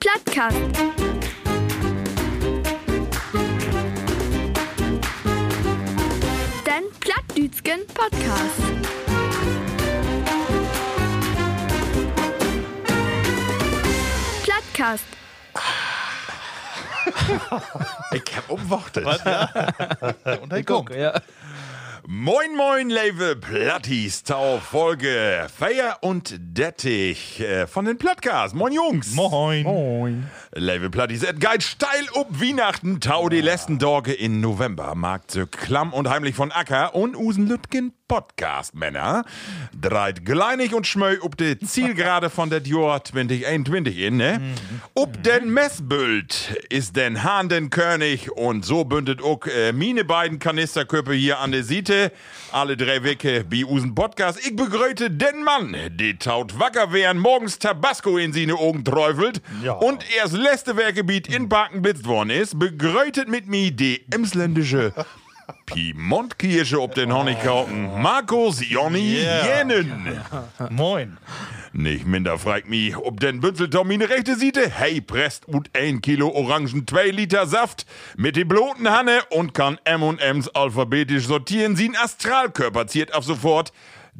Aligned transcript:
Plattkast. 0.00 0.56
Den 6.66 6.84
Plattdütschen 7.00 7.80
Podcast. 7.92 8.62
Plattkast. 14.42 15.04
Ich 18.14 18.36
hab 18.36 18.50
umwortet. 18.50 19.04
Und 20.42 20.52
er 20.52 20.64
kommt. 20.64 20.94
Ja. 20.94 21.12
Moin 22.06 22.56
moin, 22.56 22.88
liebe 22.88 23.36
Plattis, 23.36 24.22
Tau 24.22 24.58
Folge 24.58 25.46
Feier 25.54 25.98
und 26.00 26.34
Dettich 26.38 27.40
äh, 27.40 27.66
von 27.66 27.84
den 27.84 27.98
Plattcast. 27.98 28.54
Moin 28.54 28.72
Jungs. 28.72 29.14
Moin. 29.14 29.64
Moin. 29.64 30.30
Liebe 30.54 30.88
Plattis, 30.88 31.20
geht 31.20 31.62
steil 31.62 32.06
ob 32.14 32.40
Weihnachten, 32.40 33.00
Tau 33.00 33.28
die 33.28 33.42
letzten 33.42 33.78
Tage 33.78 34.14
in 34.14 34.40
November. 34.40 34.94
Markt 34.94 35.32
so 35.32 35.46
klamm 35.46 35.92
und 35.92 36.08
heimlich 36.08 36.34
von 36.34 36.50
Acker 36.50 36.94
und 36.94 37.16
Usen 37.16 37.46
Lütgen 37.46 37.92
Podcast, 38.10 38.74
Männer. 38.74 39.24
Dreit 39.80 40.24
gleinig 40.24 40.74
und 40.74 40.84
schmöi 40.84 41.18
ob 41.20 41.36
de 41.36 41.56
Zielgerade 41.60 42.28
von 42.28 42.50
der 42.50 42.60
Jahr 42.62 43.04
2021 43.04 43.98
in, 43.98 44.16
ne? 44.16 44.40
Ob 44.96 45.22
den 45.22 45.54
Messbüld 45.54 46.58
ist 46.70 46.96
den 46.96 47.22
Hahn 47.22 47.48
den 47.48 47.70
König 47.70 48.32
und 48.32 48.64
so 48.64 48.82
bündet 48.82 49.22
auch 49.22 49.46
äh, 49.46 49.72
mine 49.72 50.04
beiden 50.04 50.40
Kanisterköpfe 50.40 51.12
hier 51.12 51.38
an 51.38 51.52
der 51.52 51.62
Seite. 51.90 52.12
Alle 52.52 52.76
drei 52.76 53.02
Wecke 53.04 53.44
bei 53.48 53.64
Usen 53.64 53.94
Podcast. 53.94 54.38
Ich 54.46 54.54
begrüße 54.56 55.10
den 55.10 55.42
Mann, 55.44 55.76
die 55.92 56.16
taut 56.18 56.58
wacker 56.58 56.92
wären, 56.92 57.18
morgens 57.18 57.58
Tabasco 57.58 58.16
in 58.18 58.32
seine 58.32 58.54
Augen 58.54 58.84
träufelt 58.84 59.40
Ja. 59.62 59.72
und 59.74 60.04
erst 60.16 60.34
letzte 60.34 60.76
Werkgebiet 60.76 61.28
in 61.32 61.48
Baken 61.48 61.82
blitzt 61.82 62.06
worden 62.06 62.30
ist. 62.30 62.58
Begrüßet 62.58 63.28
mit 63.28 63.46
mir 63.48 63.70
die 63.72 64.04
emsländische 64.12 64.92
Piemontkirche 65.66 66.80
ob 66.80 66.94
den 66.94 67.12
Honigkauten. 67.14 68.00
Markus 68.00 68.60
Jonny 68.68 69.20
Yeah. 69.20 69.58
Jenen. 69.58 70.20
Moin. 70.70 71.18
Nicht 71.72 72.06
minder 72.06 72.38
fragt 72.38 72.68
mich, 72.68 72.96
ob 72.96 73.20
den 73.20 73.40
Bünzeltom 73.40 73.86
meine 73.88 74.08
rechte 74.08 74.34
Seite, 74.36 74.68
hey, 74.68 75.00
presst 75.00 75.46
und 75.46 75.70
ein 75.72 76.00
Kilo 76.00 76.28
Orangen, 76.28 76.86
zwei 76.86 77.08
Liter 77.08 77.46
Saft 77.46 77.86
mit 78.16 78.34
die 78.34 78.44
bloten 78.44 78.90
Hanne 78.90 79.20
und 79.30 79.54
kann 79.54 79.78
M&M's 79.84 80.48
alphabetisch 80.48 81.26
sortieren, 81.26 81.76
sie 81.76 81.92
Astralkörper 81.96 82.86
ziert 82.88 83.14
ab 83.14 83.22
sofort. 83.22 83.72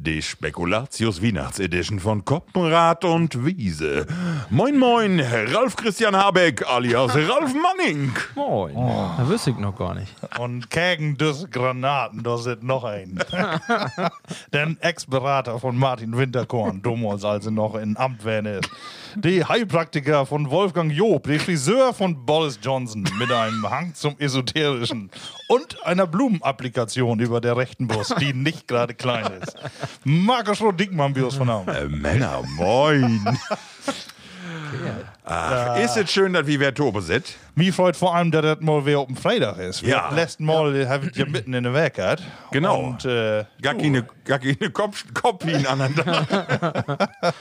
Die 0.03 0.23
Spekulatius 0.23 1.21
Weihnachtsedition 1.21 1.99
von 1.99 2.25
Koppenrad 2.25 3.05
und 3.05 3.45
Wiese. 3.45 4.07
Moin 4.49 4.79
moin, 4.79 5.19
Ralf 5.19 5.75
Christian 5.75 6.15
Habeck 6.15 6.67
alias 6.67 7.15
Ralf 7.15 7.53
Manning. 7.53 8.11
Moin. 8.33 8.73
Da 8.73 9.23
wüsste 9.27 9.51
ich 9.51 9.57
noch 9.57 9.77
gar 9.77 9.93
nicht. 9.93 10.11
Und 10.39 10.71
gegen 10.71 11.19
diese 11.19 11.47
Granaten, 11.47 12.23
da 12.23 12.37
sind 12.39 12.63
noch 12.63 12.83
ein. 12.83 13.23
Den 14.51 14.81
Ex-Berater 14.81 15.59
von 15.59 15.77
Martin 15.77 16.17
Winterkorn, 16.17 16.81
damals 16.81 17.23
als 17.23 17.45
er 17.45 17.51
noch 17.51 17.75
in 17.75 17.95
Amt 17.95 18.25
wäre. 18.25 18.61
Die 19.15 19.43
Heilpraktiker 19.43 20.25
von 20.25 20.49
Wolfgang 20.49 20.91
Job, 20.91 21.27
die 21.27 21.37
Friseur 21.39 21.93
von 21.93 22.25
Boris 22.25 22.59
Johnson 22.61 23.03
mit 23.19 23.31
einem 23.31 23.69
Hang 23.69 23.93
zum 23.93 24.15
Esoterischen 24.17 25.11
und 25.47 25.83
einer 25.85 26.07
Blumenapplikation 26.07 27.19
über 27.19 27.41
der 27.41 27.57
rechten 27.57 27.87
Brust, 27.87 28.15
die 28.21 28.33
nicht 28.33 28.67
gerade 28.67 28.93
klein 28.93 29.31
ist. 29.41 29.55
Markus 30.03 30.61
Roth-Dickmann, 30.61 31.15
wie 31.15 31.21
es 31.21 31.35
von 31.35 31.47
Namen. 31.47 31.67
Äh, 31.67 31.87
Männer, 31.87 32.41
moin. 32.55 33.37
Ach, 35.23 35.77
ist 35.79 35.97
es 35.97 36.11
schön, 36.11 36.33
dass 36.33 36.47
wir 36.47 36.59
wer 36.59 36.73
Tobe 36.73 37.01
sind? 37.01 37.25
Mir 37.55 37.73
freut 37.73 37.95
vor 37.95 38.15
allem, 38.15 38.31
dass 38.31 38.41
das 38.41 38.59
mal 38.61 38.85
wieder 38.85 38.99
auf 38.99 39.07
dem 39.07 39.15
Freitag 39.15 39.57
ist. 39.57 39.81
Ja. 39.81 40.09
Wir 40.09 40.15
letzten 40.15 40.45
Mal 40.45 40.87
habe 40.87 41.07
ich 41.07 41.15
ja 41.15 41.25
mitten 41.25 41.53
in 41.53 41.63
der 41.63 41.73
Werk 41.73 41.95
gehabt. 41.95 42.23
Genau. 42.51 42.79
Und, 42.79 43.05
äh, 43.05 43.45
Gar 43.61 43.75
keine, 43.75 44.05
gar 44.25 44.39
keine 44.39 44.69
Kopf, 44.71 45.05
Kopien 45.13 45.65
aneinander. 45.67 46.25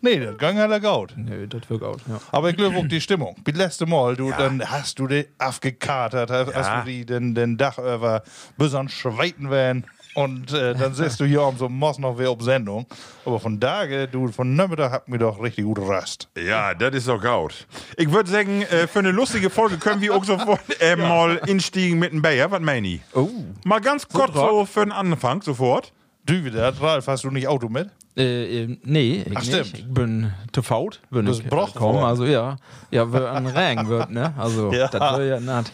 nee, 0.00 0.20
das 0.20 0.38
ging 0.38 0.56
ja 0.56 0.78
gut. 0.78 1.14
Nö, 1.16 1.46
das 1.46 1.68
wird 1.68 1.82
out. 1.82 2.00
Ja. 2.08 2.20
Aber 2.30 2.50
ich 2.50 2.56
glaube 2.56 2.76
auch 2.76 2.86
die 2.86 3.00
Stimmung. 3.00 3.36
Das 3.44 3.54
letzte 3.56 3.86
Mal, 3.86 4.16
du, 4.16 4.30
dann 4.30 4.62
hast 4.70 4.98
du 4.98 5.06
die 5.06 5.26
aufgekatert, 5.38 6.30
hast 6.30 6.54
Ja. 6.54 6.80
du 6.80 6.86
die 6.86 7.04
den, 7.06 7.34
den 7.34 7.56
Dach 7.56 7.78
über 7.78 8.22
bis 8.56 8.74
an 8.74 8.88
Schweiten 8.88 9.50
werden. 9.50 9.84
Und 10.14 10.52
äh, 10.52 10.74
dann 10.74 10.94
siehst 10.94 11.18
du 11.20 11.24
hier 11.24 11.42
um 11.42 11.56
so 11.56 11.68
Moss 11.68 11.98
noch 11.98 12.18
wieder 12.18 12.30
auf 12.30 12.42
Sendung. 12.42 12.86
Aber 13.24 13.40
von 13.40 13.60
Tage, 13.60 14.08
du, 14.08 14.28
von 14.28 14.54
Nachmittag 14.54 14.92
hat 14.92 15.08
mir 15.08 15.18
doch 15.18 15.42
richtig 15.42 15.64
gut 15.64 15.78
Rast. 15.80 16.28
Ja, 16.36 16.74
das 16.74 16.94
ist 16.94 17.08
doch 17.08 17.20
gaut. 17.20 17.66
Ich 17.96 18.10
würde 18.10 18.30
sagen, 18.30 18.62
äh, 18.62 18.86
für 18.86 19.00
eine 19.00 19.10
lustige 19.10 19.50
Folge 19.50 19.76
können 19.78 20.00
wir 20.00 20.14
auch 20.14 20.24
sofort 20.24 20.60
äh, 20.80 20.96
mal 20.96 21.40
instiegen 21.46 21.98
mit 21.98 22.12
dem 22.12 22.22
Bayer. 22.22 22.50
Was 22.50 22.60
meine 22.60 22.86
ich? 22.86 23.00
Oh. 23.12 23.28
Mal 23.64 23.80
ganz 23.80 24.08
kurz 24.08 24.34
so 24.34 24.64
für 24.64 24.84
den 24.84 24.92
Anfang 24.92 25.42
sofort. 25.42 25.92
Du 26.24 26.44
wieder, 26.44 26.80
Ralf, 26.80 27.06
hast 27.06 27.24
du 27.24 27.30
nicht 27.30 27.48
Auto 27.48 27.68
mit? 27.68 27.90
Äh, 28.16 28.62
äh, 28.64 28.78
nee, 28.84 29.24
ich 29.26 29.36
Ach, 29.36 29.40
nicht. 29.42 29.46
stimmt. 29.52 29.78
Ich 29.78 29.88
bin 29.92 30.32
zu 30.52 30.62
faul, 30.62 30.90
wenn 31.10 31.24
bist 31.24 31.40
ich 31.42 31.50
komme. 31.50 31.66
geworden. 31.72 32.04
Also 32.04 32.24
ja, 32.26 32.56
ja, 32.92 33.12
wenn 33.12 33.24
ein 33.24 33.46
Regen 33.46 33.88
wird, 33.88 34.10
ne? 34.10 34.32
Also 34.38 34.72
Ja. 34.72 34.86
das 34.86 35.18
wird 35.18 35.30
ja 35.44 35.56
nicht. 35.58 35.72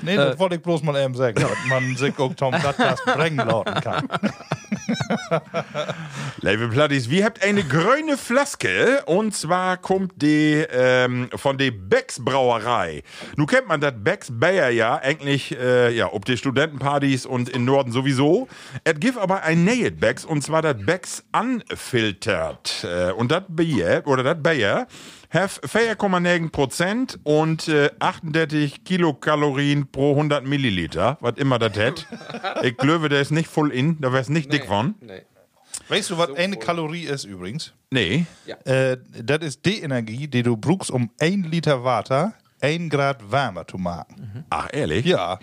Nee, 0.00 0.16
das 0.16 0.38
wollte 0.38 0.54
ich 0.56 0.62
bloß 0.62 0.82
mal 0.84 0.96
eben 0.96 1.14
sagen, 1.14 1.38
dass 1.40 1.50
man 1.68 1.94
sich 1.96 2.18
auch 2.18 2.32
Tom 2.34 2.54
Podcast 2.54 3.04
bringen 3.04 3.46
lauten 3.46 3.74
kann. 3.82 4.08
Liebe 6.40 6.68
Plattis, 6.68 7.10
wir 7.10 7.24
habt 7.24 7.42
eine 7.42 7.62
grüne 7.62 8.16
Flaske 8.16 9.02
und 9.06 9.34
zwar 9.34 9.76
kommt 9.76 10.20
die 10.22 10.64
ähm, 10.70 11.28
von 11.34 11.58
der 11.58 11.70
Becks 11.70 12.22
Brauerei. 12.24 13.02
Nun 13.36 13.46
kennt 13.46 13.68
man 13.68 13.80
das 13.80 13.94
Becks 13.96 14.28
Bayer 14.30 14.70
ja 14.70 14.96
eigentlich, 14.96 15.56
äh, 15.58 15.94
ja, 15.94 16.12
ob 16.12 16.24
die 16.24 16.36
Studentenpartys 16.36 17.26
und 17.26 17.48
in 17.48 17.64
Norden 17.64 17.92
sowieso. 17.92 18.48
Es 18.84 18.98
gibt 18.98 19.18
aber 19.18 19.42
ein 19.42 19.64
neues 19.64 19.92
Becks 19.96 20.24
und 20.24 20.42
zwar 20.42 20.62
das 20.62 20.76
Becks 20.78 21.24
Unfiltered. 21.32 22.84
Äh, 22.84 23.12
und 23.12 23.30
das 23.30 23.44
Bier, 23.48 24.02
oder 24.06 24.22
das 24.22 24.42
Bayer, 24.42 24.86
have 25.32 25.60
4,9 25.62 26.50
Prozent 26.50 27.18
und 27.24 27.68
äh, 27.68 27.90
38 27.98 28.84
Kilokalorien 28.84 29.86
pro 29.90 30.10
100 30.12 30.44
Milliliter, 30.46 31.16
was 31.20 31.34
immer 31.36 31.58
das 31.58 31.76
hätt. 31.76 32.06
ich 32.62 32.76
glaube, 32.76 33.08
der 33.08 33.20
ist 33.20 33.30
nicht 33.30 33.48
voll 33.48 33.72
in, 33.72 34.00
da 34.00 34.12
wär's 34.12 34.28
nicht 34.28 34.52
dick 34.52 34.66
von. 34.66 34.94
Nee. 35.00 35.22
Weißt 35.88 36.10
du, 36.10 36.18
was 36.18 36.32
eine 36.34 36.56
Kalorie 36.58 37.04
ist 37.04 37.24
übrigens? 37.24 37.72
Nee. 37.90 38.26
Äh, 38.64 38.98
das 39.22 39.38
ist 39.40 39.64
die 39.64 39.80
Energie, 39.80 40.28
die 40.28 40.42
du 40.42 40.56
brauchst, 40.56 40.90
um 40.90 41.10
ein 41.18 41.44
Liter 41.44 41.82
Wasser 41.82 42.34
ein 42.60 42.88
Grad 42.90 43.30
wärmer 43.32 43.66
zu 43.66 43.78
machen. 43.78 44.44
Ach, 44.50 44.68
ehrlich? 44.72 45.04
Ja. 45.06 45.38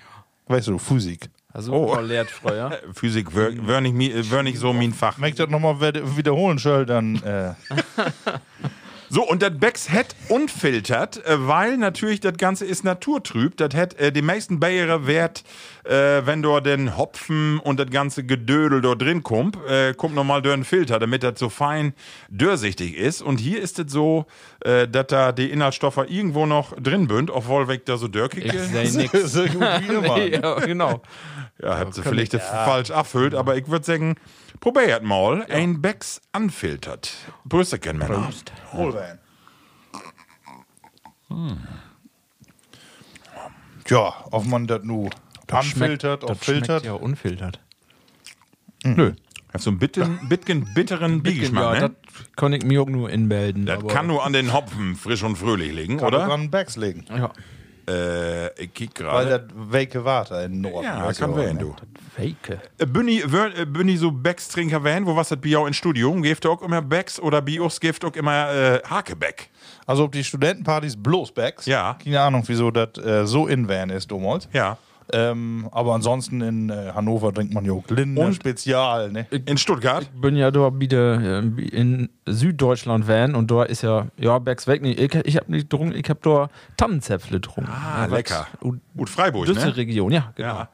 Weißt 0.48 0.68
du, 0.68 0.78
Physik. 0.78 1.30
Also 1.52 1.74
Oh. 1.74 1.96
oh. 1.98 2.00
lehrt 2.02 2.30
früher. 2.30 2.80
Physik 2.94 3.34
nicht, 3.82 3.96
mi- 3.96 4.14
wär 4.32 4.44
nicht 4.44 4.60
so 4.60 4.72
mein 4.72 4.94
Fach. 4.94 5.20
Wenn 5.20 5.30
ich 5.30 5.36
das 5.36 5.50
nochmal 5.50 5.80
wiederholen 5.82 6.60
soll, 6.60 6.86
dann. 6.86 7.16
Äh, 7.24 7.54
So, 9.12 9.28
und 9.28 9.42
das 9.42 9.58
Becks 9.58 9.92
het 9.92 10.16
unfiltert, 10.28 11.26
äh, 11.26 11.48
weil 11.48 11.78
natürlich 11.78 12.20
das 12.20 12.38
Ganze 12.38 12.66
ist 12.66 12.84
naturtrüb. 12.84 13.58
Das 13.58 13.74
hat 13.74 13.96
äh, 13.96 14.12
die 14.12 14.22
meisten 14.22 14.60
Bayere 14.60 15.08
wert, 15.08 15.44
äh, 15.84 16.22
wenn 16.26 16.44
dort 16.44 16.68
den 16.68 16.96
Hopfen 16.96 17.60
und 17.60 17.80
das 17.80 17.90
ganze 17.90 18.24
Gedödel 18.24 18.82
dort 18.82 19.02
drin 19.02 19.24
kommt, 19.24 19.58
äh, 19.68 19.94
kommt 19.96 20.14
nochmal 20.14 20.44
durch 20.44 20.56
den 20.56 20.64
Filter, 20.64 21.00
damit 21.00 21.24
das 21.24 21.40
so 21.40 21.50
fein 21.50 21.94
durchsichtig 22.30 22.96
ist. 22.96 23.24
Und 23.24 23.40
hier 23.40 23.60
ist 23.62 23.80
es 23.80 23.92
so, 23.92 24.26
äh, 24.64 24.88
dass 24.88 25.08
da 25.08 25.32
die 25.32 25.50
Inhaltsstoffe 25.50 25.98
irgendwo 26.08 26.46
noch 26.46 26.76
drin 26.80 27.08
bünd, 27.08 27.32
obwohl 27.32 27.68
weg 27.68 27.86
da 27.86 27.98
so 27.98 28.08
dörkig 28.08 28.46
Ich 28.46 28.54
ist. 28.54 29.34
so 29.34 29.44
gut 29.46 29.62
wie 29.62 29.94
immer. 29.94 30.18
Nee, 30.18 30.40
ja, 30.42 30.60
genau. 30.60 31.02
Ja, 31.62 31.78
habt 31.80 31.98
ihr 31.98 32.04
vielleicht 32.04 32.34
das 32.34 32.46
falsch 32.48 32.92
abfüllt, 32.92 33.34
aber 33.34 33.58
ich 33.58 33.68
würde 33.68 33.86
sagen, 33.86 34.16
probiert 34.60 35.04
mal 35.04 35.46
ein 35.50 35.82
Becks 35.82 36.22
unfiltert. 36.36 37.12
Brüste 37.46 37.80
Männer. 37.94 38.30
Hol 38.74 38.92
rein. 38.92 39.20
Tja, 43.86 44.14
ob 44.32 44.46
man 44.46 44.68
das 44.68 44.84
nu 44.84 45.10
Unfiltert, 45.52 46.24
das 46.24 46.30
auf 46.30 46.40
filtert. 46.42 46.68
schmeckt 46.84 46.86
ja 46.86 46.94
unfiltert. 46.94 47.60
Nö. 48.84 49.14
Hat 49.52 49.62
so 49.62 49.72
einen 49.72 49.80
bitten, 49.80 50.30
bisschen 50.30 50.72
bitteren 50.76 51.24
Biegeschmack, 51.24 51.64
ja, 51.76 51.88
ne? 51.88 51.96
das 52.06 52.32
kann 52.36 52.54
ich 52.54 52.64
mir 52.64 52.84
auch 52.84 52.88
nur 52.88 53.10
inmelden. 53.10 53.66
Das 53.66 53.80
aber- 53.80 53.88
kann 53.88 54.06
nur 54.06 54.24
an 54.24 54.32
den 54.34 54.54
Hopfen 54.54 54.96
frisch 54.96 55.24
und 55.24 55.38
fröhlich 55.38 55.74
liegen, 55.74 55.98
Kann 55.98 56.08
oder? 56.10 56.32
an 56.32 56.52
Backs 56.52 56.76
legen. 56.76 57.06
Ja, 57.10 57.32
Äh, 57.90 58.64
ich 58.64 58.74
kick 58.74 58.92
Weil 59.00 59.26
gerade. 59.26 59.40
das 59.40 59.42
Wake 59.56 60.04
Water 60.06 60.46
in 60.46 60.62
Norden 60.62 60.84
Ja, 60.84 61.10
ist 61.10 61.20
kann 61.20 61.32
ja, 61.32 61.38
werden, 61.38 61.58
ne? 61.58 61.64
du. 61.64 61.76
Fake. 62.16 62.50
Äh, 62.50 62.84
äh, 62.84 63.66
Bündi 63.66 63.98
so 63.98 64.12
Becks 64.12 64.48
trinker 64.50 64.84
werden, 64.84 65.06
wo 65.06 65.16
was 65.16 65.30
das 65.30 65.40
Bier 65.40 65.60
auch 65.62 65.68
in 65.68 65.74
Studio? 65.74 66.14
Geeft 66.22 66.46
auch 66.46 66.62
immer 66.62 66.82
Becks 66.82 67.20
oder 67.20 67.42
Bios 67.42 67.80
geeft 67.80 68.06
auch 68.06 68.16
immer 68.16 68.52
äh, 68.52 68.82
Hakebeck? 68.88 69.50
Also 69.86 70.04
ob 70.04 70.12
die 70.12 70.24
Studentenpartys 70.24 70.96
bloß 71.02 71.32
Backs. 71.32 71.66
Ja. 71.66 71.98
Keine 72.04 72.22
Ahnung, 72.22 72.44
wieso 72.46 72.70
das 72.72 73.04
äh, 73.04 73.26
so 73.26 73.48
in 73.48 73.68
Van 73.68 73.90
ist 73.90 74.12
damals. 74.12 74.48
Ja. 74.54 74.78
Ähm, 75.12 75.68
aber 75.72 75.94
ansonsten 75.96 76.42
in 76.42 76.70
äh, 76.70 76.92
Hannover 76.94 77.34
trinkt 77.34 77.54
man 77.54 77.66
ja 77.66 77.72
auch 77.74 77.84
Linder 77.90 78.26
Und? 78.26 78.36
Spezial, 78.36 79.12
ne? 79.12 79.26
In 79.46 79.58
Stuttgart? 79.58 80.08
bin 80.22 80.36
ja 80.36 80.52
da 80.52 80.72
wieder 80.80 81.40
ähm, 81.40 81.58
in 81.58 82.10
Süddeutschland 82.26 83.08
van 83.08 83.36
und 83.36 83.50
da 83.50 83.64
ist 83.64 83.82
ja, 83.82 84.08
ja, 84.18 84.38
Becks 84.40 84.68
weg. 84.68 84.82
Nee, 84.82 84.92
ich, 84.92 85.14
ich 85.16 85.36
habe 85.38 85.52
nicht 85.52 85.70
getrunken, 85.70 85.96
ich 85.96 86.10
habe 86.10 86.20
da 86.24 86.50
Tannenzäpfle 86.78 87.40
getrunken. 87.40 87.72
Ah, 87.72 88.06
Ja, 88.08 88.16
lecker. 88.16 88.48
Und 88.62 88.82
Gut, 88.96 89.10
Freiburg, 89.10 89.46
Düsseldorf 89.46 89.76
ne? 89.76 89.82
Region, 89.82 90.12
ja, 90.12 90.32
genau. 90.36 90.48
Ja. 90.56 90.70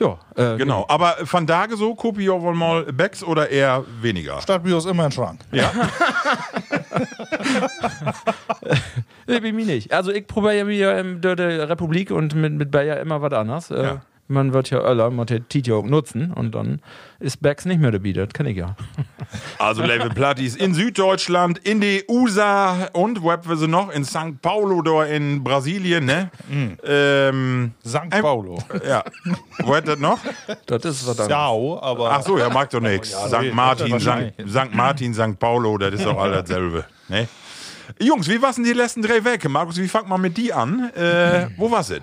Ja, 0.00 0.18
äh, 0.36 0.56
Genau. 0.56 0.84
Aber 0.88 1.14
von 1.24 1.46
da 1.46 1.66
so, 1.70 1.94
Kopio 1.94 2.40
wohl 2.42 2.54
mal 2.54 2.84
Becks 2.92 3.22
oder 3.22 3.48
eher 3.50 3.84
weniger? 4.00 4.40
Stadtbios 4.40 4.86
immer 4.86 5.04
im 5.06 5.10
Schrank. 5.12 5.40
Ja. 5.52 5.70
Ich 9.26 9.40
bin 9.40 9.56
mir 9.56 9.66
nicht. 9.66 9.92
Also 9.92 10.12
ich 10.12 10.26
probiere 10.26 10.56
ja 10.58 10.68
wieder 10.68 10.98
in 11.00 11.20
der, 11.20 11.36
der 11.36 11.68
Republik 11.68 12.10
und 12.10 12.34
mit, 12.34 12.52
mit 12.52 12.70
Bayer 12.70 13.00
immer 13.00 13.22
was 13.22 13.32
anderes. 13.32 13.70
Äh, 13.70 13.82
Ja. 13.82 14.02
Man 14.26 14.54
wird 14.54 14.70
ja 14.70 14.80
Öller, 14.80 15.10
man 15.10 15.26
hat 15.28 15.50
Tit 15.50 15.66
ja 15.66 15.74
auch 15.74 15.84
nutzen 15.84 16.32
und 16.32 16.54
dann 16.54 16.80
ist 17.20 17.42
Becks 17.42 17.66
nicht 17.66 17.78
mehr 17.78 17.90
dabei, 17.90 18.12
das 18.12 18.30
kann 18.32 18.46
ich 18.46 18.56
ja. 18.56 18.74
Also 19.58 19.82
Level 19.82 20.10
Platties 20.10 20.56
in 20.56 20.72
Süddeutschland, 20.74 21.58
in 21.58 21.80
die 21.80 22.04
USA 22.08 22.88
und 22.92 23.22
wo 23.22 23.32
haben 23.32 23.46
wir 23.46 23.56
sie 23.56 23.68
noch? 23.68 23.90
In 23.90 24.04
St. 24.04 24.40
Paulo 24.40 24.80
da 24.80 25.04
in 25.04 25.44
Brasilien, 25.44 26.06
ne? 26.06 26.30
Ähm, 26.84 27.72
St. 27.86 28.10
Paulo. 28.22 28.58
ja. 28.86 29.04
wo 29.62 29.74
hat 29.74 29.88
das 29.88 29.98
noch? 29.98 30.18
Das 30.66 30.84
ist 30.84 31.06
was 31.06 31.20
anderes. 31.20 31.28
Ciao, 31.28 31.82
aber. 31.82 32.10
Ach 32.10 32.22
so, 32.22 32.38
ja, 32.38 32.48
mag 32.48 32.70
doch 32.70 32.80
nichts. 32.80 33.12
Ja, 33.12 33.28
St. 33.28 33.40
nee, 33.40 33.50
Martin. 33.52 34.00
St. 34.00 34.32
St. 34.48 34.74
Martin, 34.74 35.14
St. 35.14 35.38
Paulo, 35.38 35.76
das 35.78 35.94
ist 35.94 36.04
doch 36.04 36.18
all 36.18 36.32
dasselbe. 36.32 36.84
Ne? 37.08 37.28
Jungs, 38.00 38.28
wie 38.28 38.40
waren 38.40 38.64
die 38.64 38.72
letzten 38.72 39.02
drei 39.02 39.24
Wege? 39.24 39.48
Markus, 39.48 39.76
wie 39.76 39.88
fangt 39.88 40.08
man 40.08 40.20
mit 40.20 40.36
die 40.36 40.52
an? 40.52 40.90
Äh, 40.94 41.48
wo 41.56 41.70
war's 41.70 41.90
es? 41.90 42.02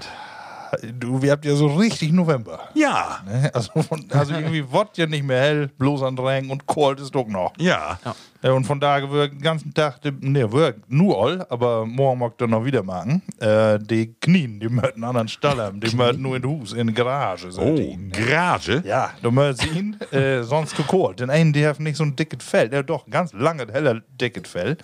Du, 1.00 1.22
wir 1.22 1.32
habt 1.32 1.46
ja 1.46 1.56
so 1.56 1.68
richtig 1.68 2.12
November. 2.12 2.60
Ja. 2.74 3.20
Ne? 3.26 3.52
Also, 3.54 3.82
von, 3.82 4.06
also 4.12 4.34
irgendwie 4.34 4.64
wird 4.72 4.98
ja 4.98 5.06
nicht 5.06 5.24
mehr 5.24 5.40
hell, 5.42 5.68
bloß 5.78 6.04
an 6.04 6.18
Regen 6.18 6.50
und 6.50 6.66
kalt 6.68 7.00
ist 7.00 7.14
doch 7.14 7.28
noch. 7.28 7.54
Ja. 7.58 8.00
Ja, 8.44 8.54
und 8.54 8.66
von 8.66 8.80
daher 8.80 9.10
wird 9.12 9.34
den 9.34 9.42
ganzen 9.42 9.72
Tag, 9.72 10.00
ne, 10.20 10.52
wird 10.52 10.78
nur 10.90 11.24
all, 11.24 11.46
aber 11.50 11.86
morgen 11.86 12.20
mag 12.20 12.34
ich 12.42 12.48
noch 12.48 12.66
wieder 12.66 12.82
machen. 12.82 13.22
Äh, 13.40 13.78
die 13.78 14.16
Knien, 14.20 14.60
die 14.60 14.68
möchten 14.68 14.96
einen 14.96 15.04
anderen 15.04 15.28
Stall 15.28 15.58
haben. 15.60 15.80
Die 15.80 15.96
möchten 15.96 16.24
nur 16.24 16.38
in 16.38 16.44
Hus, 16.44 16.74
in 16.74 16.88
der 16.88 16.96
Garage. 16.96 17.52
So 17.52 17.62
Oh, 17.62 17.76
die, 17.76 17.96
ne? 17.98 18.10
Garage. 18.10 18.82
Ja, 18.84 19.12
du 19.22 19.30
möchtest 19.30 19.76
ihn 19.76 19.96
äh, 20.12 20.42
sonst 20.42 20.76
gekohlt. 20.76 21.20
Den 21.20 21.30
einen, 21.30 21.54
die 21.54 21.68
hat 21.68 21.80
nicht 21.80 21.98
so 21.98 22.04
ein 22.04 22.16
dickes 22.16 22.44
Fell. 22.44 22.68
Der 22.70 22.82
doch 22.82 23.06
ganz 23.08 23.32
lange, 23.34 23.68
heller, 23.72 24.02
dickes 24.20 24.50
Fell. 24.50 24.76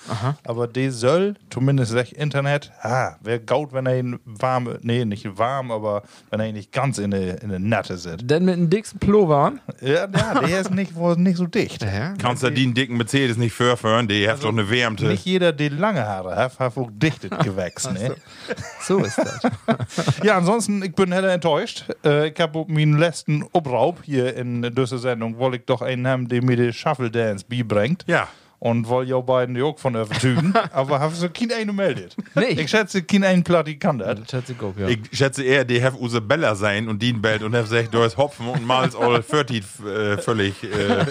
Aber 0.44 0.68
die 0.68 0.90
soll, 0.92 1.34
zumindest 1.50 1.94
sagt 1.94 2.12
Internet, 2.12 2.72
ah, 2.82 3.16
wäre 3.22 3.40
gaut, 3.40 3.74
wenn 3.74 3.88
er 3.88 3.98
ihn 3.98 4.20
warm, 4.26 4.78
nee, 4.82 5.04
nicht 5.04 5.38
warm, 5.38 5.72
aber 5.72 5.77
wenn 5.84 6.40
er 6.40 6.52
nicht 6.52 6.72
ganz 6.72 6.98
in 6.98 7.14
eine, 7.14 7.32
in 7.32 7.52
eine 7.52 7.60
Natte 7.60 7.98
sitzt. 7.98 8.30
Denn 8.30 8.46
mit 8.46 8.56
dem 8.56 8.70
dicksten 8.70 9.00
Pullover. 9.00 9.54
Ja, 9.82 10.08
ja, 10.08 10.40
der 10.42 10.62
ist 10.62 10.72
nicht, 10.72 10.96
wohl 10.96 11.16
nicht 11.18 11.38
so 11.38 11.46
dicht. 11.46 11.84
Ja. 11.84 12.14
Kannst 12.18 12.44
du 12.44 12.50
den 12.50 12.74
dicken 12.74 12.98
Mercedes 12.98 13.38
nicht 13.38 13.54
vorfahren? 13.54 14.08
Die 14.08 14.30
hat 14.30 14.44
doch 14.44 14.50
eine 14.50 14.70
Wärmte. 14.70 15.06
Nicht 15.06 15.26
jeder, 15.26 15.52
der 15.54 15.72
lange 15.72 16.06
Haare 16.06 16.36
hat, 16.36 16.60
hat 16.60 16.78
auch 16.78 16.90
dichtet 16.92 17.38
Gewächs. 17.40 17.90
Ne? 17.90 18.16
So 18.82 19.00
ist 19.00 19.18
das. 19.18 19.42
Ja, 20.24 20.38
ansonsten, 20.38 20.84
ich 20.84 20.94
bin 20.96 21.12
heller 21.12 21.32
enttäuscht. 21.32 21.86
Äh, 22.04 22.30
ich 22.30 22.40
habe 22.40 22.66
meinen 22.68 22.98
letzten 22.98 23.44
Obraub 23.54 24.00
hier 24.04 24.36
in 24.36 24.62
dieser 24.62 24.98
Sendung, 24.98 25.38
wollte 25.38 25.58
ich 25.58 25.66
doch 25.66 25.82
einen 25.82 26.08
haben, 26.08 26.28
der 26.28 26.44
mir 26.44 26.56
den 26.56 26.74
Shuffle 26.74 27.12
Dance 27.12 27.46
beibringt. 27.48 28.04
Ja. 28.08 28.28
Und 28.60 28.88
wollte 28.88 29.12
ja 29.12 29.20
beiden 29.20 29.54
die 29.54 29.62
auch 29.62 29.78
von 29.78 29.94
überzeugen. 29.94 30.54
aber 30.72 31.00
habe 31.00 31.14
so 31.14 31.30
kein 31.30 31.52
einen 31.52 31.76
meldet. 31.76 32.16
Nee. 32.34 32.60
Ich 32.60 32.72
schätze, 32.72 33.04
kein 33.04 33.24
einen 33.24 33.44
Platt 33.44 33.68
kann 33.80 34.00
das. 34.00 34.20
Das 34.20 34.32
schätze 34.32 34.54
ich 34.54 34.62
auch, 34.62 34.76
ja. 34.78 34.88
Ich 34.88 35.00
schätze 35.12 35.44
eher, 35.44 35.64
die 35.64 35.84
have 35.84 36.00
Usabella 36.02 36.56
sein 36.56 36.90
und 36.90 37.02
Dean 37.02 37.22
Belt 37.22 37.44
und 37.44 37.56
have 37.56 37.68
sagt, 37.68 37.94
du 37.94 38.02
hast 38.02 38.18
Hopfen 38.18 38.48
und 38.48 38.66
mal's 38.66 38.96
all 38.96 39.22
40 39.22 39.64
äh, 39.86 40.18
völlig 40.18 40.64
äh, 40.64 41.06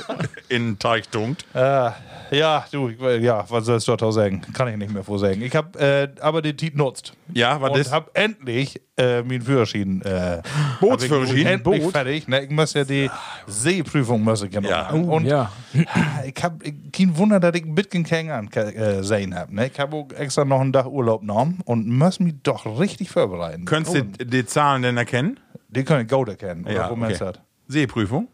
in 0.48 0.70
den 0.70 0.78
Teig 0.78 1.10
tunkt. 1.12 1.44
Äh, 1.54 1.90
ja, 2.30 2.64
du, 2.70 2.88
ja, 2.88 3.44
was 3.48 3.64
sollst 3.66 3.88
du 3.88 3.96
da 3.96 4.10
sagen? 4.12 4.40
Kann 4.52 4.68
ich 4.68 4.76
nicht 4.76 4.92
mehr 4.92 5.04
vorsagen. 5.04 5.42
Ich 5.42 5.54
habe 5.54 5.78
äh, 5.78 6.08
aber 6.20 6.42
den 6.42 6.56
Tiet 6.56 6.76
nutzt. 6.76 7.12
Ja, 7.32 7.60
was 7.60 7.70
und 7.70 7.78
ist? 7.80 7.92
habe 7.92 8.10
endlich 8.14 8.80
äh, 8.96 9.22
meinen 9.22 9.42
Führerschein. 9.42 10.02
Äh, 10.02 10.42
Bootsführerschein? 10.80 11.46
Endlich 11.46 11.82
Boot? 11.82 11.92
fertig. 11.92 12.28
Ne? 12.28 12.44
Ich 12.44 12.50
muss 12.50 12.74
ja 12.74 12.84
die 12.84 13.10
Seeprüfung 13.46 14.22
muss 14.22 14.42
ich 14.42 14.52
ja 14.52 14.60
machen. 14.60 15.08
Oh, 15.08 15.16
und 15.16 15.26
ja. 15.26 15.50
ich 16.24 16.42
habe 16.42 16.58
kein 16.92 17.16
Wunder, 17.16 17.40
dass 17.40 17.54
ich 17.54 17.64
ein 17.64 17.74
bisschen 17.74 18.04
keinen 18.04 18.30
an 18.30 18.48
äh, 18.52 19.02
sehen 19.02 19.34
habe. 19.34 19.54
Ne? 19.54 19.66
Ich 19.72 19.78
habe 19.78 19.96
auch 19.96 20.08
extra 20.16 20.44
noch 20.44 20.60
einen 20.60 20.72
Tag 20.72 20.86
Urlaub 20.86 21.20
genommen 21.20 21.60
und 21.64 21.88
muss 21.88 22.20
mich 22.20 22.34
doch 22.42 22.78
richtig 22.78 23.10
vorbereiten. 23.10 23.64
Könntest 23.64 23.96
du 23.96 24.02
die 24.24 24.46
Zahlen 24.46 24.82
denn 24.82 24.96
erkennen? 24.96 25.38
Die 25.68 25.84
können 25.84 26.06
ich 26.06 26.12
gut 26.12 26.28
erkennen. 26.28 26.64
Oder 26.64 26.74
Ja, 26.74 26.90
man 26.90 27.04
okay. 27.04 27.12
es 27.14 27.20
hat. 27.20 27.42
Seeprüfung? 27.68 28.28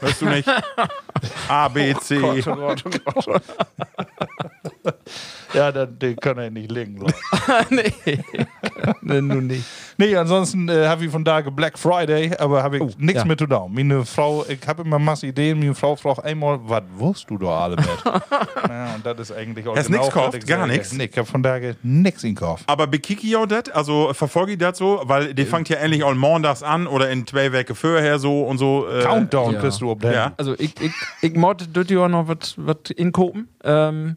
Weißt 0.00 0.22
du 0.22 0.26
nicht? 0.26 0.48
A, 1.48 1.68
B, 1.68 1.94
C. 1.94 2.20
Ja, 5.54 5.72
dann, 5.72 5.98
den 5.98 6.16
kann 6.16 6.36
er 6.38 6.50
nicht. 6.50 6.70
Leute. 6.70 7.14
nee. 7.70 7.92
nee, 9.02 9.20
nun 9.20 9.46
nicht. 9.46 9.64
Nee, 9.96 10.14
ansonsten 10.16 10.68
äh, 10.68 10.86
habe 10.86 11.04
ich 11.04 11.10
von 11.10 11.24
da 11.24 11.40
Black 11.40 11.78
Friday, 11.78 12.32
aber 12.38 12.62
habe 12.62 12.76
ich 12.76 12.82
Oh, 12.82 12.90
nichts 12.98 13.22
ja. 13.22 13.24
mit 13.24 13.38
zu 13.38 13.46
tun. 13.46 13.72
Meine 13.72 14.04
Frau, 14.04 14.44
ich 14.48 14.60
habe 14.66 14.82
immer 14.82 14.98
Masse 14.98 15.26
Ideen, 15.26 15.58
meine 15.58 15.74
Frau 15.74 15.96
fragt 15.96 16.24
einmal, 16.24 16.58
was 16.62 16.82
wusst 16.96 17.28
du 17.30 17.38
da 17.38 17.64
alle 17.64 17.76
mit? 17.76 17.88
ja, 18.68 18.94
und 18.94 19.04
das 19.04 19.18
ist 19.18 19.32
eigentlich 19.32 19.66
auch 19.66 19.76
Hast 19.76 19.90
nix 19.90 20.00
was 20.00 20.12
gekauft? 20.12 20.34
ich 20.36 20.46
Gar 20.46 20.66
nix? 20.66 20.92
Nee, 20.92 21.08
ich 21.10 21.18
habe 21.18 21.26
von 21.26 21.42
daher 21.42 21.74
nichts 21.82 22.22
in 22.24 22.34
Kauf. 22.34 22.62
Aber 22.66 22.86
bekicke 22.86 23.26
ich 23.26 23.36
auch 23.36 23.46
das? 23.46 23.68
Also 23.70 24.12
verfolge 24.14 24.52
ich 24.52 24.58
das 24.58 24.78
so? 24.78 25.00
Weil 25.04 25.34
die 25.34 25.44
fängt 25.44 25.68
ja 25.68 25.78
endlich 25.78 26.04
auch 26.04 26.14
montags 26.14 26.62
an 26.62 26.86
oder 26.86 27.10
in 27.10 27.26
zwei 27.26 27.52
Wochen 27.52 27.74
vorher 27.74 28.18
so 28.18 28.42
und 28.42 28.58
so. 28.58 28.86
Äh, 28.88 29.02
Countdown 29.02 29.54
ja. 29.54 29.60
bist 29.60 29.80
du 29.80 29.90
ob 29.90 30.00
der. 30.00 30.12
Ja. 30.12 30.32
Also 30.36 30.54
ich, 30.54 30.80
ich, 30.80 30.92
ich 31.22 31.34
mod 31.34 31.68
dort 31.72 31.90
ja 31.90 32.08
noch 32.08 32.28
was 32.28 32.90
inkopen. 32.96 33.48
Ähm, 33.64 34.16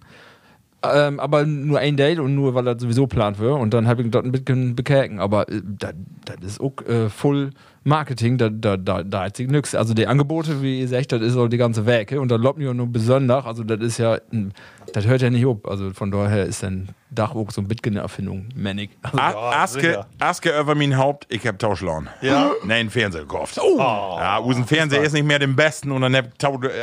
ähm, 0.83 1.19
aber 1.19 1.45
nur 1.45 1.79
ein 1.79 1.95
Date 1.97 2.19
und 2.19 2.33
nur 2.35 2.55
weil 2.55 2.63
das 2.65 2.81
sowieso 2.81 3.07
plant 3.07 3.39
wird. 3.39 3.59
Und 3.59 3.73
dann 3.73 3.87
habe 3.87 4.01
ich 4.01 4.09
dort 4.11 4.25
ein 4.25 4.31
bisschen 4.31 4.75
bekäken. 4.75 5.19
Aber 5.19 5.47
äh, 5.49 5.61
das 5.63 5.93
das 6.25 6.35
ist 6.53 6.61
auch 6.61 6.73
äh, 6.87 7.09
voll 7.09 7.51
Marketing, 7.83 8.37
da, 8.37 8.49
da, 8.49 8.77
da, 8.77 9.01
da 9.01 9.23
hat 9.23 9.37
sich 9.37 9.47
nix. 9.47 9.73
Also 9.73 9.95
die 9.95 10.05
Angebote, 10.05 10.61
wie 10.61 10.81
ihr 10.81 10.87
sagt, 10.87 11.11
das 11.13 11.21
ist 11.21 11.35
auch 11.35 11.47
die 11.47 11.57
ganze 11.57 11.85
Werke. 11.87 12.21
Und 12.21 12.29
da 12.29 12.35
lobt 12.35 12.59
mir 12.59 12.73
nur 12.75 12.85
besonders. 12.87 13.45
Also 13.45 13.63
das 13.63 13.79
ist 13.79 13.97
ja, 13.97 14.19
ein- 14.31 14.53
das 14.93 15.05
hört 15.07 15.21
ja 15.23 15.29
nicht 15.31 15.45
auf. 15.47 15.57
Also 15.65 15.89
von 15.91 16.11
daher 16.11 16.45
ist 16.45 16.61
dann 16.63 16.89
Dach 17.09 17.33
auch 17.35 17.49
so 17.51 17.59
eine 17.61 17.67
Bitcoin-Erfindung, 17.67 18.49
Manic. 18.55 18.91
Also, 19.01 19.17
A- 19.17 19.63
Aske. 19.63 20.05
Aske 20.19 20.57
über 20.59 20.75
mein 20.75 20.95
Haupt, 20.97 21.25
ich 21.29 21.45
hab 21.47 21.57
Tauschlaun. 21.59 22.07
Ja? 22.21 22.51
Nee, 22.65 22.73
einen 22.75 22.89
Fernseher 22.89 23.21
gekauft. 23.21 23.59
Oh. 23.61 23.77
Ja, 23.79 24.37
unseren 24.37 24.65
Fernseher 24.65 25.01
ist 25.03 25.13
nicht 25.13 25.25
mehr 25.25 25.39
den 25.39 25.55
besten 25.55 25.91
und 25.91 26.01
dann 26.01 26.15
hab 26.15 26.27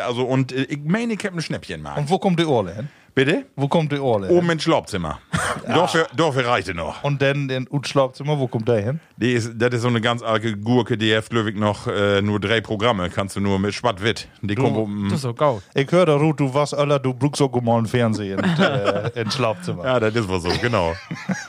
also 0.07 0.25
und 0.25 0.53
äh, 0.53 0.65
ich 0.65 0.81
meine, 0.85 1.15
ich 1.15 1.25
hab 1.25 1.33
ein 1.33 1.41
Schnäppchen 1.41 1.81
mal. 1.81 1.97
Und 1.97 2.11
wo 2.11 2.19
kommt 2.19 2.39
die 2.41 2.45
Orle 2.45 2.75
hin? 2.75 2.89
Bitte? 3.19 3.47
Wo 3.57 3.67
kommt 3.67 3.91
die 3.91 3.99
Orle 3.99 4.29
hin? 4.29 4.37
Oben 4.37 4.51
ins 4.51 4.63
Schlafzimmer. 4.63 5.19
Dafür, 5.67 6.07
dafür 6.17 6.47
reicht 6.47 6.69
er 6.69 6.75
noch. 6.75 7.03
Und 7.03 7.21
dann 7.21 7.51
in 7.51 7.67
Ut 7.69 7.89
Schlafzimmer, 7.89 8.39
wo 8.39 8.47
kommt 8.47 8.69
der 8.69 8.81
hin? 8.81 9.01
Die 9.17 9.33
ist, 9.33 9.55
das 9.57 9.75
ist 9.75 9.83
so 9.83 9.89
eine 9.89 10.01
ganz 10.01 10.23
alte 10.23 10.57
Gurke, 10.57 10.97
die 10.97 11.15
hat 11.15 11.33
Löwig 11.33 11.59
noch 11.59 11.89
äh, 11.89 12.23
nur 12.23 12.39
drei 12.39 12.61
Programme. 12.61 13.11
Kannst 13.11 13.35
du 13.35 13.41
nur 13.41 13.59
mit 13.59 13.75
Schwatt-Witt. 13.75 14.29
Die 14.41 14.55
kommen 14.55 14.77
oben. 14.77 15.09
das 15.11 15.19
ist 15.19 15.25
auch 15.27 15.35
gaut. 15.35 15.63
Ich 15.75 15.91
höre 15.91 16.07
da, 16.07 16.15
Ruth, 16.15 16.39
du 16.39 16.55
was 16.55 16.73
aller, 16.73 17.01
du 17.01 17.13
brauchst 17.13 17.43
auch 17.43 17.61
mal 17.61 17.85
in, 17.85 18.39
äh, 18.39 19.21
in 19.21 19.31
Schlafzimmer. 19.33 19.85
Ja, 19.85 19.99
das 19.99 20.15
ist 20.15 20.29
wohl 20.29 20.41
so, 20.41 20.51
genau. 20.63 20.95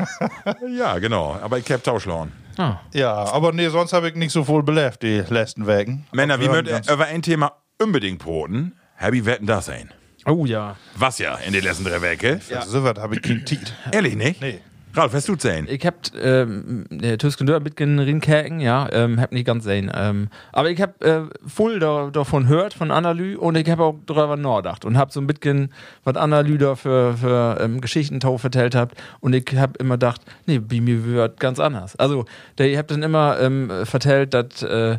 ja, 0.75 0.97
genau. 0.97 1.38
Aber 1.39 1.59
ich 1.59 1.71
hab 1.71 1.83
Tauschlaun. 1.83 2.31
Ah. 2.57 2.77
Ja, 2.93 3.13
aber 3.13 3.51
nee, 3.53 3.69
sonst 3.69 3.93
habe 3.93 4.09
ich 4.09 4.15
nicht 4.15 4.31
so 4.31 4.43
voll 4.43 4.63
belebt, 4.63 5.03
die 5.03 5.23
letzten 5.29 5.67
Wegen. 5.67 6.07
Männer, 6.13 6.39
wie 6.39 6.45
Ja, 6.45 6.61
ganz- 6.63 6.89
über 6.91 7.05
ein 7.05 7.21
Thema 7.21 7.51
unbedingt 7.79 8.19
broten? 8.19 8.73
Happy 8.95 9.25
wetten 9.25 9.45
das 9.45 9.67
sein? 9.67 9.93
Oh 10.29 10.45
ja. 10.45 10.75
Was 10.95 11.17
ja 11.19 11.36
in 11.38 11.53
den 11.53 11.63
letzten 11.63 11.86
drei 11.86 12.01
Wochen? 12.01 12.39
Ja. 12.50 12.62
So 12.62 12.83
was 12.83 12.98
habe 12.98 13.15
ich 13.15 13.21
kein 13.21 13.45
Tiet. 13.45 13.74
Ehrlich 13.91 14.15
nicht? 14.15 14.41
Nee. 14.41 14.59
Ralf, 14.95 15.13
hast 15.13 15.29
du 15.29 15.36
sehen? 15.38 15.67
Ich 15.69 15.86
hab 15.86 15.95
ähm, 16.19 16.86
der 16.89 17.19
Tüsken 17.19 17.45
Dörr 17.45 17.59
mitgen 17.59 18.00
rinkäken, 18.00 18.59
ja, 18.59 18.89
ähm, 18.91 19.21
hab 19.21 19.31
nicht 19.31 19.45
ganz 19.45 19.63
sehen. 19.63 19.91
Ähm, 19.93 20.29
aber 20.51 20.71
ich 20.71 20.81
hab 20.81 21.03
äh, 21.03 21.25
voll 21.45 21.79
da, 21.79 22.09
davon 22.12 22.48
hört, 22.48 22.74
von 22.74 22.89
Analy, 22.89 23.36
und 23.36 23.55
ich 23.55 23.69
hab 23.69 23.79
auch 23.79 23.95
drüber 24.07 24.36
nachgedacht 24.36 24.86
und 24.86 24.98
hab 24.98 25.12
so 25.12 25.21
ein 25.21 25.27
bisschen, 25.27 25.71
was 26.03 26.15
Analy 26.15 26.57
da 26.57 26.75
für, 26.75 27.15
für 27.17 27.59
ähm, 27.62 27.81
Geschichten 27.81 28.19
tau 28.19 28.39
vertellt 28.39 28.74
habt. 28.74 29.00
Und 29.19 29.36
ich 29.36 29.45
hab 29.55 29.77
immer 29.77 29.95
gedacht, 29.95 30.21
nee, 30.48 30.57
bei 30.57 30.81
mir 30.81 31.05
wird 31.05 31.39
ganz 31.39 31.59
anders. 31.59 31.95
Also, 31.98 32.25
der, 32.57 32.69
ihr 32.71 32.79
habt 32.79 32.89
dann 32.89 33.03
immer 33.03 33.39
ähm, 33.39 33.71
vertellt, 33.86 34.33
dass 34.33 34.63
äh, 34.63 34.98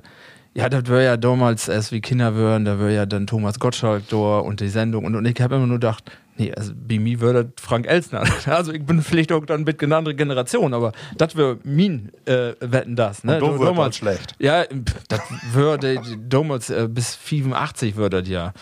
ja, 0.54 0.69
das 0.69 0.87
wäre 0.87 1.04
ja 1.04 1.16
damals 1.16 1.69
erst 1.69 1.92
wie 1.92 2.00
Kinder 2.00 2.37
wären, 2.37 2.64
da 2.64 2.78
wäre 2.78 2.95
ja 2.95 3.07
dann 3.07 3.26
Thomas 3.26 3.59
Gottschalk 3.59 4.09
da 4.09 4.38
und 4.38 4.61
die 4.61 4.69
Sendung 4.69 5.04
und, 5.04 5.14
und 5.14 5.25
ich 5.25 5.40
habe 5.40 5.57
immer 5.57 5.66
nur 5.66 5.76
gedacht, 5.76 6.11
nee, 6.40 6.52
also 6.54 6.73
bei 6.75 6.99
mir 6.99 7.20
würde 7.20 7.52
Frank 7.61 7.87
Elsner. 7.87 8.25
Also 8.47 8.73
ich 8.73 8.85
bin 8.85 9.02
vielleicht 9.02 9.32
auch 9.32 9.44
dann 9.44 9.61
ein 9.61 9.64
bisschen 9.64 9.85
eine 9.85 9.97
andere 9.97 10.14
Generation, 10.14 10.75
aber 10.75 10.92
das 11.16 11.37
wäre 11.37 11.59
mein 11.62 12.11
äh, 12.25 12.54
Wetten 12.61 12.97
das. 12.97 13.23
Ne? 13.23 13.38
Du 13.38 13.62
damals- 13.62 13.97
schlecht. 13.97 14.35
Ja, 14.38 14.64
das 15.09 15.20
würde 15.52 16.00
damals 16.28 16.70
äh, 16.70 16.88
bis 16.90 17.14
85 17.14 17.97
würde 17.97 18.23
das 18.23 18.28
ja. 18.28 18.52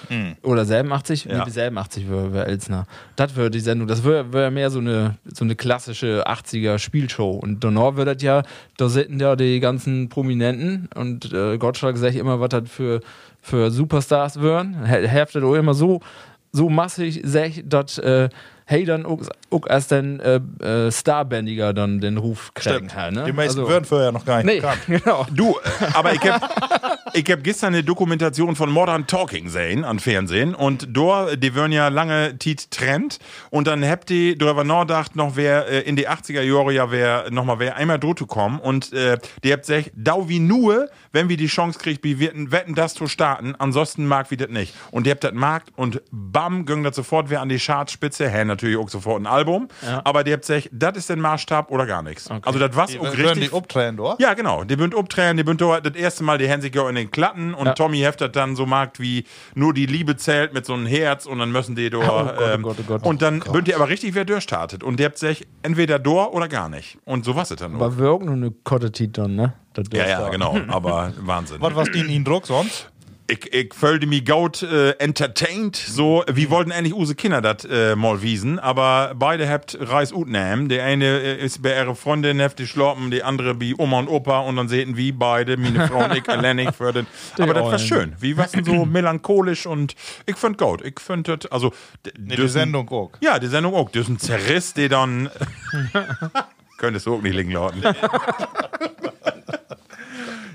Oder 0.43 0.65
87? 0.65 1.25
Ja. 1.25 1.39
Nee, 1.39 1.45
bis 1.45 1.55
87 1.55 2.11
wäre 2.11 2.33
wär 2.33 2.47
Elsner. 2.47 2.87
Das 3.17 3.37
wäre 3.37 3.51
die 3.51 3.61
Sendung, 3.61 3.89
das 3.89 4.05
wäre 4.05 4.33
wär 4.33 4.51
mehr 4.51 4.71
so 4.71 4.81
eine, 4.81 5.17
so 5.25 5.45
eine 5.45 5.55
klassische 5.57 6.27
80er 6.27 6.79
Spielshow. 6.79 7.31
Und 7.31 7.65
danach 7.65 7.97
wird 7.97 8.09
das 8.09 8.23
ja, 8.23 8.43
da 8.77 8.89
sitzen 8.89 9.21
ja 9.21 9.37
die 9.37 9.61
ganzen 9.61 10.09
Prominenten 10.09 10.89
und 10.95 11.33
äh, 11.33 11.57
Gottschalk 11.59 11.97
sagt 11.97 12.17
immer, 12.17 12.41
was 12.41 12.51
das 12.51 12.69
für, 12.69 13.01
für 13.41 13.71
Superstars 13.71 14.41
wären. 14.43 14.85
Hälfte 14.85 15.45
auch 15.45 15.55
immer 15.55 15.75
so, 15.75 16.01
so 16.59 16.69
massig, 16.69 17.23
dass 17.65 17.99
äh, 17.99 18.29
hey 18.71 18.85
dann 18.85 19.07
auch, 19.07 19.21
auch 19.51 19.67
erst 19.67 19.91
den 19.93 20.21
äh, 20.21 20.41
äh, 20.63 20.93
Starbändiger 20.93 21.73
dann 21.73 22.01
den 22.01 22.19
Ruf 22.19 22.53
kriegen. 22.53 22.91
Stimmt. 22.91 23.15
Ne? 23.15 23.25
Die 23.25 23.33
meisten 23.33 23.61
Also- 23.61 23.71
würden 23.71 23.87
vorher 23.87 24.13
noch 24.13 24.27
gar 24.27 24.43
nicht 24.43 24.47
Nee, 24.47 24.61
bekannt. 24.61 24.81
genau. 24.87 25.27
Du, 25.33 25.53
äh, 25.53 25.85
aber 25.95 26.13
ich 26.13 26.21
hab, 26.21 27.09
ich 27.15 27.25
hab 27.31 27.43
gestern 27.43 27.73
eine 27.75 27.83
Dokumentation 27.83 28.57
von 28.57 28.71
Modern 28.71 29.07
Talking 29.07 29.45
gesehen 29.45 29.85
an 29.85 29.99
Fernsehen 30.01 30.55
und 30.55 30.89
dort, 30.91 31.43
die 31.43 31.55
würden 31.55 31.73
ja 31.73 31.89
lange 31.89 32.37
Tiet 32.39 32.71
Trend 32.71 33.19
und 33.49 33.67
dann 33.67 33.83
habt 33.89 34.11
ihr 34.11 34.37
darüber 34.37 34.65
nachgedacht, 34.65 35.17
noch 35.17 35.37
wer 35.37 35.67
äh, 35.67 35.81
in 35.81 35.97
die 35.97 36.07
80er 36.07 36.43
Jahre 36.43 36.73
ja 36.75 36.91
wer, 36.91 37.31
noch 37.31 37.47
mal 37.47 37.59
wer 37.59 37.77
einmal 37.77 37.99
drüber 37.99 38.27
kommen 38.27 38.61
und 38.61 38.93
äh, 38.93 39.17
die 39.45 39.53
habt 39.53 39.67
gesagt, 39.67 39.93
dau 39.95 40.29
wie 40.29 40.41
nur, 40.41 40.89
wenn 41.13 41.31
wir 41.31 41.39
die 41.39 41.47
Chance 41.47 41.79
kriegt, 41.79 42.05
wir 42.05 42.19
wetten, 42.21 42.75
das 42.75 42.93
zu 42.93 43.07
starten, 43.07 43.55
ansonsten 43.59 44.07
mag 44.07 44.31
wir 44.31 44.37
das 44.37 44.51
nicht. 44.51 44.75
Und 44.91 45.07
die 45.07 45.11
habt 45.11 45.25
das 45.25 45.33
markt 45.33 45.71
und 45.77 46.03
bam, 46.11 46.67
ging 46.67 46.83
das 46.83 46.97
sofort 46.97 47.31
wer 47.31 47.41
an 47.41 47.49
die 47.49 47.59
Chartspitze, 47.59 48.29
hä, 48.29 48.45
natürlich 48.59 48.77
auch 48.77 48.89
sofort 48.89 49.23
ein 49.23 49.27
Album, 49.27 49.69
aber 50.05 50.25
die 50.25 50.33
habt 50.33 50.47
gesagt, 50.47 50.69
das 50.73 50.97
ist 50.97 51.09
der 51.09 51.17
Maßstab 51.17 51.71
oder 51.71 51.87
gar 51.87 52.03
nichts. 52.03 52.31
Also 52.31 52.59
das 52.59 52.75
war's 52.77 52.91
Die 52.91 52.99
auch 52.99 53.05
würden 53.05 53.27
richtig 53.27 53.51
die 53.51 53.57
abtrennen, 53.57 54.01
oder? 54.01 54.17
ja, 54.19 54.35
genau. 54.35 54.65
Die 54.65 54.77
bünd 54.77 54.95
umdrehen, 54.95 55.37
die 55.37 55.45
bünd 55.45 55.61
das 55.61 55.95
erste 55.95 56.25
Mal 56.25 56.39
die 56.39 56.49
Hände 56.49 56.69
in 56.69 56.95
den 56.95 57.11
Klatten 57.11 57.55
und 57.55 57.67
Ja. 57.67 57.73
Tommy 57.75 57.99
heftet 57.99 58.37
dann 58.37 58.57
so 58.57 58.67
markt 58.67 59.01
wie 59.01 59.25
nur 59.55 59.73
die 59.75 59.87
Liebe 59.87 60.17
zählt 60.17 60.53
mit 60.55 60.67
so 60.67 60.75
einem 60.75 60.87
Herz 60.87 61.27
und 61.27 61.39
dann 61.39 61.51
müssen 61.53 61.75
die 61.75 61.91
da. 61.91 61.99
Gott, 61.99 62.35
oh 62.39 62.43
ähm, 62.43 62.63
Gott, 62.63 62.77
oh 62.81 62.83
Gott. 62.87 63.05
Und 63.05 63.23
dann 63.23 63.41
bünd 63.41 63.69
ihr 63.69 63.77
aber 63.77 63.89
richtig, 63.89 64.15
wer 64.15 64.25
durchstartet. 64.25 64.83
Und 64.83 64.99
der 64.99 65.07
habt 65.07 65.19
sich 65.19 65.47
entweder 65.63 65.99
door 65.99 66.35
oder 66.35 66.49
gar 66.49 66.69
nicht. 66.69 66.99
Und 67.05 67.25
so 67.25 67.37
was 67.37 67.51
es 67.51 67.57
dann 67.57 67.73
nur. 67.73 67.83
Aber 67.83 67.99
wir 67.99 68.11
auch 68.11 68.21
nur 68.23 68.35
eine 68.35 68.51
Kottetit 68.51 69.19
dann, 69.19 69.35
ne? 69.35 69.55
Ja, 69.93 70.09
ja, 70.09 70.27
auch. 70.27 70.31
genau. 70.31 70.59
Aber 70.69 71.13
Wahnsinn. 71.21 71.59
Was 71.61 71.75
was 71.77 71.91
die 71.91 72.01
in 72.01 72.25
Druck 72.25 72.47
sonst? 72.47 72.91
Ich, 73.31 73.53
ich 73.53 73.75
fühlte 73.75 74.07
mich 74.07 74.25
gaut 74.25 74.63
äh, 74.63 74.93
entertained. 74.93 75.77
So, 75.77 76.25
wir 76.33 76.49
wollten 76.49 76.73
eigentlich 76.73 76.95
use 76.95 77.15
Kinder 77.15 77.43
das 77.43 77.67
äh, 77.67 77.95
mal 77.95 78.23
wiesen, 78.23 78.59
aber 78.59 79.13
beide 79.15 79.47
habt 79.47 79.77
Reis 79.79 80.15
ut 80.15 80.29
nehmen. 80.29 80.71
Der 80.71 80.85
eine 80.85 81.05
äh, 81.05 81.45
ist 81.45 81.61
bei 81.61 81.77
ihrer 81.77 81.95
Freundin 81.95 82.41
heft 82.41 82.59
die 82.59 82.67
schlappen, 82.67 83.11
die 83.11 83.23
andere 83.23 83.55
bei 83.55 83.75
Oma 83.77 83.99
und 83.99 84.09
Opa 84.09 84.41
und 84.41 84.57
dann 84.57 84.69
sehen 84.69 84.97
wie 84.97 85.13
beide, 85.13 85.59
meine 85.59 85.87
Frau 85.89 86.07
und 86.07 86.17
ich, 86.17 86.27
alleinig 86.31 86.75
für 86.75 86.91
den. 86.91 87.07
Aber 87.39 87.53
das 87.53 87.65
war 87.65 87.79
schön. 87.79 88.17
Wie 88.19 88.39
was 88.39 88.53
denn 88.53 88.65
so 88.65 88.85
melancholisch 88.87 89.67
und 89.67 89.95
ich 90.25 90.37
fand 90.37 90.57
gut. 90.57 90.81
Ich 90.83 90.99
fand 90.99 91.29
das, 91.29 91.53
also. 91.53 91.75
Nee, 92.19 92.35
die 92.35 92.49
Sendung 92.49 92.89
auch. 92.89 93.13
Ja, 93.21 93.39
die 93.39 93.49
Sendung 93.49 93.75
auch. 93.75 93.91
Das 93.91 94.05
ist 94.05 94.09
ein 94.09 94.19
Zerriss, 94.19 94.73
der 94.73 94.89
dann. 94.89 95.29
Könntest 96.79 97.05
du 97.05 97.17
auch 97.17 97.21
nicht 97.21 97.35
liegen 97.35 97.51
lauten. 97.51 97.83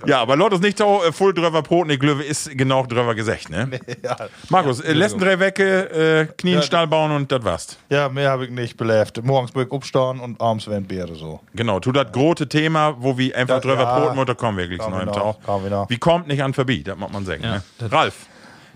Ja, 0.05 0.21
aber 0.21 0.35
Leute, 0.35 0.55
ist 0.55 0.61
nicht 0.61 0.77
so 0.77 1.01
äh, 1.03 1.11
voll 1.11 1.33
drüber 1.33 1.61
Brot, 1.61 1.89
ich 1.89 1.99
glaube, 1.99 2.23
ist 2.23 2.49
genau 2.57 2.85
drüber 2.85 3.15
gesagt, 3.15 3.49
ne? 3.49 3.69
Ja, 4.03 4.17
Markus, 4.49 4.79
äh, 4.81 4.93
letzten 4.93 5.19
drei 5.19 5.39
Wecke, 5.39 5.89
äh, 5.89 6.25
Knien, 6.37 6.55
Ja, 6.55 6.61
Stall 6.61 6.87
bauen 6.87 7.11
und 7.11 7.31
das 7.31 7.43
war's. 7.43 7.77
ja 7.89 8.09
mehr 8.09 8.29
habe 8.29 8.45
ich 8.45 8.51
nicht 8.51 8.75
belebt. 8.77 9.23
Morgens 9.23 9.51
bin 9.51 9.63
ich 9.65 9.71
aufstehen 9.71 10.19
und 10.19 10.39
abends 10.41 10.67
werden 10.67 10.85
Biere 10.85 11.15
so. 11.15 11.39
Genau, 11.53 11.79
tu 11.79 11.91
das 11.91 12.11
große 12.11 12.47
Thema, 12.49 12.95
wo 12.99 13.17
wir 13.17 13.35
einfach 13.35 13.55
Ja, 13.55 13.61
drüber 13.61 13.83
ja. 13.83 13.99
Brot 13.99 14.17
und 14.17 14.29
da 14.29 14.33
kommen 14.33 14.57
wir 14.57 14.67
gleich 14.67 14.79
Kommen 14.79 15.05
noch 15.05 15.35
im 15.57 15.69
noch. 15.69 15.89
Wie 15.89 15.97
kommt 15.97 16.27
nicht 16.27 16.43
an 16.43 16.53
vorbei, 16.53 16.81
das 16.83 16.97
muss 16.97 17.11
man 17.11 17.25
sagen. 17.25 17.43
Ja, 17.43 17.53
ne? 17.79 17.91
Ralf, 17.91 18.15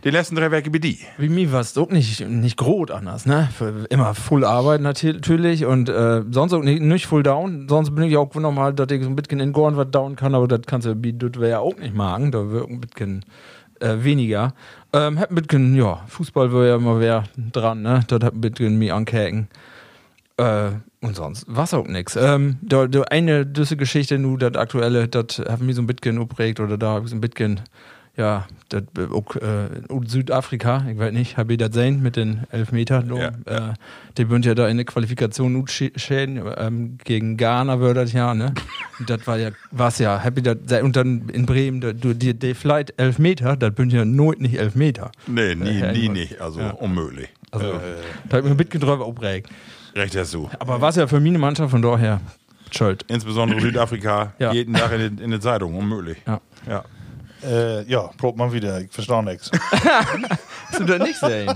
die 0.03 0.09
letzten 0.09 0.35
drei 0.35 0.51
Wecke 0.51 0.69
bei 0.69 0.79
die. 0.79 0.99
Wie 1.17 1.29
mir 1.29 1.51
war 1.51 1.61
es 1.61 1.77
auch 1.77 1.89
nicht, 1.89 2.27
nicht 2.27 2.57
groß 2.57 2.91
anders, 2.91 3.25
ne? 3.25 3.49
Für 3.55 3.85
immer 3.89 4.13
voll 4.13 4.45
Arbeit 4.45 4.81
natürlich 4.81 5.65
und 5.65 5.89
äh, 5.89 6.23
sonst 6.31 6.53
auch 6.53 6.61
nicht, 6.61 6.81
nicht 6.81 7.07
full 7.07 7.23
down. 7.23 7.67
Sonst 7.67 7.93
bin 7.95 8.03
ich 8.05 8.17
auch 8.17 8.33
nochmal, 8.35 8.73
dass 8.73 8.91
ich 8.91 9.03
so 9.03 9.09
ein 9.09 9.15
bisschen 9.15 9.39
in 9.39 9.53
Gorn 9.53 9.77
was 9.77 9.89
down 9.91 10.15
kann, 10.15 10.35
aber 10.35 10.47
das 10.47 10.61
kannst 10.65 10.87
du 10.87 10.95
wie 11.03 11.13
das 11.13 11.31
ja 11.41 11.59
auch 11.59 11.77
nicht 11.77 11.95
magen. 11.95 12.31
Da 12.31 12.49
wird 12.49 12.69
ein 12.69 12.81
bisschen 12.81 13.25
äh, 13.79 13.95
weniger. 13.99 14.53
Ähm, 14.93 15.19
hab 15.19 15.31
ein 15.31 15.35
bisschen, 15.35 15.75
ja, 15.75 16.03
Fußball 16.07 16.51
wäre 16.51 16.69
ja 16.69 16.75
immer 16.75 16.99
wer 16.99 17.23
dran, 17.51 17.81
ne? 17.81 18.01
Das 18.07 18.19
hat 18.23 18.33
ein 18.33 18.41
bisschen 18.41 18.77
mir 18.77 18.95
ankäken. 18.95 19.47
Äh, 20.37 20.69
und 21.01 21.15
sonst 21.15 21.45
was 21.47 21.73
auch 21.73 21.87
nix. 21.87 22.15
Ähm, 22.15 22.57
da, 22.61 22.87
da 22.87 23.01
eine 23.03 23.45
düsse 23.45 23.77
Geschichte, 23.77 24.17
nur 24.17 24.37
das 24.37 24.55
aktuelle, 24.55 25.07
das 25.07 25.39
hat 25.39 25.61
mich 25.61 25.75
so 25.75 25.81
ein 25.81 25.87
bisschen 25.87 26.17
geprägt 26.17 26.59
oder 26.59 26.77
da 26.77 26.89
habe 26.89 27.05
ich 27.05 27.11
so 27.11 27.15
ein 27.15 27.21
bisschen, 27.21 27.61
ja, 28.17 28.47
das 28.69 28.83
äh, 28.97 29.03
äh, 29.45 29.67
Südafrika, 30.07 30.85
ich 30.91 30.97
weiß 30.97 31.13
nicht, 31.13 31.37
habe 31.37 31.53
ich 31.53 31.59
das 31.59 31.73
sehen 31.73 32.01
mit 32.01 32.15
den 32.15 32.43
Elfmeter. 32.51 33.03
Ja, 33.05 33.27
Äh, 33.69 33.73
die 34.17 34.25
bünd 34.25 34.45
ja 34.45 34.55
da 34.55 34.67
in 34.67 34.77
der 34.77 34.85
Qualifikation 34.85 35.53
gut 35.53 35.69
schä- 35.69 35.97
schäden, 35.97 36.41
ähm, 36.57 36.97
gegen 37.03 37.37
Ghana 37.37 37.79
wird 37.79 37.95
das 37.97 38.11
ja, 38.13 38.33
ne? 38.33 38.53
Und 38.99 39.09
das 39.09 39.25
war 39.27 39.37
ja, 39.37 39.51
war's 39.71 39.99
ja, 39.99 40.23
hab 40.23 40.35
ich 40.37 40.43
das, 40.43 40.57
und 40.81 40.95
dann 40.95 41.29
in 41.29 41.45
Bremen, 41.45 41.79
da, 41.79 41.93
du, 41.93 42.13
die, 42.13 42.33
die 42.33 42.53
Flight 42.55 42.93
Elfmeter, 42.97 43.55
das 43.55 43.73
bünd 43.73 43.93
ja 43.93 44.03
not 44.03 44.41
nicht 44.41 44.55
Elfmeter. 44.59 45.11
Nee, 45.27 45.55
nie, 45.55 45.79
Ja, 45.79 45.91
nie, 45.91 45.99
ich- 46.05 46.09
nicht. 46.11 46.41
Also 46.41 46.59
ja. 46.59 46.71
unmöglich. 46.71 47.29
Also, 47.51 47.71
da 48.29 48.37
hab 48.37 48.39
ich 48.39 48.43
mir 48.45 48.51
ein 48.51 48.57
bisschen 48.57 48.81
drüber 48.81 49.05
aufgeregt. 49.05 49.49
Recht 49.95 50.15
hast 50.17 50.33
du. 50.33 50.49
Aber 50.59 50.81
war's 50.81 50.95
ja 50.97 51.07
für 51.07 51.19
meine 51.19 51.37
Mannschaft 51.37 51.71
von 51.71 51.81
daher 51.81 52.19
schuld. 52.71 53.05
Insbesondere 53.07 53.61
Südafrika, 53.61 54.33
Ja. 54.39 54.51
jeden 54.51 54.73
Tag 54.73 54.91
in, 54.91 54.99
den- 54.99 55.17
in 55.19 55.31
der 55.31 55.39
Zeitung, 55.39 55.75
unmöglich. 55.75 56.17
Ja. 56.27 56.41
Ja. 56.67 56.83
Äh, 57.43 57.83
ja, 57.83 58.09
probt 58.17 58.37
man 58.37 58.51
wieder. 58.51 58.81
Ich 58.81 58.91
verstehe 58.91 59.23
nichts. 59.23 59.51
Hast 59.51 60.79
du 60.79 60.85
das 60.85 60.99
nicht 60.99 61.19
sehen? 61.19 61.53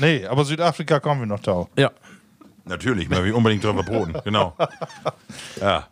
nee, 0.00 0.26
aber 0.26 0.44
Südafrika 0.44 1.00
kommen 1.00 1.20
wir 1.22 1.26
noch 1.26 1.40
da. 1.40 1.66
Ja. 1.76 1.90
Natürlich, 2.66 3.10
weil 3.10 3.24
wir 3.24 3.36
unbedingt 3.36 3.64
drüber 3.64 3.82
broten. 3.82 4.14
Genau. 4.24 4.54
Ja. 5.60 5.86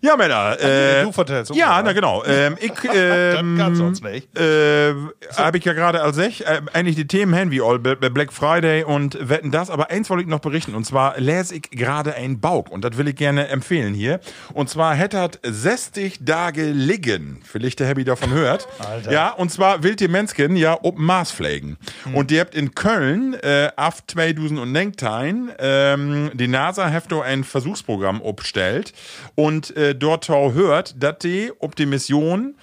Ja, 0.00 0.16
Männer. 0.16 0.56
Äh, 0.60 1.02
du 1.04 1.12
vertellst. 1.12 1.54
ja, 1.54 1.80
na 1.84 1.92
genau. 1.92 2.24
Ähm, 2.24 2.56
ich 2.60 2.72
ähm, 2.94 3.56
Das 3.58 3.80
uns 3.80 4.02
nicht. 4.02 4.38
äh, 4.38 4.94
habe 5.36 5.58
ich 5.58 5.64
ja 5.64 5.72
gerade 5.72 6.00
als 6.02 6.18
ich 6.18 6.46
äh, 6.46 6.60
eigentlich 6.72 6.96
die 6.96 7.06
Themen 7.06 7.34
haben 7.34 7.50
wie 7.50 7.60
all 7.60 7.78
bei 7.78 7.94
Black 8.08 8.32
Friday 8.32 8.84
und 8.84 9.18
wetten 9.28 9.50
das, 9.50 9.70
aber 9.70 9.90
eins 9.90 10.08
wollte 10.10 10.22
ich 10.22 10.28
noch 10.28 10.40
berichten 10.40 10.74
und 10.74 10.84
zwar 10.84 11.18
lese 11.18 11.56
ich 11.56 11.70
gerade 11.70 12.14
ein 12.14 12.40
Bauk 12.40 12.70
und 12.70 12.84
das 12.84 12.96
will 12.96 13.08
ich 13.08 13.16
gerne 13.16 13.48
empfehlen 13.48 13.94
hier 13.94 14.20
und 14.54 14.68
zwar 14.70 14.94
hätte 14.94 15.20
hat 15.20 15.40
60 15.42 16.20
Tage 16.24 16.70
liegen, 16.70 17.40
vielleicht 17.44 17.80
der 17.80 17.86
Happy 17.88 18.04
davon 18.04 18.30
hört. 18.30 18.68
Alter. 18.78 19.10
Ja, 19.12 19.30
und 19.30 19.50
zwar 19.50 19.82
will 19.82 19.96
die 19.96 20.08
Menschen 20.08 20.56
ja 20.56 20.78
ob 20.82 20.98
Mars 20.98 21.32
pflegen 21.32 21.76
und 22.12 22.30
die 22.30 22.40
habt 22.40 22.54
in 22.54 22.74
Köln 22.74 23.34
äh, 23.34 23.70
af 23.76 24.04
2019 24.06 25.50
ähm, 25.58 26.30
die 26.34 26.48
NASA 26.48 26.90
da 27.08 27.20
ein 27.22 27.44
Versuchsprogramm 27.44 28.20
obstellt 28.20 28.92
und 29.34 29.76
äh, 29.76 29.87
dort 29.94 30.28
auch 30.30 30.52
hört, 30.52 31.02
dass 31.02 31.18
die 31.18 31.52
ob 31.58 31.76
die 31.76 31.86
Mission 31.86 32.56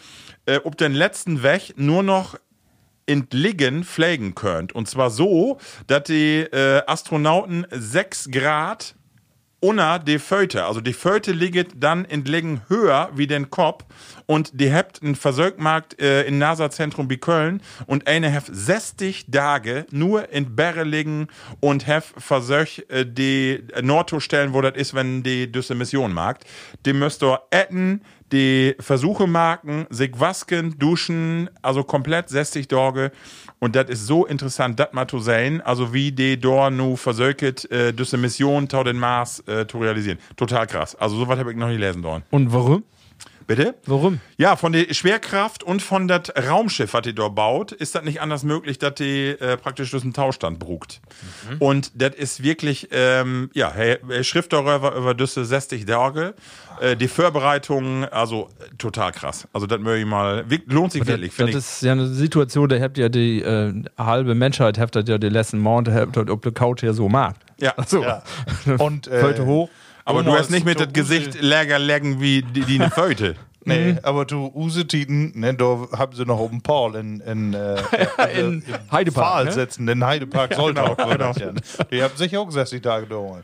äh, 0.45 0.59
ob 0.63 0.77
den 0.77 0.93
letzten 0.93 1.43
Weg 1.43 1.73
nur 1.77 2.03
noch 2.03 2.35
entliegen 3.07 3.83
pflegen 3.83 4.35
könnt. 4.35 4.73
Und 4.73 4.89
zwar 4.89 5.09
so, 5.09 5.59
dass 5.87 6.03
die 6.03 6.39
äh, 6.39 6.81
Astronauten 6.87 7.67
6 7.69 8.31
Grad 8.31 8.95
unter 9.65 9.97
die 9.97 10.19
Föte, 10.19 10.65
also 10.65 10.79
die 10.79 10.93
Föte 10.93 11.31
liegt 11.31 11.73
dann 11.75 12.05
entlegen 12.05 12.61
höher 12.69 13.09
wie 13.15 13.25
den 13.25 13.49
Kopf 13.49 13.83
und 14.27 14.59
die 14.59 14.73
habt 14.73 15.01
einen 15.01 15.15
Versorgmarkt 15.15 15.99
äh, 16.01 16.23
im 16.23 16.37
NASA-Zentrum 16.39 17.07
bei 17.07 17.17
Köln. 17.17 17.61
Und 17.85 18.07
eine 18.07 18.33
hat 18.33 18.45
60 18.47 19.27
Tage 19.31 19.85
nur 19.91 20.29
in 20.29 20.55
Berre 20.55 20.83
liegen. 20.83 21.27
Und 21.59 21.87
have 21.87 22.19
versorgt 22.19 22.89
äh, 22.89 23.05
die 23.05 23.63
Nordto 23.81 24.19
stellen, 24.19 24.53
wo 24.53 24.61
das 24.61 24.75
ist, 24.75 24.93
wenn 24.93 25.23
die 25.23 25.51
düsse 25.51 25.75
Mission 25.75 26.13
mag. 26.13 26.39
Die 26.85 26.93
müsst 26.93 27.23
ihr 27.23 27.39
etten, 27.51 28.01
die 28.31 28.75
Versuche 28.79 29.27
machen, 29.27 29.85
sich 29.89 30.19
wasken, 30.19 30.77
duschen, 30.77 31.49
also 31.61 31.83
komplett 31.83 32.29
60 32.29 32.67
Tage. 32.67 33.11
Und 33.59 33.75
das 33.75 33.89
ist 33.89 34.07
so 34.07 34.25
interessant, 34.25 34.79
das 34.79 34.93
mal 34.93 35.07
zu 35.07 35.19
sehen, 35.19 35.61
also 35.61 35.93
wie 35.93 36.11
die 36.11 36.39
dort 36.39 36.73
nu 36.73 36.95
versöket, 36.95 37.69
äh, 37.71 37.93
diese 37.93 38.17
Mission 38.17 38.67
tau 38.67 38.83
den 38.83 38.97
Mars 38.97 39.43
äh, 39.47 39.65
zu 39.67 39.79
realisieren. 39.79 40.19
Total 40.35 40.67
krass. 40.67 40.95
Also 40.95 41.17
sowas 41.17 41.39
habe 41.39 41.51
ich 41.51 41.57
noch 41.57 41.69
nie 41.69 41.77
lesen 41.77 42.01
dorn. 42.01 42.23
Und 42.31 42.51
warum? 42.51 42.83
Bitte? 43.47 43.75
Warum? 43.85 44.21
Ja, 44.37 44.55
von 44.55 44.71
der 44.71 44.91
Schwerkraft 44.93 45.61
und 45.61 45.83
von 45.83 46.07
das 46.07 46.33
Raumschiff, 46.35 46.93
was 46.95 47.03
die 47.03 47.13
dort 47.13 47.35
baut, 47.35 47.71
ist 47.71 47.93
das 47.93 48.03
nicht 48.03 48.19
anders 48.19 48.43
möglich, 48.43 48.79
dass 48.79 48.95
die 48.95 49.29
äh, 49.29 49.57
praktisch 49.57 49.91
durch 49.91 50.03
einen 50.03 50.13
Tauschstand 50.13 50.57
brugt. 50.57 50.99
Und 51.59 51.91
das 51.93 52.15
ist 52.15 52.41
wirklich, 52.41 52.87
ähm, 52.91 53.51
ja, 53.53 53.71
Schrift 54.23 54.51
darüber 54.51 54.95
über 54.95 55.13
diese 55.13 55.45
60 55.45 55.85
Tage. 55.85 56.33
Äh, 56.79 56.95
die 56.95 57.07
Vorbereitung, 57.07 58.05
also 58.05 58.49
äh, 58.59 58.75
total 58.77 59.11
krass. 59.11 59.47
Also 59.53 59.67
das 59.67 59.79
möchte 59.79 59.99
ich 59.99 60.05
mal, 60.05 60.45
lohnt 60.67 60.91
sich 60.91 61.05
wirklich, 61.05 61.29
das 61.29 61.35
finde 61.35 61.51
ich. 61.51 61.57
ist 61.57 61.81
ja 61.81 61.91
eine 61.93 62.07
Situation, 62.07 62.69
da 62.69 62.79
habt 62.79 62.97
ja 62.97 63.09
die 63.09 63.41
äh, 63.41 63.73
halbe 63.97 64.35
Menschheit, 64.35 64.79
habt 64.79 64.95
das 64.95 65.05
ja 65.07 65.17
die 65.17 65.29
letzten 65.29 65.59
Monate, 65.59 65.93
habt 65.93 66.17
das 66.17 66.29
ob 66.29 66.41
der 66.41 66.51
Couch 66.51 66.83
ja 66.83 66.93
so 66.93 67.09
mag. 67.09 67.35
Ja. 67.59 67.73
So. 67.85 68.03
Ja. 68.03 68.23
Und, 68.79 69.07
äh, 69.07 69.19
Föte 69.19 69.45
hoch. 69.45 69.69
Aber 70.03 70.23
du 70.23 70.33
hast 70.33 70.51
nicht 70.51 70.65
mit 70.65 70.79
das 70.79 70.93
Gesicht 70.93 71.41
läger 71.41 71.79
legen 71.79 72.21
wie 72.21 72.43
die, 72.43 72.61
die 72.61 72.79
eine 72.79 72.91
Föte. 72.91 73.35
Nee, 73.67 73.95
aber 74.03 74.25
du 74.25 74.51
Usetiten, 74.53 75.31
ne, 75.39 75.55
da 75.55 75.87
haben 75.97 76.15
sie 76.15 76.23
noch 76.23 76.37
oben 76.37 76.61
Paul 76.61 76.95
in, 76.95 77.19
in, 77.21 77.55
äh, 77.55 77.77
In 78.39 78.63
Heidepark, 78.91 79.25
Pfahl 79.25 79.45
ne? 79.45 79.51
sitzen, 79.51 79.87
in 79.87 80.05
Heidepark 80.05 80.53
sollte 80.53 80.81
genau, 80.81 80.93
auch 80.93 81.09
genau. 81.09 81.33
Die 81.89 82.03
haben 82.03 82.15
sicher 82.15 82.41
auch 82.41 82.51
60 82.51 82.79
Tage 82.79 83.07
dauert. 83.07 83.43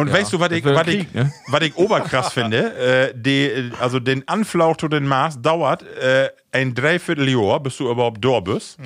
Und 0.00 0.12
weißt 0.12 0.32
du, 0.32 0.40
was 0.40 0.50
ich, 0.52 0.64
was 0.64 0.82
Krieg, 0.82 1.06
ich, 1.08 1.14
ne? 1.14 1.32
was 1.48 1.60
ich 1.62 1.76
oberkrass 1.76 2.32
finde? 2.32 2.74
Äh, 2.76 3.14
die, 3.14 3.70
also 3.80 4.00
den 4.00 4.26
Anflauch 4.28 4.76
zu 4.76 4.88
den 4.88 5.06
Mars 5.06 5.40
dauert 5.40 5.82
äh, 5.82 6.30
ein 6.56 6.74
Dreivierteljahr, 6.74 7.60
bis 7.60 7.76
du 7.76 7.90
überhaupt 7.90 8.24
da 8.24 8.40
bist. 8.40 8.78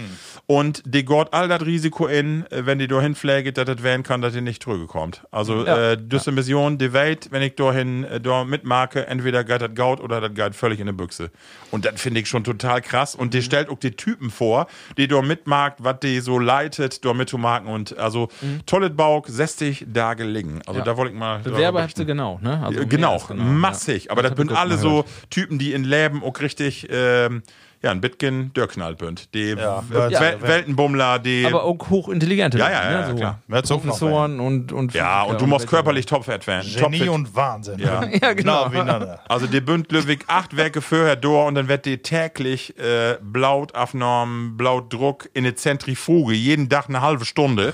Und 0.46 0.82
die 0.84 1.04
geht 1.04 1.32
all 1.32 1.48
das 1.48 1.64
Risiko 1.64 2.06
in, 2.06 2.44
äh, 2.50 2.66
wenn 2.66 2.78
die 2.78 2.88
da 2.88 3.00
hinfliegt, 3.00 3.56
dass 3.56 3.64
das 3.66 3.82
werden 3.82 4.02
kann, 4.02 4.20
dass 4.20 4.32
die 4.32 4.40
nicht 4.40 4.62
zurückkommt. 4.62 5.22
Also, 5.30 5.64
Ja. 5.64 5.92
äh, 5.92 5.96
diese 6.00 6.32
Mission, 6.32 6.78
die 6.78 6.92
Welt, 6.92 7.28
wenn 7.30 7.42
ich 7.42 7.54
dahin 7.54 8.04
äh, 8.04 8.20
da 8.20 8.44
mitmarke, 8.44 9.06
entweder 9.06 9.44
geht 9.44 9.62
das 9.62 9.74
Gaut 9.74 10.00
oder 10.00 10.20
das 10.20 10.34
geht 10.34 10.54
völlig 10.56 10.80
in 10.80 10.86
die 10.86 10.92
Büchse. 10.92 11.30
Und 11.70 11.84
das 11.84 12.00
finde 12.00 12.20
ich 12.20 12.28
schon 12.28 12.42
total 12.44 12.80
krass. 12.80 13.14
Und 13.14 13.34
die 13.34 13.42
stellt 13.42 13.68
auch 13.68 13.78
die 13.78 13.92
Typen 13.92 14.30
vor, 14.30 14.66
die 14.96 15.06
da 15.06 15.22
mitmarkt, 15.22 15.84
was 15.84 16.00
die 16.00 16.18
so 16.20 16.38
leitet, 16.38 17.04
da 17.04 17.14
mitzumarken. 17.14 17.68
Und 17.68 17.96
also, 17.98 18.28
tolles 18.66 18.96
Bauch, 18.96 19.26
60 19.28 19.86
Tage 19.94 20.24
liegen. 20.24 20.60
Also, 20.66 20.80
Ja. 20.80 20.84
da 20.84 20.96
wollte 20.96 21.12
ich 21.12 21.18
mal. 21.18 21.38
Bewerber 21.40 21.82
habt 21.82 21.98
ihr 21.98 22.04
genau, 22.04 22.38
ne? 22.42 22.60
Also 22.64 22.86
genau, 22.86 23.14
als 23.14 23.28
massig. 23.34 24.10
Aber 24.10 24.22
das 24.22 24.36
sind 24.36 24.50
alle 24.52 24.74
mal 24.74 24.78
so 24.80 25.04
Typen, 25.30 25.58
die 25.58 25.72
in 25.72 25.84
Leben 25.84 26.24
auch 26.24 26.40
richtig, 26.40 26.88
ähm, 26.90 27.42
ja, 27.82 27.90
ein 27.90 28.00
Bitkin 28.02 28.52
Dörrknall 28.52 28.94
bünd. 28.94 29.32
Die 29.32 29.54
Ja, 29.56 29.82
äh, 29.90 30.12
ja. 30.12 30.20
Wel 30.20 30.42
Weltenbummler, 30.42 31.18
die. 31.18 31.46
Aber 31.46 31.64
auch 31.64 31.78
hochintelligente 31.88 32.58
Ja, 32.58 32.70
ja, 32.70 32.90
ja, 32.90 33.00
ne? 33.00 33.06
so 33.06 33.14
klar. 33.14 33.40
Professoren 33.80 34.38
und, 34.38 34.70
und 34.72 34.92
ja, 34.92 35.22
und 35.22 35.40
du 35.40 35.46
musst 35.46 35.66
körperlich 35.66 36.04
topfit 36.04 36.46
werden. 36.46 36.70
Genie 36.74 36.98
Topfit. 36.98 37.08
und 37.08 37.34
Wahnsinn. 37.34 37.78
Ja. 37.78 38.00
Ja, 38.20 38.32
genau. 38.34 38.68
Na, 38.70 38.84
nana. 38.84 39.18
Also 39.28 39.46
die 39.46 39.60
bünd 39.60 39.90
Lüwig 39.92 40.24
acht 40.26 40.56
Werke 40.56 40.82
vorher 40.82 41.16
durch 41.16 41.46
und 41.46 41.54
dann 41.54 41.68
wird 41.68 41.86
die 41.86 41.98
täglich 41.98 42.76
äh, 42.78 43.16
blaut 43.22 43.72
Druck 44.90 45.30
in 45.32 45.44
eine 45.44 45.54
Zentrifuge, 45.54 46.34
jeden 46.34 46.68
Tag 46.68 46.88
eine 46.88 47.00
halbe 47.00 47.24
Stunde. 47.24 47.72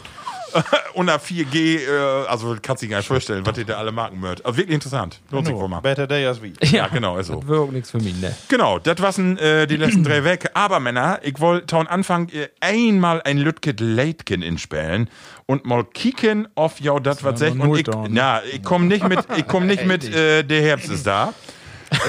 Unter 0.95 1.17
4G, 1.17 1.79
äh, 1.79 2.27
also 2.27 2.57
kannst 2.61 2.83
du 2.83 2.87
dir 2.87 2.91
gar 2.93 2.99
nicht 2.99 3.07
vorstellen, 3.07 3.45
was 3.45 3.55
die 3.55 3.65
da 3.65 3.77
alle 3.77 3.93
machen 3.93 4.21
wird. 4.23 4.45
Also 4.45 4.59
wirklich 4.59 4.75
interessant. 4.75 5.21
Lohnt 5.31 5.47
sich 5.47 5.55
wohl 5.55 5.69
mal. 5.69 5.81
Better 5.81 6.07
day 6.07 6.27
as 6.27 6.41
we. 6.41 6.53
Ja, 6.63 6.89
genau, 6.89 7.19
ist 7.19 7.27
so. 7.29 7.41
Das 7.41 7.49
wäre 7.49 7.61
auch 7.61 7.71
nichts 7.71 7.91
für 7.91 7.99
mich, 7.99 8.17
ne? 8.21 8.35
Genau, 8.49 8.79
das 8.79 9.01
waren 9.01 9.39
äh, 9.39 9.67
die 9.67 9.77
letzten 9.77 10.05
drei 10.05 10.25
Wege. 10.25 10.55
Aber 10.55 10.81
Männer, 10.81 11.21
ich 11.23 11.41
wollte 11.41 11.77
am 11.77 11.87
Anfang 11.87 12.29
äh, 12.31 12.49
einmal 12.61 13.23
ein 13.23 13.39
Lütget 13.39 13.81
Leitgen 13.81 14.43
inspielen 14.43 15.09
und 15.47 15.65
mal 15.65 15.85
kicken 15.85 16.49
auf 16.55 16.81
ja 16.81 16.99
das 16.99 17.23
was 17.25 17.41
ja 17.41 17.55
noch 17.55 17.67
Und 17.69 17.79
ich, 17.79 17.87
na, 18.09 18.43
ich 18.45 18.63
komm 18.63 18.89
nicht 18.89 19.07
mit, 19.09 19.21
ich 19.37 19.47
komm 19.47 19.67
nicht 19.67 19.87
mit, 19.87 20.05
äh, 20.15 20.43
der 20.43 20.63
Herbst 20.63 20.91
ist 20.91 21.07
da. 21.07 21.33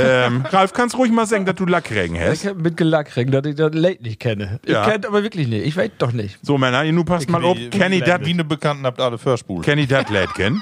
Ähm, 0.01 0.43
Ralf, 0.49 0.73
kannst 0.73 0.97
ruhig 0.97 1.11
mal 1.11 1.25
sagen, 1.25 1.45
dass 1.45 1.55
du 1.55 1.65
Lackregen 1.65 2.19
hast. 2.19 2.43
Ich 2.43 2.47
hab 2.49 2.57
mit 2.57 2.77
Gelackregen, 2.77 3.31
dass 3.31 3.45
ich 3.45 3.55
das 3.55 3.73
Late 3.73 4.03
nicht 4.03 4.19
kenne. 4.19 4.59
Ja. 4.65 4.81
Ich 4.85 4.91
kenne 4.91 5.07
aber 5.07 5.23
wirklich 5.23 5.47
nicht. 5.47 5.65
Ich 5.65 5.75
weiß 5.77 5.91
doch 5.97 6.11
nicht. 6.11 6.39
So 6.41 6.57
Männer, 6.57 6.83
ihr 6.83 6.93
nu 6.93 7.03
passt 7.03 7.29
mal 7.29 7.43
auf. 7.43 7.57
Wie- 7.57 7.69
Kenny 7.69 7.99
dat, 8.01 8.25
Wie 8.25 8.33
eine 8.33 8.43
Bekannten 8.43 8.85
habt 8.85 8.99
alle 9.01 9.17
Vorspult. 9.17 9.63
Kenny 9.65 9.85
dat 9.87 10.09
Leitgen. 10.09 10.61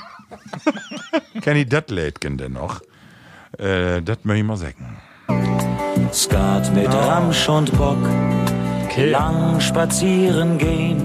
Kenny 1.42 1.66
dat 1.66 1.90
Leitgen 1.92 2.38
denn 2.38 2.54
noch. 2.54 2.82
Äh, 3.58 4.02
das 4.02 4.18
möchte 4.24 4.40
ich 4.42 4.46
mal 4.46 4.58
sagen. 4.58 4.98
Skat 6.14 6.74
mit 6.76 6.88
Ramsch 6.88 7.48
und 7.50 7.72
Bock, 7.78 7.98
lang 8.98 9.60
spazieren 9.60 10.58
gehen, 10.58 11.02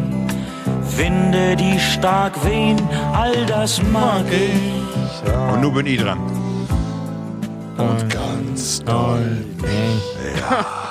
Winde, 0.96 1.56
die 1.56 1.78
stark 1.80 2.44
wehen, 2.44 2.76
all 3.12 3.46
das 3.46 3.82
mag 3.82 4.24
ich. 4.30 5.52
Und 5.52 5.60
nun 5.62 5.74
bin 5.74 5.86
ich 5.86 6.00
dran. 6.00 6.18
Und 7.80 8.10
ganz 8.10 8.84
doll. 8.84 9.44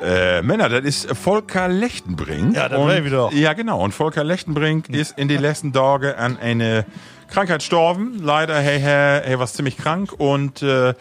Äh, 0.00 0.42
Männer, 0.42 0.68
das 0.68 0.84
ist 0.84 1.16
Volker 1.16 1.66
Lechtenbrink. 1.66 2.54
Ja, 2.54 2.68
das 2.68 2.78
wär 2.86 3.04
wieder. 3.04 3.30
Ja, 3.32 3.52
genau. 3.52 3.82
Und 3.82 3.92
Volker 3.92 4.22
Lechtenbrink 4.22 4.88
ist 4.90 5.18
in 5.18 5.26
den 5.26 5.40
letzten 5.40 5.72
Tagen 5.72 6.14
an 6.14 6.38
eine 6.38 6.86
Krankheit 7.28 7.58
gestorben. 7.58 8.20
Leider, 8.22 8.58
hey, 8.60 8.78
hey, 8.78 9.22
hey, 9.24 9.38
was 9.40 9.54
ziemlich 9.54 9.76
krank. 9.76 10.12
Und 10.16 10.62
äh, 10.62 10.94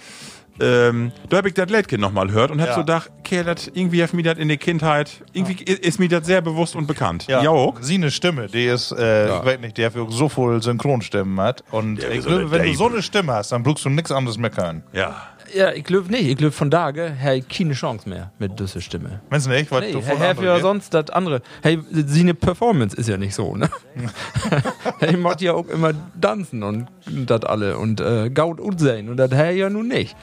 ähm, 0.59 1.11
da 1.29 1.37
habe 1.37 1.47
ich 1.49 1.53
das 1.53 1.69
Leitkind 1.69 2.01
nochmal 2.01 2.27
gehört 2.27 2.51
und 2.51 2.59
habe 2.59 2.69
Ja. 2.69 2.75
so 2.75 2.81
gedacht, 2.81 3.11
okay, 3.19 3.43
das, 3.43 3.67
irgendwie 3.73 4.01
hat 4.03 4.13
mir 4.13 4.23
das 4.23 4.37
in 4.37 4.47
der 4.47 4.57
Kindheit, 4.57 5.23
irgendwie 5.33 5.63
ist, 5.63 5.79
ist 5.85 5.99
mir 5.99 6.09
das 6.09 6.25
sehr 6.25 6.41
bewusst 6.41 6.75
und 6.75 6.87
bekannt. 6.87 7.25
Ja, 7.27 7.47
auch? 7.49 7.75
sie 7.81 7.95
eine 7.95 8.11
Stimme, 8.11 8.47
die 8.47 8.65
ist, 8.65 8.91
äh, 8.91 9.27
ich 9.27 9.45
weiß 9.45 9.59
nicht, 9.59 9.77
die 9.77 9.81
dafür 9.83 10.07
so 10.09 10.29
viel 10.29 10.61
Synchronstimmen 10.61 11.39
hat. 11.39 11.63
Und 11.71 12.03
ich 12.03 12.21
so 12.23 12.29
glaube, 12.29 12.41
eine 12.43 12.51
wenn 12.51 12.59
du 12.61 12.67
Dave. 12.67 12.77
so 12.77 12.87
eine 12.89 13.01
Stimme 13.01 13.33
hast, 13.33 13.51
dann 13.51 13.63
brauchst 13.63 13.85
du 13.85 13.89
nichts 13.89 14.11
anderes 14.11 14.37
mehr 14.37 14.49
können. 14.49 14.83
Ja. 14.93 15.15
Ja, 15.55 15.71
ich 15.71 15.85
glaube 15.85 16.11
nicht. 16.11 16.27
Ich 16.27 16.35
glaube 16.35 16.51
von 16.51 16.69
Tage, 16.69 17.09
hey, 17.09 17.41
keine 17.41 17.73
Chance 17.73 18.09
mehr 18.09 18.31
mit 18.37 18.59
dieser 18.59 18.81
Stimme. 18.81 19.21
Meinst 19.29 19.47
du 19.47 19.51
nicht, 19.51 19.71
was 19.71 19.79
Nee, 19.79 19.93
du 19.93 20.01
hey, 20.01 20.17
hey, 20.19 20.45
ja 20.45 20.59
sonst 20.59 20.93
das 20.93 21.09
andere. 21.09 21.41
Hey, 21.63 21.79
seine 21.89 22.33
Performance 22.33 22.97
ist 22.97 23.07
ja 23.07 23.15
nicht 23.15 23.33
so, 23.33 23.55
ne? 23.55 23.69
hey, 24.99 25.15
macht 25.15 25.41
ja 25.41 25.53
auch 25.53 25.67
immer 25.69 25.93
tanzen 26.19 26.63
und 26.63 26.87
das 27.05 27.43
alle 27.45 27.77
und 27.77 28.01
äh, 28.01 28.29
Gaut 28.29 28.59
und 28.59 28.81
sein 28.81 29.07
und 29.07 29.15
das 29.15 29.31
hey 29.31 29.57
ja 29.57 29.69
nun 29.69 29.87
nicht. 29.87 30.17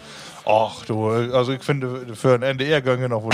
Ach 0.47 0.85
du, 0.85 1.09
also 1.09 1.53
ich 1.53 1.63
finde, 1.63 2.15
für 2.15 2.35
ein 2.35 2.43
NDR-Gänge 2.43 3.09
noch 3.09 3.23
wohl. 3.23 3.33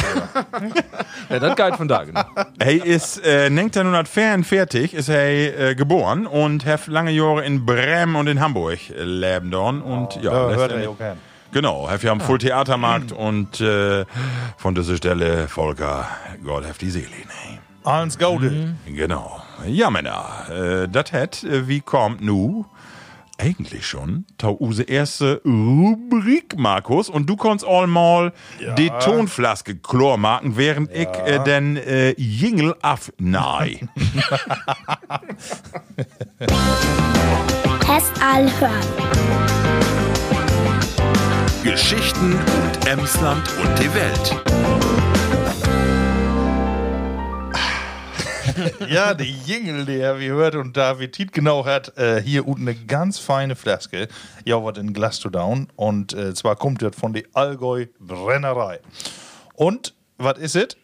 Ja, 1.29 1.39
das 1.41 1.57
geht 1.57 1.77
von 1.77 1.89
Tage. 1.89 2.13
Ne? 2.13 2.25
Hey 2.61 2.77
ist 2.77 3.25
äh, 3.27 3.47
1944 3.47 4.95
ist 4.95 5.09
er 5.09 5.71
äh, 5.71 5.75
geboren 5.75 6.27
und 6.27 6.65
hat 6.65 6.87
lange 6.87 7.11
Jahre 7.11 7.45
in 7.45 7.67
Bremen 7.67 8.15
und 8.15 8.29
in 8.29 8.41
Hamburg 8.41 8.79
äh, 8.91 9.03
leben 9.03 9.51
dorn 9.51 9.83
und 9.83 10.17
ja, 10.23 10.51
Ja, 10.51 10.57
hört 10.57 10.73
er 10.73 10.91
auch. 10.91 10.97
Genau, 11.53 11.91
hef 11.91 12.05
ja 12.05 12.13
am 12.13 12.21
Full 12.21 12.39
Theatermarkt 12.39 13.11
und 13.11 13.61
äh, 13.61 14.05
von 14.57 14.77
dieser 14.77 14.97
Stelle 14.97 15.49
Volker, 15.49 16.07
Gott 16.45 16.65
hef 16.65 16.79
die 16.79 16.91
Seele, 16.91 17.07
ne? 17.09 17.59
Alles 17.83 18.19
Gaude. 18.19 18.77
Genau. 18.87 19.43
Ja, 19.67 19.91
Männer, 19.91 20.25
äh, 20.49 20.89
das 20.89 21.13
hat, 21.13 21.43
äh, 21.43 21.67
wie 21.67 21.81
kommt 21.81 22.21
nu? 22.21 22.67
Eigentlich 23.43 23.87
schon, 23.87 24.27
tau 24.37 24.59
use 24.61 24.83
erste 24.83 25.41
Rubrik, 25.47 26.59
Markus, 26.59 27.09
und 27.09 27.25
du 27.27 27.37
kannst 27.37 27.65
all 27.65 27.87
mal 27.87 28.35
die 28.77 28.91
Tonflaske 29.03 29.77
Chlor 29.77 30.19
machen, 30.19 30.59
während 30.59 30.91
ich 30.93 31.09
äh, 31.25 31.43
den 31.43 31.79
äh, 31.79 32.11
Jingle 32.19 32.77
af 32.83 33.11
nahe. 33.17 33.79
Test 37.81 38.13
hören. 38.61 38.85
Geschichten 41.65 42.33
und 42.35 42.87
Emsland 42.87 43.43
und 43.63 43.79
die 43.79 43.95
Welt. 43.95 44.90
Ja, 48.89 49.15
die 49.15 49.35
Jingle, 49.47 49.85
der 49.85 50.19
wie 50.21 50.29
hört 50.29 50.55
und 50.55 50.77
David 50.77 51.13
Tiet 51.13 51.33
genau 51.33 51.65
hat, 51.65 51.97
äh, 51.97 52.23
hier 52.23 52.47
unten 52.47 52.69
eine 52.69 52.75
ganz 52.75 53.19
feine 53.19 53.57
Flaske. 53.57 54.09
Ja, 54.45 54.63
was 54.63 54.79
in 54.79 54.93
Glas 54.93 55.21
to 55.21 55.29
down. 55.31 55.69
Und 55.77 56.13
äh, 56.13 56.35
zwar 56.35 56.57
kommt 56.57 56.83
das 56.83 56.97
von 56.97 57.13
der 57.13 57.25
Allgäu 57.35 57.87
Brennerei. 57.99 58.81
Und 59.55 59.95
was 60.19 60.39
ist 60.39 60.57
es? 60.57 60.77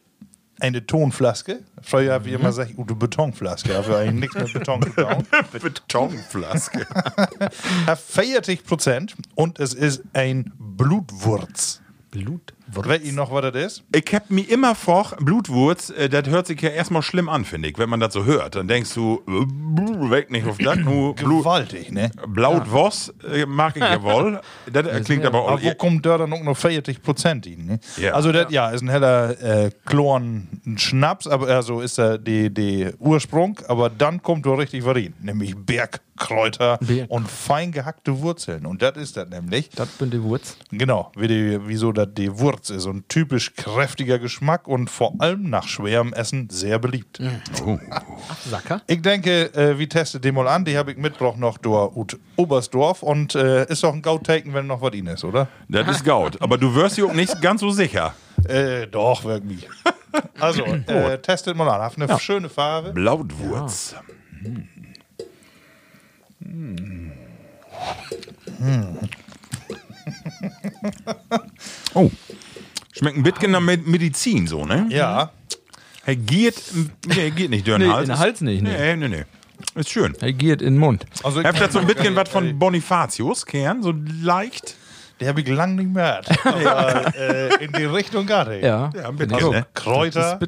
Eine 0.58 0.86
Tonflaske. 0.86 1.60
Früher 1.82 2.14
habe 2.14 2.28
ich 2.28 2.34
immer 2.34 2.48
gesagt, 2.48 2.72
eine 2.76 2.84
Betonflaske. 2.86 3.76
Aber 3.76 3.98
eigentlich 3.98 4.32
nichts 4.34 4.36
mit 4.36 4.52
Beton 4.54 4.80
tun. 4.80 5.26
Betonflaske. 5.62 6.86
Hat 7.86 7.98
40 7.98 8.64
Prozent 8.64 9.14
und 9.34 9.58
es 9.58 9.74
ist 9.74 10.02
ein 10.14 10.52
Blutwurz. 10.58 11.82
Blut. 12.10 12.55
Wer 12.68 13.00
ihr 13.00 13.12
noch, 13.12 13.30
was 13.32 13.52
das 13.52 13.64
ist? 13.64 13.84
Ich 13.94 14.14
hab 14.14 14.30
mir 14.30 14.48
immer 14.50 14.74
vor, 14.74 15.14
Blutwurz, 15.20 15.90
äh, 15.90 16.08
das 16.08 16.28
hört 16.28 16.46
sich 16.46 16.60
ja 16.60 16.70
erstmal 16.70 17.02
schlimm 17.02 17.28
an, 17.28 17.44
finde 17.44 17.68
ich. 17.68 17.78
Wenn 17.78 17.88
man 17.88 18.00
das 18.00 18.12
so 18.12 18.24
hört, 18.24 18.56
dann 18.56 18.66
denkst 18.66 18.92
du, 18.94 19.22
äh, 19.28 20.10
weg 20.10 20.30
nicht 20.30 20.46
auf 20.46 20.58
das, 20.58 20.76
nur 20.76 21.14
Blut. 21.14 21.44
Gewaltig, 21.44 21.92
ne? 21.92 22.10
Blaut 22.26 22.72
was 22.72 23.14
äh, 23.30 23.46
mag 23.46 23.76
ich 23.76 23.82
ja 23.82 24.02
wohl. 24.02 24.40
Das 24.72 25.04
klingt 25.04 25.24
aber 25.24 25.42
auch. 25.42 25.52
Aber 25.52 25.62
wo 25.62 25.74
kommt 25.74 26.04
da 26.04 26.18
dann 26.18 26.32
auch 26.32 26.42
noch 26.42 26.56
40 26.56 27.02
Prozent 27.02 27.46
in? 27.46 27.66
Ne? 27.66 27.80
Ja. 27.98 28.12
Also, 28.12 28.32
das 28.32 28.50
ja, 28.50 28.70
ist 28.70 28.82
ein 28.82 28.88
heller 28.88 29.40
äh, 29.40 29.70
Chlorn 29.84 30.48
Schnaps, 30.76 31.26
aber 31.26 31.48
also 31.48 31.80
ist 31.80 31.98
er 31.98 32.18
die, 32.18 32.52
die 32.52 32.88
Ursprung, 32.98 33.58
aber 33.68 33.90
dann 33.90 34.22
kommt 34.22 34.44
da 34.44 34.54
richtig 34.54 34.84
was 34.84 34.96
rein, 34.96 35.14
nämlich 35.20 35.54
Bergkräuter 35.56 36.78
Berg. 36.78 37.10
und 37.10 37.28
fein 37.28 37.72
gehackte 37.72 38.20
Wurzeln. 38.20 38.66
Und 38.66 38.82
das 38.82 38.96
ist 38.96 39.16
das 39.16 39.28
nämlich. 39.28 39.70
Das 39.70 39.88
bin 39.88 40.10
die 40.10 40.22
Wurz. 40.22 40.56
Genau, 40.70 41.12
wie 41.16 41.28
die, 41.28 41.58
wieso 41.64 41.92
das 41.92 42.08
die 42.14 42.36
Wurz 42.38 42.55
ist. 42.60 42.82
So 42.82 42.90
ein 42.90 43.04
typisch 43.08 43.54
kräftiger 43.54 44.18
Geschmack 44.18 44.68
und 44.68 44.90
vor 44.90 45.14
allem 45.18 45.50
nach 45.50 45.66
schwerem 45.66 46.12
Essen 46.12 46.48
sehr 46.50 46.78
beliebt. 46.78 47.20
Sacker. 48.48 48.82
Ich 48.86 49.02
denke, 49.02 49.54
äh, 49.54 49.78
wir 49.78 49.88
testen 49.88 50.20
den 50.20 50.34
mal 50.34 50.48
an. 50.48 50.64
Die 50.64 50.76
habe 50.76 50.92
ich 50.92 50.98
mitgebracht 50.98 51.38
noch 51.38 51.58
durch 51.58 51.96
ut 51.96 52.18
Oberstdorf 52.36 53.02
und 53.02 53.34
äh, 53.34 53.66
ist 53.66 53.82
doch 53.82 53.92
ein 53.92 54.02
Gautaken, 54.02 54.54
wenn 54.54 54.66
noch 54.66 54.80
was 54.80 54.94
in 54.94 55.06
ist, 55.06 55.24
oder? 55.24 55.48
Das 55.68 55.88
ist 55.88 56.04
Gaut. 56.04 56.40
Aber 56.42 56.58
du 56.58 56.74
wirst 56.74 56.96
dir 56.96 57.06
auch 57.06 57.12
nicht 57.12 57.40
ganz 57.40 57.60
so 57.60 57.70
sicher. 57.70 58.14
Äh, 58.48 58.86
doch, 58.86 59.24
wirklich. 59.24 59.68
Also, 60.38 60.64
äh, 60.64 61.18
testet 61.18 61.56
mal 61.56 61.68
an. 61.68 61.82
Hat 61.82 62.00
eine 62.00 62.18
schöne 62.18 62.48
Farbe. 62.48 62.92
Blautwurz. 62.92 63.94
Oh. 71.94 72.10
Schmeckt 72.96 73.16
ein 73.16 73.22
bisschen 73.22 73.50
nach 73.50 73.60
Med- 73.60 73.86
Medizin 73.86 74.46
so, 74.46 74.64
ne? 74.64 74.86
Ja. 74.90 75.30
Hey, 76.04 76.16
geht, 76.16 76.62
nee, 77.06 77.30
geht 77.30 77.50
nicht 77.50 77.66
durch 77.66 77.78
den 77.78 77.88
Nee, 77.88 77.92
Hals. 77.92 78.08
in 78.08 78.14
den 78.14 78.18
Hals 78.18 78.40
nicht, 78.40 78.62
nee. 78.62 78.70
Nee, 78.70 78.96
nee, 78.96 79.08
nee. 79.08 79.24
Ist 79.74 79.90
schön. 79.90 80.14
Er 80.20 80.32
geht 80.32 80.60
in 80.62 80.74
den 80.74 80.78
Mund. 80.78 81.04
Also, 81.22 81.40
ich 81.40 81.46
Habt 81.46 81.60
ihr 81.60 81.70
so 81.70 81.78
ein 81.78 81.86
bisschen 81.86 82.14
was 82.14 82.28
von 82.28 82.58
Bonifatius, 82.58 83.44
Kern? 83.44 83.82
So 83.82 83.92
leicht? 84.22 84.76
Die 85.20 85.26
habe 85.26 85.40
ich 85.40 85.48
lang 85.48 85.76
nicht 85.76 85.88
mehr. 85.92 86.20
Aber 86.44 87.14
äh, 87.16 87.64
in 87.64 87.72
die 87.72 87.84
Richtung 87.84 88.26
gar 88.26 88.46
nicht. 88.48 88.62
Ja. 88.64 88.90
Ja, 88.94 89.08
ein 89.08 89.16
bisschen, 89.16 89.34
Also, 89.34 89.52
ne? 89.52 89.66
Kräuter, 89.72 90.38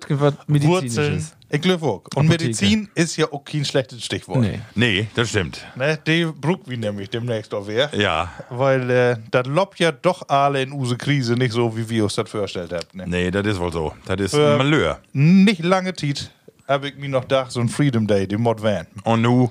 Wurzeln. 0.46 1.26
Ich 1.50 1.62
glaube 1.62 1.86
auch. 1.86 2.02
Und 2.14 2.26
Apotheke. 2.26 2.44
Medizin 2.44 2.88
ist 2.94 3.16
ja 3.16 3.32
auch 3.32 3.42
kein 3.42 3.64
schlechtes 3.64 4.04
Stichwort. 4.04 4.40
Nee. 4.40 4.60
Nee, 4.74 5.06
das 5.14 5.30
stimmt. 5.30 5.64
Ne, 5.76 5.98
die 6.06 6.26
brugt 6.26 6.68
wie 6.68 6.76
nämlich 6.76 7.08
demnächst 7.08 7.54
auch 7.54 7.66
wer. 7.66 7.88
Ja. 7.94 8.30
Weil 8.50 8.90
äh, 8.90 9.16
das 9.30 9.46
lobt 9.46 9.78
ja 9.80 9.90
doch 9.90 10.28
alle 10.28 10.60
in 10.60 10.72
use 10.72 10.98
Krise 10.98 11.34
nicht 11.34 11.52
so, 11.52 11.74
wie 11.74 11.88
wir 11.88 12.04
uns 12.04 12.16
das 12.16 12.28
vorgestellt 12.28 12.72
haben. 12.74 12.86
Ne? 12.92 13.04
Nee, 13.06 13.30
das 13.30 13.46
ist 13.46 13.58
wohl 13.58 13.72
so. 13.72 13.94
Das 14.04 14.20
ist 14.20 14.34
Äh, 14.34 14.58
Malheur. 14.58 14.98
Nicht 15.14 15.64
lange 15.64 15.94
Zeit 15.94 16.30
habe 16.66 16.88
ich 16.90 16.96
mir 16.96 17.08
noch 17.08 17.22
gedacht, 17.22 17.50
so 17.50 17.60
ein 17.60 17.70
Freedom 17.70 18.06
Day, 18.06 18.26
den 18.28 18.42
Mod 18.42 18.62
Van. 18.62 18.86
Und 19.04 19.22
nu 19.22 19.50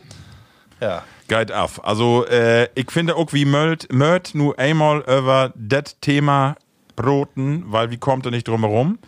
Ja. 0.79 1.03
Geht 1.27 1.51
af. 1.51 1.79
Also, 1.83 2.25
äh, 2.25 2.67
ich 2.75 2.91
finde 2.91 3.15
auch 3.15 3.33
wie 3.33 3.45
Möld, 3.45 3.91
Möld 3.91 4.33
nur 4.33 4.57
einmal 4.59 4.99
über 5.01 5.53
das 5.55 5.99
Thema 5.99 6.55
broten, 6.95 7.63
weil 7.67 7.91
wie 7.91 7.97
kommt 7.97 8.25
er 8.25 8.31
nicht 8.31 8.47
drum 8.47 8.61
herum? 8.61 8.99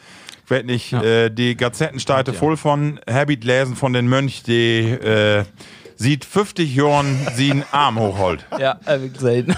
Ich 0.45 0.51
weiß 0.51 0.63
nicht, 0.63 0.93
äh, 0.93 1.29
die 1.29 1.55
Gazettensteite 1.55 2.33
voll 2.33 2.57
von 2.57 2.99
Habit 3.09 3.43
lesen 3.43 3.75
von 3.75 3.93
den 3.93 4.07
Mönch, 4.07 4.41
die 4.43 4.79
äh, 4.79 5.43
sieht 5.95 6.25
50 6.25 6.75
Jahren 6.75 7.27
sie 7.35 7.51
einen 7.51 7.65
Arm 7.71 7.99
hochholt. 7.99 8.45
Ja, 8.57 8.79
hab 8.85 9.03
ich 9.03 9.13
gesehen. 9.13 9.55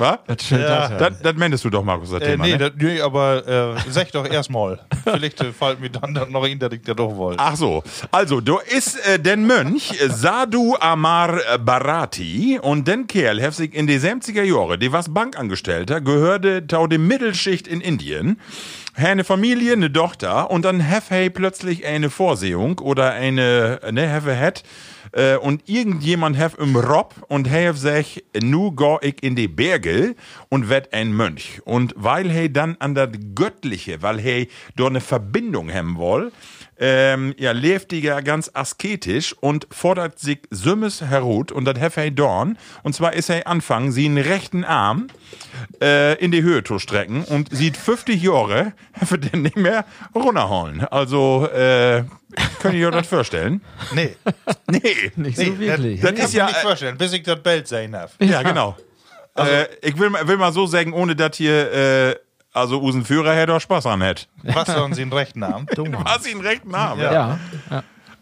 Was? 0.00 0.18
Das. 0.26 0.50
Ja. 0.50 0.88
das, 0.88 1.20
Das, 1.20 1.36
meintest 1.36 1.64
du 1.64 1.70
doch, 1.70 1.84
Markus, 1.84 2.10
das 2.10 2.22
Äh, 2.22 2.32
Thema, 2.32 2.44
nee, 2.44 2.52
ne? 2.52 2.58
das, 2.58 2.72
nee, 2.78 3.00
aber 3.00 3.76
äh, 3.76 3.90
sag 3.90 4.10
doch 4.12 4.26
erstmal. 4.26 4.80
Vielleicht 5.04 5.40
äh, 5.40 5.52
fällt 5.52 5.80
mir 5.80 5.90
dann 5.90 6.18
noch 6.30 6.44
in, 6.46 6.58
dass 6.58 6.72
ich 6.72 6.82
das 6.82 6.96
doch 6.96 7.14
wollte. 7.16 7.42
Ach 7.42 7.56
so, 7.56 7.82
also 8.10 8.40
du 8.40 8.58
ist 8.58 8.96
äh, 9.06 9.18
den 9.18 9.46
Mönch 9.46 9.92
äh, 10.00 10.08
Sadhu 10.08 10.76
Amar 10.80 11.38
äh, 11.38 11.58
Bharati 11.58 12.58
und 12.60 12.88
den 12.88 13.06
Kerl 13.06 13.42
hat 13.42 13.54
sich 13.54 13.74
in 13.74 13.86
die 13.86 13.98
70er 13.98 14.42
Jahre, 14.42 14.78
die 14.78 14.92
was 14.92 15.12
Bankangestellter, 15.12 16.00
gehörte 16.00 16.66
tau 16.66 16.86
die 16.86 16.98
Mittelschicht 16.98 17.68
in 17.68 17.80
Indien, 17.80 18.40
hat 18.94 19.08
eine 19.08 19.24
Familie, 19.24 19.74
eine 19.74 19.92
Tochter 19.92 20.50
und 20.50 20.64
dann 20.64 20.88
have 20.88 21.14
hey 21.14 21.30
plötzlich 21.30 21.84
eine 21.86 22.10
Vorsehung 22.10 22.78
oder 22.78 23.12
eine, 23.12 23.80
ne, 23.92 24.10
have 24.10 24.38
hat 24.38 24.62
äh, 25.12 25.36
und 25.36 25.68
irgendjemand 25.68 26.38
have 26.38 26.56
im 26.60 26.76
Rob 26.76 27.14
und 27.28 27.50
have 27.50 27.76
sich, 27.76 28.24
nu 28.40 28.72
go 28.72 28.98
ich 29.02 29.22
in 29.22 29.36
die 29.36 29.48
Berge 29.48 30.14
und 30.48 30.68
werd 30.68 30.92
ein 30.92 31.12
Mönch. 31.12 31.60
Und 31.64 31.94
weil 31.96 32.30
he 32.30 32.52
dann 32.52 32.76
an 32.78 32.94
das 32.94 33.10
Göttliche, 33.34 34.02
weil 34.02 34.20
he 34.20 34.48
dort 34.76 34.90
eine 34.90 35.00
Verbindung 35.00 35.72
haben 35.72 35.98
will, 35.98 36.32
ähm, 36.82 37.34
ja, 37.36 37.52
lebt 37.52 37.90
die 37.90 38.00
ja 38.00 38.20
ganz 38.20 38.50
asketisch 38.54 39.34
und 39.38 39.66
fordert 39.70 40.18
sich 40.18 40.40
Sümmes 40.50 41.02
herut 41.02 41.52
und 41.52 41.66
das 41.66 41.78
have 41.78 42.00
he 42.00 42.10
dorn. 42.10 42.56
Und 42.82 42.94
zwar 42.94 43.12
ist 43.12 43.28
er 43.28 43.46
anfangen, 43.46 43.92
sie 43.92 44.06
einen 44.06 44.18
rechten 44.18 44.64
Arm 44.64 45.08
äh, 45.82 46.14
in 46.24 46.30
die 46.30 46.42
Höhe 46.42 46.64
zu 46.64 46.78
strecken 46.78 47.24
und 47.24 47.54
sieht 47.54 47.76
50 47.76 48.22
Jahre, 48.22 48.72
have 49.00 49.18
den 49.18 49.42
nicht 49.42 49.56
mehr 49.56 49.84
runterholen. 50.14 50.80
Also, 50.80 51.46
äh, 51.48 52.04
könnt 52.60 52.74
ihr 52.74 52.88
euch 52.88 52.94
das 52.94 53.06
vorstellen? 53.06 53.60
Nee. 53.94 54.16
Nee. 54.70 55.10
Nicht 55.16 55.36
so 55.36 55.58
wirklich. 55.58 56.00
das 56.00 56.10
Das 56.12 56.18
ist 56.20 56.24
ist 56.26 56.34
ja, 56.34 56.44
ja 56.44 56.46
nicht 56.46 56.60
vorstellen, 56.60 56.96
bis 56.98 57.12
ich 57.12 57.22
das 57.24 57.40
Bild 57.42 57.66
sehen 57.66 57.92
darf. 57.92 58.12
Ja, 58.20 58.42
genau. 58.42 58.76
äh, 59.36 59.66
ich 59.82 59.98
will, 59.98 60.10
mal- 60.10 60.26
will 60.28 60.36
mal 60.36 60.52
so 60.52 60.66
sagen, 60.66 60.92
ohne 60.92 61.16
dass 61.16 61.36
hier, 61.36 61.72
äh, 61.72 62.16
also 62.52 62.78
unseren 62.78 63.04
Führer 63.04 63.34
hätte 63.34 63.54
auch 63.54 63.60
Spaß 63.60 63.86
an 63.86 64.00
hätte. 64.02 64.26
Was 64.44 64.68
sollen 64.68 64.94
sie 64.94 65.02
in 65.02 65.12
rechten 65.12 65.40
Namen? 65.40 65.66
Was 66.04 66.26
ihn 66.26 66.40
recht 66.40 66.64
Namen. 66.66 67.00
Ja. 67.02 67.38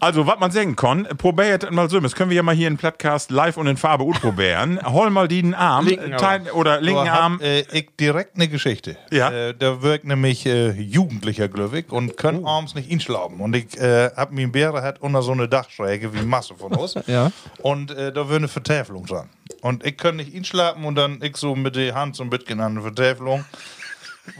Also, 0.01 0.25
was 0.25 0.39
man 0.39 0.49
sagen 0.49 0.77
kann, 0.77 1.03
probiert 1.17 1.69
mal 1.71 1.89
so, 1.89 1.99
das 1.99 2.15
können 2.15 2.29
wir 2.29 2.37
ja 2.37 2.43
mal 2.43 2.55
hier 2.55 2.69
im 2.69 2.77
Podcast 2.77 3.31
live 3.31 3.57
und 3.57 3.67
in 3.67 3.75
Farbe 3.75 4.05
probieren. 4.05 4.79
Hol 4.85 5.09
mal 5.09 5.27
den 5.27 5.53
Arm, 5.53 5.87
Linken 5.87 6.15
teil, 6.15 6.49
oder 6.53 6.79
linken 6.79 7.11
hab, 7.11 7.21
Arm. 7.21 7.41
Äh, 7.41 7.65
ich 7.77 7.89
direkt 7.99 8.37
eine 8.37 8.47
Geschichte. 8.47 8.95
Ja. 9.11 9.29
Äh, 9.29 9.55
da 9.55 9.81
wirkt 9.81 10.05
nämlich 10.05 10.45
äh, 10.45 10.71
Jugendlicher 10.71 11.49
glücklich 11.49 11.91
und 11.91 12.15
können 12.15 12.45
abends 12.45 12.75
nicht 12.75 12.89
inschlafen. 12.89 13.41
Und 13.41 13.53
ich 13.57 13.77
äh, 13.77 14.09
hab 14.15 14.31
mir 14.31 14.49
Bäre 14.49 14.83
hat 14.83 15.01
unter 15.01 15.21
so 15.21 15.33
eine 15.33 15.49
Dachschräge 15.49 16.13
wie 16.13 16.21
Masse 16.21 16.55
von 16.55 16.71
uns. 16.73 16.95
Ja. 17.09 17.31
Und 17.63 17.89
äh, 17.91 18.13
da 18.13 18.27
wäre 18.27 18.37
eine 18.37 18.47
Vertäfelung 18.47 19.05
dran. 19.05 19.29
Und 19.61 19.83
ich 19.83 19.97
kann 19.97 20.17
nicht 20.17 20.33
inschlafen 20.33 20.85
und 20.85 20.93
dann 20.95 21.19
ich 21.23 21.37
so 21.37 21.55
mit 21.55 21.75
der 21.75 21.95
Hand 21.95 22.15
so 22.15 22.23
ein 22.23 22.29
bisschen 22.29 22.59
an 22.59 22.75
der 22.75 22.83
Vertäfelung 22.83 23.45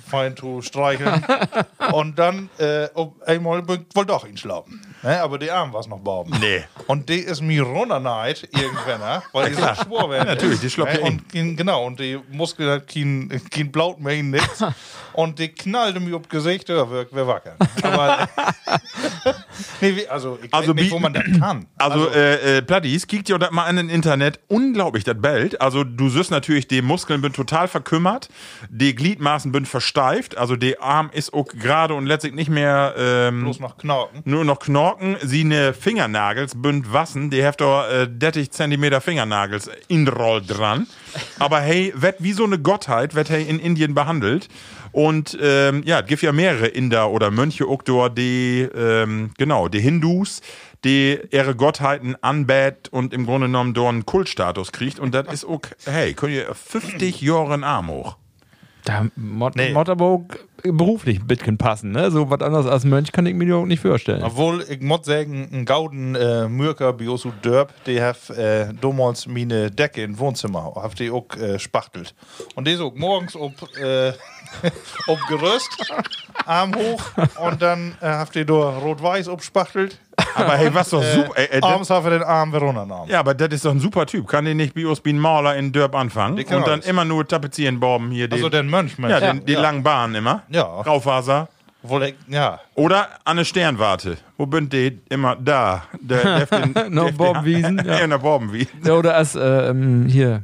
fein 0.08 0.36
zu 0.36 0.62
streicheln. 0.62 1.26
und 1.94 2.18
dann 2.18 2.50
äh, 2.58 2.88
einmal 3.26 3.68
wollte 3.68 4.06
doch 4.06 4.26
inschlafen. 4.26 4.82
Ne? 5.02 5.22
Aber 5.22 5.38
die 5.38 5.50
Arm 5.50 5.72
war 5.74 5.88
noch 5.88 6.00
baum. 6.00 6.30
Nee. 6.40 6.64
Und 6.88 7.10
die 7.10 7.20
ist 7.20 7.42
mir 7.42 7.64
runterneigt 7.64 8.50
irgendwann, 8.52 9.00
ne? 9.00 9.24
weil 9.32 9.50
die 9.50 9.56
so 9.56 9.68
schwor 9.84 10.10
werden. 10.10 10.28
natürlich, 10.28 10.60
die 10.60 10.70
schlappt 10.70 10.98
ja 10.98 11.04
Und 11.04 11.34
in, 11.34 11.56
genau, 11.56 11.86
und 11.86 12.00
die 12.00 12.20
Muskel 12.32 12.72
hat 12.72 12.88
kein, 12.88 13.42
kein 13.50 13.72
Blaut 13.72 14.00
mehr 14.00 14.22
nichts. 14.22 14.64
und 15.20 15.38
die 15.38 15.50
knallte 15.50 16.00
mir 16.00 16.16
auf 16.16 16.30
Gesicht, 16.30 16.70
ja, 16.70 16.90
wir, 16.90 17.06
wir 17.12 17.28
wacker. 17.28 17.58
Aber, 17.84 18.30
nee, 19.82 20.08
also, 20.08 20.40
ich 20.42 20.54
Also 20.54 20.72
nicht, 20.72 20.92
wo 20.92 21.00
man 21.00 21.14
das 21.14 21.26
kann. 21.38 21.68
Also, 21.78 22.10
äh, 22.10 22.58
äh, 22.58 22.62
Plattis, 22.62 23.08
kickt 23.08 23.30
ihr 23.30 23.38
das 23.38 23.52
mal 23.52 23.66
an 23.66 23.76
den 23.76 23.90
Internet. 23.90 24.40
Unglaublich, 24.48 25.04
das 25.04 25.20
Bild. 25.20 25.60
Also, 25.60 25.84
du 25.84 26.10
siehst 26.10 26.32
natürlich, 26.32 26.68
die 26.68 26.82
Muskeln 26.82 27.22
sind 27.22 27.36
total 27.36 27.68
verkümmert, 27.68 28.30
die 28.70 28.96
Gliedmaßen 28.96 29.52
sind 29.52 29.68
versteift, 29.68 30.38
also 30.38 30.56
der 30.56 30.82
Arm 30.82 31.10
ist 31.12 31.34
auch 31.34 31.48
gerade 31.48 31.96
und 31.96 32.06
letztlich 32.06 32.34
nicht 32.34 32.50
mehr 32.50 32.94
ähm, 32.98 33.42
bloß 33.44 33.60
noch 33.60 33.78
Knorken. 33.78 34.22
nur 34.24 34.46
noch 34.46 34.60
Knorken, 34.60 35.18
sie 35.22 35.44
ne 35.44 35.74
Fingernagels 35.74 36.62
bünd 36.62 36.94
wassen, 36.94 37.30
die 37.30 37.44
heft 37.44 37.62
doch 37.62 37.90
äh, 37.90 38.08
30 38.08 38.52
Zentimeter 38.52 39.02
Fingernagels 39.02 39.70
in 39.90 40.08
Roll 40.08 40.42
dran. 40.46 40.88
Aber 41.40 41.60
hey, 41.60 41.94
wird 41.96 42.18
wie 42.20 42.34
so 42.34 42.44
eine 42.46 42.60
Gottheit, 42.60 43.16
wird 43.16 43.30
hey 43.30 43.44
in 43.44 43.60
Indien 43.60 43.94
behandelt. 43.94 44.48
Und 44.92 45.38
ähm, 45.42 45.84
ja, 45.86 46.00
es 46.00 46.08
gibt 46.08 46.22
ja 46.22 46.32
mehrere 46.32 46.68
Inder 46.68 47.12
oder 47.12 47.32
Mönche 47.32 47.68
dort, 47.68 48.10
die, 48.10 48.68
ähm, 48.76 49.32
genau, 49.38 49.68
die 49.68 49.80
Hindus, 49.80 50.42
die 50.84 51.20
ihre 51.32 51.56
Gottheiten 51.56 52.16
anbät 52.22 52.90
und 52.90 53.14
im 53.14 53.26
Grunde 53.26 53.48
genommen 53.48 53.74
dort 53.74 53.90
einen 53.90 54.06
Kultstatus 54.06 54.72
kriegt. 54.72 55.00
Und 55.00 55.14
das 55.14 55.28
ist 55.32 55.46
auch, 55.46 55.62
hey, 55.86 56.14
könnt 56.14 56.34
ihr 56.34 56.54
50 56.54 57.22
Jahre 57.22 57.54
Arm 57.64 57.90
hoch. 57.90 58.18
Da 58.86 59.06
Mod 59.16 59.56
Nee. 59.56 59.76
Auch 59.76 60.22
beruflich 60.64 61.20
ein 61.20 61.28
bisschen 61.28 61.58
passen, 61.58 61.92
ne? 61.92 62.12
So 62.12 62.30
was 62.30 62.42
anderes 62.42 62.66
als 62.66 62.84
Mönch 62.84 63.12
kann 63.12 63.26
ich 63.26 63.34
mir 63.34 63.56
auch 63.56 63.66
nicht 63.66 63.82
vorstellen. 63.82 64.24
Obwohl, 64.24 64.66
ich 64.70 64.82
muss 64.82 65.06
sagen, 65.06 65.50
ein 65.52 65.66
Gauden 65.66 66.16
äh, 66.16 66.48
Mürker 66.48 66.94
Biosu 66.94 67.32
Dörp, 67.42 67.74
die 67.86 68.02
hat 68.02 68.30
äh, 68.32 68.74
damals 68.82 69.28
meine 69.28 69.72
Decke 69.72 70.04
im 70.04 70.18
Wohnzimmer, 70.20 70.74
hat 70.82 71.00
die 71.00 71.12
auch 71.12 71.28
äh, 71.36 71.60
spachtelt. 71.60 72.14
Und 72.56 72.68
die 72.68 72.76
so 72.76 72.92
morgens 72.96 73.36
ob, 73.36 73.54
äh, 73.78 74.10
ob 75.08 75.20
Gerüst, 75.28 75.70
Arm 76.46 76.76
hoch 76.76 77.02
und 77.42 77.62
dann 77.62 77.96
äh, 78.02 78.08
hat 78.08 78.36
die 78.36 78.46
da 78.46 78.54
rot-weiß 78.54 79.30
abspachtelt 79.30 79.98
Aber 80.36 80.58
hey, 80.58 80.74
was 80.74 80.90
doch 80.90 81.04
super. 81.04 81.32
Ey, 81.36 81.48
ey, 81.52 81.62
das, 81.62 81.70
Abends 81.70 81.90
haben 81.90 82.04
wir 82.06 82.12
den 82.12 82.24
Arm 82.24 82.50
wieder 82.52 82.62
runtergenommen. 82.62 83.10
ja, 83.10 83.20
aber 83.20 83.34
das 83.34 83.50
ist 83.50 83.66
doch 83.66 83.72
ein 83.72 83.80
super 83.80 84.06
Typ. 84.06 84.28
Kann 84.28 84.46
den 84.46 84.58
nicht 84.58 84.76
wie 84.76 84.86
uns 84.86 85.04
wie 85.04 85.14
ein 85.14 85.20
Maler 85.20 85.56
in 85.56 85.72
Dörp 85.72 85.96
anfangen 85.96 86.36
Die 86.38 86.44
kann 86.44 86.58
und 86.60 86.68
dann 86.68 86.74
alles. 86.76 86.88
immer 86.88 87.06
nur 87.06 87.28
tapezieren, 87.28 87.80
Borben 87.80 88.12
hier. 88.12 88.28
Den, 88.28 88.38
Also 88.38 88.50
den 88.50 88.70
Mönch, 88.70 88.98
Mensch. 88.98 89.12
ja, 89.12 89.20
den, 89.20 89.46
die 89.46 89.54
ja. 89.54 89.62
langen 89.62 89.84
Bahnen 89.84 90.16
immer. 90.16 90.44
Ja. 90.50 90.64
Raufaser. 90.64 91.48
Wohl, 91.82 92.04
ich- 92.04 92.16
ja. 92.28 92.60
Oder 92.76 93.04
an 93.24 93.38
eine 93.38 93.46
Sternwarte. 93.46 94.18
Wo 94.38 94.46
bünd 94.46 94.74
die? 94.74 95.00
Immer 95.10 95.38
da. 95.38 95.84
Der, 96.02 96.46
der, 96.46 96.66
den, 96.68 96.94
Noch 96.94 97.12
Borbenwiesen, 97.12 97.78
Ja, 97.86 97.94
ja. 97.94 98.04
in 98.04 98.10
der 98.10 98.18
Borbenwiesen. 98.18 98.82
Ja, 98.84 98.94
oder 98.94 99.16
als, 99.16 99.36
äh, 99.36 99.70
ähm, 99.70 100.06
hier, 100.10 100.44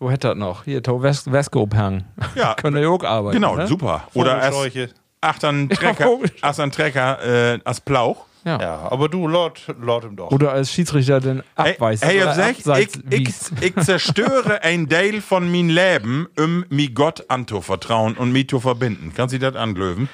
wo 0.00 0.10
hätte 0.10 0.28
das 0.28 0.36
noch? 0.36 0.64
Hier, 0.64 0.82
to 0.82 1.00
West 1.00 1.30
Westcope 1.30 1.76
hang. 1.76 2.04
Ja. 2.34 2.54
Können 2.60 2.74
wir 2.74 2.82
ja 2.82 2.88
auch 2.88 3.04
arbeiten. 3.04 3.36
Genau, 3.36 3.54
ne? 3.54 3.68
super. 3.68 4.02
Oder 4.14 4.40
als 4.42 4.56
Vogelscheuche. 4.56 4.90
achtern 5.20 5.68
Trecker, 5.68 6.04
Vogel- 6.04 6.30
achtern 6.42 6.70
Trecker 6.72 7.54
äh, 7.54 7.58
als 7.64 7.80
Plauch. 7.80 8.24
Ja. 8.48 8.58
Ja, 8.60 8.88
aber 8.90 9.08
du, 9.10 9.28
laut, 9.28 9.60
laut 9.80 10.04
ihm 10.04 10.16
doch. 10.16 10.30
Oder 10.30 10.52
als 10.52 10.72
Schiedsrichter 10.72 11.20
den 11.20 11.42
Hey, 11.54 11.72
abweist. 11.74 12.02
hey, 12.04 12.16
ich, 12.18 12.64
sag, 12.64 12.80
ich, 12.80 12.88
ich, 13.10 13.28
ich 13.60 13.74
zerstöre 13.84 14.62
ein 14.62 14.88
Teil 14.88 15.20
von 15.20 15.50
mein 15.52 15.68
Leben, 15.68 16.28
um 16.38 16.64
mi 16.70 16.88
Gott 16.88 17.26
anzuvertrauen 17.28 18.16
und 18.16 18.32
mi 18.32 18.46
zu 18.46 18.58
verbinden. 18.58 19.12
Kannst 19.14 19.34
du 19.34 19.38
das 19.38 19.54
anglöwen? 19.54 20.08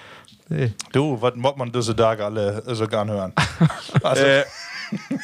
Du, 0.93 1.17
was 1.23 1.35
muss 1.37 1.57
man 1.57 1.71
diese 1.73 1.95
Tage 1.97 2.25
alle 2.25 2.63
so 2.75 2.87
gern 2.89 3.09
hören? 3.09 3.33
Also, 4.03 4.23
Äh, 4.25 4.43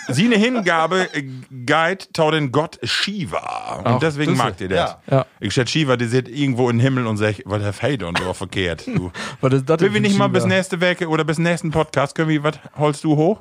sie 0.08 0.24
eine 0.26 0.36
Hingabe 0.36 1.08
äh, 1.14 1.22
Guide 1.66 2.04
tau 2.12 2.30
den 2.30 2.52
Gott 2.52 2.78
Shiva. 2.82 3.76
Und 3.78 3.86
Ach, 3.86 3.98
deswegen 3.98 4.36
mag 4.36 4.60
ihr 4.60 4.68
das. 4.68 4.96
ja. 5.06 5.16
Ja. 5.18 5.26
Ich 5.40 5.54
schätze 5.54 5.72
Shiva, 5.72 5.96
die 5.96 6.06
sitzt 6.06 6.30
irgendwo 6.30 6.70
im 6.70 6.80
Himmel 6.80 7.06
und 7.06 7.16
sagt, 7.16 7.42
was 7.44 7.62
der 7.62 7.72
Fade 7.72 8.06
und 8.06 8.18
so 8.18 8.32
verkehrt. 8.32 8.86
Du. 8.86 9.10
Was 9.40 9.52
ist 9.54 9.68
das 9.68 9.80
Will 9.80 9.94
wir 9.94 10.00
nicht 10.00 10.18
mal 10.18 10.28
bis 10.28 10.44
nächste 10.44 10.80
Woche 10.80 11.08
oder 11.08 11.24
bis 11.24 11.38
nächsten 11.38 11.70
Podcast, 11.70 12.14
können 12.14 12.28
wir, 12.28 12.42
was 12.42 12.58
holst 12.76 13.04
du 13.04 13.16
hoch? 13.16 13.40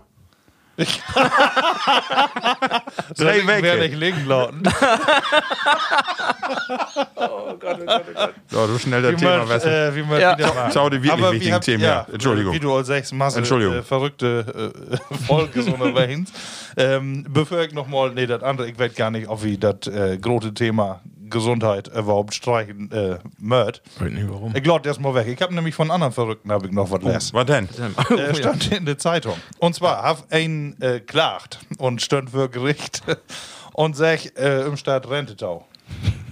Drei 3.18 3.46
werde 3.48 3.82
Wege. 3.82 3.86
ich 3.86 3.96
liegen 4.00 4.26
lauten. 4.28 4.64
So, 8.50 8.68
du 8.68 8.78
schnell 8.80 9.02
das 9.02 9.16
Thema, 9.20 9.40
man, 9.40 9.50
weißt 9.50 9.66
du. 9.66 9.70
äh, 9.70 9.96
wie 9.96 10.04
man 10.04 10.20
Ja. 10.20 10.38
wieder 10.38 10.54
macht. 10.54 10.74
Schau 10.74 10.90
die 10.90 10.98
wirklich 11.04 11.12
Aber 11.12 11.32
wichtigen 11.34 11.54
wir 11.54 11.62
Themen, 11.62 11.84
ja. 11.84 12.06
Entschuldigung. 12.12 12.54
Wie 12.54 12.60
du 12.60 12.74
als 12.74 12.88
sechs 12.88 13.12
Masse 13.12 13.40
Entschuldigung. 13.40 13.76
äh, 13.76 13.84
verrückte 13.84 14.72
äh, 15.12 15.16
Folge 15.28 15.62
so 15.64 15.76
eine 15.76 15.94
Wehens. 15.96 16.32
Ähm, 16.78 17.26
bevor 17.30 17.62
ich 17.62 17.74
nochmal, 17.74 18.12
nee, 18.12 18.28
das 18.28 18.44
andere, 18.44 18.70
ich 18.70 18.78
weiß 18.80 18.96
gar 18.96 19.12
nicht, 19.12 19.28
ob 19.28 19.44
wie 19.44 19.58
das 19.58 19.88
äh, 19.88 20.18
große 20.18 20.54
Thema 20.54 21.02
Gesundheit 21.30 21.88
überhaupt 21.88 22.34
streichen 22.34 22.92
äh, 22.92 23.18
mört. 23.40 23.82
Weiß 24.00 24.12
nicht 24.12 24.30
warum. 24.30 24.56
Ich 24.56 24.64
glaube, 24.64 24.88
erst 24.88 25.00
mal 25.00 25.14
weg. 25.16 25.28
Ich 25.28 25.42
habe 25.42 25.54
nämlich 25.54 25.76
von 25.76 25.92
anderen 25.92 26.14
Verrückten 26.14 26.52
habe 26.52 26.68
ich 26.68 26.72
noch 26.72 26.92
was 26.92 27.02
lesen. 27.02 27.30
Was 27.34 27.46
denn? 27.46 27.70
Äh, 28.18 28.36
stand 28.36 28.72
in 28.72 28.86
der 28.86 28.98
Zeitung. 28.98 29.36
Und 29.60 29.76
zwar 29.76 30.04
hat 30.04 30.26
ein 30.32 30.80
äh, 30.82 31.00
klagt 31.00 31.60
und 31.78 32.02
stand 32.02 32.32
vor 32.32 32.50
Gericht 32.50 33.04
und 33.74 33.96
sagt 33.96 34.38
äh, 34.38 34.66
im 34.66 34.78
Staat 34.78 35.10
Rentetau. 35.10 35.66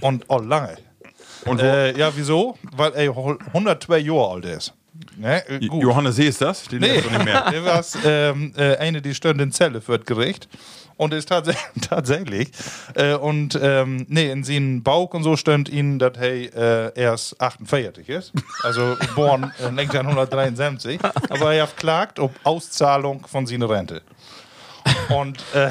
Und 0.02 0.26
oh, 0.28 0.40
lange. 0.40 0.78
Und 1.46 1.62
wo, 1.62 1.66
Äh, 1.66 1.98
ja, 1.98 2.12
wieso? 2.16 2.58
Weil 2.76 2.94
er 2.94 3.16
102 3.54 3.98
Jahre 4.00 4.34
alt 4.34 4.46
ist. 4.46 4.74
Ne? 5.16 5.48
äh, 5.48 5.66
gut. 5.68 5.84
Johannes 5.84 6.16
See 6.16 6.28
ist 6.28 6.42
das? 6.42 6.64
Den 6.64 6.80
Nee, 6.80 6.98
nicht 6.98 7.26
mehr. 7.26 7.50
der 7.52 7.64
war 7.64 7.84
ähm, 8.04 8.54
äh, 8.58 8.78
eine, 8.78 9.02
die 9.02 9.14
stand 9.14 9.42
in 9.42 9.52
Zelle 9.52 9.82
für 9.82 9.98
das 9.98 10.06
Gericht. 10.06 10.48
Und 10.98 11.14
ist 11.14 11.30
tats 11.30 11.50
tatsächlich. 11.82 12.50
Äh, 12.96 13.14
und 13.14 13.58
ähm, 13.62 14.06
nee, 14.10 14.32
in 14.32 14.44
seinem 14.44 14.84
Bauch 14.84 15.14
und 15.14 15.24
so 15.24 15.36
stand 15.36 15.70
ihnen, 15.70 16.00
dass 16.00 16.14
hey, 16.18 16.46
äh, 16.48 16.92
erst 17.00 17.40
48 17.40 18.10
ist. 18.10 18.34
Also 18.64 18.96
geboren 19.00 19.54
äh, 19.60 19.68
1973. 19.68 21.00
Aber 21.30 21.54
er 21.54 21.64
hat 21.64 21.78
klagt 21.78 22.20
ob 22.20 22.34
Auszahlung 22.44 23.26
von 23.28 23.46
seiner 23.46 23.70
Rente. 23.70 24.02
Und 25.10 25.44
äh, 25.54 25.70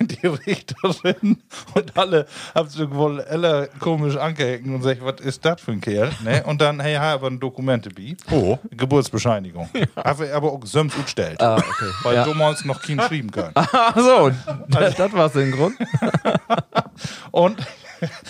die 0.00 0.26
Richterin 0.26 1.38
und 1.74 1.96
alle 1.96 2.26
haben 2.54 2.68
sich 2.68 2.90
wohl 2.90 3.20
alle 3.22 3.68
komisch 3.80 4.16
angehängt 4.16 4.66
und 4.66 4.78
gesagt, 4.78 5.00
was 5.02 5.20
ist 5.20 5.44
das 5.44 5.60
für 5.60 5.72
ein 5.72 5.80
Kerl? 5.80 6.10
Ne? 6.22 6.42
Und 6.44 6.60
dann, 6.60 6.80
hey, 6.80 6.94
haben 6.96 7.26
ein 7.26 7.40
Dokumente 7.40 7.90
bei. 7.90 8.16
Oh. 8.30 8.58
Geburtsbescheinigung. 8.70 9.68
Haben 9.96 10.18
wir 10.20 10.34
aber 10.34 10.52
auch 10.52 10.64
Söms 10.64 10.94
utstellt. 10.96 11.40
Ah, 11.40 11.56
okay. 11.56 11.90
Weil 12.02 12.14
Ja. 12.16 12.24
du 12.24 12.30
uns 12.44 12.64
noch 12.64 12.82
kein 12.82 13.00
schreiben 13.00 13.30
können. 13.30 13.52
Ach 13.54 13.96
so, 13.96 14.30
das, 14.68 14.94
das 14.96 15.12
war's 15.12 15.32
den 15.32 15.52
Grund. 15.52 15.76
Und 17.30 17.58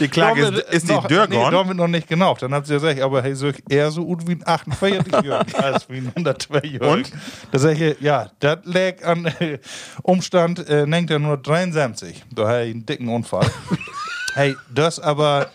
Die 0.00 0.08
Klage 0.08 0.46
ist, 0.46 0.58
ist 0.70 0.88
die 0.88 1.08
Dörr 1.08 1.26
Nee, 1.28 1.50
damit 1.50 1.76
noch 1.76 1.88
nicht 1.88 2.08
genau. 2.08 2.34
Dann 2.34 2.54
hat 2.54 2.66
sie 2.66 2.74
gesagt, 2.74 3.00
aber 3.00 3.22
hey, 3.22 3.34
so 3.34 3.50
eher 3.68 3.90
so 3.90 4.04
gut 4.04 4.26
wie 4.26 4.32
ein 4.32 4.42
48-Jähriger 4.42 5.54
als 5.62 5.88
wie 5.88 5.98
ein 5.98 6.12
102-Jähriger. 6.12 6.92
Und? 6.92 7.12
Da 7.52 7.58
sag 7.58 7.80
ich, 7.80 8.00
ja, 8.00 8.30
das 8.40 8.58
lag 8.64 9.04
an 9.04 9.26
äh, 9.26 9.58
Umstand, 10.02 10.68
äh, 10.68 10.86
nennt 10.86 11.10
er 11.10 11.18
nur 11.18 11.36
73. 11.36 12.24
Da 12.34 12.48
hat 12.48 12.54
er 12.54 12.60
einen 12.62 12.86
dicken 12.86 13.08
Unfall. 13.08 13.50
hey, 14.34 14.56
das 14.72 15.00
aber 15.00 15.48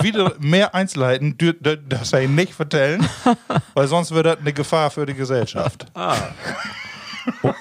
wieder 0.00 0.34
mehr 0.38 0.74
Einzelheiten, 0.74 1.36
das 1.88 2.12
er 2.12 2.28
nicht 2.28 2.54
vertellen, 2.54 3.06
weil 3.74 3.86
sonst 3.86 4.12
wird 4.12 4.26
das 4.26 4.38
eine 4.38 4.52
Gefahr 4.52 4.90
für 4.90 5.06
die 5.06 5.14
Gesellschaft. 5.14 5.86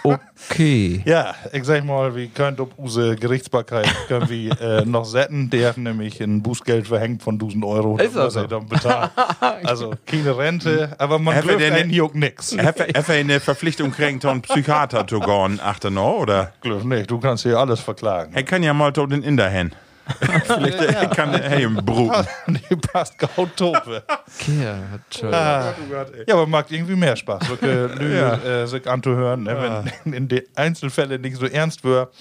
Okay. 0.04 1.02
Ja, 1.06 1.36
ich 1.52 1.64
sag 1.64 1.84
mal, 1.86 2.16
wir 2.16 2.28
können 2.28 2.60
auf 2.60 2.70
unsere 2.78 3.16
Gerichtsbarkeit 3.16 3.88
können 4.08 4.30
wir, 4.30 4.60
äh, 4.62 4.86
noch 4.86 5.06
setzen. 5.06 5.50
Der 5.50 5.70
hat 5.70 5.78
nämlich 5.78 6.22
ein 6.22 6.42
Bußgeld 6.44 6.88
verhängt 6.88 7.24
von 7.24 7.36
1000 7.36 7.64
Euro. 7.64 7.98
Ist 7.98 8.16
das 8.16 8.28
was 8.28 8.36
er 8.36 8.42
so? 8.44 8.48
dann 8.48 8.68
bezahlt. 8.68 9.12
Also 9.64 9.94
keine 10.06 10.38
Rente, 10.38 10.96
aber 10.98 11.20
man 11.20 11.36
Hat 11.36 11.46
er 11.48 11.86
hier 11.86 12.06
auch 12.06 12.14
nix. 12.14 12.58
Hat 12.58 12.80
er 12.80 13.16
eine 13.16 13.40
Verpflichtung 13.40 13.92
kriegen, 13.92 14.24
einen 14.26 14.42
Psychiater 14.42 15.06
zu 15.08 15.20
gehen, 15.20 15.60
achter 15.64 15.90
noch, 15.90 16.20
oder? 16.20 16.54
Glück 16.62 16.84
nicht, 16.86 17.10
du 17.10 17.20
kannst 17.20 17.44
hier 17.44 17.58
alles 17.58 17.80
verklagen. 17.80 18.34
Er 18.34 18.44
kann 18.44 18.64
ja 18.64 18.74
mal 18.74 18.92
tot 18.92 19.12
den 19.12 19.24
Inder 19.24 19.50
hin. 19.50 19.72
Vielleicht 20.46 20.80
äh, 20.82 21.08
kann 21.16 21.34
er 21.34 21.50
hey, 21.50 21.64
im 21.64 21.76
Brut. 21.76 22.14
Die 22.48 22.76
passt 22.76 23.16
tope. 23.56 24.04
Okay, 24.08 24.68
hat 24.92 25.02
schon- 25.18 25.32
Ja, 25.32 26.34
aber 26.34 26.48
macht 26.48 26.72
irgendwie 26.72 26.96
mehr 26.96 27.16
Spaß, 27.16 27.48
solche 27.48 27.88
Lüge 27.88 28.40
äh, 28.64 28.68
sich 28.68 28.88
anzuhören, 28.88 29.44
ne, 29.44 29.84
wenn 30.04 30.14
in 30.14 30.28
den 30.28 30.44
Einzelfällen 30.56 31.22
nicht 31.22 31.38
so 31.38 31.46
ernst 31.46 31.84
wird. 31.84 32.14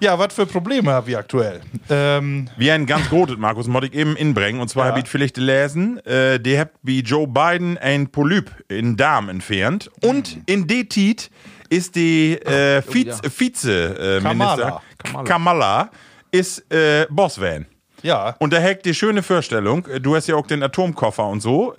Ja, 0.00 0.18
was 0.18 0.34
für 0.34 0.46
Probleme 0.46 0.92
haben 0.92 1.06
wir 1.06 1.18
aktuell? 1.18 1.60
Ähm, 1.88 2.48
Wie 2.56 2.70
ein 2.70 2.86
ganz 2.86 3.08
großes, 3.08 3.36
Markus, 3.36 3.66
muss 3.66 3.84
ich 3.84 3.94
eben 3.94 4.16
inbringen. 4.16 4.60
Und 4.60 4.68
zwar 4.68 4.86
Ja. 4.86 4.90
habe 4.92 5.00
ich 5.00 5.08
vielleicht 5.08 5.34
gelesen, 5.34 6.04
äh, 6.06 6.38
die 6.40 6.58
habt 6.58 6.76
wie 6.82 7.00
Joe 7.00 7.26
Biden 7.26 7.76
ein 7.78 8.08
Polyp 8.10 8.50
in 8.68 8.90
den 8.92 8.96
Darm 8.96 9.28
entfernt. 9.28 9.90
Und 10.02 10.38
in 10.46 10.66
der 10.66 10.88
Tit 10.88 11.30
ist 11.68 11.94
die 11.94 12.34
äh, 12.34 12.82
Vize, 12.82 13.20
Vize 13.30 14.18
äh, 14.18 14.20
Kamala. 14.22 14.56
Minister 14.56 15.24
Kamala, 15.24 15.90
ist 16.30 16.70
äh, 16.72 17.06
Bossvan. 17.10 17.66
ja, 18.02 18.34
Und 18.38 18.52
da 18.52 18.60
hackt 18.62 18.86
die 18.86 18.94
schöne 18.94 19.22
Vorstellung, 19.22 19.86
du 20.00 20.14
hast 20.16 20.26
ja 20.26 20.36
auch 20.36 20.46
den 20.46 20.62
Atomkoffer 20.62 21.26
und 21.26 21.40
so. 21.40 21.74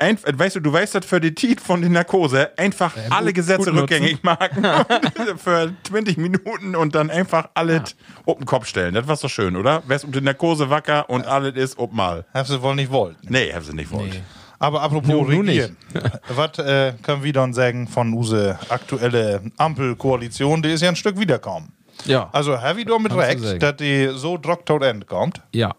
Ein, 0.00 0.16
weißt 0.24 0.54
du, 0.56 0.60
du 0.60 0.72
weißt 0.72 0.94
das 0.94 1.04
für 1.06 1.20
die 1.20 1.34
Tit 1.34 1.60
von 1.60 1.80
der 1.80 1.90
Narkose 1.90 2.56
einfach 2.56 2.94
alle 3.10 3.32
Gesetze 3.32 3.72
gut 3.72 3.82
rückgängig 3.82 4.22
machen 4.22 4.64
für 5.36 5.72
20 5.88 6.18
Minuten 6.18 6.76
und 6.76 6.94
dann 6.94 7.10
einfach 7.10 7.48
alles 7.54 7.96
auf 8.24 8.36
den 8.36 8.46
Kopf 8.46 8.66
stellen. 8.66 8.94
Das 8.94 9.08
war 9.08 9.16
doch 9.16 9.28
schön, 9.28 9.56
oder? 9.56 9.82
Wärst 9.88 10.04
um 10.04 10.12
die 10.12 10.20
Narkose 10.20 10.70
wacker 10.70 11.10
und 11.10 11.26
alles 11.26 11.56
ist 11.56 11.78
ob 11.78 11.92
mal. 11.92 12.24
haben 12.32 12.46
sie 12.46 12.62
wohl 12.62 12.76
nicht 12.76 12.92
wollen. 12.92 13.16
Nee, 13.22 13.52
haben 13.52 13.64
sie 13.64 13.74
nicht 13.74 13.90
wollt. 13.90 14.22
Aber 14.60 14.82
apropos 14.82 15.08
nu 15.08 15.20
regieren. 15.22 15.76
Was 16.28 16.58
äh, 16.58 16.92
können 17.02 17.24
wir 17.24 17.32
dann 17.32 17.52
sagen 17.52 17.88
von 17.88 18.12
unserer 18.14 18.58
aktuellen 18.68 19.52
Ampelkoalition? 19.56 20.62
Die 20.62 20.70
ist 20.70 20.80
ja 20.82 20.88
ein 20.90 20.96
Stück 20.96 21.18
wiederkommen. 21.18 21.72
Ja. 22.04 22.28
Also, 22.32 22.60
have 22.60 22.78
ich 22.80 22.86
doch 22.86 22.98
mit 22.98 23.12
Kannst 23.12 23.44
recht, 23.44 23.62
dass 23.62 23.76
die 23.76 24.10
so 24.14 24.36
drucktot 24.38 24.82
entkommt? 24.82 25.40
Ja. 25.52 25.74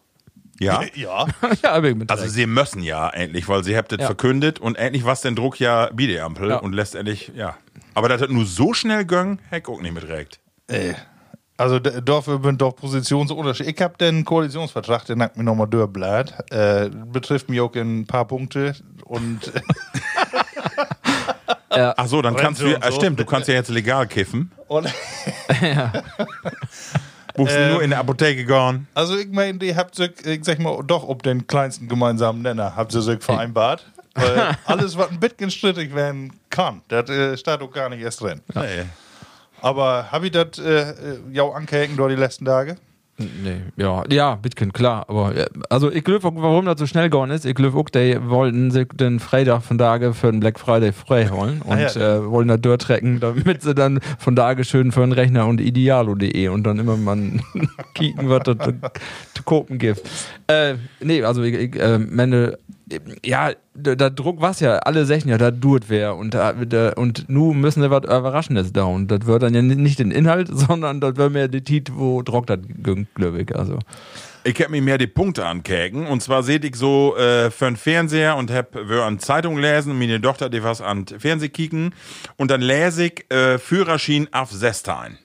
Ja. 0.60 0.82
Ja. 0.96 1.26
ja, 1.64 1.72
aber 1.72 1.88
ich 1.90 1.96
mit 1.96 2.12
Also 2.12 2.28
sie 2.28 2.46
müssen 2.46 2.82
ja 2.84 3.10
endlich, 3.10 3.48
weil 3.48 3.64
sie 3.64 3.78
habt 3.78 3.92
das 3.94 4.00
Ja. 4.02 4.06
verkündet 4.08 4.60
und 4.60 4.76
endlich 4.78 5.06
was 5.06 5.22
den 5.22 5.36
Druck 5.36 5.60
ja 5.60 5.90
bei 5.94 6.08
der 6.08 6.26
Ampel 6.26 6.50
Ja. 6.50 6.58
und 6.58 6.74
lässt 6.74 6.96
endlich, 6.96 7.32
ja. 7.36 7.56
Aber 7.94 8.10
das 8.10 8.22
hat 8.22 8.30
nur 8.30 8.46
so 8.46 8.74
schnell 8.74 9.06
gönn, 9.06 9.40
heck 9.50 9.70
auch 9.70 9.82
nicht 9.82 9.94
mit 9.94 10.08
recht. 10.08 10.40
Äh, 10.68 10.94
Also 11.58 11.80
d- 11.80 12.02
dafür 12.04 12.40
bin 12.40 12.58
doch 12.58 12.74
Positionsunterschied. 12.76 13.68
Ich 13.68 13.82
habe 13.82 13.98
den 13.98 14.24
Koalitionsvertrag, 14.24 15.06
den 15.06 15.22
hat 15.22 15.36
mir 15.36 15.44
nochmal 15.44 15.68
durchbläht. 15.68 16.34
Äh, 16.52 16.90
betrifft 16.90 17.50
mich 17.50 17.60
auch 17.60 17.74
in 17.76 18.02
ein 18.02 18.06
paar 18.08 18.26
Punkte. 18.26 18.76
Und 19.04 19.52
Ach 21.70 22.08
so, 22.08 22.22
dann 22.22 22.36
kannst 22.36 22.62
du, 22.62 22.76
ah, 22.82 22.92
so. 22.92 22.98
stimmt, 22.98 23.20
du 23.20 23.26
kannst 23.26 23.48
ja 23.48 23.54
jetzt 23.56 23.70
legal 23.70 24.08
kiffen. 24.08 24.52
Und, 24.68 24.88
Buchst 27.36 27.56
Ähm. 27.56 27.72
nur 27.74 27.84
in 27.84 27.92
der 27.92 28.00
Apotheke 28.00 28.44
gehen. 28.46 28.88
also 28.94 29.18
ich 29.18 29.30
meine, 29.30 29.58
die 29.60 29.76
habt 29.76 29.96
sich, 29.96 30.12
ich 30.26 30.44
sag 30.44 30.60
mal, 30.60 30.82
doch 30.86 31.08
ob 31.08 31.24
den 31.24 31.48
kleinsten 31.48 31.88
gemeinsamen 31.88 32.42
Nenner 32.42 32.76
habt 32.76 32.94
ihr 32.94 33.02
sich 33.02 33.22
vereinbart. 33.24 33.86
Weil 34.16 34.58
alles, 34.66 34.98
was 34.98 35.10
ein 35.10 35.20
bisschen 35.20 35.52
strittig 35.52 35.94
werden 35.96 36.34
kann, 36.50 36.82
das 36.90 37.10
äh, 37.10 37.38
steht 37.38 37.62
auch 37.62 37.72
gar 37.72 37.90
nicht 37.90 38.02
erst 38.02 38.22
drin. 38.22 38.42
Nee. 38.54 38.84
Aber 39.62 40.12
hab 40.12 40.24
ich 40.24 40.32
das 40.32 40.58
äh, 40.58 40.90
äh, 40.92 40.96
ja 41.32 41.44
angehängt 41.44 41.98
durch 41.98 42.14
die 42.14 42.20
letzten 42.20 42.46
Tage? 42.46 42.78
Nee, 43.20 43.58
ja, 43.76 44.04
ja, 44.10 44.36
Bitcoin, 44.36 44.72
klar. 44.72 45.06
Aber 45.10 45.34
also 45.70 45.92
ich 45.92 46.04
glaube, 46.04 46.24
warum 46.24 46.66
das 46.66 46.80
so 46.80 46.86
schnell 46.86 47.10
gegangen 47.10 47.32
ist, 47.32 47.46
ich 47.46 47.54
glaube 47.54 47.78
auch, 47.78 47.90
die 47.90 48.18
wollten 48.30 48.72
sich 48.72 48.88
den 48.94 49.20
Freitag 49.20 49.62
von 49.64 49.78
Tage 49.78 50.14
für 50.14 50.32
den 50.32 50.40
Black 50.40 50.60
Friday 50.60 50.94
frei 50.94 51.28
holen 51.28 51.62
und 51.62 51.74
Ah, 51.74 51.80
ja. 51.80 52.16
äh, 52.18 52.30
wollen 52.32 52.48
da 52.48 52.58
durchtrecken, 52.58 53.20
damit 53.20 53.62
sie 53.62 53.76
dann 53.76 54.00
von 54.18 54.36
Tage 54.36 54.64
schön 54.64 54.92
für 54.94 55.02
den 55.02 55.12
Rechner 55.12 55.48
und 55.48 55.60
idealo.de 55.60 56.48
und 56.48 56.64
dann 56.64 56.80
immer 56.80 56.96
mal 56.98 57.18
kicken, 57.94 58.30
was 58.30 58.44
das 58.44 58.58
zu 59.34 59.44
kopen 59.44 59.78
gibt. 59.78 60.02
Äh, 60.48 60.76
nee, 61.02 61.22
also 61.24 61.44
ich, 61.44 61.54
ich 61.56 61.76
äh, 61.80 62.00
meine, 62.00 62.58
ja, 63.26 63.52
der, 63.74 63.96
der 63.96 64.10
Druck 64.10 64.42
was 64.42 64.60
ja, 64.60 64.78
alle 64.78 65.06
sagen 65.06 65.30
ja, 65.30 65.38
da 65.38 65.52
tut 65.52 65.90
wer. 65.90 66.16
Und 66.16 66.34
da, 66.34 66.54
da, 66.54 66.94
und 66.94 67.30
nu 67.30 67.54
müssen 67.54 67.82
sie 67.82 67.92
was 67.92 68.04
Überraschendes 68.04 68.74
da. 68.74 68.84
Und 68.84 69.10
das 69.10 69.26
wird 69.26 69.44
dann 69.44 69.54
ja 69.54 69.62
nicht 69.62 70.00
den 70.00 70.12
Inhalt, 70.12 70.50
sondern 70.52 71.02
das 71.02 71.16
wird 71.18 71.34
mehr 71.34 71.48
die 71.48 71.62
Tit, 71.62 71.92
wo 71.96 72.22
Druck 72.22 72.48
das 72.48 72.60
glaube 73.16 73.42
ich, 73.42 73.56
also. 73.56 73.80
Ich 74.46 74.62
hab 74.62 74.70
mir 74.70 74.82
mehr 74.82 74.98
die 74.98 75.08
Punkte 75.08 75.46
ankägen. 75.46 76.08
Und 76.08 76.24
zwar 76.24 76.44
seht 76.44 76.64
ich 76.64 76.76
so 76.76 77.16
äh, 77.18 77.52
für 77.52 77.66
den 77.66 77.76
Fernseher 77.76 78.38
und 78.38 78.52
hab 78.52 78.74
wir 78.74 79.04
an 79.04 79.20
Zeitung 79.20 79.58
lesen 79.58 79.92
und 79.92 80.00
meine 80.00 80.22
Tochter 80.22 80.50
die 80.50 80.64
was 80.64 80.82
an 80.82 81.06
Fernseh 81.06 81.50
kicken. 81.50 81.94
Und 82.38 82.50
dann 82.50 82.62
lese 82.62 83.06
ich 83.06 83.32
äh, 83.32 83.58
Führerschein 83.60 84.30
auf 84.32 84.52
Sestein. 84.52 85.18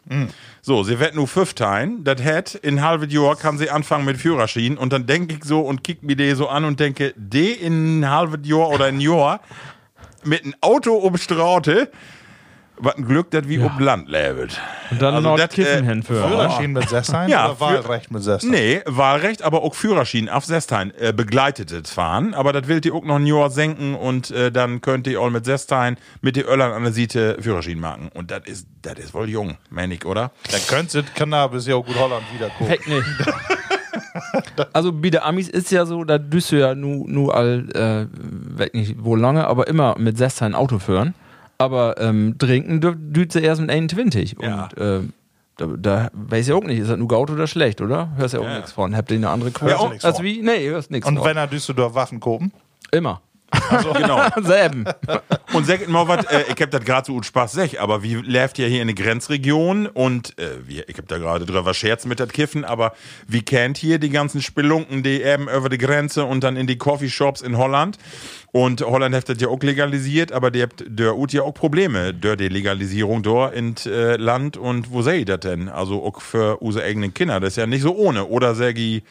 So, 0.62 0.82
sie 0.82 0.98
wird 0.98 1.14
nur 1.14 1.28
fünftein. 1.28 2.02
Das 2.02 2.22
hat 2.22 2.54
in 2.56 2.82
halbes 2.82 3.12
Jahr 3.12 3.36
kann 3.36 3.56
sie 3.56 3.70
anfangen 3.70 4.04
mit 4.04 4.16
Führerschein. 4.16 4.76
Und 4.76 4.92
dann 4.92 5.06
denke 5.06 5.34
ich 5.36 5.44
so 5.44 5.60
und 5.60 5.84
kick 5.84 6.02
mir 6.02 6.16
die 6.16 6.32
so 6.32 6.48
an 6.48 6.64
und 6.64 6.80
denke, 6.80 7.14
die 7.16 7.52
in 7.52 8.00
ein 8.00 8.10
halbes 8.10 8.40
Jahr 8.48 8.68
oder 8.70 8.86
ein 8.86 9.00
Jahr 9.00 9.40
mit 10.24 10.42
einem 10.42 10.54
Auto 10.60 10.94
um 10.94 11.16
Straute, 11.18 11.90
was 12.76 12.96
ein 12.96 13.04
Glück, 13.04 13.30
dass 13.30 13.48
wie 13.48 13.58
um 13.58 13.78
Land 13.78 14.08
lebt. 14.08 14.60
Und 14.90 15.02
dann 15.02 15.14
Also 15.14 15.28
noch 15.28 15.36
das, 15.36 15.50
Kissen 15.50 15.84
äh, 15.84 15.86
hinführen. 15.86 16.28
Führerschein 16.28 16.72
mit 16.72 16.88
Sessein 16.88 17.28
Ja, 17.28 17.50
oder 17.50 17.60
Wahlrecht 17.60 18.10
mit 18.10 18.22
Sessein? 18.22 18.50
Nee, 18.50 18.82
Wahlrecht, 18.86 19.42
aber 19.42 19.62
auch 19.62 19.74
Führerschein 19.74 20.28
auf 20.28 20.44
Sestein 20.44 20.92
äh, 20.98 21.12
begleitetes 21.12 21.90
Fahren. 21.90 22.34
Aber 22.34 22.52
das 22.52 22.66
will 22.66 22.80
ihr 22.84 22.94
auch 22.94 23.04
noch 23.04 23.16
ein 23.16 23.26
Jahr 23.26 23.50
senken 23.50 23.94
und 23.94 24.30
äh, 24.30 24.50
dann 24.50 24.80
könnt 24.80 25.06
ihr 25.06 25.20
auch 25.20 25.30
mit 25.30 25.44
Sestein 25.44 25.96
mit 26.20 26.36
den 26.36 26.44
Öllern 26.44 26.72
an 26.72 26.82
der 26.82 26.92
Seite 26.92 27.36
Führerschein 27.40 27.78
machen. 27.78 28.10
Und 28.12 28.30
das 28.30 28.42
ist, 28.46 28.66
das 28.82 28.98
ist 28.98 29.14
wohl 29.14 29.28
jung, 29.28 29.56
ich, 29.90 30.04
oder? 30.04 30.32
Dann 30.50 30.60
könnte 30.66 31.04
Cannabis 31.14 31.66
ja 31.66 31.76
auch 31.76 31.86
gut 31.86 31.96
Holland 31.96 32.24
wiederkommen. 32.34 32.70
Heck 32.70 32.86
nicht. 32.88 33.04
also 34.72 34.92
bei 34.92 35.10
der 35.10 35.24
Amis 35.24 35.48
ist 35.48 35.70
ja 35.70 35.86
so, 35.86 36.04
da 36.04 36.18
düst 36.18 36.52
du 36.52 36.56
ja 36.56 36.74
nur 36.74 37.08
nu 37.08 37.30
all, 37.30 37.68
äh, 37.74 38.06
weg 38.58 38.74
nicht 38.74 38.96
wo 38.98 39.14
lange, 39.16 39.46
aber 39.46 39.68
immer 39.68 39.96
mit 39.98 40.18
16 40.18 40.54
Auto 40.54 40.78
führen. 40.78 41.14
Aber 41.58 42.00
ähm, 42.00 42.36
trinken 42.38 42.80
düst 43.12 43.32
sie 43.32 43.40
erst 43.40 43.60
mit 43.60 43.70
21. 43.70 44.36
Ja. 44.40 44.68
Und 44.76 44.78
äh, 44.78 45.00
da, 45.56 45.66
da 45.78 46.10
weiß 46.12 46.48
ich 46.48 46.52
auch 46.52 46.64
nicht, 46.64 46.80
ist 46.80 46.90
das 46.90 46.98
nur 46.98 47.06
gut 47.08 47.30
oder 47.30 47.46
schlecht, 47.46 47.80
oder? 47.80 48.10
Hörst 48.16 48.34
ja 48.34 48.40
auch 48.40 48.44
Ja. 48.44 48.56
nichts 48.56 48.72
von. 48.72 48.96
Habt 48.96 49.10
ihr 49.10 49.16
eine 49.18 49.30
andere 49.30 49.50
Quote? 49.52 49.70
Ja, 49.72 49.78
auch 49.78 49.88
nichts 49.90 50.04
als 50.04 50.16
von. 50.16 50.24
wie? 50.24 50.42
Nee, 50.42 50.68
hörst 50.68 50.90
nichts 50.90 51.06
Und 51.08 51.16
von. 51.18 51.26
wenn 51.26 51.36
er 51.36 51.46
Düsseldorf 51.46 51.94
Waffen 51.94 52.18
kopen? 52.20 52.52
Immer. 52.90 53.20
Genau. 53.94 54.20
Selben. 54.42 54.84
Und 55.52 55.66
sagt 55.66 55.88
mal 55.88 56.06
was, 56.08 56.26
äh, 56.26 56.44
ich 56.54 56.60
hab 56.60 56.70
das 56.70 56.84
gerade 56.84 57.06
so 57.06 57.14
gut 57.14 57.26
Spaß 57.26 57.52
sech, 57.52 57.80
aber 57.80 58.02
wie 58.02 58.14
läuft 58.14 58.58
ja 58.58 58.66
hier 58.66 58.82
in 58.82 58.88
eine 58.88 58.94
Grenzregion 58.94 59.86
und 59.86 60.38
äh, 60.38 60.66
wie, 60.66 60.82
ich 60.82 60.96
hab 60.96 61.08
da 61.08 61.18
gerade 61.18 61.46
drüber 61.46 61.74
Scherz 61.74 62.04
mit 62.06 62.20
das 62.20 62.28
Kiffen, 62.28 62.64
aber 62.64 62.92
wie 63.26 63.42
kennt 63.42 63.76
hier 63.76 63.98
die 63.98 64.10
ganzen 64.10 64.42
Spelunken, 64.42 65.02
die 65.02 65.22
eben 65.22 65.48
über 65.48 65.68
die 65.68 65.78
Grenze 65.78 66.24
und 66.24 66.42
dann 66.44 66.56
in 66.56 66.66
die 66.66 66.78
Coffeeshops 66.78 67.40
in 67.40 67.56
Holland 67.56 67.98
und 68.54 68.82
Holland 68.82 69.16
hat 69.16 69.28
das 69.28 69.40
ja 69.40 69.48
auch 69.48 69.60
legalisiert, 69.60 70.30
aber 70.30 70.52
die 70.52 70.62
habt 70.62 70.84
der 70.86 71.16
ut 71.16 71.32
ja 71.32 71.42
auch 71.42 71.54
Probleme 71.54 72.14
durch 72.14 72.36
die 72.36 72.48
Legalisierung 72.48 73.24
dort 73.24 73.52
in 73.52 73.74
äh, 73.86 74.14
Land 74.14 74.56
und 74.56 74.92
wo 74.92 75.02
seht 75.02 75.28
ihr 75.28 75.36
das 75.36 75.40
denn? 75.40 75.68
Also 75.68 76.04
auch 76.04 76.20
für 76.20 76.58
unsere 76.58 76.84
eigenen 76.84 77.12
Kinder, 77.12 77.40
das 77.40 77.54
ist 77.54 77.56
ja 77.56 77.66
nicht 77.66 77.82
so 77.82 77.96
ohne, 77.96 78.26
oder 78.26 78.54
Sergi? 78.54 79.02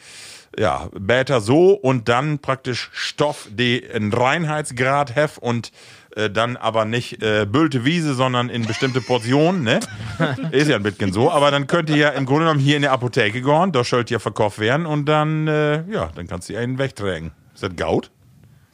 Ja, 0.58 0.88
Bäter 0.98 1.40
so 1.40 1.72
und 1.72 2.08
dann 2.08 2.38
praktisch 2.38 2.90
Stoff, 2.92 3.48
die 3.50 3.84
einen 3.92 4.12
Reinheitsgrad 4.12 5.14
hef 5.14 5.38
und 5.38 5.72
äh, 6.16 6.30
dann 6.30 6.56
aber 6.56 6.84
nicht 6.84 7.22
äh, 7.22 7.46
büllte 7.46 7.84
Wiese, 7.84 8.14
sondern 8.14 8.48
in 8.48 8.66
bestimmte 8.66 9.00
Portionen, 9.00 9.62
ne? 9.62 9.80
Ist 10.52 10.68
ja 10.68 10.76
ein 10.76 10.82
bisschen 10.82 11.12
so, 11.12 11.30
aber 11.30 11.50
dann 11.50 11.66
könnt 11.66 11.90
ihr 11.90 11.96
ja 11.96 12.08
im 12.10 12.26
Grunde 12.26 12.44
genommen 12.44 12.60
hier 12.60 12.76
in 12.76 12.82
der 12.82 12.92
Apotheke 12.92 13.42
gehen, 13.42 13.72
da 13.72 13.82
sollt 13.84 14.10
ihr 14.10 14.20
verkauft 14.20 14.58
werden 14.58 14.86
und 14.86 15.06
dann, 15.06 15.48
äh, 15.48 15.84
ja, 15.90 16.10
dann 16.14 16.26
kannst 16.26 16.48
du 16.48 16.56
einen 16.56 16.78
wegtragen. 16.78 17.32
Ist 17.52 17.62
das 17.62 17.74
Gaut? 17.76 18.10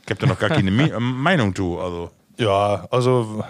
Ich 0.05 0.11
hab 0.11 0.19
da 0.19 0.27
noch 0.27 0.39
gar 0.39 0.51
keine 0.51 0.71
Meinung 1.01 1.55
zu, 1.55 1.79
also. 1.79 2.11
Ja, 2.37 2.87
also 2.91 3.45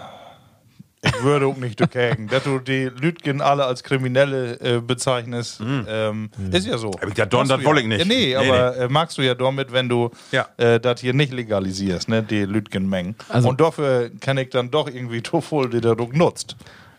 ich 1.03 1.23
würde 1.23 1.47
auch 1.47 1.57
nicht 1.57 1.79
dagegen. 1.81 2.27
Dass 2.27 2.43
du 2.43 2.59
die 2.59 2.83
Lütgen 2.85 3.41
alle 3.41 3.65
als 3.65 3.83
Kriminelle 3.83 4.59
äh, 4.59 4.79
bezeichnest, 4.81 5.59
ähm, 5.87 6.29
ist 6.51 6.67
ja 6.67 6.77
so. 6.77 6.91
Ich 7.03 7.09
gesagt, 7.15 7.33
Don, 7.33 7.47
das 7.47 7.63
woll 7.63 7.77
ja. 7.77 7.81
ich 7.81 7.87
nicht. 7.87 7.99
Ja, 7.99 8.05
nee, 8.05 8.21
Nee, 8.27 8.35
aber 8.35 8.77
Äh, 8.77 8.87
magst 8.89 9.17
du 9.17 9.21
ja 9.23 9.33
damit, 9.33 9.71
wenn 9.71 9.89
du 9.89 10.11
Ja. 10.31 10.47
äh, 10.57 10.79
das 10.79 11.01
hier 11.01 11.13
nicht 11.13 11.33
legalisierst, 11.33 12.07
ne, 12.09 12.21
die 12.23 12.43
Lütgenmengen. 12.45 13.15
Also- 13.29 13.49
Und 13.49 13.59
dafür 13.59 14.11
kann 14.19 14.37
ich 14.37 14.49
dann 14.49 14.69
doch 14.69 14.87
irgendwie 14.87 15.21
voll, 15.41 15.69
die 15.69 15.81
der 15.81 15.95
Druck 15.95 16.15
nutzt. 16.15 16.55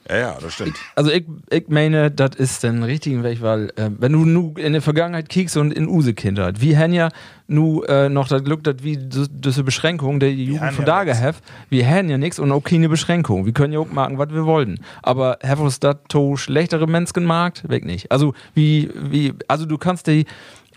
Ja, 0.08 0.16
ja, 0.18 0.38
das 0.40 0.54
stimmt. 0.54 0.76
Also 0.96 1.10
ich, 1.10 1.24
ich 1.50 1.68
meine, 1.68 2.10
das 2.10 2.34
ist 2.36 2.62
den 2.64 2.82
richtigen 2.82 3.22
Weg, 3.22 3.40
weil 3.40 3.70
äh, 3.76 3.90
wenn 3.98 4.12
du 4.12 4.24
nu 4.24 4.54
in 4.56 4.72
der 4.72 4.82
Vergangenheit 4.82 5.28
kiekst 5.28 5.56
und 5.56 5.72
in 5.72 5.86
use 5.86 6.12
Kindheit, 6.12 6.60
wie 6.60 6.76
haben 6.76 6.92
ja 6.92 7.08
nu 7.46 7.82
äh, 7.84 8.08
noch 8.08 8.28
das 8.28 8.42
Glück, 8.42 8.64
dass 8.64 8.76
wie 8.82 8.96
diese 8.96 9.62
Beschränkung 9.62 10.18
der 10.18 10.32
Jugend 10.32 10.62
haben 10.62 10.76
von 10.76 10.84
da 10.84 11.04
gehabt, 11.04 11.42
wir 11.70 11.88
haben 11.88 12.08
ja 12.08 12.18
nichts 12.18 12.38
und 12.38 12.50
auch 12.50 12.64
keine 12.64 12.88
Beschränkung. 12.88 13.46
Wir 13.46 13.52
können 13.52 13.72
ja 13.72 13.78
auch 13.78 13.90
machen, 13.90 14.18
was 14.18 14.30
wir 14.30 14.44
wollten. 14.44 14.80
Aber 15.02 15.38
have 15.44 15.62
uns 15.62 15.78
das 15.78 15.96
to 16.08 16.36
schlechtere 16.36 16.86
Menschen 16.86 17.14
gemacht? 17.14 17.68
Weg 17.68 17.84
nicht. 17.84 18.10
Also 18.10 18.34
wie, 18.54 18.90
wie, 18.94 19.34
also 19.46 19.66
du 19.66 19.78
kannst 19.78 20.08
die 20.08 20.26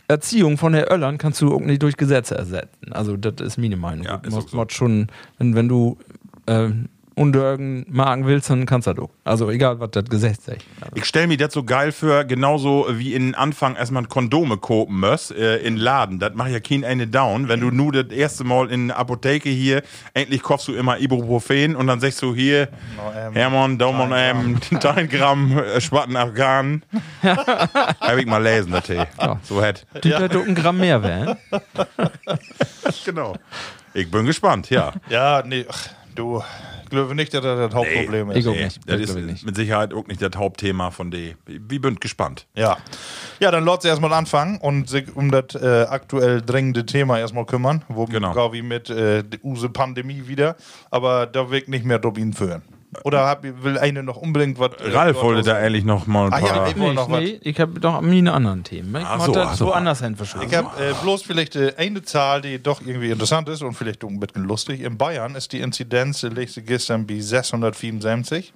Erziehung 0.07 0.57
von 0.57 0.73
der 0.73 0.91
Öllern 0.91 1.17
kannst 1.17 1.41
du 1.41 1.53
auch 1.53 1.61
nicht 1.61 1.81
durch 1.81 1.97
Gesetze 1.97 2.35
ersetzen. 2.35 2.91
Also 2.91 3.17
das 3.17 3.45
ist 3.45 3.57
meine 3.57 3.75
Meinung. 3.75 4.05
Ja, 4.05 4.17
du 4.17 4.29
ist 4.29 4.35
musst 4.35 4.49
so. 4.49 4.65
schon, 4.69 5.07
wenn, 5.39 5.55
wenn 5.55 5.67
du 5.67 5.97
äh, 7.15 7.21
Undörgen 7.21 7.86
magen 7.89 8.25
willst, 8.25 8.49
dann 8.49 8.65
kannst 8.65 8.88
du. 8.88 9.10
Also 9.23 9.49
egal, 9.49 9.80
was 9.80 9.91
das 9.91 10.06
Gesetz 10.06 10.45
sagt. 10.45 10.65
Also, 10.82 10.95
Ich 10.95 11.06
stell 11.06 11.28
mir 11.28 11.38
das 11.38 11.54
so 11.54 11.63
geil 11.63 11.91
für, 11.91 12.25
genauso 12.25 12.88
wie 12.91 13.13
in 13.13 13.36
Anfang 13.36 13.75
erstmal 13.75 14.06
Kondome 14.06 14.58
kopen 14.58 14.99
muss, 14.99 15.32
äh, 15.32 15.58
in 15.58 15.78
Laden. 15.78 16.19
Das 16.19 16.34
macht 16.36 16.51
ja 16.51 16.60
kein 16.60 16.84
eine 16.84 17.08
down. 17.08 17.47
Wenn 17.47 17.62
du 17.62 17.71
nur 17.71 17.91
das 17.91 18.12
erste 18.15 18.43
Mal 18.43 18.69
in 18.71 18.88
der 18.89 18.97
Apotheke 18.97 19.49
hier, 19.49 19.82
endlich 20.13 20.41
kaufst 20.41 20.67
du 20.67 20.73
immer 20.73 20.99
Ibuprofen 20.99 21.75
und 21.75 21.88
dann 21.88 21.99
sagst 21.99 22.21
du 22.21 22.36
hier, 22.36 22.69
Hermann, 23.34 23.78
Daumen, 23.78 24.12
ähm, 24.15 24.60
dein 24.82 25.10
Gramm 25.10 25.58
äh, 25.58 25.82
Spatten 25.82 26.15
Afghan. 26.15 26.84
Hab 27.23 28.17
ich 28.17 28.25
mal 28.25 28.41
lesen, 28.41 28.71
das 28.71 28.84
Tee. 28.84 29.04
So 29.43 29.62
hätt. 29.62 29.86
Du 30.01 30.10
ja. 30.10 30.19
ein 30.19 30.56
Gramm 30.56 30.78
mehr 30.80 31.01
wären. 31.01 31.38
Genau. 33.06 33.36
Ich 33.93 34.10
bin 34.10 34.25
gespannt, 34.25 34.69
ja. 34.69 34.93
Ja, 35.10 35.43
nee, 35.45 35.65
ach, 35.69 35.89
du, 36.15 36.43
glaube 36.89 37.15
nicht, 37.15 37.33
dass 37.33 37.41
das 37.41 37.57
das 37.57 37.73
Hauptproblem 37.73 38.31
ich 38.31 38.37
ist. 38.37 38.47
auch 38.47 38.53
Nee, 38.53 38.63
nicht. 38.65 38.77
das 38.85 38.99
Das 38.99 39.09
ist 39.09 39.15
ich 39.15 39.25
nicht. 39.25 39.45
mit 39.45 39.55
Sicherheit 39.55 39.93
auch 39.93 40.07
nicht 40.07 40.21
das 40.21 40.31
Hauptthema 40.35 40.91
von 40.91 41.11
D. 41.11 41.35
Wie 41.45 41.79
bin 41.79 41.95
gespannt. 41.95 42.47
Ja. 42.55 42.77
Ja, 43.39 43.51
dann 43.51 43.65
lasst 43.65 43.85
erstmal 43.85 44.13
anfangen 44.13 44.57
und 44.59 44.89
sich 44.89 45.15
um 45.15 45.31
das 45.31 45.55
äh, 45.55 45.85
aktuell 45.89 46.41
drängende 46.41 46.85
Thema 46.85 47.19
erstmal 47.19 47.45
kümmern. 47.45 47.83
Wo 47.87 48.05
Genau. 48.05 48.33
wie 48.53 48.61
mit 48.61 48.89
äh, 48.89 49.23
der 49.23 49.43
use 49.43 49.69
Pandemie 49.69 50.27
wieder. 50.27 50.55
Aber 50.91 51.25
da 51.25 51.49
ich 51.57 51.67
nicht 51.67 51.85
mehr 51.85 51.99
drauf 51.99 52.17
ihn 52.17 52.33
führen. 52.33 52.61
Oder 53.03 53.25
hab, 53.25 53.43
will 53.43 53.77
eine 53.77 54.03
noch 54.03 54.17
unbedingt 54.17 54.58
was. 54.60 54.71
äh, 54.81 54.89
Ralf 54.91 55.21
wollte 55.21 55.43
da 55.43 55.60
endlich 55.60 55.84
noch 55.84 56.08
mal 56.08 56.27
ein 56.27 56.34
Ah, 56.34 56.39
ja, 56.39 56.45
paar. 56.53 56.67
ich- 56.69 56.75
Nee, 56.75 56.93
noch 56.93 57.08
nee, 57.10 57.39
ich 57.41 57.60
habe 57.60 57.79
doch 57.79 58.01
nie 58.01 58.17
einen 58.19 58.27
anderen 58.29 58.63
Themen. 58.63 58.95
Ich 58.95 59.05
Ach 59.05 59.25
so, 59.25 59.31
das 59.34 59.47
ach 59.47 59.55
so 59.55 59.65
so. 59.65 59.71
anders 59.73 60.01
hin. 60.01 60.15
Ich 60.47 60.55
habe 60.55 60.69
äh, 60.84 60.93
bloß 61.01 61.23
vielleicht 61.23 61.55
äh, 61.55 61.73
eine 61.77 62.01
Zahl, 62.03 62.41
die 62.41 62.62
doch 62.62 62.81
irgendwie 62.81 63.12
interessant 63.12 63.49
ist 63.49 63.62
und 63.62 63.73
vielleicht 63.73 64.03
ein 64.03 64.19
bisschen 64.19 64.43
lustig. 64.43 64.81
In 64.81 64.97
Bayern 64.97 65.36
ist 65.36 65.51
die 65.51 65.60
Inzidenz, 65.62 66.21
liegt 66.23 66.51
sie 66.53 66.62
gestern 66.63 67.05
bei 67.08 67.19
674. 67.19 68.53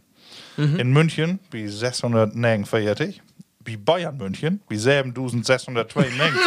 In 0.57 0.91
München 0.91 1.39
bei 1.51 1.67
649. 1.67 3.21
Bei 3.65 3.77
Bayern 3.77 4.17
München 4.17 4.61
bei 4.69 4.75
7692. 4.75 6.39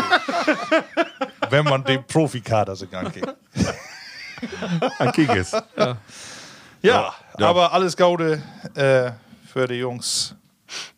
Wenn 1.51 1.65
man 1.65 1.85
den 1.85 2.05
Profikader 2.07 2.77
sich 2.77 2.95
angeht. 2.97 3.27
Ein 4.99 5.13
Kickes. 5.13 5.53
Ja, 5.77 5.97
Ja. 6.83 7.15
Aber 7.49 7.73
alles 7.73 7.97
Gaude 7.97 8.43
äh, 8.75 9.11
für 9.47 9.67
die 9.69 9.75
Jungs. 9.75 10.35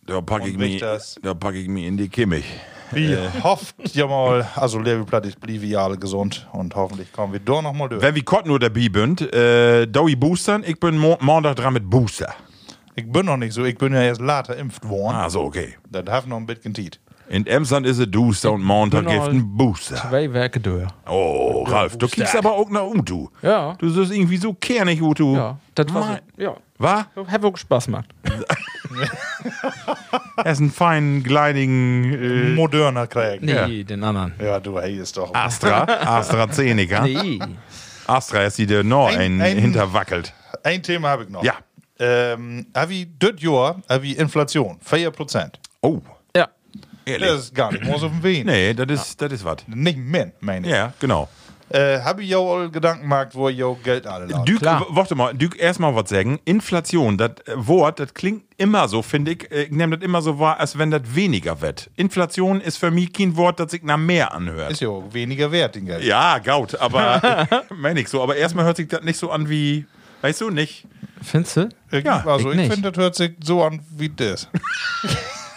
Da 0.07 0.21
packe 0.21 0.49
ich, 0.49 0.57
mich- 0.57 0.83
da 1.23 1.35
pack 1.35 1.55
ich 1.55 1.69
mich 1.69 1.85
in 1.85 1.97
die 1.97 2.09
Kimmich. 2.09 2.45
Wie 2.93 3.17
hofft 3.43 3.75
ja 3.95 4.07
mal, 4.07 4.47
also 4.55 4.79
Levelplatt 4.79 5.27
ist 5.27 5.41
blieb 5.41 5.63
wir 5.63 5.81
alle 5.81 5.97
gesund 5.99 6.47
und 6.53 6.77
hoffentlich 6.77 7.11
kommen 7.13 7.33
wir 7.33 7.41
da 7.41 7.61
nochmal 7.61 7.89
durch. 7.89 8.01
Wenn 8.03 8.15
wir 8.15 8.25
Kott 8.25 8.47
nur 8.47 8.61
dabei 8.61 8.89
bünd, 8.89 9.21
äh, 9.35 9.87
Dowie 9.87 10.15
Boostern, 10.15 10.63
ich 10.65 10.79
bin 10.79 10.97
mo 10.99 11.17
Montag 11.21 11.57
dran 11.57 11.73
mit 11.73 11.89
Booster. 11.91 12.33
Ich 12.95 13.11
bin 13.11 13.27
noch 13.27 13.37
nicht 13.37 13.53
so, 13.53 13.65
ich 13.65 13.77
bin 13.77 13.93
ja 13.93 14.03
erst 14.03 14.21
later 14.21 14.57
impft 14.57 14.89
worden. 14.89 15.17
Ah, 15.17 15.29
so, 15.29 15.43
okay. 15.43 15.75
Das 15.91 16.05
hat 16.09 16.29
noch 16.29 16.37
ein 16.37 16.47
bisschen 16.47 16.73
Zeit. 16.75 17.01
In 17.29 17.47
Emsland 17.47 17.87
ist 17.87 17.99
es 17.99 18.11
Booster 18.11 18.53
und 18.53 18.63
Montag 18.63 19.05
noch- 19.05 19.29
ein 19.29 19.57
Booster. 19.57 19.97
Zwei 19.97 20.33
Werke 20.33 20.61
durch. 20.61 20.87
Oh, 21.09 21.65
Ralf, 21.67 21.97
du 21.97 22.07
kriegst 22.09 22.37
aber 22.37 22.53
auch 22.53 22.69
nach 22.71 22.83
um, 22.83 23.05
du. 23.05 23.31
Ja. 23.43 23.75
Du 23.79 23.89
siehst 23.89 24.13
irgendwie 24.13 24.37
so 24.37 24.53
kernig, 24.55 25.01
du. 25.15 25.35
Ja, 25.37 25.59
das 25.75 25.93
war 25.95 26.19
ja. 26.37 26.55
Was? 26.79 27.05
Hat 27.29 27.43
wirklich 27.43 27.61
Spaß 27.63 27.87
gemacht. 27.87 28.07
Er 30.37 30.47
ist 30.53 30.61
ein 30.61 30.71
feinen, 30.71 31.23
gleidigen 31.23 32.13
äh, 32.13 32.55
Moderner 32.55 33.07
Krieg. 33.07 33.43
Nee, 33.43 33.85
den 33.85 34.03
anderen. 34.03 34.35
Ja, 34.43 34.59
du, 34.61 34.79
hey, 34.81 34.97
ist 34.99 35.17
doch. 35.17 35.33
Astra, 35.35 35.85
AstraZeneca. 35.85 37.03
Nee. 37.05 37.39
Astra 38.07 38.43
ist 38.45 38.59
die, 38.59 38.67
der 38.67 38.85
noch 38.85 39.09
Ein- 39.09 39.41
ein, 39.41 39.59
hinterwackelt. 39.59 40.33
Ein 40.63 40.83
Thema 40.83 41.11
habe 41.11 41.25
ich 41.25 41.31
noch. 41.31 41.43
Ja. 41.45 41.55
Ähm, 41.99 42.67
wie 42.89 43.09
das 43.19 43.41
Jahr, 43.41 43.81
wie 44.01 44.13
Inflation, 44.13 44.79
4%. 44.85 45.53
Oh, 45.81 46.01
Ja. 46.05 46.14
Ehrlich. 47.07 47.29
Das 47.29 47.41
ist 47.45 47.55
gar 47.55 47.73
nicht 47.73 47.85
mehr 47.85 47.99
so 47.99 48.07
auf 48.07 48.13
dem 48.13 48.23
Weg. 48.23 48.45
nee, 48.47 48.75
das 48.75 48.87
ist, 48.91 49.21
das 49.23 49.33
ist 49.33 49.45
was. 49.45 49.57
Nicht 49.67 49.99
mehr, 49.99 50.33
meine 50.41 50.67
ich. 50.67 50.73
Ja, 50.73 50.93
genau. 51.01 51.29
Äh, 51.71 52.01
habe 52.03 52.23
ich 52.23 52.29
ja 52.29 52.39
all 52.39 52.71
Gedanken 52.71 53.03
gemacht, 53.05 53.29
wo 53.33 53.49
ich 53.49 53.57
ja 53.57 53.75
Geld 53.83 54.07
alle 54.07 54.27
Klar. 54.59 54.83
w- 54.83 54.85
warte 54.91 55.15
mal, 55.15 55.33
Dück, 55.35 55.59
erstmal 55.59 55.95
was 55.97 56.11
sagen. 56.11 56.39
Inflation, 56.45 57.17
das 57.17 57.31
äh, 57.47 57.53
Wort, 57.57 57.99
das 58.01 58.13
klingt 58.13 58.45
immer 58.59 58.87
so, 58.87 59.01
finde 59.01 59.33
ich. 59.33 59.51
äh, 59.51 59.63
Ich 59.65 59.71
nehme 59.71 59.97
das 59.97 60.05
immer 60.05 60.21
so 60.21 60.39
wahr, 60.39 60.61
als 60.61 60.77
wenn 60.77 60.91
das 60.91 61.01
weniger 61.15 61.63
wird. 61.63 61.91
Inflation 61.97 62.61
ist 62.61 62.77
für 62.77 62.91
mich 62.91 63.15
kein 63.15 63.35
Wort, 63.37 63.59
das 63.61 63.71
sich 63.71 63.83
nach 63.83 63.97
mehr 63.97 64.35
anhört. 64.35 64.73
Ist 64.73 64.83
ja 64.83 64.91
auch 64.91 65.15
weniger 65.15 65.51
wert, 65.53 65.75
den 65.75 65.87
Geld. 65.87 66.05
Ja, 66.05 66.39
gaut, 66.39 66.75
aber 66.79 67.49
meine 67.75 68.01
ich 68.01 68.09
so. 68.09 68.23
Aber 68.23 68.37
erstmal 68.37 68.67
hört 68.67 68.77
sich 68.77 68.89
das 68.89 69.03
nicht 69.03 69.19
so 69.19 69.31
an 69.31 69.49
wie, 69.49 69.87
weißt 70.21 70.43
du, 70.43 70.51
nicht? 70.51 70.87
Findest 71.23 71.57
du? 71.57 71.69
Ich, 71.91 72.05
Ja, 72.05 72.23
also 72.27 72.53
ich 72.53 72.61
ich, 72.61 72.71
finde, 72.73 72.93
das 72.93 73.03
hört 73.03 73.15
sich 73.15 73.33
so 73.43 73.65
an 73.65 73.81
wie 73.97 74.11
das. 74.11 74.49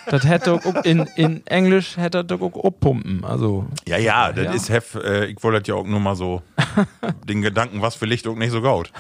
Das 0.09 0.25
hätte 0.25 0.53
auch 0.53 0.83
in, 0.83 1.05
in 1.15 1.45
Englisch 1.47 1.97
hätte 1.97 2.23
das 2.23 2.39
auch 2.41 2.63
abpumpen. 2.63 3.23
Also, 3.25 3.65
Ja, 3.87 3.97
ja, 3.97 4.31
das 4.31 4.45
Ja. 4.45 4.51
ist 4.53 4.69
hef, 4.69 4.95
äh, 4.95 5.25
ich 5.25 5.43
wollte 5.43 5.59
das 5.59 5.67
ja 5.67 5.75
auch 5.75 5.85
nur 5.85 5.99
mal 5.99 6.15
so 6.15 6.41
den 7.27 7.41
Gedanken, 7.41 7.81
was 7.81 7.95
für 7.95 8.05
Licht 8.05 8.27
auch 8.27 8.35
nicht 8.35 8.51
so 8.51 8.61
gaut. 8.61 8.91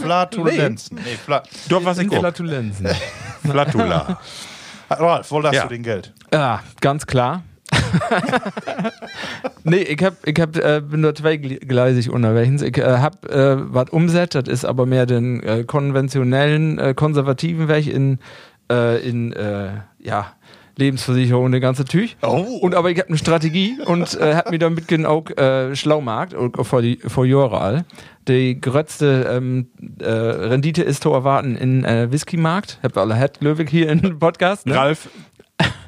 Flatulenzen. 0.00 0.96
Nee, 1.04 1.16
Fla 1.24 1.42
Doch, 1.68 1.84
was 1.84 1.98
ich. 1.98 2.08
Flatulenzen. 2.08 2.88
Flatula. 3.48 4.18
Ralf, 4.90 5.30
wo 5.30 5.40
lässt 5.40 5.54
Ja. 5.54 5.62
du 5.64 5.68
den 5.68 5.82
Geld? 5.82 6.12
Ja, 6.32 6.60
ganz 6.80 7.06
klar. 7.06 7.42
nee, 9.64 9.76
ich 9.82 10.02
hab, 10.02 10.14
ich 10.26 10.40
hab, 10.40 10.56
äh, 10.56 10.80
bin 10.80 11.02
da 11.02 11.14
zweigleisig 11.14 12.10
unterwegs. 12.10 12.62
Ich 12.62 12.76
äh, 12.78 12.98
hab 12.98 13.24
äh, 13.26 13.56
was 13.72 13.90
umsetzt, 13.90 14.34
das 14.34 14.48
ist 14.48 14.64
aber 14.64 14.86
mehr 14.86 15.06
den 15.06 15.42
äh, 15.42 15.64
konventionellen, 15.64 16.78
äh, 16.78 16.94
konservativen 16.94 17.68
Weg 17.68 17.86
in, 17.86 18.18
äh, 18.70 18.98
in 19.06 19.32
äh, 19.32 19.70
ja, 19.98 20.34
Lebensversicherung 20.78 21.46
und 21.46 21.52
den 21.52 21.60
ganzen 21.60 21.86
Tüch. 21.86 22.16
Oh. 22.22 22.58
Und 22.60 22.74
aber 22.74 22.90
ich 22.90 22.98
hab 22.98 23.08
eine 23.08 23.18
Strategie 23.18 23.78
und 23.84 24.14
äh, 24.14 24.36
hab 24.36 24.50
mir 24.50 24.58
damit 24.58 25.04
auch 25.04 25.28
äh, 25.36 25.74
Schlaumarkt 25.74 26.34
auch 26.34 26.64
vor, 26.64 26.82
die, 26.82 26.98
vor 26.98 27.26
Jahre 27.26 27.60
all. 27.60 27.84
Die 28.28 28.60
größte 28.60 29.28
ähm, 29.30 29.68
äh, 30.00 30.08
Rendite 30.08 30.82
ist 30.82 31.02
zu 31.02 31.12
erwarten 31.12 31.56
in 31.56 31.84
äh, 31.84 32.12
Whiskymarkt. 32.12 32.78
Habt 32.82 32.96
ihr 32.96 33.00
alle 33.00 33.16
Head 33.16 33.40
Löwig 33.40 33.68
hier 33.68 33.88
im 33.88 34.18
Podcast. 34.18 34.66
Ne? 34.66 34.76
Ralf, 34.76 35.08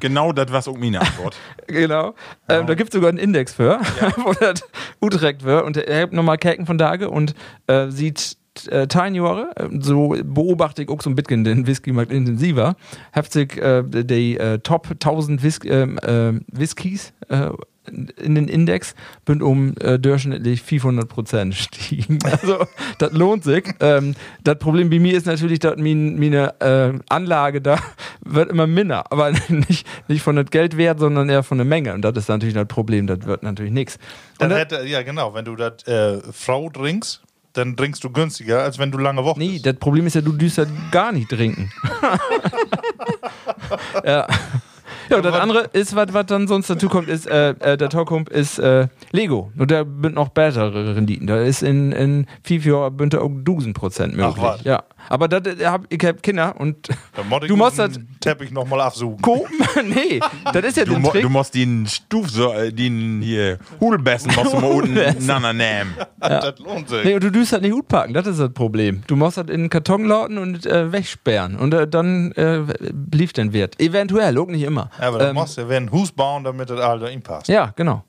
genau 0.01 0.33
das, 0.33 0.51
was 0.51 0.67
auch 0.67 0.77
meine 0.77 1.01
Antwort. 1.01 1.35
Genau. 1.67 2.15
Ähm, 2.49 2.67
da 2.67 2.73
gibt 2.73 2.89
es 2.89 2.95
sogar 2.95 3.07
einen 3.07 3.17
Index 3.17 3.53
für, 3.53 3.79
wo 4.17 4.33
das 4.33 4.61
Utrecht 4.99 5.43
wird. 5.43 5.63
Und 5.63 5.77
er 5.77 6.01
hat 6.01 6.11
nochmal 6.11 6.37
Kerken 6.37 6.65
von 6.65 6.77
Tage 6.77 7.09
und 7.09 7.33
äh, 7.67 7.89
sieht 7.89 8.35
äh, 8.69 8.87
Jahre, 9.13 9.51
äh, 9.55 9.69
so 9.79 10.15
beobachte 10.23 10.83
ich 10.83 10.89
auch 10.89 11.01
so 11.01 11.09
ein 11.09 11.15
bisschen 11.15 11.43
den 11.43 11.67
Whisky-Markt 11.67 12.11
intensiver, 12.11 12.75
hat 13.11 13.31
sich 13.31 13.57
äh, 13.57 13.83
die 13.85 14.37
äh, 14.37 14.59
Top 14.59 14.87
1000 14.89 15.43
Whis 15.43 15.59
ähm, 15.65 15.97
äh, 15.99 16.39
Whiskys 16.51 17.13
äh, 17.29 17.49
in 17.87 18.35
den 18.35 18.47
Index 18.47 18.93
bin 19.25 19.41
um 19.41 19.75
äh, 19.79 19.97
durchschnittlich 19.97 20.61
500 20.61 21.09
Prozent 21.09 21.55
gestiegen. 21.55 22.19
Also 22.31 22.65
das 22.99 23.11
lohnt 23.11 23.43
sich. 23.43 23.65
Ähm, 23.79 24.15
das 24.43 24.57
Problem 24.59 24.89
bei 24.89 24.99
mir 24.99 25.17
ist 25.17 25.25
natürlich, 25.25 25.59
dass 25.59 25.77
mein, 25.77 26.19
meine 26.19 26.59
äh, 26.61 26.97
Anlage 27.09 27.61
da 27.61 27.79
wird 28.25 28.49
immer 28.49 28.67
minder, 28.67 29.11
aber 29.11 29.31
nicht, 29.49 29.85
nicht 30.07 30.21
von 30.21 30.35
dem 30.35 30.45
Geld 30.45 30.77
wert, 30.77 30.99
sondern 30.99 31.29
eher 31.29 31.43
von 31.43 31.57
der 31.57 31.65
Menge. 31.65 31.93
Und 31.93 32.03
das 32.03 32.15
ist 32.15 32.29
natürlich 32.29 32.53
das 32.53 32.67
Problem. 32.67 33.07
Das 33.07 33.25
wird 33.25 33.43
natürlich 33.43 33.73
nichts. 33.73 33.97
Dann 34.37 34.51
hätte, 34.51 34.85
ja, 34.85 35.01
genau, 35.01 35.33
wenn 35.33 35.45
du 35.45 35.55
das 35.55 35.85
äh, 35.87 36.21
Frau 36.31 36.69
trinkst, 36.69 37.21
dann 37.53 37.75
trinkst 37.75 38.03
du 38.03 38.09
günstiger, 38.09 38.63
als 38.63 38.79
wenn 38.79 38.91
du 38.91 38.97
lange 38.97 39.23
Wochen 39.23 39.39
Nee, 39.39 39.59
das 39.63 39.75
Problem 39.75 40.07
ist 40.07 40.15
ja, 40.15 40.21
du 40.21 40.33
düst 40.33 40.57
ja 40.57 40.65
gar 40.91 41.11
nicht 41.11 41.29
trinken. 41.29 41.71
ja. 44.05 44.27
Ja, 45.09 45.17
und 45.17 45.25
das 45.25 45.35
andere 45.35 45.69
ist, 45.73 45.93
was 45.93 46.13
was 46.13 46.25
dann 46.27 46.47
sonst 46.47 46.69
dazu 46.69 46.87
kommt, 46.87 47.09
ist, 47.09 47.27
äh, 47.27 47.49
äh, 47.59 47.75
der 47.75 47.89
Talkump 47.89 48.29
ist 48.29 48.59
äh, 48.59 48.87
Lego. 49.11 49.51
Und 49.57 49.69
da 49.69 49.79
sind 49.79 50.15
noch 50.15 50.29
bessere 50.29 50.95
Renditen. 50.95 51.27
Da 51.27 51.41
ist 51.41 51.63
in, 51.63 51.91
in 51.91 52.27
Jahren 52.47 52.95
bünd 52.95 53.15
auch 53.15 53.29
1000 53.29 53.75
Prozent 53.75 54.15
möglich. 54.15 54.35
Ach, 54.37 54.41
was? 54.41 54.63
ja. 54.63 54.83
Aber 55.09 55.27
das, 55.27 55.41
hab, 55.65 55.85
ich 55.89 56.03
hab 56.05 56.21
Kinder 56.23 56.55
und 56.59 56.89
du 57.47 57.55
musst 57.55 57.79
das 57.79 57.99
Teppich 58.19 58.51
nochmal 58.51 58.81
absuchen. 58.81 59.21
kopen. 59.21 59.55
nee, 59.89 60.19
das 60.53 60.63
ist 60.65 60.77
ja 60.77 60.85
Du, 60.85 60.93
der 60.99 61.11
Trick. 61.11 61.21
du 61.23 61.29
musst 61.29 61.53
den 61.55 61.87
Stuf, 61.87 62.29
so, 62.29 62.51
äh, 62.53 62.71
den 62.71 63.21
hier, 63.21 63.59
Hudelbessen, 63.79 64.31
musst 64.35 64.53
du 64.53 64.59
mal 64.59 64.71
unten 64.71 65.25
nander 65.25 65.53
nehmen. 65.53 65.95
Das 66.19 66.59
lohnt 66.59 66.87
sich. 66.87 67.03
Nee, 67.03 67.15
und 67.15 67.23
du 67.23 67.31
düst 67.31 67.51
halt 67.51 67.63
nicht 67.63 67.71
gut 67.73 67.87
packen, 67.87 68.13
das 68.13 68.27
ist 68.27 68.39
das 68.39 68.53
Problem. 68.53 69.01
Du 69.07 69.15
musst 69.15 69.37
halt 69.37 69.49
in 69.49 69.61
den 69.61 69.69
Karton 69.69 70.05
lauten 70.05 70.37
und 70.37 70.65
äh, 70.65 70.91
wegsperren. 70.91 71.55
Und 71.55 71.73
äh, 71.73 71.87
dann 71.87 72.31
äh, 72.33 72.61
blieb 72.93 73.33
den 73.33 73.53
Wert. 73.53 73.79
Eventuell, 73.79 74.37
auch 74.37 74.47
nicht 74.47 74.61
immer. 74.63 74.91
Ja, 74.99 75.07
aber 75.07 75.29
Ähm, 75.29 75.33
musst 75.35 75.57
du 75.57 75.67
einen 75.67 75.91
Hus 75.91 76.11
bauen, 76.11 76.43
damit 76.43 76.69
das 76.69 76.79
all 76.79 76.99
da 76.99 77.07
passt. 77.23 77.47
Ja, 77.47 77.73
genau. 77.75 78.03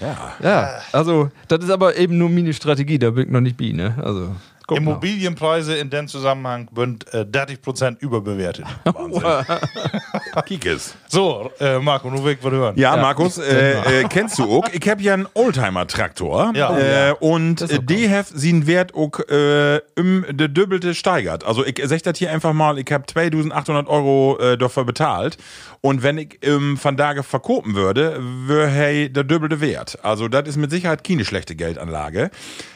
ja. 0.00 0.34
ja, 0.42 0.70
also 0.92 1.30
das 1.48 1.64
ist 1.64 1.70
aber 1.70 1.96
eben 1.96 2.18
nur 2.18 2.28
meine 2.28 2.52
Strategie, 2.52 2.98
da 2.98 3.10
bin 3.10 3.26
ich 3.26 3.30
noch 3.30 3.40
nicht 3.40 3.56
bi, 3.56 3.72
ne? 3.72 3.94
Also 4.02 4.34
guck 4.66 4.80
mal. 4.80 4.92
Immobilienpreise 4.92 5.76
in 5.76 5.90
dem 5.90 6.08
Zusammenhang 6.08 6.68
sind 6.74 7.12
äh, 7.12 7.24
30% 7.30 8.00
überbewertet. 8.00 8.66
Kiekes. 10.46 10.94
So, 11.08 11.50
äh, 11.60 11.78
Marco, 11.78 12.10
nur 12.10 12.24
weg, 12.24 12.38
was 12.42 12.52
hören. 12.52 12.74
Ja, 12.78 12.96
Markus, 12.96 13.38
äh, 13.38 14.02
äh, 14.02 14.04
kennst 14.08 14.38
du 14.38 14.44
auch? 14.44 14.68
Ich 14.72 14.88
hab 14.88 15.00
ja 15.00 15.14
einen 15.14 15.28
Oldtimer-Traktor. 15.34 16.52
Ja. 16.54 16.76
Äh, 16.78 17.14
und 17.18 17.62
auch 17.62 17.70
äh, 17.70 17.78
die 17.80 18.08
have 18.08 18.32
sie 18.34 18.66
Wert 18.66 18.94
auch 18.94 19.18
äh, 19.28 19.80
um 19.98 20.24
de 20.30 20.48
Döbbelte 20.48 20.94
steigert. 20.94 21.44
Also 21.44 21.64
ich 21.64 21.80
sag 21.84 22.02
das 22.02 22.18
hier 22.18 22.30
einfach 22.30 22.52
mal, 22.52 22.78
ich 22.78 22.90
hab 22.90 23.08
2800 23.10 23.88
Euro 23.88 24.38
äh, 24.38 24.56
dafür 24.56 24.84
bezahlt. 24.84 25.36
Und 25.80 26.02
wenn 26.02 26.18
ich 26.18 26.38
ähm, 26.42 26.76
von 26.76 26.96
Tage 26.96 27.22
verkopen 27.22 27.74
würde, 27.74 28.18
wäre 28.46 28.68
hey 28.68 29.12
der 29.12 29.24
Döbbelte 29.24 29.60
Wert. 29.60 29.98
Also 30.02 30.28
das 30.28 30.48
ist 30.48 30.56
mit 30.56 30.70
Sicherheit 30.70 31.04
keine 31.04 31.24
schlechte 31.24 31.54
Geldanlage. 31.54 32.30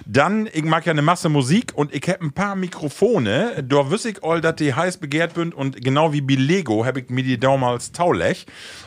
Dann, 0.07 0.49
ich 0.53 0.65
mag 0.65 0.87
ja 0.87 0.93
eine 0.93 1.03
Masse 1.03 1.29
Musik 1.29 1.73
und 1.81 1.95
ich 1.95 2.07
hab 2.11 2.21
ein 2.21 2.33
paar 2.33 2.57
Mikrofone. 2.57 3.65
Da 3.67 3.91
wüsste 3.91 4.11
ich 4.11 4.23
all, 4.23 4.43
dass 4.43 4.57
die 4.57 4.75
heiß 4.75 4.99
begehrt 4.99 5.35
sind 5.35 5.55
und 5.55 5.83
genau 5.83 6.13
wie 6.13 6.21
bei 6.21 6.35
Lego 6.35 6.85
hab 6.85 6.99
ich 6.99 7.09
mir 7.09 7.23
die 7.23 7.41
damals 7.41 7.93
taulech. 7.93 8.45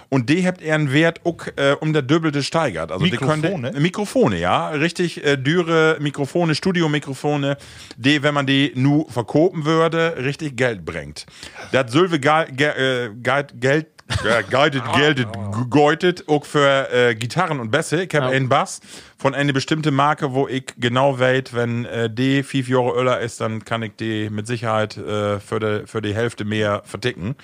Und 0.10 0.30
die 0.30 0.46
habt 0.46 0.64
einen 0.64 0.94
Wert 0.94 1.22
auch, 1.24 1.48
äh, 1.56 1.76
um 1.80 1.92
der 1.92 2.04
Döbbelte 2.04 2.44
steigert. 2.44 2.92
Also 2.92 3.04
Mikrofone? 3.04 3.42
Die 3.42 3.48
können, 3.48 3.82
Mikrofone, 3.82 4.40
ja. 4.40 4.70
Richtig 4.70 5.26
äh, 5.26 5.38
dürre 5.38 5.98
Mikrofone, 6.00 6.54
Studiomikrofone, 6.54 7.58
die, 7.98 8.22
wenn 8.22 8.36
man 8.36 8.46
die 8.46 8.74
nu 8.76 9.08
verkopen 9.10 9.66
würde, 9.66 10.18
richtig 10.20 10.56
Geld 10.56 10.86
bringt. 10.86 11.26
Das 11.72 11.92
Sylve 11.92 12.20
ge 12.20 12.46
ge 12.52 12.68
äh, 12.68 13.10
Geld, 13.24 13.60
Geld 13.60 13.88
ja, 14.24 14.42
guided, 14.42 14.84
geldet, 14.94 15.28
geutet 15.70 16.28
auch 16.28 16.46
für 16.46 16.92
äh, 16.92 17.16
Gitarren 17.16 17.60
und 17.60 17.72
Bässe. 17.72 18.04
Ich 18.04 18.14
habe 18.16 18.28
einen 18.28 18.50
Bass 18.50 18.82
von 19.18 19.34
einer 19.36 19.54
bestimmten 19.54 19.94
Marke, 19.94 20.34
wo 20.34 20.48
ich 20.48 20.66
genau 20.78 21.20
weiß, 21.20 21.54
wenn 21.54 21.86
äh, 21.86 22.10
die 22.10 22.44
fünf 22.44 22.68
Jahre 22.68 22.92
Öller 22.92 23.20
ist, 23.20 23.40
dann 23.42 23.64
kann 23.64 23.82
ich 23.84 23.94
die 23.96 24.30
mit 24.30 24.48
Sicherheit 24.48 24.98
äh, 24.98 25.40
für, 25.40 25.60
die, 25.60 25.88
für 25.88 26.02
die 26.02 26.14
Hälfte 26.14 26.46
mehr 26.46 26.82
verticken. 26.86 27.36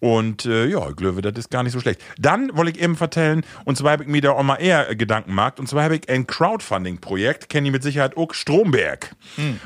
Und 0.00 0.46
äh, 0.46 0.66
ja, 0.66 0.90
glaube, 0.90 1.22
das 1.22 1.32
ist 1.36 1.50
gar 1.50 1.62
nicht 1.62 1.72
so 1.72 1.80
schlecht. 1.80 2.00
Dann 2.18 2.56
wollte 2.56 2.72
ich 2.72 2.82
eben 2.82 2.96
vertellen, 2.96 3.44
und 3.64 3.76
zwar 3.76 3.92
habe 3.92 4.04
ich 4.04 4.08
mir 4.08 4.20
da 4.20 4.32
auch 4.32 4.42
mal 4.42 4.56
eher 4.56 4.94
Gedanken 4.94 5.30
gemacht, 5.30 5.60
und 5.60 5.68
zwar 5.68 5.84
habe 5.84 5.96
ich 5.96 6.08
ein 6.08 6.26
Crowdfunding-Projekt, 6.26 7.48
kenne 7.48 7.68
ich 7.68 7.72
mit 7.72 7.82
Sicherheit 7.82 8.16
auch 8.16 8.32
Stromberg. 8.34 9.14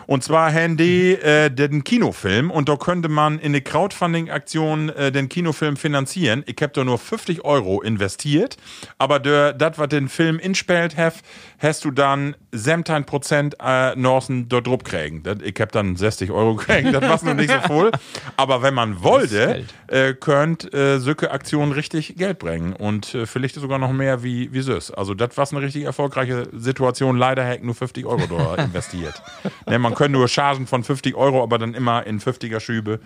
Und 0.06 0.24
zwar 0.24 0.52
haben 0.52 0.76
die 0.76 1.12
äh, 1.12 1.50
den 1.50 1.84
Kinofilm, 1.84 2.50
und 2.50 2.68
da 2.68 2.76
könnte 2.76 3.08
man 3.08 3.38
in 3.38 3.46
eine 3.46 3.60
Crowdfunding-Aktion 3.60 4.90
äh, 4.90 5.12
den 5.12 5.28
Kinofilm 5.28 5.76
finanzieren. 5.76 6.44
Ich 6.46 6.56
habe 6.60 6.72
da 6.72 6.84
nur 6.84 6.98
50 6.98 7.44
Euro 7.44 7.82
investiert, 7.82 8.56
aber 8.98 9.18
das, 9.18 9.78
was 9.78 9.88
den 9.88 10.08
Film 10.08 10.38
inspielt 10.38 10.96
hat, 10.96 11.14
hast 11.58 11.84
du 11.84 11.90
dann 11.90 12.34
17 12.52 13.04
Prozent 13.04 13.56
äh, 13.60 13.94
Norsen 13.96 14.48
dort 14.48 14.66
drauf 14.66 14.82
kriegen. 14.84 15.22
Ich 15.42 15.60
habe 15.60 15.70
dann 15.72 15.96
60 15.96 16.30
Euro 16.30 16.56
gekriegt, 16.56 16.94
das 16.94 17.02
war 17.02 17.24
noch 17.24 17.40
nicht 17.40 17.50
so 17.50 17.60
voll. 17.66 17.90
Aber 18.36 18.62
wenn 18.62 18.74
man 18.74 19.02
wollte, 19.02 19.64
äh, 19.86 20.14
könnt 20.14 20.72
äh, 20.74 20.98
solche 20.98 21.30
Aktionen 21.30 21.72
richtig 21.72 22.16
Geld 22.16 22.38
bringen 22.38 22.72
und 22.72 23.14
äh, 23.14 23.26
vielleicht 23.26 23.54
sogar 23.54 23.78
noch 23.78 23.92
mehr 23.92 24.22
wie, 24.22 24.52
wie 24.52 24.60
süß. 24.60 24.92
Also 24.92 25.14
das 25.14 25.36
war 25.36 25.46
eine 25.50 25.62
richtig 25.62 25.84
erfolgreiche 25.84 26.48
Situation. 26.52 27.16
Leider 27.16 27.44
hätte 27.44 27.58
ich 27.58 27.64
nur 27.64 27.74
50 27.74 28.06
Euro 28.06 28.26
da 28.26 28.54
investiert. 28.64 29.22
ne, 29.66 29.78
man 29.78 29.94
könnte 29.94 30.12
nur 30.12 30.28
Chargen 30.28 30.66
von 30.66 30.84
50 30.84 31.14
Euro, 31.14 31.42
aber 31.42 31.58
dann 31.58 31.74
immer 31.74 32.06
in 32.06 32.20
50er 32.20 32.60
Schübe. 32.60 33.00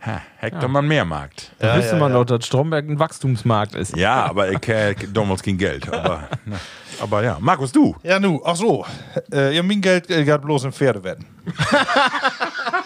Ha, 0.00 0.20
Hektar 0.38 0.68
man 0.68 0.86
mehr 0.88 1.04
Markt. 1.04 1.52
Da 1.58 1.76
wüsste 1.76 1.96
man 1.96 2.12
doch, 2.12 2.24
dass 2.24 2.44
Stromberg 2.46 2.88
ein 2.88 2.98
Wachstumsmarkt 2.98 3.74
ist. 3.74 3.96
Ja, 3.96 4.24
aber 4.24 4.50
ich 4.50 4.68
äh, 4.68 4.94
damals 5.12 5.42
kein 5.42 5.58
Geld. 5.58 5.88
Aber, 5.92 6.28
na, 6.44 6.56
aber 7.00 7.22
ja, 7.22 7.36
Markus, 7.40 7.70
du. 7.70 7.94
Ja, 8.02 8.18
nu, 8.18 8.40
ach 8.44 8.56
so. 8.56 8.84
Äh, 9.32 9.54
ja, 9.54 9.62
mein 9.62 9.80
Geld 9.80 10.10
äh, 10.10 10.24
geht 10.24 10.42
bloß 10.42 10.64
in 10.64 10.72
Pferdewetten. 10.72 11.24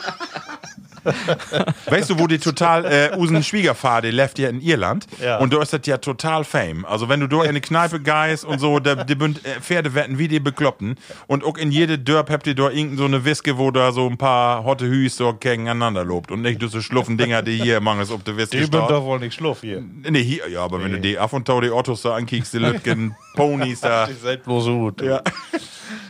Weißt 1.86 2.10
du, 2.10 2.18
wo 2.18 2.26
die 2.26 2.38
total, 2.38 2.84
äh, 2.84 3.16
unseren 3.16 3.42
Schwiegervater, 3.42 4.02
der 4.02 4.12
lebt 4.12 4.38
ja 4.38 4.48
in 4.48 4.60
Irland. 4.60 5.06
Ja. 5.22 5.38
Und 5.38 5.52
da 5.52 5.62
ist 5.62 5.72
das 5.72 5.80
ja 5.86 5.98
total 5.98 6.44
fame. 6.44 6.84
Also 6.84 7.08
wenn 7.08 7.20
du 7.20 7.26
da 7.26 7.42
in 7.42 7.50
eine 7.50 7.60
Kneipe 7.60 8.00
gehst 8.00 8.44
und 8.44 8.58
so, 8.58 8.78
da, 8.78 8.94
die 8.94 9.14
bünd, 9.14 9.44
äh, 9.44 9.60
Pferde 9.60 9.94
wetten 9.94 10.18
wie 10.18 10.28
die 10.28 10.40
Bekloppten. 10.40 10.96
Und 11.26 11.44
auch 11.44 11.56
in 11.56 11.70
jede 11.70 11.98
Dörp 11.98 12.30
habt 12.30 12.46
ihr 12.46 12.54
da 12.54 12.70
irgendeine 12.70 12.96
so 12.96 13.04
eine 13.04 13.24
Wiske, 13.24 13.58
wo 13.58 13.70
da 13.70 13.92
so 13.92 14.06
ein 14.08 14.16
paar 14.16 14.64
hotte 14.64 14.86
Hüs 14.86 15.16
so 15.16 15.32
gegeneinander 15.34 16.04
lobt. 16.04 16.30
Und 16.30 16.42
nicht 16.42 16.60
diese 16.62 16.82
schluffen 16.82 17.16
Dinger, 17.18 17.42
die 17.42 17.56
hier 17.56 17.80
mangels 17.80 18.10
ob 18.10 18.24
der 18.24 18.36
Wiske 18.36 18.58
Die 18.58 18.66
bin 18.66 18.80
doch 18.80 19.04
wohl 19.04 19.18
nicht 19.18 19.34
schluff 19.34 19.60
hier. 19.60 19.82
Nee, 20.08 20.22
hier, 20.22 20.48
ja, 20.48 20.62
aber 20.62 20.82
wenn 20.82 20.92
du 20.92 21.00
die 21.00 21.18
ab 21.18 21.32
und 21.32 21.46
tau 21.46 21.60
die 21.60 21.70
Ottos 21.70 22.02
da 22.02 22.14
ankickst, 22.14 22.54
die 22.54 22.58
Lütgen, 22.58 23.16
Ponys 23.34 23.80
da. 23.80 24.06
Die 24.06 24.14
seid 24.14 24.44
bloß 24.44 24.64
so 24.64 24.78
gut. 24.78 25.02
Ja. 25.02 25.22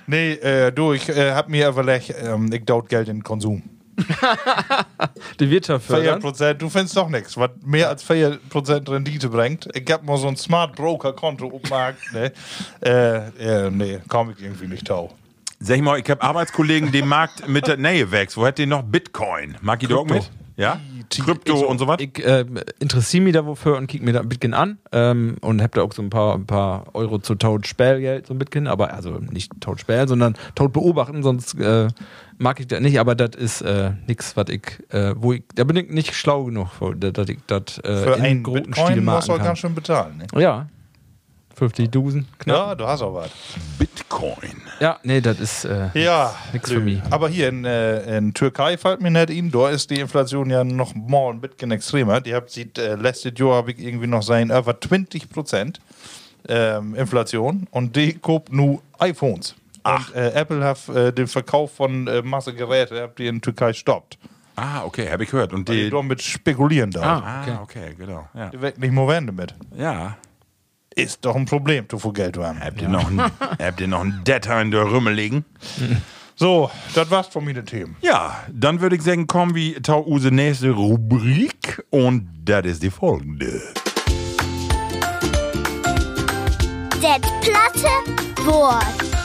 Nee, 0.07 0.33
äh, 0.35 0.73
du, 0.73 0.93
ich 0.93 1.09
äh, 1.09 1.33
hab 1.33 1.49
mir 1.49 1.69
überlegt, 1.69 2.15
ähm, 2.23 2.51
ich 2.53 2.65
daut 2.65 2.89
Geld 2.89 3.09
in 3.09 3.19
den 3.19 3.25
Konsum. 3.25 3.63
Die 5.41 5.51
Wirtschaft 5.51 5.87
fördern. 5.87 6.21
4%, 6.21 6.55
du 6.55 6.69
findest 6.69 6.97
doch 6.97 7.09
nichts, 7.09 7.37
was 7.37 7.51
mehr 7.65 7.89
als 7.89 8.09
4% 8.09 8.91
Rendite 8.91 9.29
bringt. 9.29 9.69
Ich 9.75 9.91
hab 9.91 10.05
mal 10.05 10.19
so 10.19 10.29
ein 10.29 10.37
Smart 10.37 10.77
Broker 10.77 11.13
Konto 11.13 11.47
auf 11.47 11.63
dem 11.63 11.71
Markt, 11.71 12.13
ne? 12.13 12.33
Äh, 12.85 13.67
äh, 13.67 13.71
nee, 13.71 14.01
komm 14.09 14.31
ich 14.31 14.43
irgendwie 14.43 14.67
nicht 14.67 14.87
tau. 14.87 15.13
Sag 15.59 15.77
ich 15.77 15.83
mal, 15.83 15.99
ich 15.99 16.09
hab 16.11 16.23
Arbeitskollegen, 16.23 16.93
die 16.93 17.03
Markt 17.03 17.49
mit 17.49 17.67
der 17.67 17.79
Nähe 17.79 18.11
wächst. 18.11 18.37
Wo 18.37 18.47
hat 18.47 18.59
die 18.59 18.67
noch 18.67 18.83
Bitcoin? 18.83 19.57
Mag 19.63 19.83
ich 19.83 19.89
doch 19.89 20.05
mit? 20.05 20.31
Ja? 20.57 20.81
Krypto 21.11 21.67
und 21.67 21.79
so 21.79 21.87
was? 21.87 22.01
Ich 22.01 22.25
äh, 22.25 22.45
interessiere 22.81 23.23
mich 23.23 23.35
da 23.35 23.45
wofür 23.45 23.77
und 23.77 23.87
kick 23.87 24.03
mir 24.03 24.13
da 24.13 24.21
ein 24.21 24.29
bisschen 24.29 24.55
an 24.55 24.79
ähm, 24.91 25.37
und 25.41 25.63
hab 25.63 25.73
da 25.73 25.83
auch 25.83 25.93
so 25.93 26.03
ein 26.03 26.11
paar, 26.11 26.35
ein 26.35 26.47
paar 26.47 26.95
Euro 26.95 27.19
zu 27.19 27.35
tot 27.35 27.67
Sperrgeld 27.67 28.27
so 28.27 28.35
ein 28.35 28.39
bisschen, 28.39 28.67
aber 28.67 28.95
also 28.95 29.19
nicht 29.31 29.53
sperren, 29.77 30.09
sondern 30.09 30.35
tot 30.55 30.73
beobachten, 30.73 31.23
sonst 31.23 31.59
äh, 31.61 31.89
mag 32.39 32.59
ich 32.61 32.67
das 32.67 32.81
nicht, 32.81 32.99
aber 32.99 33.15
das 33.15 33.37
ist 33.37 33.61
äh, 33.61 33.93
nix, 34.07 34.37
was 34.37 34.47
ich, 34.49 34.63
äh, 34.91 35.15
wo 35.17 35.35
ich, 35.35 35.43
da 35.55 35.65
bin 35.65 35.77
ich 35.77 35.91
nicht 35.91 36.15
schlau 36.15 36.45
genug, 36.45 36.69
dass 36.99 37.29
ich 37.29 37.39
das 37.47 37.79
äh, 37.79 37.83
Für 37.83 38.15
in 38.15 38.23
einen 38.23 38.43
großen 38.43 38.65
Bitcoin 38.65 38.93
Stil 38.93 39.03
musst 39.03 39.29
du 39.29 39.33
auch 39.33 39.37
machen 39.37 39.47
ganz 39.47 39.59
schön 39.59 39.75
bezahlen, 39.75 40.17
ne? 40.17 40.41
Ja, 40.41 40.69
50.000 41.59 42.25
knapp. 42.39 42.57
Ja, 42.57 42.75
du 42.75 42.87
hast 42.87 43.03
auch 43.03 43.15
was. 43.15 43.31
Bitcoin. 43.79 44.63
Ja, 44.81 44.99
nee, 45.03 45.21
das 45.21 45.41
ist 45.41 45.65
äh, 45.65 45.89
Ja, 45.95 46.35
nix 46.53 46.71
für 46.71 46.81
mich. 46.81 47.01
aber 47.11 47.29
hier 47.29 47.49
in, 47.49 47.65
äh, 47.65 48.19
in 48.19 48.35
Türkei 48.35 48.77
fällt 48.77 49.01
mir 49.01 49.11
nicht 49.11 49.31
in, 49.31 49.51
da 49.51 49.71
ist 49.71 49.91
die 49.91 50.01
Inflation 50.01 50.51
ja 50.51 50.65
noch 50.65 50.95
mal 50.95 51.31
ein 51.31 51.41
bisschen 51.41 51.71
extremer. 51.71 52.21
Die 52.21 52.35
habt 52.35 52.51
sieht, 52.51 52.79
äh, 52.79 52.95
letztes 52.97 53.33
Jahr 53.39 53.55
habe 53.57 53.71
ich 53.73 53.79
irgendwie 53.79 54.07
noch 54.07 54.23
sein, 54.23 54.51
über 54.51 54.79
20 54.81 55.31
Prozent 55.31 55.81
ähm, 56.49 56.95
Inflation 56.95 57.67
und 57.71 57.97
die 57.97 58.15
kauft 58.19 58.53
nur 58.53 58.83
iPhones. 58.99 59.55
Und 59.85 60.15
äh, 60.17 60.31
Apple 60.33 60.65
hat 60.65 60.89
äh, 60.89 61.13
den 61.13 61.27
Verkauf 61.29 61.73
von 61.75 62.07
äh, 62.09 62.21
Masse 62.23 62.53
Geräte, 62.53 63.01
habt 63.03 63.19
die 63.19 63.29
in 63.29 63.41
Türkei 63.41 63.73
stoppt. 63.73 64.19
Ah, 64.57 64.85
okay, 64.85 65.09
hab 65.11 65.21
ich 65.21 65.31
gehört. 65.31 65.53
Und 65.53 65.69
Die 65.69 65.85
die. 65.85 65.91
damit 65.91 66.23
spekulieren 66.23 66.91
da. 66.91 67.03
Ah, 67.47 67.63
okay, 67.63 67.95
genau. 67.97 68.27
Ja. 68.35 68.49
Die 68.49 68.61
weg 68.63 68.79
nicht 68.79 68.91
mehr 68.93 69.07
werden 69.07 69.27
damit. 69.27 69.55
ja. 69.77 70.17
Ist 70.99 71.27
doch 71.27 71.37
ein 71.37 71.45
Problem, 71.45 71.85
du 71.89 71.99
viel 71.99 72.15
Geld 72.15 72.39
haben. 72.39 72.59
Habt 72.59 72.81
ihr 72.81 72.89
noch 72.89 73.11
ein, 73.11 73.21
habt 73.21 73.81
ihr 73.83 73.87
noch 73.87 74.01
ein 74.01 74.23
Data 74.25 74.63
in 74.63 74.71
der 74.71 74.91
Rümmel 74.91 75.13
liegen? 75.13 75.45
So, 76.37 76.71
das 76.95 77.11
war's 77.11 77.27
von 77.27 77.45
mir, 77.45 77.53
den 77.53 77.67
Themen. 77.67 77.97
Ja, 78.01 78.43
dann 78.51 78.81
würde 78.81 78.97
ich 78.97 79.03
sagen, 79.03 79.27
kommen 79.27 79.55
wir 79.55 79.83
zu 79.83 79.93
unsere 79.97 80.35
nächste 80.35 80.71
Rubrik 80.71 81.85
und 81.91 82.31
das 82.43 82.65
ist 82.65 82.83
die 82.83 82.89
folgende. 82.89 83.61
Das 87.03 87.21
platte 87.43 88.47
Wort. 88.47 89.17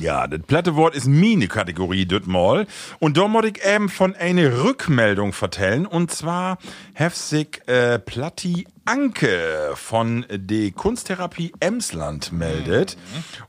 Ja, 0.00 0.28
das 0.28 0.40
platte 0.46 0.76
Wort 0.76 0.94
ist 0.94 1.08
meine 1.08 1.48
Kategorie, 1.48 2.06
das 2.06 2.26
mal. 2.26 2.66
Und 3.00 3.16
da 3.16 3.26
muss 3.26 3.46
ich 3.46 3.64
eben 3.64 3.88
von 3.88 4.14
einer 4.14 4.62
Rückmeldung 4.62 5.32
vertellen. 5.32 5.86
Und 5.86 6.12
zwar 6.12 6.58
sich 7.28 7.60
äh, 7.68 8.00
Platti 8.00 8.66
Anke 8.84 9.70
von 9.76 10.26
der 10.28 10.72
Kunsttherapie 10.72 11.52
Emsland 11.60 12.32
meldet. 12.32 12.96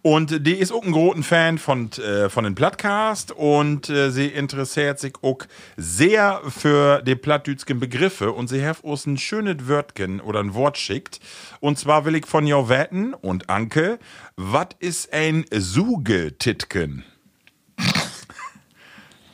Und 0.04 0.46
die 0.46 0.54
ist 0.54 0.72
auch 0.72 0.84
ein 0.84 0.92
großen 0.92 1.24
Fan 1.24 1.58
von, 1.58 1.90
äh, 1.94 2.30
von 2.30 2.44
den 2.44 2.54
Plattcast 2.54 3.32
und 3.32 3.90
äh, 3.90 4.12
sie 4.12 4.28
interessiert 4.28 5.00
sich 5.00 5.16
auch 5.24 5.40
sehr 5.78 6.42
für 6.48 7.02
die 7.02 7.16
plattdütschen 7.16 7.80
Begriffe 7.80 8.32
und 8.34 8.50
sie 8.50 8.64
hat 8.64 8.84
uns 8.84 9.08
ein 9.08 9.18
schönes 9.18 9.68
Wörtchen 9.68 10.22
oder 10.22 10.42
ein 10.42 10.54
Wort 10.54 10.78
schickt. 10.78 11.20
Und 11.60 11.80
zwar 11.80 12.06
will 12.06 12.14
ich 12.16 12.28
von 12.28 12.46
ihr 12.46 12.70
wetten 12.70 13.16
und 13.16 13.50
Anke, 13.50 13.98
was 14.36 14.68
ist 14.78 15.12
ein 15.12 15.46
Sugetitken? 15.52 17.04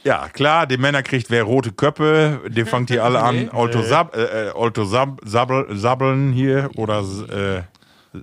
Ja, 0.06 0.30
klar, 0.30 0.68
die 0.68 0.78
Männer 0.78 1.02
kriegt 1.02 1.32
wer 1.32 1.44
rote 1.44 1.72
Köpfe, 1.72 2.40
die 2.48 2.64
fangt 2.64 2.92
hier 2.92 3.04
alle 3.04 3.22
an, 3.24 3.50
Alto, 3.50 3.82
Sab, 3.82 4.16
äh, 4.16 4.50
äh, 4.50 4.52
Alto 4.56 4.86
Sab, 4.86 5.20
Sabbel, 5.26 5.66
Sabbeln 5.76 6.32
hier 6.32 6.70
oder 6.76 7.00
äh, 7.00 7.64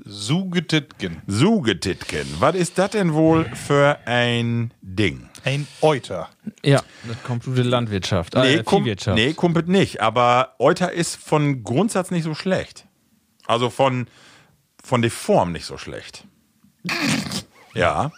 Sugetitken. 0.04 1.20
Sugetitken. 1.26 2.24
Was 2.38 2.54
ist 2.54 2.78
das 2.78 2.90
denn 2.90 3.12
wohl 3.14 3.46
für 3.56 3.98
ein 4.06 4.72
Ding? 4.80 5.28
Ein 5.44 5.66
Euter. 5.80 6.28
Ja, 6.64 6.80
das 7.08 7.20
kommt 7.24 7.48
aus 7.48 7.54
der 7.56 7.64
Landwirtschaft, 7.64 8.34
Nee, 8.36 8.54
äh, 8.58 8.64
Viehwirtschaft. 8.64 9.16
nee, 9.18 9.32
kumpelt 9.32 9.66
nicht. 9.68 10.00
Aber 10.00 10.54
Euter 10.60 10.92
ist 10.92 11.16
von 11.16 11.64
Grundsatz 11.64 12.12
nicht 12.12 12.22
so 12.22 12.34
schlecht. 12.34 12.86
Also 13.46 13.70
von, 13.70 14.06
von 14.84 15.02
der 15.02 15.10
Form 15.10 15.50
nicht 15.50 15.66
so 15.66 15.76
schlecht. 15.78 16.24
Ja. 17.74 18.12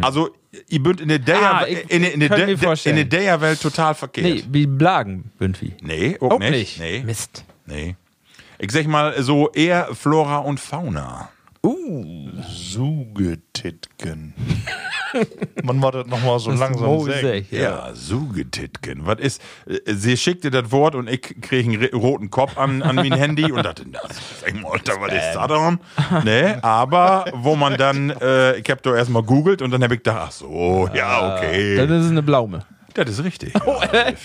Also, 0.00 0.30
ihr 0.68 0.82
bünd 0.82 1.00
in 1.00 1.08
der 1.08 1.18
Hm. 1.18 1.24
Ah, 1.34 1.62
in, 1.64 1.74
der- 1.74 1.90
in, 1.90 2.00
der 2.02 2.12
in 2.12 2.20
vorstellen. 2.66 2.96
der 2.96 3.04
Daya-Welt 3.06 3.60
total 3.60 3.94
verkehrt. 3.94 4.26
Nee, 4.26 4.44
wie 4.50 4.66
Blagen 4.66 5.30
irgendwie. 5.38 5.74
Nee, 5.82 6.16
auch, 6.20 6.32
Auch 6.32 6.38
nicht. 6.38 6.50
nicht. 6.50 6.80
Nee. 6.80 7.02
Mist. 7.04 7.44
nee. 7.66 7.96
Ich 8.58 8.72
sag 8.72 8.86
mal 8.88 9.22
so 9.22 9.50
eher 9.52 9.94
Flora 9.94 10.38
und 10.38 10.58
Fauna. 10.58 11.28
Sugetitken. 12.48 14.34
Man 15.62 15.80
war 15.82 15.92
das 15.92 16.06
nochmal 16.06 16.38
so 16.38 16.50
langsam 16.50 16.86
Mose, 16.86 17.12
sagen. 17.12 17.46
ja. 17.50 17.60
Ja, 17.60 17.90
Sugetitken. 17.94 19.06
Was 19.06 19.18
ist? 19.20 19.42
äh, 19.66 19.78
Sie 19.94 20.16
schickte 20.16 20.50
das 20.50 20.70
Wort 20.70 20.94
und 20.94 21.08
ich 21.08 21.22
krieg 21.40 21.66
einen 21.66 21.84
roten 21.94 22.30
Kopf 22.30 22.58
an, 22.58 22.82
an 22.82 22.96
mein 22.96 23.12
Handy 23.12 23.50
und 23.50 23.64
dachte, 23.64 23.84
na, 23.90 23.98
Alter, 24.70 25.00
was 25.00 25.12
ist 25.12 25.32
das 25.34 25.48
denn? 25.48 25.78
Nee, 26.24 26.58
aber 26.62 27.24
wo 27.32 27.56
man 27.56 27.76
dann, 27.76 28.10
äh, 28.10 28.56
ich 28.58 28.70
hab 28.70 28.82
doch 28.82 28.94
erstmal 28.94 29.22
googelt 29.22 29.62
und 29.62 29.70
dann 29.70 29.82
hab 29.82 29.90
ich 29.92 29.98
gedacht, 29.98 30.18
ach 30.28 30.32
so, 30.32 30.88
ja, 30.94 31.36
okay. 31.36 31.76
Das 31.76 32.04
ist 32.04 32.10
eine 32.10 32.22
Blaume. 32.22 32.64
Das 33.08 33.18
ist 33.18 33.24
richtig. 33.24 33.52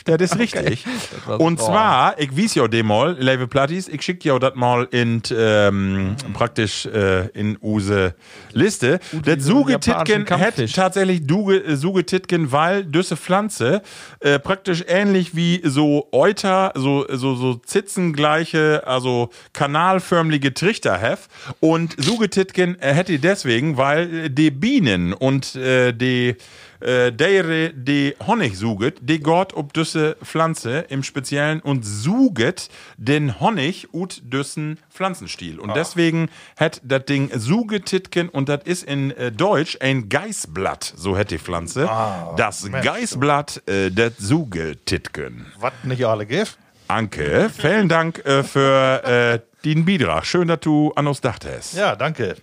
Das 0.06 0.22
ist 0.22 0.38
richtig. 0.40 0.86
war's- 1.26 1.40
Und 1.40 1.60
oh. 1.62 1.66
zwar, 1.66 2.20
ich 2.20 2.36
wies 2.36 2.56
ja 2.56 2.68
dem 2.68 2.88
mal, 2.88 3.16
Level 3.20 3.48
Plattis, 3.48 3.88
ich 3.88 4.02
schick 4.02 4.24
ja 4.26 4.38
das 4.40 4.56
mal 4.56 4.88
in, 4.92 5.22
ähm, 5.36 6.16
praktisch, 6.34 6.86
äh, 6.86 7.28
in 7.30 7.58
use 7.62 8.16
Liste. 8.52 9.00
Das 9.26 9.44
Sugetitken 9.44 10.26
Kampffisch. 10.26 10.74
tatsächlich 10.74 11.26
Duge, 11.26 11.58
äh, 11.64 11.76
Sugetitken, 11.76 12.52
weil 12.52 12.84
düsse 12.86 13.16
Pflanze, 13.18 13.82
äh, 14.20 14.40
praktisch 14.40 14.84
ähnlich 14.88 15.36
wie 15.36 15.62
so 15.64 16.08
Euter, 16.12 16.72
so, 16.76 17.06
so, 17.10 17.36
so 17.36 17.56
zitzengleiche, 17.56 18.84
also 18.86 19.30
kanalförmige 19.54 20.54
Trichter 20.54 21.00
have. 21.02 21.30
Und 21.60 21.96
Sugetitken 21.98 22.80
äh, 22.80 22.94
hätte 22.94 23.18
deswegen, 23.20 23.78
weil 23.78 24.26
äh, 24.26 24.30
die 24.30 24.52
Bienen 24.52 25.14
und 25.14 25.56
äh, 25.56 25.94
die 25.94 26.36
äh, 26.84 27.12
dere 27.12 27.74
die 27.74 28.16
Honig 28.26 28.58
suget, 28.58 28.98
die 29.02 29.20
Gott 29.20 29.54
ob 29.54 29.74
düsse 29.74 30.18
Pflanze 30.24 30.86
im 30.90 31.04
Speziellen 31.04 31.60
und 31.62 31.84
suget 31.84 32.70
den 32.98 33.40
Honig 33.40 33.94
ut 33.94 34.22
düssen 34.24 34.80
Pflanzenstiel. 34.92 35.60
Und 35.60 35.76
deswegen 35.76 36.30
hat 36.58 36.82
das 36.84 37.06
Ding 37.06 37.30
Sugetitken 37.38 38.30
und 38.30 38.50
das 38.50 38.64
ist 38.66 38.84
in 38.84 39.12
äh, 39.12 39.32
Deutsch 39.32 39.78
ein 39.82 40.10
Geißblatt, 40.10 40.94
so 40.96 41.18
hätte 41.18 41.36
die 41.36 41.44
Pflanze. 41.44 41.90
das 42.38 42.64
Mensch, 42.64 42.86
Geißblatt, 42.86 43.68
äh, 43.68 43.90
das 43.92 44.14
Sugetitken. 44.18 45.48
Was 45.60 45.74
nicht 45.84 46.06
alle 46.06 46.26
gibt. 46.26 46.58
Anke, 46.88 47.50
vielen 47.50 47.90
Dank 47.90 48.26
äh, 48.26 48.44
für 48.44 49.04
äh, 49.04 49.40
den 49.66 49.86
Beitrag. 49.86 50.26
Schön, 50.26 50.48
dass 50.48 50.60
du 50.60 50.92
an 50.96 51.08
uns 51.08 51.22
dachtest. 51.22 51.76
Ja, 51.76 51.96
danke. 51.96 52.36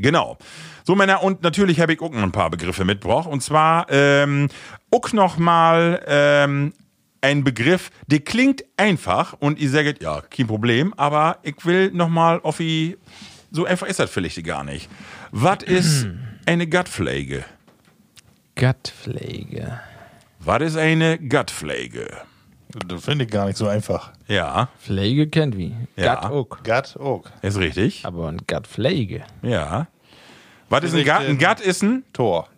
Genau. 0.00 0.38
So, 0.84 0.94
Männer, 0.94 1.22
und 1.22 1.42
natürlich 1.42 1.80
habe 1.80 1.92
ich 1.92 2.00
auch 2.00 2.12
noch 2.12 2.22
ein 2.22 2.32
paar 2.32 2.50
Begriffe 2.50 2.84
mitgebracht. 2.84 3.28
Und 3.28 3.42
zwar 3.42 3.86
ähm, 3.90 4.48
auch 4.90 5.12
noch 5.12 5.38
mal 5.38 6.02
ähm, 6.06 6.72
ein 7.20 7.44
Begriff, 7.44 7.90
der 8.06 8.20
klingt 8.20 8.64
einfach 8.76 9.34
und 9.40 9.58
ihr 9.58 9.70
sagt, 9.70 10.02
ja, 10.02 10.20
kein 10.20 10.46
Problem, 10.46 10.94
aber 10.96 11.38
ich 11.42 11.64
will 11.64 11.90
noch 11.90 12.08
mal 12.08 12.40
auf 12.42 12.58
die, 12.58 12.96
so 13.50 13.64
einfach 13.64 13.86
ist 13.86 13.98
das 13.98 14.10
vielleicht 14.10 14.42
gar 14.44 14.62
nicht. 14.64 14.88
Was 15.32 15.62
ist 15.64 16.06
eine 16.46 16.66
Gutpflege? 16.66 17.44
Gattpflege. 18.54 19.80
Was 20.38 20.62
ist 20.62 20.76
eine 20.76 21.18
Gutpflege? 21.18 22.06
Das 22.86 23.04
finde 23.04 23.24
ich 23.24 23.30
gar 23.30 23.46
nicht 23.46 23.56
so 23.56 23.66
einfach. 23.68 24.12
Ja, 24.28 24.68
Pflege 24.80 25.28
kennt 25.28 25.56
wie. 25.56 25.74
Ja. 25.96 26.14
Gatt 26.14 26.30
auch. 26.30 26.62
Gatt 26.62 26.98
ist 27.42 27.58
richtig. 27.58 28.04
Aber 28.04 28.28
ein 28.28 28.40
Gattpflege. 28.46 29.22
Ja. 29.42 29.86
Was 30.68 30.84
ist 30.84 30.94
ein 30.94 31.04
Gut? 31.04 31.28
Ein 31.28 31.38
Gut 31.38 31.60
ist 31.60 31.82
ein 31.82 32.04
Tor. 32.12 32.48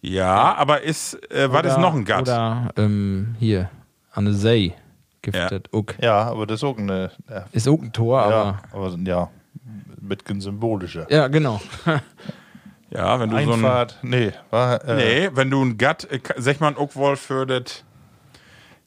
Ja, 0.00 0.54
aber 0.54 0.82
ist, 0.82 1.14
äh, 1.30 1.52
was 1.52 1.66
ist 1.66 1.78
noch 1.78 1.94
ein 1.94 2.04
Gatt? 2.04 2.22
Oder 2.22 2.70
ähm, 2.76 3.36
hier, 3.38 3.68
an 4.12 4.24
der 4.24 4.34
See 4.34 4.74
giftet. 5.20 5.68
Uck. 5.72 5.94
Ja, 6.00 6.22
aber 6.22 6.46
das 6.46 6.60
ist 6.60 6.64
auch 6.64 6.78
eine. 6.78 7.10
Ja, 7.28 7.44
Ist 7.52 7.68
auch 7.68 7.80
ein 7.82 7.92
Tor, 7.92 8.22
aber. 8.22 8.34
ja 8.34 8.62
aber 8.72 8.96
ja, 9.04 9.30
mit 10.00 10.24
symbolischer. 10.42 11.06
Ja, 11.10 11.28
genau. 11.28 11.60
Ja, 12.92 13.20
wenn 13.20 13.30
du 13.30 13.36
so 13.36 13.52
ein. 13.52 13.64
Einfahrt, 13.64 13.98
nee, 14.02 14.32
war, 14.50 14.84
äh, 14.84 14.96
Nee, 14.96 15.30
wenn 15.34 15.48
du 15.48 15.62
ein 15.64 15.78
Gatt, 15.78 16.08
äh, 16.10 16.18
sag 16.38 16.60
mal, 16.60 16.74
auch 16.76 16.96
wohl 16.96 17.14
für 17.14 17.46
das 17.46 17.84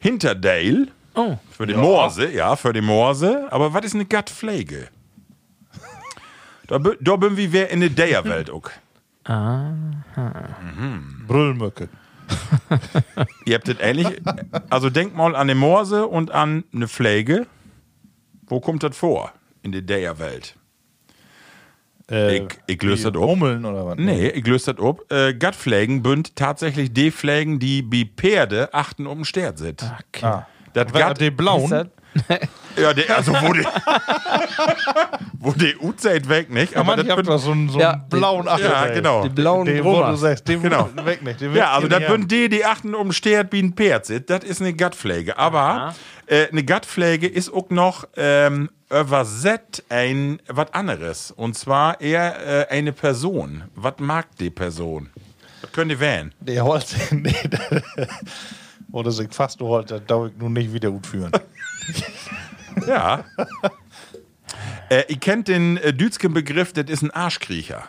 Hinterdale, 0.04 0.88
Oh. 1.16 1.38
für 1.50 1.66
die 1.66 1.76
Morse, 1.76 2.30
ja, 2.32 2.56
für 2.58 2.74
die 2.74 2.82
Morse. 2.82 3.48
Aber 3.52 3.74
was 3.74 3.86
ist 3.86 3.96
eine 3.96 4.06
Gattpflege? 4.06 4.90
da, 6.68 6.78
da 6.80 7.16
bin 7.16 7.38
wir 7.38 7.54
wer 7.54 7.70
in 7.70 7.80
der 7.80 7.90
Deierwelt 7.90 8.50
auch. 8.50 8.70
Brüllmücke. 11.28 11.88
Ihr 13.46 13.56
habt 13.56 13.68
das 13.70 13.78
ähnlich. 13.80 14.08
Also 14.70 14.90
denk 14.90 15.16
mal 15.16 15.36
an 15.36 15.48
die 15.48 15.56
Morse 15.56 16.06
und 16.08 16.32
an 16.32 16.66
eine 16.74 16.88
Pflege. 16.90 17.48
Wo 18.48 18.60
kommt 18.60 18.84
das 18.84 18.98
vor 18.98 19.32
in 19.62 19.72
der 19.72 19.84
Deierwelt? 19.84 20.58
Äh, 22.12 22.38
Ich- 22.38 22.44
ich 22.68 22.82
löse 22.84 23.08
wie 23.10 23.12
das. 23.14 23.22
Hummeln 23.22 23.64
oder 23.66 23.86
was? 23.86 23.96
Nee, 23.98 24.28
ich 24.30 24.46
löse 24.46 24.74
das 24.74 24.84
ab. 24.86 25.00
Äh, 25.10 25.34
Gattpflegen 25.34 26.04
bünd 26.04 26.36
tatsächlich 26.36 26.94
die 26.94 27.12
Pflegen, 27.12 27.60
die 27.60 27.82
bei 27.82 28.10
Pferde 28.18 28.74
achten 28.74 29.08
um 29.08 29.20
den 29.20 29.26
Stert 29.26 29.58
sind. 29.58 29.84
Ah. 30.22 30.46
Das 30.74 30.88
Wer- 30.92 31.02
Gatt, 31.08 31.22
die 31.22 31.32
blauen. 31.32 31.70
Das- 31.70 31.88
ja, 32.78 32.94
die, 32.94 33.10
also 33.10 33.32
wo 33.34 33.54
die, 33.54 33.64
wo 35.40 35.52
die 35.52 35.76
Uzeit 35.80 36.30
weg, 36.30 36.50
nicht? 36.52 36.76
Aber 36.78 36.98
ich 36.98 37.08
das 37.08 37.26
da 37.26 37.38
so 37.40 37.52
einen, 37.52 37.70
so 37.70 37.80
Ja, 37.80 37.96
blauen 38.10 38.46
ja, 38.46 38.54
Achterteil. 38.54 38.94
genau. 38.96 39.24
Die 39.24 39.30
blauen 39.30 39.66
Den, 39.66 39.84
wo 39.84 40.02
du 40.04 40.16
sagst, 40.16 40.48
den 40.48 40.62
Genau. 40.62 40.90
weg 41.04 41.24
nicht. 41.24 41.42
Ja, 41.42 41.72
also 41.74 41.88
das 41.88 42.04
sind 42.08 42.32
die, 42.32 42.50
die 42.50 42.66
achten 42.66 42.94
um 42.96 43.08
den 43.08 43.14
Stert 43.14 43.52
wie 43.52 43.62
ein 43.64 43.74
Pferd 43.74 44.06
sind. 44.06 44.30
Das 44.30 44.44
ist 44.44 44.62
eine 44.62 44.74
Gattpflege. 44.74 45.38
Aber 45.38 45.96
äh, 46.28 46.48
eine 46.50 46.64
Gattpflege 46.64 47.28
ist 47.28 47.52
auch 47.54 47.70
noch 47.70 48.08
ähm, 48.16 48.70
übersetzt 48.90 49.84
ein 49.90 50.40
was 50.48 50.74
anderes. 50.74 51.32
Und 51.32 51.58
zwar 51.58 52.00
eher 52.02 52.68
äh, 52.70 52.74
eine 52.74 52.94
Person. 52.94 53.64
Was 53.76 53.96
mag 54.00 54.28
die 54.38 54.50
Person? 54.50 55.10
Das 55.62 55.72
könnt 55.72 55.92
ihr 55.92 56.00
wählen. 56.00 56.34
Der 56.42 56.64
Holz, 56.64 56.96
nee, 57.12 57.34
der- 57.46 58.08
oder 58.92 59.12
sich 59.12 59.34
fast 59.34 59.58
geholt, 59.58 59.90
das 59.90 60.02
darf 60.06 60.28
ich 60.28 60.38
nun 60.38 60.54
nicht 60.54 60.72
wieder 60.74 60.92
gut 60.92 61.08
führen. 61.08 61.32
Ja. 62.88 63.24
äh, 64.90 65.04
ihr 65.08 65.18
kennt 65.20 65.48
den 65.48 65.78
äh, 65.78 65.94
dütschen 65.94 66.34
Begriff, 66.34 66.74
das 66.74 66.86
ist 66.90 67.04
ein 67.04 67.12
Arschkriecher. 67.12 67.84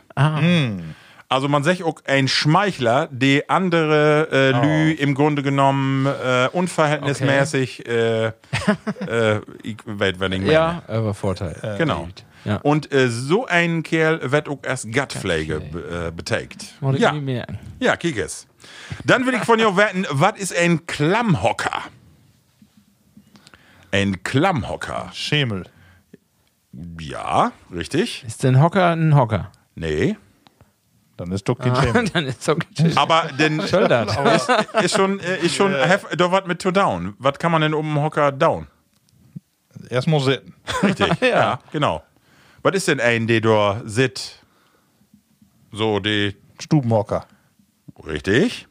Also 1.28 1.48
man 1.48 1.64
sagt 1.64 1.82
auch 1.82 1.96
ein 2.06 2.28
Schmeichler, 2.28 3.08
die 3.10 3.48
andere 3.48 4.28
äh, 4.30 4.50
Lü 4.50 4.92
im 4.92 5.14
Grunde 5.14 5.42
genommen 5.42 6.06
äh, 6.06 6.48
unverhältnismäßig 6.52 7.88
äh, 7.88 8.26
äh, 8.26 8.32
ich 9.62 9.76
weiß, 9.84 10.14
wenn 10.18 10.32
ich 10.32 10.40
meine. 10.40 10.52
Ja, 10.52 10.82
aber 10.86 11.14
Vorteil. 11.14 11.76
Genau. 11.78 12.08
Ja. 12.44 12.56
Und 12.56 12.92
äh, 12.92 13.08
so 13.08 13.46
ein 13.46 13.82
Kerl 13.82 14.30
wird 14.30 14.48
auch 14.48 14.58
erst 14.62 14.92
Gattpflege 14.92 15.62
äh, 16.08 16.10
betagt. 16.10 16.66
Ja, 16.98 17.12
nie 17.12 17.20
merken. 17.22 17.58
ja, 17.80 17.96
kick 17.96 18.18
es. 18.18 18.46
Dann 19.04 19.26
will 19.26 19.34
ich 19.34 19.42
von 19.44 19.58
dir 19.58 19.76
wetten, 19.76 20.06
was 20.10 20.38
ist 20.38 20.54
ein 20.56 20.86
Klammhocker? 20.86 21.82
Ein 23.90 24.22
Klammhocker. 24.22 25.10
Schemel. 25.14 25.64
Ja, 27.00 27.52
richtig. 27.72 28.24
Ist 28.26 28.42
denn 28.42 28.60
Hocker 28.60 28.90
ein 28.90 29.14
Hocker? 29.14 29.50
Nee. 29.74 30.16
Dann 31.16 31.30
ist 31.32 31.48
doch 31.48 31.56
kein 31.58 31.74
Schemel. 31.76 32.08
Dann 32.08 32.26
ist 32.26 32.46
doch 32.48 32.58
geschickt. 32.58 32.98
Aber 32.98 33.28
denn 33.38 33.58
das? 33.70 34.16
ist, 34.48 34.48
ist 34.82 34.96
schon, 34.96 35.20
äh, 35.20 35.38
ist 35.38 35.54
schon 35.54 35.72
hef- 35.72 36.08
doch 36.16 36.32
was 36.32 36.44
mit 36.46 36.60
to 36.60 36.70
down. 36.70 37.14
Was 37.18 37.38
kann 37.38 37.52
man 37.52 37.62
denn 37.62 37.72
um 37.74 37.86
den 37.94 38.02
Hocker 38.02 38.32
down? 38.32 38.66
Erstmal 39.88 40.20
sitten. 40.20 40.54
Richtig. 40.82 41.20
ja. 41.20 41.58
genau. 41.72 42.02
Was 42.62 42.74
ist 42.74 42.88
denn 42.88 43.00
ein, 43.00 43.26
der 43.26 43.40
da 43.40 43.80
sit? 43.84 44.40
So, 45.72 46.00
die. 46.00 46.36
Stubenhocker. 46.60 47.26
Richtig. 48.06 48.66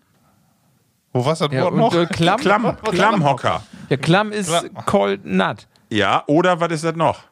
Wo 1.11 1.23
was 1.25 1.39
das 1.39 1.51
Ja, 1.51 1.63
Wort 1.63 1.75
noch? 1.75 1.93
äh, 1.93 2.05
Klamm, 2.07 2.39
Klamm, 2.39 2.77
Klammhocker. 2.81 3.61
Ja, 3.89 3.97
Klamm 3.97 4.31
ist 4.31 4.47
Klamm. 4.49 4.73
cold 4.85 5.25
nut. 5.25 5.67
Ja, 5.89 6.23
oder 6.27 6.59
was 6.59 6.71
ist 6.71 6.83
das 6.83 6.95
noch? 6.95 7.23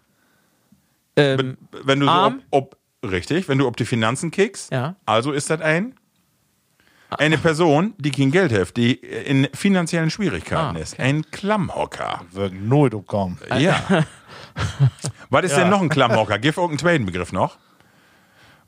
Ähm, 1.15 1.57
Wenn 1.83 1.99
du 1.99 2.05
so 2.05 2.11
ob, 2.11 2.33
ob, 2.51 2.77
richtig, 3.03 3.47
wenn 3.49 3.57
du 3.57 3.67
ob 3.67 3.77
die 3.77 3.85
Finanzen 3.85 4.31
kickst, 4.31 4.71
Ja. 4.71 4.95
also 5.05 5.31
ist 5.31 5.49
das 5.49 5.61
ein 5.61 5.95
eine 7.17 7.37
Person, 7.37 7.93
die 7.97 8.09
kein 8.09 8.31
Geld 8.31 8.53
hat, 8.53 8.77
die 8.77 8.93
in 8.93 9.49
finanziellen 9.53 10.09
Schwierigkeiten 10.09 10.77
Ah, 10.77 10.79
ist. 10.79 10.97
Ein 10.97 11.29
Klammhocker. 11.29 12.21
Wird 12.31 12.53
nooit 12.53 12.93
opkommen. 12.93 13.37
Ja. 13.57 14.05
Was 15.29 15.43
ist 15.43 15.51
Ja. 15.51 15.59
denn 15.59 15.69
noch 15.69 15.81
ein 15.81 15.89
Klammhocker? 15.89 16.39
Gib 16.39 16.55
irgendeinen 16.55 16.79
zweiten 16.79 17.05
Begriff 17.05 17.33
noch. 17.33 17.57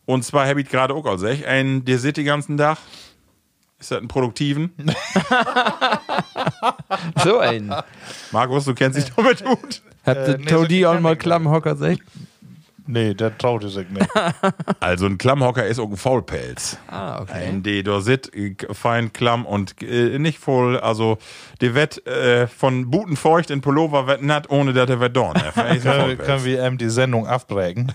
Und 0.06 0.26
zwar 0.26 0.46
habe 0.46 0.60
ich 0.62 0.68
gerade 0.68 0.94
auch 0.94 1.06
als 1.06 1.24
ich, 1.24 1.48
ein, 1.48 1.86
der 1.86 2.00
sitzt 2.00 2.18
den 2.18 2.26
ganzen 2.26 2.58
Tag. 2.58 2.80
Ist 3.80 3.92
das 3.92 4.02
ein 4.02 4.10
Produktiven? 4.10 4.74
so 7.24 7.40
ein. 7.40 7.74
Markus, 8.32 8.66
du 8.66 8.74
kennst 8.74 8.98
dich 8.98 9.14
damit 9.16 9.44
gut. 9.44 9.82
Habt 10.06 10.28
ihr 10.28 10.80
so 10.82 10.88
auch 10.90 11.00
mal 11.00 11.16
Klammhocker 11.16 11.74
gesagt? 11.76 12.02
Nee, 12.86 13.14
der 13.14 13.38
traute 13.38 13.70
sich 13.70 13.90
nicht. 13.90 14.08
Also 14.80 15.06
ein 15.06 15.18
Klammhocker 15.18 15.66
ist 15.66 15.80
auch 15.80 15.90
ein 15.90 15.96
Faulpelz. 15.96 16.78
Ah, 16.88 17.22
okay. 17.22 17.48
Ein, 17.48 17.64
die 17.64 17.84
da 17.84 18.02
sit, 18.02 18.34
äh, 18.36 18.56
fein 18.72 19.14
klamm 19.14 19.46
und 19.46 19.82
äh, 19.82 20.20
nicht 20.20 20.40
voll, 20.40 20.78
also 20.80 21.18
die 21.62 21.74
wird 21.74 22.06
äh, 22.06 22.48
von 22.48 22.92
Buten 22.92 23.16
feucht 23.16 23.50
in 23.50 23.62
Pullover 23.62 24.08
wird 24.08 24.22
natt, 24.22 24.50
ohne 24.50 24.74
dass 24.74 24.90
er 24.90 25.00
wird 25.00 25.16
dorn. 25.16 25.42
Können, 25.54 26.44
wir 26.44 26.64
ähm, 26.64 26.78
die 26.78 26.90
Sendung 26.90 27.28
abbrechen? 27.28 27.94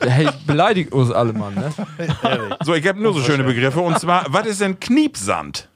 Hey, 0.00 0.28
beleidigt 0.46 0.92
uns 0.92 1.10
alle, 1.12 1.32
Mann, 1.32 1.54
ne? 1.54 1.72
So, 2.64 2.74
ich 2.74 2.86
habe 2.86 3.00
nur 3.00 3.14
so 3.14 3.20
schöne 3.20 3.44
Begriffe. 3.44 3.80
Und 3.80 3.98
zwar, 4.00 4.26
was 4.28 4.46
ist 4.46 4.60
denn 4.60 4.80
Kniepsand? 4.80 5.68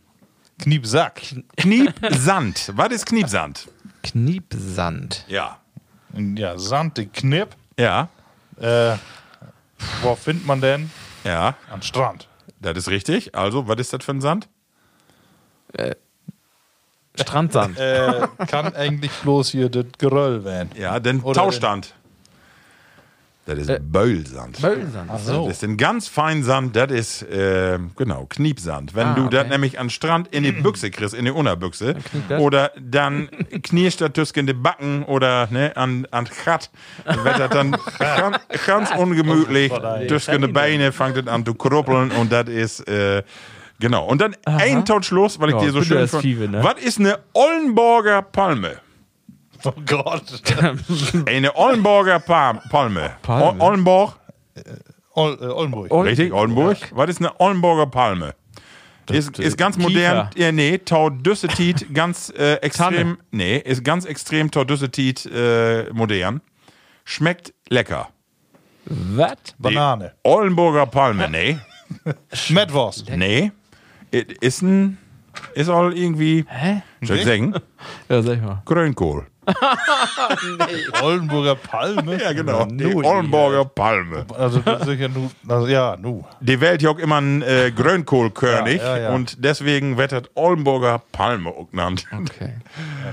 Kniepsack. 0.58 1.22
Kniepsand. 1.56 2.72
was 2.74 2.88
ist 2.90 3.06
Kniepsand? 3.06 3.68
Kniepsand. 4.02 5.24
Ja. 5.28 5.58
Ja, 6.14 6.58
Sand, 6.58 6.96
die 6.96 7.06
Knipp. 7.06 7.50
Ja. 7.78 8.08
Äh, 8.58 8.96
wo 10.02 10.14
findet 10.14 10.46
man 10.46 10.60
denn? 10.60 10.90
Ja. 11.24 11.54
Am 11.70 11.82
Strand. 11.82 12.28
Das 12.60 12.76
ist 12.76 12.88
richtig. 12.88 13.34
Also, 13.34 13.68
was 13.68 13.78
ist 13.78 13.92
das 13.92 14.04
für 14.04 14.12
ein 14.12 14.20
Sand? 14.20 14.48
Strandsand. 17.14 17.78
Äh, 17.78 18.28
kann 18.46 18.74
eigentlich 18.74 19.12
bloß 19.22 19.50
hier 19.50 19.68
das 19.68 19.86
Geröll 19.98 20.44
werden. 20.44 20.70
Ja, 20.76 21.00
denn 21.00 21.20
Oder 21.20 21.40
Tauschstand. 21.42 21.94
Das 23.46 23.58
ist 23.60 23.92
Böllsand. 23.92 24.60
Böllsand. 24.60 25.08
Ach 25.08 25.18
so. 25.20 25.46
Das 25.46 25.58
ist 25.58 25.64
ein 25.64 25.76
ganz 25.76 26.08
fein 26.08 26.42
Sand, 26.42 26.74
das 26.74 26.90
ist, 26.90 27.22
äh, 27.22 27.78
genau, 27.94 28.26
Kniepsand. 28.28 28.96
Wenn 28.96 29.06
Ah, 29.06 29.14
du 29.14 29.28
das 29.28 29.42
okay. 29.42 29.50
nämlich 29.50 29.78
an 29.78 29.88
Strand 29.88 30.26
in 30.34 30.42
die 30.42 30.50
Büchse 30.50 30.90
kriegst, 30.90 31.14
in 31.14 31.26
die 31.26 31.30
Unterbüchse, 31.30 31.94
das. 32.28 32.40
oder 32.40 32.72
dann 32.80 33.28
knirschst 33.62 34.00
du 34.00 34.10
das 34.10 34.32
in 34.32 34.48
die 34.48 34.52
Backen 34.52 35.04
oder 35.04 35.46
ne, 35.52 35.76
an, 35.76 36.08
an 36.10 36.24
Chat, 36.26 36.70
dann 37.04 37.22
wird 37.24 37.38
das 37.38 37.50
dann 37.50 37.76
ganz, 37.98 38.38
ganz 38.66 38.90
ungemütlich 38.98 39.72
zwischen 40.08 40.42
die 40.42 40.48
Beine, 40.48 40.90
fängt 40.90 41.16
das 41.16 41.28
an 41.28 41.46
zu 41.46 41.54
kruppeln 41.54 42.10
und 42.10 42.32
das 42.32 42.48
ist, 42.48 42.80
äh, 42.88 43.22
genau. 43.78 44.06
Und 44.06 44.20
dann 44.22 44.34
ein 44.44 44.84
Tauschschluss, 44.84 45.38
weil 45.38 45.50
ich 45.50 45.54
Ja, 45.54 45.60
dir 45.62 45.70
so 45.70 45.82
schön 45.82 45.98
das 45.98 46.12
ne? 46.12 46.58
Was 46.62 46.82
ist 46.82 46.98
eine 46.98 47.20
Ollenborger 47.32 48.22
Palme? 48.22 48.78
Oh 49.66 49.72
Gott. 49.86 50.22
Eine 51.26 51.56
Ollenborger 51.56 52.18
Pa- 52.20 52.62
Palme. 52.70 53.10
Palme? 53.22 53.60
O- 53.60 53.64
Ollenborg, 53.66 54.18
Ol, 55.14 55.38
äh, 55.40 55.44
Oldenburg. 55.46 55.92
richtig? 56.04 56.32
Oldenburg. 56.32 56.76
Was 56.92 57.10
ist 57.10 57.18
eine 57.20 57.38
Ollenborger 57.40 57.86
Palme? 57.86 58.34
Ist, 59.10 59.38
ist 59.38 59.56
ganz 59.56 59.78
modern, 59.78 60.30
ja, 60.36 60.50
nee, 60.50 60.78
Taudüssetit, 60.78 61.86
ganz 61.94 62.32
äh, 62.36 62.54
extrem, 62.54 63.18
nee, 63.30 63.56
ist 63.58 63.84
ganz 63.84 64.04
extrem 64.04 64.50
Taudüssetit 64.50 65.26
äh, 65.26 65.92
modern. 65.92 66.40
Schmeckt 67.04 67.54
lecker. 67.68 68.08
Was? 68.86 69.36
Banane. 69.58 70.12
Die 70.24 70.28
Ollenburger 70.28 70.86
Palme, 70.86 71.28
nee, 71.30 71.56
Schmettwurst. 72.32 73.08
nee. 73.14 73.52
It 74.10 74.32
Ist 74.38 74.62
ein, 74.62 74.98
ist 75.54 75.68
all 75.68 75.96
irgendwie, 75.96 76.44
Hä? 76.48 76.82
soll 77.02 77.18
ich 77.18 77.24
sagen, 77.24 77.54
Ja, 78.08 78.22
sag 78.22 78.36
ich 78.36 78.42
mal. 78.42 78.62
Grünkohl. 78.64 79.26
Oldenburger 81.02 81.54
Palme. 81.54 82.20
Ja, 82.20 82.32
genau. 82.32 82.64
Die 82.66 82.84
nu, 82.84 83.02
Ollenburger 83.04 83.64
Palme. 83.64 84.26
Also, 84.36 84.60
das 84.60 84.80
ist 84.80 84.86
sicher 84.86 85.08
nu, 85.08 85.30
also, 85.48 85.66
ja, 85.66 85.96
nu. 85.96 86.24
Die 86.40 86.60
Welt 86.60 86.82
ja 86.82 86.90
auch 86.90 86.98
immer 86.98 87.20
ein 87.20 87.42
äh, 87.42 87.70
Grünkohlkönig 87.74 88.80
Ja, 88.80 88.96
ja, 88.96 89.02
ja. 89.04 89.10
und 89.10 89.44
deswegen 89.44 89.96
wird 89.96 90.12
das 90.12 90.24
Ollenburger 90.34 91.00
Palme 91.12 91.50
auch 91.50 91.70
genannt. 91.70 92.06
Okay. 92.12 92.54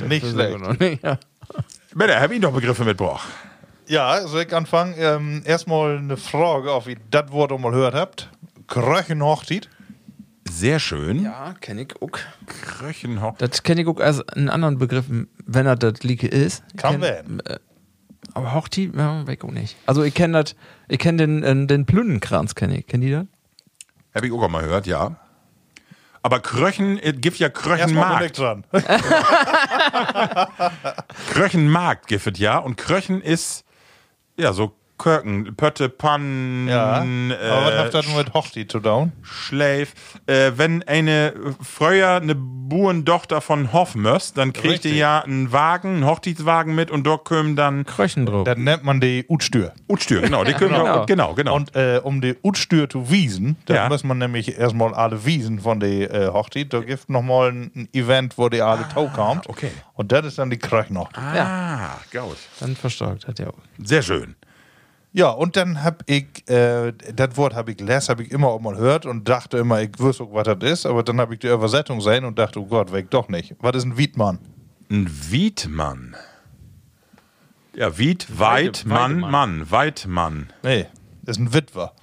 Nicht 0.08 0.26
schlecht. 0.28 0.58
Ja. 1.04 1.18
Bitte, 1.96 2.20
hab 2.20 2.32
ich 2.32 2.42
noch 2.42 2.54
Begriffe 2.54 2.84
mitgebracht. 2.84 3.28
Ja, 3.88 4.26
soll 4.28 4.44
ich 4.44 4.56
anfangen? 4.56 4.96
Ähm, 4.98 5.44
erstmal 5.46 5.98
eine 5.98 6.18
Frage, 6.18 6.74
ob 6.74 6.88
ihr 6.88 6.98
das 7.12 7.32
Wort 7.32 7.52
auch 7.52 7.60
mal 7.60 7.72
gehört 7.72 7.94
habt. 7.94 8.30
Kröchenhochzeit. 8.68 9.70
Sehr 10.50 10.80
schön. 10.80 11.24
Ja, 11.24 11.56
kenne 11.60 11.84
ich 11.84 12.02
auch. 12.02 12.12
Kröchenhock. 12.48 13.38
Das 13.38 13.64
kenne 13.64 13.82
ich 13.82 13.88
auch 13.88 14.00
als 14.00 14.28
einen 14.30 14.50
anderen 14.50 14.78
Begriff, 14.78 15.06
wenn 15.10 15.66
er 15.66 15.76
das 15.76 16.04
Lieke 16.04 16.28
ist. 16.28 16.64
Kann 16.78 17.02
werden. 17.02 17.41
Aber 18.34 18.54
Hochti, 18.54 18.91
ja, 18.96 19.28
weg 19.28 19.44
auch 19.44 19.52
nicht. 19.52 19.76
Also 19.86 20.04
ich 20.04 20.14
kenne 20.14 20.44
das, 20.44 20.56
ich 20.88 21.00
kenne 21.00 21.18
den, 21.28 21.44
äh, 21.44 21.68
den 21.68 21.86
Plünnenkranz, 21.86 22.56
kenne 22.56 22.80
ich. 22.80 22.88
Kennt 22.88 23.04
ihr 23.04 23.20
das? 23.20 23.28
Habe 24.16 24.28
ich 24.28 24.34
auch 24.34 24.48
mal 24.48 24.64
gehört, 24.64 24.88
ja. 24.88 25.16
Aber 26.22 26.39
Kröchen, 26.39 26.98
es 27.00 27.16
gibt 27.20 27.38
ja 27.38 27.50
Kröchenmarkt. 27.50 28.38
dran. 28.38 28.64
Kröchenmarkt 31.32 32.08
gibt 32.08 32.26
es 32.26 32.39
ja. 32.39 32.58
Und 32.60 32.78
Kröchen 32.78 33.22
ist, 33.22 33.66
ja, 34.38 34.54
so 34.54 34.74
Körken, 35.04 35.54
Pötte, 35.58 35.89
Pannen, 35.89 36.68
Ja. 36.70 37.04
äh, 37.04 37.34
Aber 37.49 37.66
was 37.66 37.78
hat 37.78 37.93
das 37.93 38.16
mit 38.16 38.34
Hochti 38.34 38.66
zu 38.68 38.80
tun? 38.80 39.12
Schleif. 39.22 39.93
Äh, 40.28 40.54
wenn 40.56 40.82
eine 40.84 41.34
Freuer 41.62 42.22
eine 42.22 42.36
Burendochter 42.36 43.41
von 43.41 43.74
Hof 43.74 43.95
möst, 43.95 44.38
dann 44.38 44.54
kriegt 44.54 44.66
die 44.86 44.89
Richtig. 44.89 44.95
ja 44.95 45.20
einen 45.20 45.51
Wagen, 45.51 45.95
einen 45.95 46.06
Hochzeitswagen 46.06 46.74
mit 46.74 46.89
und 46.89 47.04
dort 47.04 47.26
kommen 47.26 47.56
dann 47.58 47.86
Kröchen 47.86 48.26
drauf. 48.26 48.45
Das 48.45 48.58
nennt 48.58 48.86
man 48.86 49.01
die 49.01 49.26
Utstür. 49.28 49.74
Utstür, 49.89 50.22
genau, 50.22 50.43
die 50.45 50.54
können 50.54 50.72
Genau. 50.74 50.99
wir, 51.01 51.06
genau, 51.06 51.34
genau. 51.34 51.56
Und 51.56 51.76
äh, 51.76 51.99
um 52.01 52.22
die 52.22 52.36
Utstür 52.41 52.89
zu 52.89 53.10
wiesen, 53.12 53.58
da 53.66 53.76
Ja. 53.76 53.89
muss 53.89 54.04
man 54.06 54.18
nämlich 54.18 54.58
erstmal 54.58 54.93
alle 54.93 55.26
wiesen 55.26 55.60
von 55.60 55.82
der 55.82 56.12
äh, 56.14 56.28
Hochzeit. 56.30 56.72
Da 56.74 56.80
gibt 56.80 57.10
nochmal 57.10 57.51
ein, 57.51 57.72
ein 57.76 57.89
Event, 57.93 58.38
wo 58.38 58.47
die 58.47 58.62
alle 58.62 58.88
Tau 58.88 59.08
kommt. 59.14 59.47
okay. 59.49 59.72
Und 59.95 60.12
das 60.14 60.26
ist 60.26 60.39
dann 60.39 60.49
die 60.49 60.58
Kröchnoch. 60.58 61.10
ah, 61.14 61.97
gut. 62.12 62.38
Dann 62.62 62.76
verstärkt 62.76 63.28
hat 63.28 63.39
er 63.39 63.49
auch. 63.49 63.58
Sehr 63.84 64.01
schön. 64.01 64.36
Ja, 65.16 65.30
und 65.30 65.55
dann 65.55 65.84
hab 65.84 66.03
ich, 66.09 66.26
äh, 66.49 66.91
das 67.14 67.38
Wort 67.38 67.53
habe 67.53 67.72
ich 67.72 67.78
gelesen, 67.78 68.09
habe 68.09 68.24
ich 68.24 68.32
immer 68.32 68.47
auch 68.47 68.59
mal 68.59 68.74
gehört 68.76 69.05
und 69.05 69.30
dachte 69.30 69.59
immer, 69.59 69.80
ich 69.82 69.91
wüsste 69.99 70.24
auch, 70.24 70.34
was 70.34 70.45
das 70.45 70.57
ist, 70.72 70.86
aber 70.88 71.03
dann 71.03 71.20
habe 71.22 71.36
ich 71.36 71.39
die 71.39 71.47
Übersetzung 71.47 71.99
gesehen 71.99 72.26
und 72.26 72.39
dachte, 72.39 72.59
oh 72.59 72.66
Gott, 72.66 72.91
weg 72.91 73.11
doch 73.11 73.30
nicht. 73.30 73.55
Was 73.59 73.76
ist 73.76 73.84
ein 73.86 73.97
Wiedmann? 73.97 74.39
Ein 74.89 75.07
Wiedmann. 75.30 76.16
Ja, 77.76 77.97
Wied, 77.97 78.28
Weit, 78.39 78.86
Mann. 78.86 79.20
Mann, 79.20 79.70
Weidmann. 79.72 80.51
Nee, 80.64 80.88
das 81.22 81.38
ist 81.38 81.41
ein 81.43 81.53
Witwer. 81.53 81.93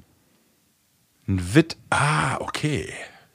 Ein 1.29 1.55
Witt, 1.55 1.77
ah, 1.91 2.37
okay. 2.41 2.93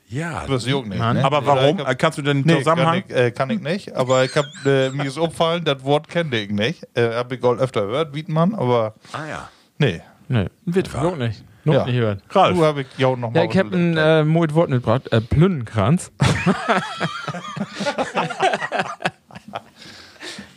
Ja. 0.08 0.46
Das 0.48 0.66
juckt 0.66 0.88
nicht. 0.88 1.00
Mann. 1.00 1.18
Ne? 1.18 1.24
Aber 1.26 1.46
warum? 1.46 1.80
Hab- 1.80 1.98
Kannst 1.98 2.18
du 2.18 2.22
den 2.22 2.42
Nee, 2.42 2.58
Zusammenhang? 2.60 3.04
Kann 3.08 3.10
ich, 3.10 3.16
äh, 3.16 3.32
kann 3.32 3.50
ich 3.50 3.60
nicht, 3.62 3.94
aber 3.96 4.24
ich 4.26 4.36
hab, 4.36 4.46
äh, 4.66 4.90
mir 4.92 5.06
ist 5.06 5.18
aufgefallen, 5.18 5.64
das 5.66 5.84
Wort 5.84 6.08
kenne 6.08 6.38
ich 6.40 6.50
nicht. 6.52 6.86
Äh, 6.94 7.14
hab 7.16 7.32
ich 7.32 7.44
auch 7.44 7.58
öfter 7.58 7.86
gehört, 7.88 8.14
Wiedmann, 8.14 8.54
aber 8.56 8.96
Ah 9.14 9.26
ja. 9.28 9.50
Nee. 9.78 10.02
Nee, 10.28 10.40
Ein 10.40 10.50
Witwer. 10.76 11.04
noch 11.04 11.18
nicht. 11.18 11.44
Noch 11.66 11.74
Ja. 11.76 11.86
nicht 11.86 11.96
gehört. 11.96 12.24
Ralf. 12.32 12.58
Du 12.58 12.66
habe 12.66 12.82
ich 12.82 12.88
ja 12.98 13.08
auch 13.08 13.18
noch 13.18 13.32
mal 13.32 13.44
Ja, 13.44 13.50
ich 13.52 13.58
habe 13.58 13.76
ein 13.76 13.96
äh, 13.98 14.24
mooit 14.24 14.54
Wort 14.56 14.70
mitgebracht. 14.70 15.12
Äh, 15.12 15.22
Plünnenkranz. 15.22 16.12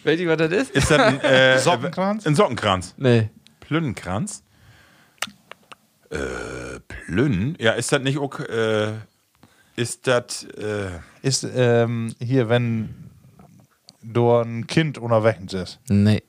Weißt 0.04 0.20
du, 0.20 0.26
was 0.28 0.36
das 0.38 0.52
ist? 0.52 0.70
Ist 0.70 0.90
das 0.90 0.98
ein 1.00 1.20
äh, 1.20 1.58
Sockenkranz? 1.58 2.26
Ein 2.26 2.34
Sockenkranz. 2.34 2.94
Nee. 2.96 3.28
Plünnenkranz? 3.60 4.42
Äh, 6.10 6.80
Plünn? 6.88 7.56
Ja, 7.60 7.72
ist 7.72 7.92
das 7.92 8.00
nicht 8.00 8.18
auch, 8.18 8.40
äh, 8.40 8.92
ist 9.76 10.06
das, 10.06 10.44
äh, 10.44 10.90
Ist 11.22 11.46
ähm, 11.54 12.14
hier, 12.20 12.48
wenn 12.48 12.94
du 14.02 14.32
ein 14.32 14.66
Kind 14.66 14.96
unterwegs 14.98 15.52
ist. 15.52 15.80
Nee. 15.88 16.22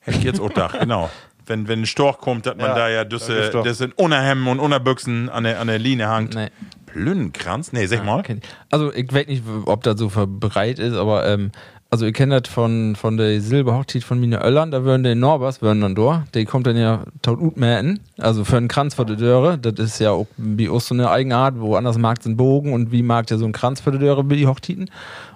hätte 0.00 0.18
ich 0.18 0.24
jetzt 0.24 0.40
auch 0.40 0.48
gedacht, 0.48 0.78
genau. 0.78 1.10
Wenn, 1.46 1.68
wenn 1.68 1.80
ein 1.80 1.86
Storch 1.86 2.18
kommt, 2.18 2.46
dass 2.46 2.56
man 2.56 2.66
Ja, 2.66 2.74
da 2.74 2.88
ja 2.88 3.04
düsse, 3.04 3.50
das 3.50 3.78
sind 3.78 3.98
Unterhemden 3.98 4.48
und 4.48 4.60
Unterbüchsen 4.60 5.28
an 5.28 5.44
der, 5.44 5.60
an 5.60 5.66
der 5.66 5.78
Linie 5.78 6.08
hangt. 6.08 6.34
Nee. 6.34 6.48
Plünnenkranz? 6.86 7.72
Nee, 7.72 7.86
sag 7.86 8.04
mal. 8.04 8.22
Kenn 8.22 8.38
ich. 8.38 8.48
Also 8.70 8.92
ich 8.92 9.12
weiß 9.12 9.26
nicht, 9.26 9.42
ob 9.64 9.82
das 9.82 9.98
so 9.98 10.08
verbreitet 10.08 10.78
ist, 10.86 10.94
aber 10.94 11.26
ähm, 11.26 11.50
also 11.92 12.06
ich 12.06 12.14
kenne 12.14 12.40
das 12.40 12.50
von, 12.50 12.96
von 12.96 13.18
der 13.18 13.38
Silberhochzeit 13.40 14.02
von 14.02 14.18
Mine 14.18 14.42
Öllern, 14.42 14.70
da 14.70 14.82
würden 14.82 15.04
die 15.04 15.14
Norbers 15.14 15.60
würden 15.60 15.82
dann 15.82 15.94
da, 15.94 16.24
die 16.34 16.46
kommt 16.46 16.66
dann 16.66 16.76
ja 16.78 17.04
taut 17.20 17.38
utmäten, 17.38 18.00
also 18.16 18.44
für 18.44 18.56
einen 18.56 18.68
Kranz 18.68 18.94
vor 18.94 19.04
der 19.04 19.16
Döre, 19.16 19.58
das 19.58 19.74
ist 19.78 19.98
ja 19.98 20.10
auch 20.12 20.26
wie 20.38 20.70
auch 20.70 20.80
so 20.80 20.94
eine 20.94 21.10
Eigenart, 21.10 21.60
woanders 21.60 21.98
mag 21.98 22.24
ein 22.24 22.38
Bogen 22.38 22.72
und 22.72 22.92
wie 22.92 23.02
mag 23.02 23.26
der 23.26 23.36
so 23.36 23.44
ein 23.44 23.52
Kranz 23.52 23.82
vor 23.82 23.92
der 23.92 24.00
Döre 24.00 24.24
bei 24.24 24.36
die 24.36 24.46
Hochzeiten. 24.46 24.90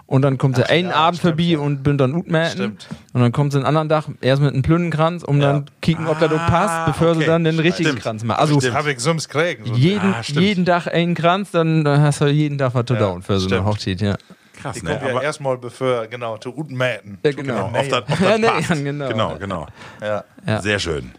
Und 0.09 0.23
dann 0.23 0.39
kommt 0.39 0.55
sie 0.55 0.63
einen 0.69 0.93
Abend 0.93 1.21
vorbei 1.21 1.59
und 1.59 1.83
bin 1.83 1.99
dann 1.99 2.15
utmäten. 2.15 2.51
Stimmt. 2.53 2.87
Und 3.13 3.23
dann 3.23 3.33
kommt 3.33 3.51
sie 3.53 3.59
einen 3.59 3.67
anderen 3.67 3.89
Tag 3.89 4.05
erst 4.21 4.41
mit 4.41 4.53
einem 4.53 4.63
Plünnenkranz, 4.63 5.25
um 5.25 5.41
dann 5.41 5.67
kicken, 5.83 6.07
ob 6.07 6.21
das 6.21 6.31
auch 6.31 6.47
passt, 6.47 6.87
bevor 6.87 7.15
sie 7.15 7.23
okay. 7.23 7.27
dann 7.27 7.43
den 7.43 7.59
richtigen 7.59 7.89
Stimmt. 7.89 8.03
Kranz 8.03 8.23
machen. 8.23 8.39
Also 8.39 8.61
Das 8.61 8.73
habe 8.73 8.93
ich 8.93 9.01
sonst 9.01 9.29
kriegen. 9.29 9.65
So 9.67 9.75
jeden, 9.75 10.15
Ah, 10.15 10.23
stimmt. 10.23 10.41
jeden 10.43 10.65
Tag 10.65 10.87
einen 10.87 11.15
Kranz, 11.17 11.51
dann 11.51 11.83
dann 11.85 12.01
hast 12.03 12.21
du 12.21 12.27
jeden 12.27 12.57
Tag 12.57 12.73
was 12.75 12.85
zu 12.87 12.95
Ja, 12.95 13.01
down 13.01 13.23
für 13.23 13.41
so 13.41 13.47
eine 13.49 13.57
stimmt. 13.57 13.67
Hochzeit, 13.69 14.01
ja. 14.01 14.17
Krass, 14.63 14.77
Die 14.77 14.85
ne? 14.85 14.91
kommt 14.93 15.03
ja 15.03 15.11
Aber, 15.11 15.23
erstmal 15.25 15.59
bevor, 15.59 16.07
genau, 16.07 16.39
zu 16.39 16.53
guten 16.53 16.77
Mäten. 16.77 17.19
Ja, 17.25 17.33
genau. 17.33 17.67
auf 17.67 17.89
das, 17.89 18.03
auf 18.09 18.21
Ja, 18.21 18.39
das 18.39 18.41
nee, 18.41 18.47
passt. 18.69 18.85
genau. 18.85 19.09
genau, 19.09 19.37
genau. 19.39 19.67
Ja. 20.01 20.25
Ja. 20.47 20.63
Sehr 20.63 20.79
schön. 20.79 21.11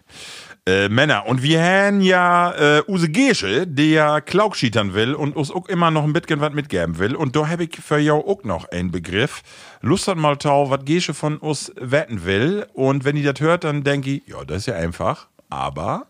Äh, 0.67 0.89
Männer, 0.89 1.25
und 1.27 1.43
wir 1.43 1.63
haben 1.63 2.01
ja 2.01 2.51
äh, 2.51 2.83
Use 2.89 3.07
Gesche, 3.07 3.65
der 3.65 4.19
Klaugschietern 4.19 4.93
will 4.93 5.15
und 5.15 5.33
uns 5.33 5.49
auch 5.49 5.69
immer 5.69 5.91
noch 5.91 6.03
ein 6.03 6.11
bisschen 6.11 6.41
was 6.41 6.51
mitgeben 6.51 6.99
will. 6.99 7.15
Und 7.15 7.37
da 7.37 7.47
habe 7.47 7.63
ich 7.63 7.77
für 7.77 7.99
jou 7.99 8.19
auch 8.19 8.43
noch 8.43 8.69
einen 8.69 8.91
Begriff. 8.91 9.43
Lust 9.79 10.09
hat 10.09 10.17
mal 10.17 10.35
tau, 10.35 10.69
was 10.69 10.83
Gesche 10.83 11.13
von 11.13 11.37
uns 11.37 11.71
wetten 11.79 12.25
will. 12.25 12.67
Und 12.73 13.05
wenn 13.05 13.15
ihr 13.15 13.31
das 13.31 13.39
hört, 13.39 13.63
dann 13.63 13.85
denke 13.85 14.09
ich, 14.09 14.27
ja, 14.27 14.43
das 14.43 14.57
ist 14.57 14.65
ja 14.65 14.75
einfach, 14.75 15.27
aber 15.49 16.07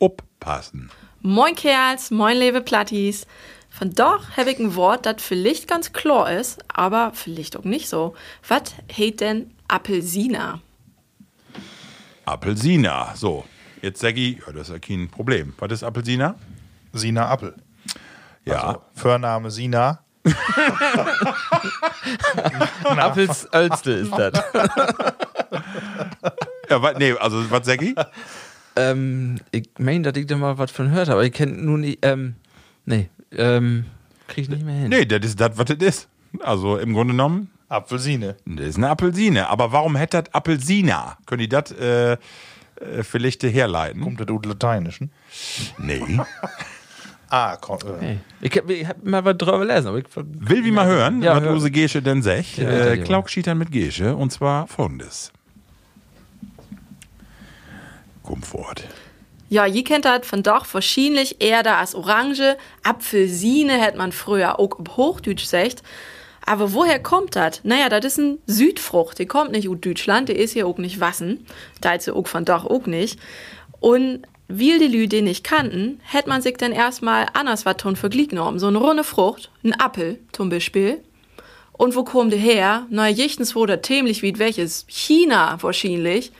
aufpassen. 0.00 0.90
Moin 1.20 1.54
Kerls, 1.54 2.10
moin 2.10 2.36
liebe 2.36 2.60
Plattis. 2.60 3.28
Von 3.70 3.92
doch 3.92 4.36
habe 4.36 4.50
ich 4.50 4.58
ein 4.58 4.74
Wort, 4.74 5.06
das 5.06 5.22
vielleicht 5.22 5.68
ganz 5.68 5.92
klar 5.92 6.28
ist, 6.32 6.58
aber 6.66 7.12
vielleicht 7.14 7.56
auch 7.56 7.62
nicht 7.62 7.88
so. 7.88 8.16
Was 8.48 8.74
heißt 8.98 9.20
denn 9.20 9.52
Apelsina? 9.68 10.60
Apelsina. 12.24 13.12
So, 13.14 13.44
jetzt 13.82 14.00
sag 14.00 14.16
ich, 14.16 14.38
ja, 14.38 14.52
das 14.52 14.68
ist 14.68 14.74
ja 14.74 14.78
kein 14.78 15.08
Problem. 15.08 15.52
Was 15.58 15.72
ist 15.72 15.82
Apelsina? 15.82 16.36
Sina 16.92 17.28
Appel. 17.28 17.54
Ja. 18.44 18.62
Also, 18.62 18.82
Vorname 18.94 19.50
Sina. 19.50 19.98
Appels 22.84 23.48
Ölste 23.52 23.92
ist 23.92 24.12
das. 24.12 24.32
ja 26.70 26.80
wa, 26.80 26.92
nee, 26.96 27.12
also, 27.12 27.50
was 27.50 27.66
sag 27.66 27.82
ich? 27.82 27.94
ähm, 28.76 29.40
ich 29.50 29.68
meine, 29.78 30.10
dass 30.10 30.20
ich 30.20 30.26
da 30.26 30.36
mal 30.36 30.58
was 30.58 30.70
von 30.70 30.86
gehört 30.86 31.08
habe, 31.08 31.18
aber 31.18 31.24
ich 31.26 31.32
kenne 31.32 31.52
nur 31.52 31.78
nicht, 31.78 31.98
ähm, 32.02 32.36
nee, 32.86 33.10
ähm, 33.32 33.86
krieg 34.28 34.44
ich 34.44 34.50
nicht 34.50 34.64
mehr 34.64 34.76
hin. 34.76 34.90
Nee, 34.90 35.04
das 35.06 35.26
ist 35.26 35.40
das, 35.40 35.58
was 35.58 35.64
das 35.66 35.78
ist. 35.78 36.08
Also, 36.40 36.78
im 36.78 36.94
Grunde 36.94 37.14
genommen, 37.14 37.50
Apfelsine. 37.72 38.36
Das 38.44 38.66
ist 38.66 38.76
eine 38.76 38.90
Apfelsine. 38.90 39.48
Aber 39.48 39.72
warum 39.72 39.96
hätte 39.96 40.22
das 40.22 40.34
Apfelsina? 40.34 41.16
Können 41.26 41.40
die 41.40 41.48
das 41.48 41.72
äh, 41.72 42.18
äh, 42.82 43.02
vielleicht 43.02 43.42
herleiten? 43.42 44.02
Kommt 44.02 44.20
das 44.20 44.28
aus 44.28 44.44
Lateinischen? 44.44 45.10
Nee. 45.78 46.02
Ah, 47.34 47.56
komm, 47.58 47.78
äh. 48.02 48.18
Ich 48.42 48.54
hab, 48.58 48.68
ich 48.68 48.86
hab 48.86 49.02
mal 49.02 49.24
was 49.24 49.38
drüber 49.38 49.60
gelesen, 49.60 49.86
aber 49.88 49.96
ich 49.96 50.04
Will 50.14 50.66
wie 50.66 50.70
mal 50.70 50.84
hören, 50.86 51.22
Ja, 51.22 51.36
was 51.36 51.42
hör. 51.44 51.54
Use 51.54 51.70
Gesche 51.70 52.02
denn 52.02 52.20
sagt. 52.20 52.58
Ja, 52.58 52.68
äh, 52.68 52.98
ja. 52.98 53.04
Klaukschietern 53.04 53.56
mit 53.56 53.72
Gesche. 53.72 54.14
Und 54.14 54.32
zwar 54.32 54.66
folgendes. 54.66 55.32
Komfort. 58.22 58.86
Ja, 59.48 59.64
ihr 59.64 59.82
kennt 59.82 60.04
das 60.04 60.26
von 60.26 60.42
doch 60.42 60.66
wahrscheinlich 60.74 61.40
eher 61.40 61.62
da 61.62 61.78
als 61.78 61.94
Orange. 61.94 62.58
Apfelsine 62.82 63.80
hätte 63.80 63.96
man 63.96 64.12
früher 64.12 64.58
auch 64.58 64.78
auf 64.78 64.96
Hochdeutsch 64.98 65.42
gesagt. 65.42 65.82
Aber 66.44 66.72
woher 66.72 67.00
kommt 67.00 67.36
das? 67.36 67.60
Naja, 67.64 67.88
das 67.88 68.04
ist 68.04 68.18
ein 68.18 68.38
Südfrucht. 68.46 69.18
Die 69.18 69.26
kommt 69.26 69.52
nicht 69.52 69.68
aus 69.68 69.76
Deutschland, 69.80 70.28
die 70.28 70.34
ist 70.34 70.52
hier 70.52 70.66
auch 70.66 70.78
nicht 70.78 71.00
wassen. 71.00 71.46
Da 71.80 71.94
ist 71.94 72.04
sie 72.04 72.14
auch 72.14 72.26
von 72.26 72.44
doch 72.44 72.64
auch 72.66 72.86
nicht. 72.86 73.18
Und 73.80 74.22
weil 74.48 74.78
die 74.78 74.88
Lü 74.88 75.06
den 75.08 75.24
nicht 75.24 75.44
kannten, 75.44 76.00
hätte 76.02 76.28
man 76.28 76.42
sich 76.42 76.56
dann 76.56 76.72
erstmal 76.72 77.26
anders 77.32 77.64
was 77.64 77.76
tun 77.78 77.96
verglichen 77.96 78.30
genommen. 78.30 78.58
So 78.58 78.66
eine 78.66 78.78
runde 78.78 79.04
Frucht, 79.04 79.50
ein 79.64 79.78
Apfel 79.78 80.18
zum 80.32 80.50
Beispiel. 80.50 81.02
Und 81.72 81.96
wo 81.96 82.04
kommt 82.04 82.32
der 82.32 82.38
her? 82.38 82.86
Na, 82.90 83.08
jichtens 83.08 83.54
der 83.54 83.82
ziemlich 83.82 84.22
wie 84.22 84.38
welches? 84.38 84.84
China 84.88 85.56
wahrscheinlich. 85.60 86.32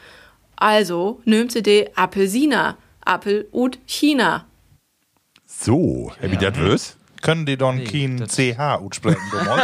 Also 0.57 1.21
nimmt 1.25 1.53
sie 1.53 1.63
die 1.63 1.97
Apfelsina. 1.97 2.77
Apfel 3.05 3.49
und 3.51 3.79
China. 3.87 4.47
So, 5.47 6.13
ich 6.23 6.39
das 6.39 6.57
wüs? 6.59 6.97
Können 7.23 7.47
die 7.47 7.57
dann 7.57 7.83
kein 7.85 8.27
CH 8.29 8.59
aussprechen, 8.81 9.21
damals? 9.33 9.63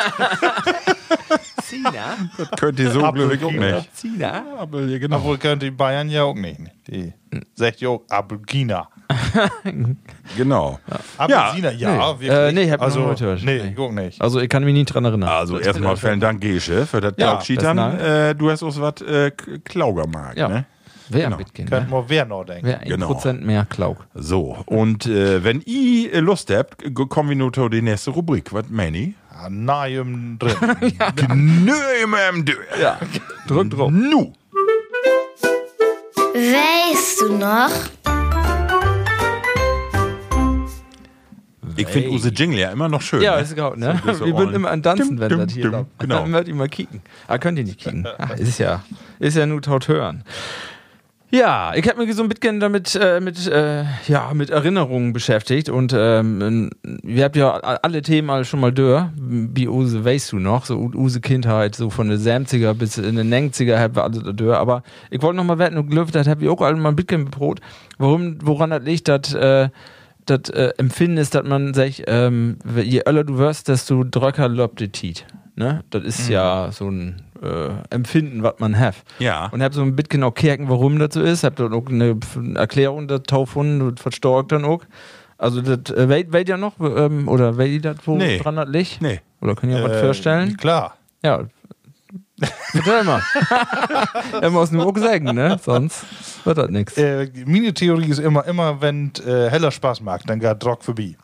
Sina? 1.63 2.17
Das 2.39 2.51
könnt 2.59 2.79
ihr 2.81 2.91
so 2.91 3.13
glücklich 3.13 3.45
auch 3.45 3.51
nicht. 3.53 3.97
Sina? 3.97 4.43
Aber 4.59 4.81
ja, 4.83 4.99
genau. 4.99 5.17
Obwohl 5.19 5.37
können 5.39 5.61
die 5.61 5.71
Bayern 5.71 6.09
ja 6.09 6.23
auch 6.23 6.35
nicht. 6.35 6.61
Die 6.87 7.13
sagt 7.55 7.81
ja 7.81 7.91
auch 7.91 8.03
Apelgina. 8.09 8.89
Genau. 10.37 10.79
Apelsina, 11.17 11.71
ja, 11.73 11.91
Nee. 11.93 11.99
wirklich. 11.99 12.31
Äh, 12.31 12.53
nee, 12.53 12.71
hab 12.71 12.81
ich 12.81 12.85
also, 12.85 13.01
noch 13.01 13.09
nicht 13.11 13.21
gehört. 13.21 13.43
Nee, 13.43 13.63
Nee. 13.65 13.73
guck 13.75 13.93
nicht. 13.95 14.21
Also 14.21 14.41
ich 14.41 14.49
kann 14.49 14.63
mich 14.65 14.75
nicht 14.75 14.87
dran 14.93 15.05
erinnern. 15.05 15.29
Also 15.29 15.59
erstmal 15.59 15.97
vielen 15.97 16.21
Dank, 16.21 16.41
Gesche, 16.43 16.85
für 16.87 17.01
das 17.01 17.15
Ja, 17.17 17.41
Dank. 17.73 18.01
Äh, 18.01 18.35
du 18.35 18.51
hast 18.51 18.63
uns 18.63 18.79
was 18.81 19.01
äh, 19.01 19.31
K- 19.31 19.59
Klaugermarkt, 19.65 20.37
Ja. 20.39 20.49
ne? 20.49 20.65
Wer 21.11 21.25
Genau. 21.25 21.37
ein 21.39 21.45
bisschen, 21.45 21.69
Könnte 21.69 21.91
ne? 21.91 22.05
wer 22.09 22.25
noch 22.27 22.45
denken. 22.45 22.67
Wer 22.67 22.81
ein 22.81 22.89
Genau. 22.89 23.07
Prozent 23.07 23.45
mehr 23.45 23.67
Klauk. 23.69 24.07
So, 24.15 24.59
und 24.67 25.07
äh, 25.07 25.43
wenn 25.45 25.61
ihr 25.63 26.21
Lust 26.21 26.51
habt, 26.55 26.83
kommen 27.09 27.29
wir 27.31 27.37
nur 27.37 27.53
zu 27.53 27.69
die 27.69 27.83
nächste 27.83 28.11
Rubrik. 28.11 28.53
Was 28.53 28.65
meine 28.69 28.99
ich? 28.99 29.15
Ah, 29.31 29.49
Nahem 29.51 30.39
drin. 30.39 30.55
Im 32.31 32.45
Dö. 32.45 32.55
Ja, 32.81 32.99
drück 33.47 33.71
drauf. 33.71 33.91
Nu. 33.91 34.33
Weißt 36.35 37.21
du 37.23 37.33
noch? 37.37 37.71
Ich 41.77 41.87
finde 41.87 42.11
Use 42.11 42.31
Jingle 42.31 42.59
ja 42.59 42.71
immer 42.73 42.89
noch 42.89 43.01
schön. 43.03 43.23
Ja, 43.23 43.37
ne? 43.37 43.43
ist 43.43 43.55
genau, 43.55 43.75
ne? 43.77 44.01
So, 44.13 44.27
Wir 44.27 44.37
sind 44.37 44.53
immer 44.55 44.71
an 44.71 44.83
Tanzen, 44.83 45.21
wenn 45.21 45.31
das 45.39 45.53
hier 45.53 45.67
läuft. 45.67 45.87
genau. 46.01 46.23
Dann 46.23 46.33
wird 46.33 46.49
ihr 46.49 46.55
mal 46.57 46.69
kicken. 46.69 47.03
Ah, 47.29 47.39
könnt 47.39 47.57
ihr 47.59 47.65
nicht 47.65 47.79
kicken. 47.79 48.05
Ah, 48.19 48.33
ist 48.35 48.59
ja, 48.59 48.83
ist 49.21 49.37
ja 49.37 49.47
nur 49.47 49.63
taut 49.63 49.87
hören. 49.87 50.25
Ja, 51.31 51.75
ich 51.75 51.87
habe 51.87 52.03
mich 52.03 52.15
so 52.17 52.23
ein 52.23 52.31
bisschen 52.31 52.59
damit 52.59 52.95
äh, 52.95 53.21
mit, 53.21 53.47
äh, 53.49 53.85
ja, 54.07 54.33
mit 54.33 54.49
Erinnerungen 54.49 55.13
beschäftigt 55.13 55.69
und 55.69 55.95
ähm, 55.95 56.71
wir 57.03 57.25
habt 57.25 57.37
ja 57.37 57.51
alle 57.53 58.01
Themen 58.01 58.31
alle 58.31 58.47
schon 58.47 58.61
mal 58.61 58.73
durch. 58.73 59.05
Wie 59.15 59.69
Use 59.69 60.03
weißt 60.03 60.33
du 60.33 60.39
noch, 60.39 60.65
so 60.65 60.79
Use 60.79 61.21
Kindheit, 61.21 61.75
so 61.75 61.91
von 61.91 62.09
den 62.09 62.19
70er 62.19 62.73
bis 62.73 62.97
in 62.97 63.17
den 63.17 63.31
90er 63.31 63.79
habt 63.79 63.97
wir 63.97 64.05
alle 64.05 64.23
da 64.23 64.33
durch. 64.33 64.57
Aber 64.57 64.83
ich 65.11 65.21
wollte 65.21 65.37
noch 65.37 65.45
mal 65.45 65.59
wetten 65.59 65.77
und 65.77 65.91
gelüftet, 65.91 66.15
das 66.15 66.29
hab 66.29 66.41
ich 66.41 66.49
auch 66.49 66.63
alle 66.63 66.77
mal 66.77 66.89
ein 66.89 66.97
bisschen 66.97 67.27
bebrot. 67.27 67.61
Warum, 67.99 68.39
woran 68.43 68.71
das 68.71 68.85
liegt, 68.85 69.09
dass 69.09 69.35
äh, 69.35 69.69
das 70.25 70.49
äh, 70.49 70.71
Empfinden 70.79 71.19
ist, 71.19 71.35
dass 71.35 71.47
man 71.47 71.75
sich, 71.75 72.05
ähm, 72.07 72.57
je 72.75 73.03
öller 73.07 73.25
du 73.25 73.37
wirst, 73.37 73.69
desto 73.69 74.03
dröcker 74.03 74.49
lobt 74.49 74.81
die 74.81 74.89
Tiet. 74.89 75.27
Ne? 75.59 75.83
Das 75.91 76.05
ist 76.05 76.29
ja 76.29 76.71
so 76.71 76.89
ein 76.89 77.21
äh, 77.43 77.71
Empfinden, 77.91 78.45
was 78.45 78.55
man 78.61 78.79
hat. 78.79 78.95
Ja. 79.19 79.47
Und 79.49 79.61
hab 79.61 79.75
so 79.75 79.83
ein 79.83 79.97
bisschen 79.97 80.23
auch 80.23 80.33
kerken, 80.33 80.69
warum 80.69 81.01
das 81.01 81.15
so 81.15 81.21
ist. 81.21 81.43
Hab 81.43 81.57
dann 81.57 81.73
auch 81.75 81.87
eine 81.89 82.17
Erklärung 82.55 83.09
da 83.09 83.19
gefunden, 83.19 83.93
das 83.95 84.01
verstorgt 84.01 84.53
dann 84.53 84.65
auch. 84.65 84.83
Also 85.37 85.61
das 85.61 85.93
äh, 85.97 86.09
weht, 86.09 86.33
weht 86.33 86.49
ja 86.49 86.57
noch, 86.57 86.75
ähm, 86.81 87.27
oder 87.29 87.59
weht 87.59 87.73
ihr 87.73 87.81
das, 87.95 87.97
wo 88.07 88.17
Nee. 88.17 88.39
dran 88.39 88.55
das 88.57 88.69
liegt? 88.69 89.03
Nee. 89.03 89.21
Oder 89.41 89.57
können 89.57 89.73
ihr 89.73 89.83
was 89.83 89.93
Äh, 89.97 90.01
vorstellen? 90.01 90.57
Klar. 90.57 90.97
Ja. 91.25 91.43
Erzähl 92.73 93.03
mal. 93.03 93.21
er 94.41 94.51
muss 94.51 94.71
nur 94.71 94.87
auch 94.87 94.97
sagen, 94.97 95.25
ne? 95.35 95.59
Sonst 95.61 96.05
wird 96.45 96.59
das 96.59 96.71
nichts. 96.71 96.97
Äh, 96.97 97.29
meine 97.47 97.75
Theorie 97.75 98.11
ist 98.11 98.21
immer, 98.21 98.45
immer 98.47 98.81
wenn 98.81 99.11
äh, 99.27 99.51
heller 99.51 99.73
Spaß 99.73 100.03
macht, 100.03 100.31
dann 100.31 100.39
geht 100.39 100.63
Drock 100.63 100.85
vorbei. 100.85 101.17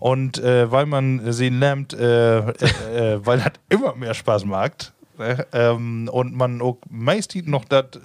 Und 0.00 0.38
äh, 0.38 0.72
weil 0.72 0.86
man 0.86 1.30
sehen 1.30 1.60
lernt, 1.60 1.92
äh, 1.92 2.38
äh, 2.38 3.14
äh, 3.14 3.26
weil 3.26 3.38
das 3.38 3.52
immer 3.68 3.94
mehr 3.94 4.14
Spaß 4.14 4.46
macht, 4.46 4.94
äh, 5.18 5.44
ähm, 5.52 6.08
und 6.10 6.34
man 6.34 6.62
auch 6.62 6.78
meist 6.88 7.36
noch 7.44 7.66
dat, 7.66 7.98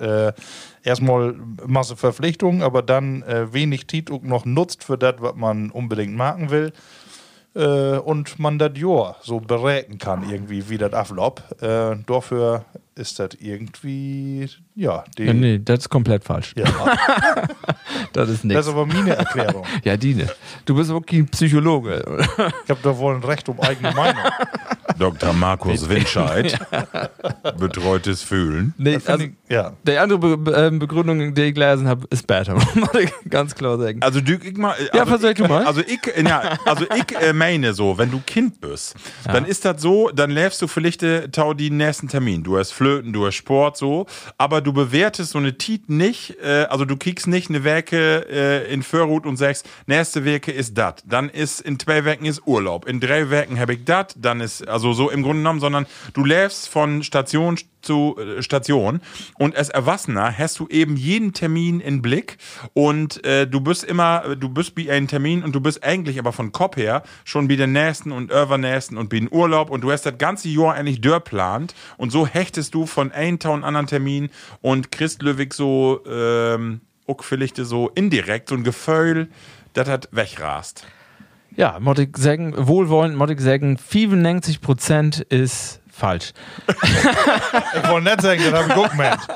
äh, 0.00 0.32
erstmal 0.82 1.34
Masse 1.66 1.96
Verpflichtungen, 1.96 2.62
aber 2.62 2.82
dann 2.82 3.22
äh, 3.24 3.52
wenig 3.52 3.86
Tit 3.86 4.10
noch 4.24 4.46
nutzt 4.46 4.84
für 4.84 4.96
das, 4.96 5.16
was 5.18 5.34
man 5.36 5.70
unbedingt 5.70 6.16
machen 6.16 6.50
will. 6.50 6.72
Äh, 7.54 7.98
und 7.98 8.38
man 8.38 8.58
das 8.58 8.72
Jahr 8.76 9.16
so 9.22 9.38
berechnen 9.38 9.98
kann, 9.98 10.28
irgendwie, 10.28 10.68
wie 10.70 10.78
das. 10.78 10.92
Äh, 11.60 11.96
dafür 12.06 12.64
ist 12.96 13.18
das 13.18 13.30
irgendwie, 13.40 14.48
ja, 14.74 15.04
die. 15.18 15.24
Ja, 15.24 15.32
nee, 15.32 15.58
das 15.58 15.80
ist 15.80 15.88
komplett 15.88 16.24
falsch. 16.24 16.54
Ja, 16.56 16.64
Das 18.12 18.28
ist 18.28 18.38
das 18.38 18.44
nichts. 18.44 18.66
ist 18.66 18.72
aber 18.72 18.86
meine 18.86 19.16
Erklärung. 19.16 19.64
Ja, 19.84 19.96
Dine. 19.96 20.30
Du 20.64 20.74
bist 20.76 20.90
wirklich 20.90 21.20
ein 21.20 21.28
Psychologe. 21.28 22.04
Ich 22.64 22.70
habe 22.70 22.80
da 22.82 22.96
wohl 22.96 23.14
ein 23.14 23.22
Recht 23.24 23.48
um 23.48 23.60
eigene 23.60 23.92
Meinung. 23.92 24.22
Dr. 24.98 25.32
Markus 25.32 25.88
Winscheid. 25.88 26.56
Betreutes 27.58 28.22
Fühlen. 28.22 28.74
Nee, 28.78 28.98
also, 29.04 29.24
ich, 29.24 29.32
ja. 29.48 29.72
die 29.86 29.98
andere 29.98 30.36
Be 30.38 30.52
ähm, 30.52 30.78
Begründung, 30.78 31.34
die 31.34 31.42
ich 31.42 31.54
gelesen 31.54 31.88
habe, 31.88 32.06
ist 32.10 32.26
besser. 32.26 32.54
Muss 32.54 32.94
ich 33.00 33.10
ganz 33.28 33.54
klar 33.54 33.78
sagen. 33.78 34.00
Also 34.02 34.20
du, 34.20 34.34
ich 34.34 34.56
mal, 34.56 34.74
Ja, 34.92 35.00
also 35.02 35.06
versuch 35.06 35.28
ich, 35.30 35.34
du 35.34 35.48
mal. 35.48 35.64
Also 35.66 35.80
ich, 35.80 36.00
ja, 36.16 36.56
also 36.64 36.84
ich 36.94 37.16
äh, 37.20 37.32
meine 37.32 37.74
so, 37.74 37.98
wenn 37.98 38.10
du 38.10 38.20
Kind 38.24 38.60
bist, 38.60 38.94
dann 39.24 39.44
ist 39.44 39.64
das 39.64 39.82
so, 39.82 40.10
dann 40.10 40.30
läufst 40.30 40.62
du 40.62 40.68
vielleicht 40.68 41.02
äh, 41.02 41.28
tau 41.28 41.54
die 41.54 41.70
nächsten 41.70 42.08
Termin. 42.08 42.42
Du 42.44 42.56
hast 42.56 42.70
Flöten, 42.84 43.14
du 43.14 43.26
hast 43.26 43.36
Sport 43.36 43.78
so, 43.78 44.04
aber 44.36 44.60
du 44.60 44.74
bewertest 44.74 45.30
so 45.30 45.38
eine 45.38 45.56
Tit 45.56 45.88
nicht, 45.88 46.36
äh, 46.42 46.66
also 46.68 46.84
du 46.84 46.98
kriegst 46.98 47.26
nicht 47.26 47.48
eine 47.48 47.64
Werke 47.64 48.26
äh, 48.28 48.70
in 48.70 48.82
Förrut 48.82 49.24
und 49.24 49.38
sagst, 49.38 49.66
nächste 49.86 50.26
Werke 50.26 50.52
ist 50.52 50.76
dat, 50.76 51.02
dann 51.06 51.30
ist 51.30 51.62
in 51.62 51.78
zwei 51.78 52.04
Werken 52.04 52.26
ist 52.26 52.46
Urlaub, 52.46 52.86
in 52.86 53.00
drei 53.00 53.30
Werken 53.30 53.58
habe 53.58 53.72
ich 53.72 53.86
dat, 53.86 54.14
dann 54.18 54.42
ist 54.42 54.68
also 54.68 54.92
so 54.92 55.08
im 55.08 55.22
Grunde 55.22 55.38
genommen, 55.38 55.60
sondern 55.60 55.86
du 56.12 56.26
läufst 56.26 56.68
von 56.68 57.02
Station 57.02 57.56
zu 57.84 58.16
äh, 58.18 58.42
Station 58.42 59.00
und 59.38 59.56
als 59.56 59.68
Erwachsener 59.68 60.36
hast 60.36 60.58
du 60.58 60.66
eben 60.68 60.96
jeden 60.96 61.32
Termin 61.32 61.80
in 61.80 62.02
Blick 62.02 62.38
und 62.72 63.24
äh, 63.24 63.46
du 63.46 63.60
bist 63.60 63.84
immer, 63.84 64.36
du 64.36 64.48
bist 64.48 64.76
wie 64.76 64.90
ein 64.90 65.06
Termin 65.06 65.42
und 65.44 65.54
du 65.54 65.60
bist 65.60 65.84
eigentlich 65.84 66.18
aber 66.18 66.32
von 66.32 66.52
Kopf 66.52 66.76
her 66.76 67.02
schon 67.24 67.48
wie 67.48 67.56
den 67.56 67.72
nächsten 67.72 68.12
und 68.12 68.30
übernächsten 68.30 68.98
und 68.98 69.12
wie 69.12 69.20
ein 69.20 69.28
Urlaub 69.30 69.70
und 69.70 69.82
du 69.82 69.92
hast 69.92 70.06
das 70.06 70.18
ganze 70.18 70.48
Jahr 70.48 70.74
eigentlich 70.74 71.00
durchplant 71.00 71.74
und 71.96 72.10
so 72.10 72.26
hechtest 72.26 72.73
du 72.74 72.86
von 72.86 73.12
einem 73.12 73.38
Town 73.38 73.64
anderen 73.64 73.86
Termin 73.86 74.30
und 74.60 74.90
kriegst 74.90 75.22
Löwig 75.22 75.54
so 75.54 76.00
ähm, 76.06 76.80
vielleicht 77.20 77.56
so 77.56 77.90
indirekt 77.94 78.48
so 78.48 78.54
ein 78.54 78.64
Gefühl, 78.64 79.28
das 79.74 79.88
hat 79.88 80.08
wegrast. 80.12 80.86
Ja, 81.56 81.78
muss 81.78 81.98
ich 81.98 82.16
sagen, 82.16 82.54
wohlwollend 82.56 83.16
muss 83.16 83.30
ich 83.30 83.40
sagen, 83.40 83.78
95% 83.78 85.30
ist 85.30 85.80
falsch. 85.90 86.32
Ich 87.76 87.88
wollte 87.88 88.04
nicht 88.04 88.22
sagen, 88.22 88.42
das 88.50 88.52
habe 88.52 88.72
ich 88.72 88.78
auch 88.78 88.90
gemeint. 88.90 89.20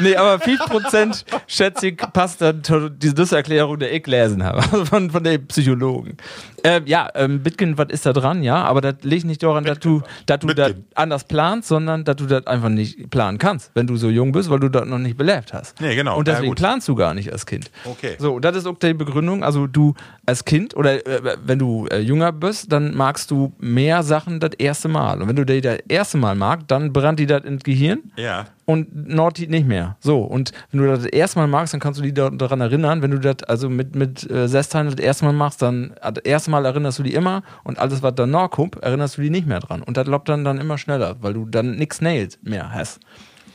Nee, 0.00 0.16
aber 0.16 0.42
5% 0.42 1.24
schätze 1.46 1.88
ich, 1.88 1.96
passt 1.98 2.40
dann 2.40 2.64
zu 2.64 2.88
dieser 2.88 3.36
Erklärung, 3.36 3.78
die 3.78 3.84
ich 3.84 4.02
gelesen 4.02 4.42
habe, 4.42 4.62
von, 4.86 5.10
von 5.10 5.22
den 5.22 5.46
Psychologen. 5.46 6.16
Ähm, 6.64 6.82
ja, 6.86 7.08
ähm, 7.14 7.42
Bitcoin, 7.42 7.76
was 7.78 7.88
ist 7.90 8.06
da 8.06 8.12
dran? 8.12 8.42
Ja, 8.42 8.56
aber 8.64 8.80
das 8.80 8.94
liegt 9.02 9.24
nicht 9.24 9.42
daran, 9.42 9.64
dass 9.64 9.78
du, 9.78 10.02
dass 10.26 10.40
du 10.40 10.48
das 10.48 10.74
anders 10.94 11.24
planst, 11.24 11.68
sondern 11.68 12.04
dass 12.04 12.16
du 12.16 12.26
das 12.26 12.46
einfach 12.46 12.68
nicht 12.68 13.10
planen 13.10 13.38
kannst, 13.38 13.70
wenn 13.74 13.86
du 13.86 13.96
so 13.96 14.08
jung 14.08 14.32
bist, 14.32 14.50
weil 14.50 14.60
du 14.60 14.68
das 14.68 14.86
noch 14.86 14.98
nicht 14.98 15.16
belebt 15.16 15.52
hast. 15.52 15.80
Nee, 15.80 15.94
genau. 15.94 16.18
Und 16.18 16.26
Ja, 16.28 16.34
deswegen 16.34 16.50
gut. 16.50 16.58
planst 16.58 16.88
du 16.88 16.94
gar 16.94 17.14
nicht 17.14 17.32
als 17.32 17.46
Kind. 17.46 17.70
Okay. 17.84 18.16
So, 18.18 18.38
das 18.40 18.56
ist 18.56 18.66
auch 18.66 18.78
die 18.78 18.94
Begründung. 18.94 19.42
Also 19.44 19.66
du 19.66 19.94
als 20.26 20.44
Kind 20.44 20.76
oder 20.76 21.06
äh, 21.06 21.36
wenn 21.44 21.58
du 21.58 21.86
äh, 21.86 21.98
jünger 22.00 22.32
bist, 22.32 22.70
dann 22.72 22.94
magst 22.96 23.30
du 23.30 23.52
mehr 23.58 24.02
Sachen 24.02 24.40
das 24.40 24.50
erste 24.58 24.88
Mal. 24.88 25.20
Und 25.22 25.28
wenn 25.28 25.36
du 25.36 25.44
die 25.46 25.60
das 25.60 25.78
erste 25.88 26.18
Mal 26.18 26.34
magst, 26.34 26.70
dann 26.70 26.92
brennt 26.92 27.18
die 27.18 27.26
das 27.26 27.44
ins 27.44 27.62
Gehirn 27.64 28.00
Ja. 28.16 28.46
und 28.66 29.08
Naughty 29.08 29.46
nicht 29.46 29.66
mehr. 29.66 29.96
So, 30.00 30.20
und 30.22 30.52
wenn 30.70 30.80
du 30.80 30.86
das 30.86 31.04
erste 31.06 31.38
Mal 31.38 31.46
magst, 31.48 31.72
dann 31.74 31.80
kannst 31.80 31.98
du 32.00 32.04
die 32.04 32.12
da- 32.14 32.30
daran 32.30 32.60
erinnern. 32.60 33.02
Wenn 33.02 33.10
du 33.12 33.18
das 33.18 33.42
also 33.44 33.68
mit, 33.70 33.94
mit 33.94 34.28
äh, 34.30 34.46
Sestine 34.48 34.90
das 34.90 35.04
erste 35.04 35.24
Mal 35.24 35.32
machst, 35.32 35.62
dann 35.62 35.92
äh, 36.02 36.12
das 36.12 36.22
erste 36.50 36.62
Mal 36.62 36.66
erinnerst 36.66 36.98
du 36.98 37.02
die 37.02 37.14
immer 37.14 37.42
und 37.64 37.78
alles, 37.78 38.02
was 38.02 38.14
danach 38.14 38.50
kommt, 38.50 38.76
erinnerst 38.76 39.16
du 39.16 39.22
die 39.22 39.30
nicht 39.30 39.46
mehr 39.46 39.60
dran. 39.60 39.82
Und 39.82 39.96
das 39.96 40.06
läuft 40.06 40.28
dann, 40.28 40.44
dann 40.44 40.58
immer 40.58 40.78
schneller, 40.78 41.16
weil 41.20 41.34
du 41.34 41.46
dann 41.46 41.76
nichts 41.76 42.00
Nails 42.00 42.38
mehr 42.42 42.72
hast. 42.72 43.00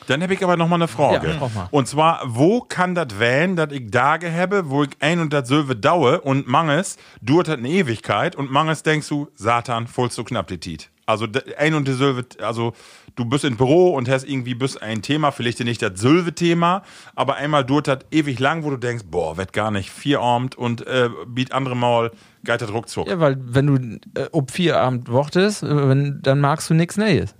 Dann 0.08 0.22
habe 0.22 0.36
ich 0.36 0.44
aber 0.44 0.56
noch 0.56 0.68
mal 0.68 0.76
eine 0.76 0.88
Frage. 0.88 1.30
Ja, 1.30 1.40
mal. 1.40 1.68
Und 1.72 1.88
zwar, 1.88 2.22
wo 2.26 2.62
kann 2.62 2.94
das 2.94 3.18
wählen, 3.18 3.56
dass 3.56 3.72
ich 3.72 3.90
Tage 3.90 4.32
habe, 4.32 4.70
wo 4.70 4.84
ich 4.84 4.92
ein 5.00 5.20
und 5.20 5.34
das 5.34 5.48
Silve 5.48 5.76
daue 5.76 6.22
und 6.22 6.48
manges 6.48 6.98
dauert 7.22 7.48
das 7.48 7.58
eine 7.58 7.70
Ewigkeit 7.70 8.36
und 8.36 8.52
manges 8.52 8.84
denkst 8.84 9.10
du, 9.10 9.30
Satan, 9.36 9.88
voll 9.88 10.12
zu 10.12 10.24
knapp 10.24 10.48
die 10.48 10.60
Tiet. 10.60 10.92
Also 11.08 11.28
ein 11.58 11.74
und 11.74 11.88
die 11.88 11.94
Silve, 11.94 12.26
also 12.42 12.74
du 13.16 13.26
bist 13.26 13.44
im 13.46 13.58
Büro 13.58 13.90
und 13.96 14.10
hast 14.10 14.26
irgendwie 14.26 14.56
bist 14.56 14.82
ein 14.82 15.02
Thema, 15.02 15.32
vielleicht 15.32 15.64
nicht 15.64 15.82
das 15.82 16.00
Silve-Thema, 16.00 16.84
aber 17.16 17.36
einmal 17.36 17.66
dauert 17.66 17.88
das 17.88 18.00
ewig 18.12 18.40
lang, 18.40 18.64
wo 18.64 18.70
du 18.70 18.78
denkst, 18.78 19.06
boah, 19.10 19.38
wird 19.38 19.54
gar 19.54 19.72
nicht 19.72 19.90
vierarmt 19.90 20.56
und 20.56 20.86
äh, 20.86 21.10
biet 21.28 21.52
andere 21.52 21.76
Mal 21.76 22.12
geht 22.44 22.62
das 22.62 22.72
ruckzuck. 22.72 23.08
Ja, 23.08 23.20
weil 23.20 23.38
wenn 23.40 23.68
du 23.68 23.76
äh, 24.20 24.28
ob 24.32 24.52
vier 24.52 24.80
Abend 24.80 25.12
wartest, 25.12 25.64
äh, 25.64 25.90
wenn, 25.90 26.22
dann 26.22 26.40
magst 26.40 26.70
du 26.70 26.74
nichts 26.74 26.98
Neues. 26.98 27.36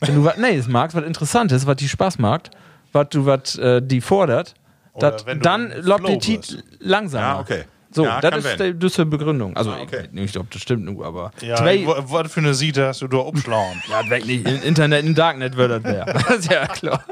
Wenn 0.00 0.14
du 0.14 0.24
was 0.24 0.36
Neues 0.38 0.68
magst, 0.68 0.96
was 0.96 1.04
Interessantes, 1.04 1.66
was 1.66 1.76
die 1.76 1.88
Spaß 1.88 2.18
macht, 2.18 2.50
was 2.92 3.08
du 3.10 3.26
was 3.26 3.56
äh, 3.56 3.82
die 3.82 4.00
fordert, 4.00 4.54
dat, 4.98 5.24
dann 5.44 5.72
lobt 5.82 6.08
die 6.08 6.18
Tiet 6.18 6.64
langsamer. 6.80 7.24
Ja, 7.24 7.40
okay. 7.40 7.64
So, 7.90 8.04
Ja, 8.04 8.20
das 8.20 8.44
ist 8.44 8.60
die 8.60 8.74
düsse 8.78 9.06
Begründung. 9.06 9.56
Also, 9.56 9.72
okay. 9.72 10.08
ich, 10.12 10.20
ich 10.22 10.32
glaube, 10.32 10.48
das 10.52 10.60
stimmt 10.60 10.84
nur, 10.84 11.04
aber. 11.06 11.30
Ja, 11.40 11.56
was 11.86 12.32
für 12.32 12.40
eine 12.40 12.52
Siete 12.54 12.86
hast 12.88 13.00
du 13.02 13.08
da 13.08 13.18
umschlagen? 13.18 13.82
ja, 13.90 14.08
weg 14.10 14.26
nicht. 14.26 14.46
Im 14.46 14.62
Internet, 14.62 15.04
im 15.06 15.14
Darknet 15.14 15.56
wird 15.56 15.70
das 15.70 15.84
wer. 15.84 16.04
Das 16.04 16.30
ist 16.38 16.50
ja 16.52 16.66
klar. 16.66 17.02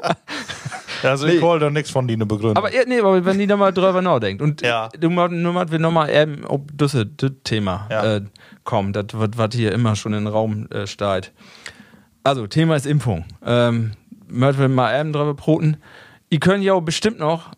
Also 1.02 1.26
Nee. 1.26 1.34
ich 1.34 1.42
wollte 1.42 1.66
da 1.66 1.70
nichts 1.70 1.90
von 1.90 2.08
dir 2.08 2.16
begründen. 2.18 2.56
Aber 2.56 2.74
ja, 2.74 2.82
nee, 2.86 2.98
aber 3.00 3.24
wenn 3.24 3.38
die 3.38 3.46
da 3.46 3.56
mal 3.56 3.72
drüber 3.72 4.02
nachdenkt 4.02 4.42
und 4.42 4.62
Ja. 4.62 4.88
du 4.98 5.08
mal, 5.10 5.28
nur 5.28 5.52
mal, 5.52 5.70
wir 5.70 5.78
nochmal 5.78 6.10
eben 6.10 6.44
ob 6.46 6.70
das 6.76 6.96
Thema 7.44 7.86
Ja. 7.90 8.16
äh, 8.16 8.20
kommen, 8.64 8.92
das 8.92 9.06
was 9.12 9.54
hier 9.54 9.72
immer 9.72 9.94
schon 9.96 10.12
in 10.14 10.24
den 10.24 10.32
Raum 10.32 10.66
äh, 10.70 10.86
steht. 10.86 11.32
Also 12.24 12.46
Thema 12.46 12.76
ist 12.76 12.86
Impfung. 12.86 13.24
Ähm, 13.44 13.92
wir 14.58 14.68
mal 14.68 14.98
eben 15.00 15.12
drüber 15.12 15.34
broten. 15.34 15.76
Ihr 16.28 16.40
könnt 16.40 16.64
ja 16.64 16.72
auch 16.72 16.80
bestimmt 16.80 17.18
noch 17.20 17.52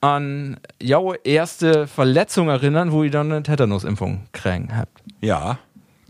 an 0.00 0.58
jaue 0.80 1.16
erste 1.24 1.86
Verletzung 1.86 2.48
erinnern, 2.48 2.92
wo 2.92 3.02
ihr 3.02 3.10
dann 3.10 3.30
eine 3.32 3.42
Tetanusimpfung 3.42 4.26
kriegen 4.32 4.76
habt. 4.76 5.02
Ja. 5.20 5.58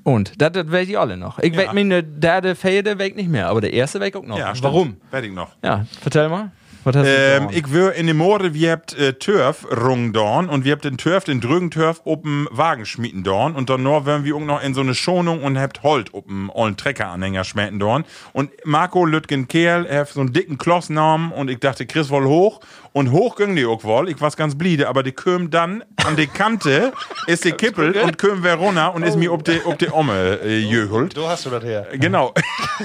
Und 0.03 0.41
das, 0.41 0.53
das 0.53 0.70
weiß 0.70 0.88
ich 0.88 0.99
alle 0.99 1.16
noch. 1.16 1.38
Ich 1.41 1.55
Ja. 1.55 1.66
weiß 1.66 1.72
mir, 1.74 2.03
der, 2.03 2.41
der 2.41 2.57
Fäde 2.57 2.99
weg 2.99 3.16
nicht 3.16 3.28
mehr, 3.28 3.49
aber 3.49 3.61
der 3.61 3.72
erste 3.72 4.01
weg 4.01 4.16
auch 4.16 4.24
noch. 4.24 4.38
ja 4.38 4.55
stimmt. 4.55 4.72
Warum? 4.72 4.97
Werd 5.11 5.24
ich 5.24 5.32
noch. 5.32 5.51
Ja, 5.62 5.84
vertell 6.01 6.28
mal. 6.28 6.53
Was 6.82 6.97
hast 6.97 7.05
du 7.05 7.11
Ähm, 7.11 7.49
ich 7.53 7.70
wär 7.74 7.93
in 7.93 8.07
dem 8.07 8.16
Morde, 8.16 8.55
wir 8.55 8.70
habt 8.72 8.97
äh, 8.99 9.12
Turf 9.12 9.66
rung 9.70 10.14
dorn 10.14 10.49
und 10.49 10.64
wir 10.64 10.72
habt 10.72 10.84
den 10.86 10.97
Turf, 10.97 11.24
den 11.24 11.43
Drögenturf, 11.43 12.01
oben 12.05 12.49
Wagen 12.51 12.86
schmieden 12.86 13.22
dorn 13.22 13.55
und 13.55 13.68
dann 13.68 13.82
noch 13.82 14.07
wären 14.07 14.24
wir 14.24 14.34
auch 14.34 14.41
noch 14.41 14.62
in 14.62 14.72
so 14.72 14.80
eine 14.80 14.95
Schonung 14.95 15.43
und 15.43 15.59
habt 15.59 15.82
Holt 15.82 16.14
oben 16.14 16.49
ollen 16.49 16.78
Treckeranhänger 16.78 17.45
schmähten 17.45 17.78
dorn 17.80 18.07
und 18.32 18.51
Marco 18.64 19.05
Lütgen 19.05 19.47
Kerl 19.47 19.86
hat 19.95 20.09
so 20.09 20.20
einen 20.20 20.32
dicken 20.32 20.57
Kloss 20.57 20.88
genommen 20.88 21.32
und 21.32 21.51
ich 21.51 21.59
dachte, 21.59 21.84
Chris 21.84 22.09
wohl 22.09 22.24
hoch 22.24 22.61
und 22.93 23.12
hoch 23.12 23.36
ging 23.36 23.55
die 23.57 23.66
auch 23.66 23.84
wohl, 23.84 24.09
ich 24.09 24.20
war's 24.20 24.36
ganz 24.36 24.57
bliede, 24.57 24.88
aber 24.88 25.03
die 25.03 25.12
köm 25.12 25.51
dann 25.51 25.84
an 26.05 26.16
die 26.16 26.26
Kante, 26.26 26.93
ist 27.26 27.45
die 27.45 27.53
Kippel 27.53 27.93
und 27.93 28.18
köm 28.18 28.45
runter 28.45 28.95
und 28.95 29.03
ist 29.03 29.16
mir 29.16 29.32
ob 29.32 29.45
die, 29.45 29.61
ob 29.64 29.78
die 29.78 29.91
Omme 29.91 30.41
äh, 30.43 30.59
jöhelt. 30.59 31.16
Du 31.16 31.26
hast 31.26 31.47
du 31.47 31.51
das 31.51 31.62
her. 31.62 31.86
Genau. 31.93 32.34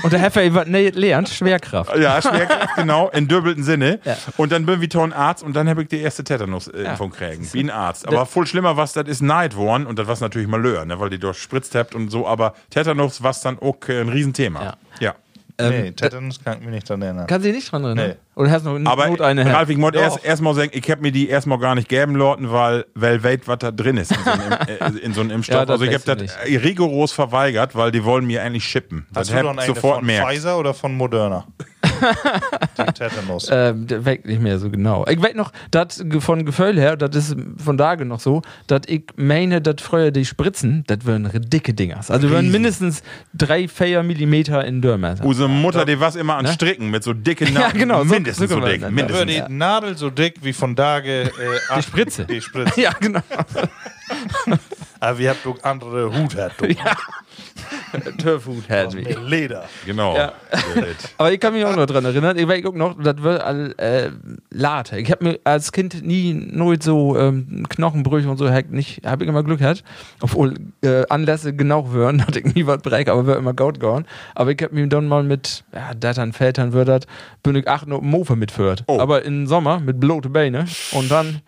Und 0.04 0.12
der 0.12 0.20
Heffer 0.20 0.66
ne, 0.66 0.90
lernt, 0.90 1.30
Schwerkraft. 1.30 1.96
Ja, 1.98 2.22
Schwerkraft, 2.22 2.76
genau, 2.76 3.10
in 3.10 3.28
doppelten 3.28 3.64
Sinne. 3.64 4.00
Und 4.38 4.52
dann 4.52 4.66
bin 4.66 4.82
ich 4.82 4.90
to 4.90 5.02
ein 5.02 5.14
Arzt 5.14 5.44
und 5.44 5.56
dann 5.56 5.70
habe 5.70 5.84
ich 5.84 5.88
die 5.88 6.00
erste 6.00 6.24
Tetanus-Impfung 6.24 7.12
kriegen. 7.12 7.48
Wie 7.54 7.64
ein 7.64 7.70
Arzt. 7.70 8.08
Aber 8.08 8.26
voll 8.26 8.46
schlimmer 8.48 8.78
was, 8.78 8.94
das 8.94 9.08
ist 9.08 9.22
Neid 9.22 9.56
worden 9.56 9.86
und 9.86 9.98
das 9.98 10.08
war 10.08 10.16
natürlich 10.20 10.48
Malheur, 10.48 10.86
ne, 10.86 11.00
weil 11.00 11.10
die 11.10 11.20
dort 11.20 11.36
spritzt 11.36 11.76
habt 11.76 11.96
und 11.96 12.10
so. 12.10 12.28
Aber 12.28 12.54
Tetanus 12.70 13.24
war 13.24 13.36
dann 13.44 13.60
auch 13.60 13.78
äh, 13.88 14.02
ein 14.02 14.10
Riesenthema. 14.10 14.64
Ja. 14.64 14.74
ja. 15.00 15.16
Nee, 15.60 15.92
Tetanus 15.92 16.44
kann 16.44 16.58
ich 16.60 16.66
mich 16.66 16.74
nicht 16.76 16.90
dran 16.90 17.02
erinnern. 17.02 17.28
Kannst 17.28 17.46
du 17.46 17.50
dich 17.50 17.58
nicht 17.60 17.72
dran 17.72 17.84
erinnern? 17.84 18.08
Nee. 18.10 18.16
Oder 18.36 18.52
hast 18.52 18.66
du 18.66 18.78
noch 18.78 18.92
Aber 18.92 19.08
Not 19.08 19.22
eine 19.22 19.46
Ralf, 19.54 19.70
ich 19.70 19.78
muss 19.78 19.92
Doch. 19.92 20.02
erst, 20.02 20.26
erst 20.26 20.42
mal 20.42 20.54
sagen, 20.54 20.72
ich 20.74 20.90
habe 20.92 21.02
mir 21.02 21.12
die 21.12 21.30
erstmal 21.30 21.58
gar 21.58 21.76
nicht 21.76 21.88
geben 21.88 22.16
lassen, 22.16 22.52
weil, 22.52 22.86
weil 22.94 23.24
weit, 23.24 23.48
was 23.48 23.60
da 23.60 23.72
drin 23.72 23.98
ist 23.98 24.12
in 24.12 24.18
so 24.24 24.32
einem, 24.32 24.52
äh, 24.68 25.00
in 25.00 25.14
so 25.14 25.22
einem 25.22 25.32
Impfstoff. 25.32 25.68
Ja, 25.68 25.74
also 25.74 25.86
ich 25.86 25.94
habe 25.94 26.16
das 26.16 26.36
du 26.46 26.56
rigoros 26.58 27.14
verweigert, 27.14 27.76
weil 27.76 27.92
die 27.92 28.04
wollen 28.04 28.26
mir 28.26 28.44
eigentlich 28.44 28.66
shippen. 28.66 29.06
Hast 29.16 29.16
Das 29.16 29.28
du 29.30 29.36
hab 29.36 29.44
dann 29.44 29.56
ich 29.56 29.64
eine 29.64 29.74
sofort 29.76 29.98
von 29.98 30.06
merkt. 30.06 30.30
Pfizer 30.30 30.60
oder 30.60 30.74
von 30.74 30.96
Moderna? 30.96 31.46
Tetanus. 32.76 33.50
Ähm, 33.52 33.88
der 33.88 34.06
weg 34.06 34.26
nicht 34.26 34.42
mehr 34.42 34.60
so 34.60 34.70
genau. 34.70 35.06
Ich 35.08 35.22
weiß 35.22 35.36
noch, 35.36 35.52
das 35.72 36.04
von 36.20 36.46
Gefühl 36.46 36.80
her, 36.80 36.96
das 36.98 37.16
ist 37.16 37.36
von 37.64 37.78
da 37.78 37.96
noch 37.96 38.20
so, 38.20 38.42
dass 38.68 38.82
ich 38.88 39.04
meine, 39.16 39.62
dass 39.62 39.82
früher 39.82 40.12
die 40.12 40.26
Spritzen, 40.26 40.84
das 40.88 41.06
wären 41.06 41.30
dicke 41.34 41.74
Dingers. 41.74 42.12
Also 42.12 42.30
wären 42.32 42.52
mindestens 42.52 43.04
drei, 43.34 43.68
vier 43.68 44.04
Millimeter 44.04 44.66
in 44.66 44.82
Durchmesser. 44.82 45.24
Unsere 45.26 45.50
Mutter, 45.50 45.86
die 45.86 46.00
was 46.00 46.16
immer 46.16 46.36
an 46.38 46.46
Ne? 46.46 46.54
Stricken 46.54 46.92
mit 46.92 47.04
so 47.04 47.14
dicken 47.14 47.48
Ja, 47.54 47.60
Nadeln. 47.62 47.80
genau, 47.80 48.00
so- 48.04 48.14
mindestens 48.14 48.50
so 48.50 48.60
so, 48.60 48.66
dick. 48.66 48.90
Mindestens. 48.92 49.32
die 49.32 49.54
Nadel 49.54 49.98
so 49.98 50.10
dick 50.10 50.36
wie 50.42 50.54
von 50.54 50.76
Dage 50.76 51.24
äh, 51.24 51.30
Die 51.78 51.82
Spritze. 51.84 52.26
Die 52.26 52.42
Spritze. 52.42 52.80
Ja, 52.82 52.92
genau. 53.00 53.22
Aber 55.00 55.18
wir 55.18 55.30
habt 55.32 55.46
doch 55.46 55.62
andere 55.64 56.12
Hut, 56.16 56.36
hat 56.36 56.54
du. 56.60 56.68
Turfhut 58.18 58.70
hat 58.70 58.96
wie. 58.96 59.04
Mit 59.04 59.22
Leder. 59.28 59.66
Genau. 59.86 60.16
Ja. 60.16 60.34
Aber 61.18 61.32
ich 61.32 61.40
kann 61.40 61.54
mich 61.54 61.64
auch 61.66 61.76
noch 61.76 61.86
dran 61.86 62.04
erinnern. 62.06 62.38
Ich 62.38 62.48
weiß 62.48 62.66
auch 62.66 62.74
noch, 62.74 63.02
das 63.02 63.24
war 63.24 63.44
all, 63.44 63.74
äh, 63.78 64.10
Late. 64.52 65.00
Ich 65.00 65.10
habe 65.12 65.24
mir 65.24 65.40
als 65.44 65.72
Kind 65.72 66.06
nie 66.06 66.34
nooit 66.34 66.84
so 66.84 67.18
ähm, 67.18 67.66
Knochenbrüche 67.70 68.30
und 68.30 68.38
so 68.38 68.50
hab 68.50 68.70
nicht, 68.70 69.06
habe 69.06 69.24
ich 69.24 69.30
immer 69.30 69.44
Glück 69.44 69.60
gehabt. 69.60 69.84
Obwohl 70.22 70.56
äh, 70.82 71.04
Anlässe 71.10 71.54
genau 71.54 71.94
wären, 71.94 72.22
hatte 72.28 72.40
ich 72.40 72.54
nie 72.54 72.66
was 72.66 72.82
break, 72.82 73.08
aber 73.08 73.26
wäre 73.28 73.38
immer 73.38 73.54
gut 73.54 73.80
gegangen. 73.80 74.06
Aber 74.34 74.52
ich 74.52 74.62
habe 74.62 74.76
mir 74.76 74.88
dann 74.88 75.08
mal 75.08 75.24
mit 75.24 75.64
ja, 75.74 75.94
Dattern, 75.94 76.34
Vätern 76.34 76.74
würdert, 76.74 77.08
bin 77.44 77.56
ich 77.56 77.68
acht 77.68 77.88
Mofa 77.88 78.36
mitführt. 78.36 78.84
Oh. 78.88 79.00
Aber 79.00 79.24
im 79.24 79.48
Sommer 79.48 79.80
mit 79.80 80.00
blote 80.00 80.30
Beine 80.30 80.66
und 80.92 81.10
dann 81.10 81.42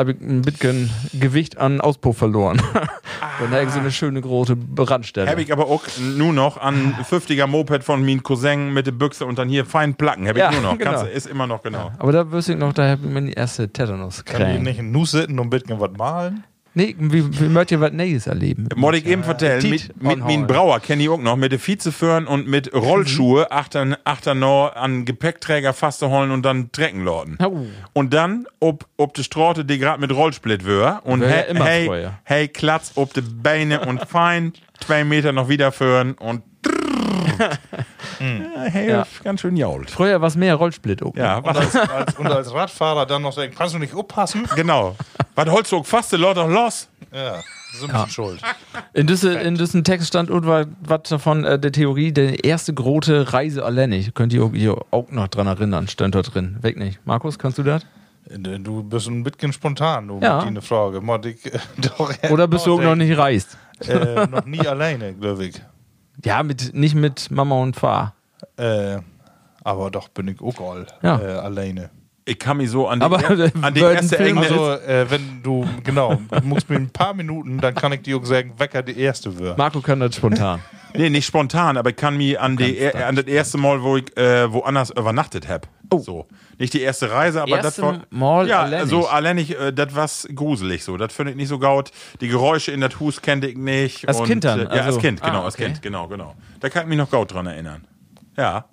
habe 0.00 0.12
ich 0.12 0.20
ein 0.20 0.42
bisschen 0.42 0.90
Gewicht 1.12 1.58
an 1.58 1.80
Auspuff 1.80 2.16
verloren. 2.18 2.60
dann 3.40 3.50
habe 3.50 3.64
ich 3.64 3.70
so 3.70 3.78
eine 3.78 3.92
schöne 3.92 4.20
große 4.20 4.56
Brandstelle. 4.56 5.30
Habe 5.30 5.42
ich 5.42 5.52
aber 5.52 5.66
auch 5.66 5.84
nur 6.16 6.32
noch 6.32 6.56
an 6.56 6.94
50er 7.08 7.46
Moped 7.46 7.84
von 7.84 8.04
meinem 8.04 8.22
Cousin 8.22 8.72
mit 8.72 8.86
der 8.86 8.92
Büchse 8.92 9.26
und 9.26 9.38
dann 9.38 9.48
hier 9.48 9.64
fein 9.64 9.94
Placken. 9.94 10.26
Habe 10.26 10.38
ich 10.38 10.44
Ja, 10.44 10.50
nur 10.50 10.62
noch. 10.62 10.78
genau. 10.78 10.92
Kannst, 10.92 11.12
ist 11.12 11.26
immer 11.26 11.46
noch 11.46 11.62
genau. 11.62 11.92
Aber 11.98 12.12
da 12.12 12.30
wüsste 12.32 12.52
ich 12.54 12.58
noch, 12.58 12.72
da 12.72 12.88
habe 12.88 13.02
ich 13.06 13.10
mir 13.12 13.22
die 13.22 13.32
erste 13.32 13.68
Tetanus 13.72 14.24
Kann 14.24 14.38
die 14.40 14.44
kriegen. 14.52 14.62
nicht 14.64 14.78
in 14.78 14.90
Nuss 14.90 15.12
sitzen 15.12 15.38
und 15.38 15.46
ein 15.46 15.50
bisschen 15.50 15.78
was 15.78 15.90
malen? 15.96 16.44
Nee, 16.72 16.94
wie, 16.98 17.40
wie 17.40 17.48
möchtet 17.48 17.72
ihr 17.72 17.80
was 17.80 17.92
Neues 17.92 18.26
erleben? 18.26 18.68
Mod 18.76 18.94
ich 18.94 19.04
eben 19.06 19.24
vertellen, 19.24 19.60
Tiet 19.60 19.90
mit, 19.96 20.02
mit 20.02 20.18
meinen 20.20 20.46
Brauer 20.46 20.78
kenne 20.78 21.02
ich 21.02 21.08
auch 21.08 21.18
noch, 21.18 21.36
mit 21.36 21.50
der 21.50 21.58
Vizeführen 21.58 22.26
und 22.26 22.46
mit 22.46 22.72
Rollschuhe 22.74 23.50
achter, 23.50 23.98
achter 24.04 24.34
noch 24.34 24.72
an 24.76 25.04
Gepäckträger 25.04 25.72
fast 25.72 26.02
holen 26.02 26.30
und 26.30 26.42
dann 26.42 26.70
trecken 26.70 27.04
lauten. 27.04 27.38
Au. 27.40 27.66
Und 27.92 28.14
dann, 28.14 28.46
ob, 28.60 28.86
ob 28.96 29.14
die 29.14 29.24
Straße, 29.24 29.64
die 29.64 29.78
gerade 29.78 30.00
mit 30.00 30.12
Rollsplit 30.12 30.64
wär, 30.64 31.00
und 31.04 31.20
Wär 31.20 31.52
ja 31.52 31.64
hey, 31.64 32.08
hey, 32.24 32.48
klatz 32.48 32.92
ob 32.94 33.14
die 33.14 33.22
Beine 33.22 33.80
und 33.86 34.06
fein 34.08 34.52
zwei 34.80 35.04
Meter 35.04 35.32
noch 35.32 35.48
wieder 35.48 35.72
führen 35.72 36.12
und 36.12 36.42
ja, 37.40 38.62
hey, 38.70 38.90
Ja. 38.90 39.06
ganz 39.24 39.40
schön 39.40 39.56
jault. 39.56 39.90
Früher 39.90 40.20
war 40.20 40.28
es 40.28 40.36
mehr 40.36 40.54
Rollsplit. 40.54 41.02
auch. 41.02 41.14
Ja, 41.16 41.38
Und 41.38 41.56
als, 41.56 41.74
als, 41.76 42.14
und 42.18 42.26
als 42.26 42.52
Radfahrer 42.52 43.06
dann 43.06 43.22
noch 43.22 43.32
sagen, 43.32 43.52
kannst 43.56 43.74
du 43.74 43.78
nicht 43.78 43.94
aufpassen? 43.94 44.46
Genau. 44.54 44.96
Was 45.34 45.48
holst 45.50 45.72
du 45.72 45.82
fast, 45.82 46.12
Leute 46.12 46.40
doch 46.40 46.48
los? 46.48 46.88
Ja, 47.12 47.40
so 47.72 47.86
ein 47.86 47.92
bisschen 47.92 48.10
schuld. 48.10 48.42
In 48.92 49.06
diesem 49.56 49.84
Text 49.84 50.08
stand 50.08 50.30
und 50.30 50.46
war 50.46 50.66
was 50.80 51.02
davon 51.08 51.44
äh, 51.44 51.58
der 51.58 51.72
Theorie, 51.72 52.12
der 52.12 52.44
erste 52.44 52.72
große 52.74 53.32
Reise 53.32 53.64
alleinig. 53.64 54.14
Könnt 54.14 54.32
ihr 54.32 54.52
ihr 54.54 54.76
auch 54.90 55.10
noch 55.10 55.28
dran 55.28 55.46
erinnern, 55.46 55.88
stand 55.88 56.14
dort 56.14 56.34
drin. 56.34 56.58
Weg 56.60 56.76
nicht. 56.78 57.00
Markus, 57.04 57.38
kannst 57.38 57.58
du 57.58 57.62
das? 57.62 57.82
Du 58.28 58.84
bist 58.84 59.08
ein 59.08 59.24
bisschen 59.24 59.52
spontan, 59.52 60.06
du 60.06 60.20
Ja. 60.22 60.40
deiner 60.44 60.62
Frage. 60.62 61.00
Mod 61.00 61.26
ich, 61.26 61.44
äh, 61.52 61.58
doch, 61.78 62.12
Oder 62.30 62.46
bist 62.46 62.66
du 62.66 62.74
auch 62.74 62.82
noch 62.82 62.94
nicht 62.94 63.16
reist? 63.18 63.56
Äh, 63.88 64.26
noch 64.26 64.44
nie 64.44 64.60
alleine, 64.60 65.14
glaube 65.14 65.46
ich. 65.46 65.60
Ja, 66.24 66.42
mit, 66.42 66.74
nicht 66.74 66.94
mit 66.94 67.30
Mama 67.30 67.56
und 67.56 67.76
Pfarr. 67.76 68.14
Äh, 68.56 68.98
aber 69.62 69.90
doch 69.90 70.08
bin 70.08 70.28
ich 70.28 70.40
auch 70.40 70.60
all 70.60 70.86
Ja. 71.02 71.20
äh, 71.20 71.32
alleine. 71.38 71.90
Ich 72.26 72.38
kann 72.38 72.58
mich 72.58 72.70
so 72.70 72.86
an 72.86 73.00
die, 73.00 73.04
Aber, 73.06 73.22
er- 73.22 73.50
an 73.62 73.74
die 73.74 73.80
erste 73.80 74.16
Film- 74.16 74.38
Engel. 74.38 74.52
Also, 74.52 74.70
äh, 74.86 75.10
wenn 75.10 75.42
du, 75.42 75.66
genau, 75.82 76.14
du 76.30 76.40
musst 76.46 76.68
mir 76.70 76.76
ein 76.76 76.90
paar 76.90 77.14
Minuten, 77.14 77.58
dann 77.58 77.74
kann 77.74 77.92
ich 77.92 78.02
dir 78.02 78.16
auch 78.18 78.24
sagen, 78.24 78.52
wecker 78.58 78.82
die 78.82 78.98
erste 78.98 79.36
wird. 79.38 79.56
Marco 79.58 79.80
kann 79.80 80.00
das 80.00 80.14
spontan. 80.16 80.60
Nee, 80.94 81.10
nicht 81.10 81.26
spontan, 81.26 81.76
aber 81.76 81.90
ich 81.90 81.96
kann 81.96 82.16
mich 82.16 82.38
an, 82.38 82.56
die, 82.56 82.76
er, 82.78 83.06
an 83.06 83.16
das 83.16 83.26
erste 83.26 83.58
Mal, 83.58 83.82
wo 83.82 83.96
ich 83.96 84.16
äh, 84.16 84.52
woanders 84.52 84.90
übernachtet 84.90 85.48
habe. 85.48 85.68
So. 85.98 86.26
Nicht 86.58 86.72
die 86.74 86.80
erste 86.82 87.10
Reise, 87.10 87.42
aber 87.42 87.58
das 87.58 87.80
war. 87.82 88.02
Mal 88.10 88.46
ja, 88.48 88.62
alleinig. 88.62 88.90
so 88.90 89.06
alleinig, 89.08 89.58
äh, 89.58 89.72
das 89.72 89.94
war 89.94 90.08
gruselig 90.34 90.84
so. 90.84 90.96
Das 90.96 91.12
finde 91.12 91.32
ich 91.32 91.36
nicht 91.36 91.48
so 91.48 91.58
gaut. 91.58 91.90
Die 92.20 92.28
Geräusche 92.28 92.70
in 92.72 92.80
das 92.80 93.00
Hus 93.00 93.22
kannte 93.22 93.48
ich 93.48 93.56
nicht. 93.56 94.06
Als 94.06 94.20
und, 94.20 94.26
Kind 94.26 94.44
dann, 94.44 94.60
Äh, 94.60 94.62
ja, 94.64 94.68
also- 94.70 94.96
als 94.96 94.98
Kind, 94.98 95.20
genau, 95.22 95.40
Ah, 95.40 95.44
als 95.44 95.54
okay. 95.54 95.64
Kind, 95.64 95.82
genau, 95.82 96.06
genau. 96.06 96.34
Da 96.60 96.68
kann 96.68 96.82
ich 96.84 96.88
mich 96.88 96.98
noch 96.98 97.10
gaut 97.10 97.32
dran 97.32 97.46
erinnern. 97.46 97.84
Ja, 98.36 98.66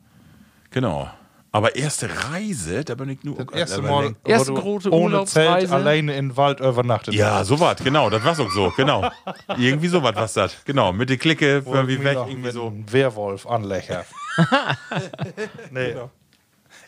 genau. 0.69 1.09
Aber 1.51 1.75
erste 1.75 2.09
Reise, 2.31 2.83
da 2.83 2.95
bin 2.95 3.09
ich 3.09 3.23
nur. 3.23 3.37
Das 3.37 3.47
erste 3.53 3.81
Mal, 3.81 4.15
Erste 4.25 4.53
große 4.53 4.91
ohne 4.91 5.23
Zelt 5.25 5.47
Urlaubsreise. 5.47 5.73
alleine 5.75 6.15
in 6.17 6.29
den 6.29 6.37
Wald 6.37 6.59
übernachtet 6.59 7.13
Ja, 7.13 7.35
hast. 7.39 7.47
so 7.47 7.59
was, 7.59 7.77
genau, 7.77 8.09
das 8.09 8.23
war 8.23 8.39
auch 8.39 8.51
so, 8.51 8.71
genau. 8.75 9.09
Irgendwie 9.57 9.87
so 9.87 10.03
was 10.03 10.15
was 10.15 10.33
das. 10.33 10.55
Genau, 10.65 10.91
mit 10.93 11.09
der 11.09 11.17
Clique, 11.17 11.63
irgendwie 11.65 12.03
weg, 12.03 12.17
irgendwie 12.27 12.51
so. 12.51 12.67
einem 12.67 12.91
Werwolf 12.91 13.47
anlächer. 13.47 14.05
nee. 15.71 15.95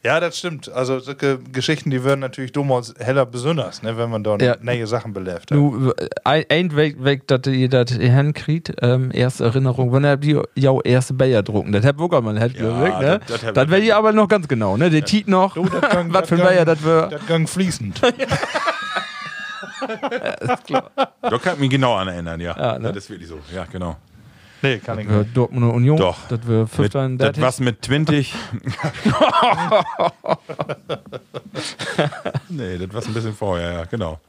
Ja, 0.03 0.19
das 0.19 0.37
stimmt. 0.37 0.71
Also 0.71 0.99
solche 0.99 1.39
Geschichten, 1.51 1.89
die 1.89 2.03
werden 2.03 2.21
natürlich 2.21 2.51
damals 2.53 2.93
heller 2.99 3.25
besonders, 3.25 3.83
ne, 3.83 3.97
wenn 3.97 4.09
man 4.09 4.23
da 4.23 4.37
Ja. 4.37 4.55
neue 4.61 4.87
Sachen 4.87 5.11
belebt 5.13 5.51
hat. 5.51 5.51
Du, 5.51 5.91
äh, 6.25 6.45
ein 6.49 6.75
Weg, 6.75 7.03
weg 7.03 7.27
dass 7.27 7.41
ihr 7.47 7.67
das 7.69 7.91
hinkriegt, 7.91 8.73
ähm, 8.81 9.11
erste 9.13 9.43
Erinnerung, 9.45 9.91
wenn 9.91 10.03
er 10.05 10.15
die 10.17 10.39
ja 10.55 10.71
erste 10.83 11.13
Bayer 11.13 11.43
drucken, 11.43 11.71
das 11.73 11.85
hat 11.85 11.97
Wuggermann, 11.99 12.39
hat 12.39 12.53
Ja, 12.53 12.87
ja, 12.87 12.99
ne? 12.99 13.19
das- 13.27 13.41
das 13.41 13.63
ich- 13.65 13.69
wäre 13.71 13.81
die 13.81 13.91
aber 13.93 14.13
noch 14.13 14.27
ganz 14.27 14.47
genau, 14.47 14.77
ne? 14.77 14.89
Der 14.89 15.03
Tiet 15.03 15.27
noch, 15.27 15.55
Du, 15.55 15.65
das 15.65 15.81
gang- 15.89 16.13
was 16.13 16.29
für 16.29 16.35
ein 16.35 16.41
das 16.41 16.47
Bayer 16.47 16.65
gang- 16.65 16.77
das 16.77 16.85
wär. 16.85 17.07
Das 17.07 17.25
gang 17.27 17.49
fließend. 17.49 18.01
Da 21.21 21.37
kann 21.37 21.53
ich 21.55 21.59
mich 21.59 21.69
genau 21.69 21.95
an 21.95 22.07
erinnern, 22.07 22.39
ja. 22.39 22.55
Ja, 22.57 22.79
ne? 22.79 22.89
Das 22.93 23.03
ist 23.03 23.09
wirklich 23.09 23.27
so, 23.29 23.39
ja, 23.53 23.65
genau. 23.71 23.95
Nee, 24.61 24.77
kann 24.79 24.99
ich 24.99 25.09
Wär 25.09 25.19
nicht. 25.19 25.37
Dortmunder 25.37 25.73
Union, 25.73 25.97
Doch. 25.97 26.17
das 26.29 26.47
wäre 26.47 26.61
Mit, 26.61 26.69
fünfter 26.69 27.09
das 27.09 27.41
was 27.41 27.59
mit 27.59 27.83
20. 27.83 28.33
nee, 32.49 32.77
das 32.77 32.93
war 32.93 33.03
ein 33.03 33.13
bisschen 33.13 33.33
vorher, 33.33 33.73
ja, 33.73 33.83
genau. 33.85 34.19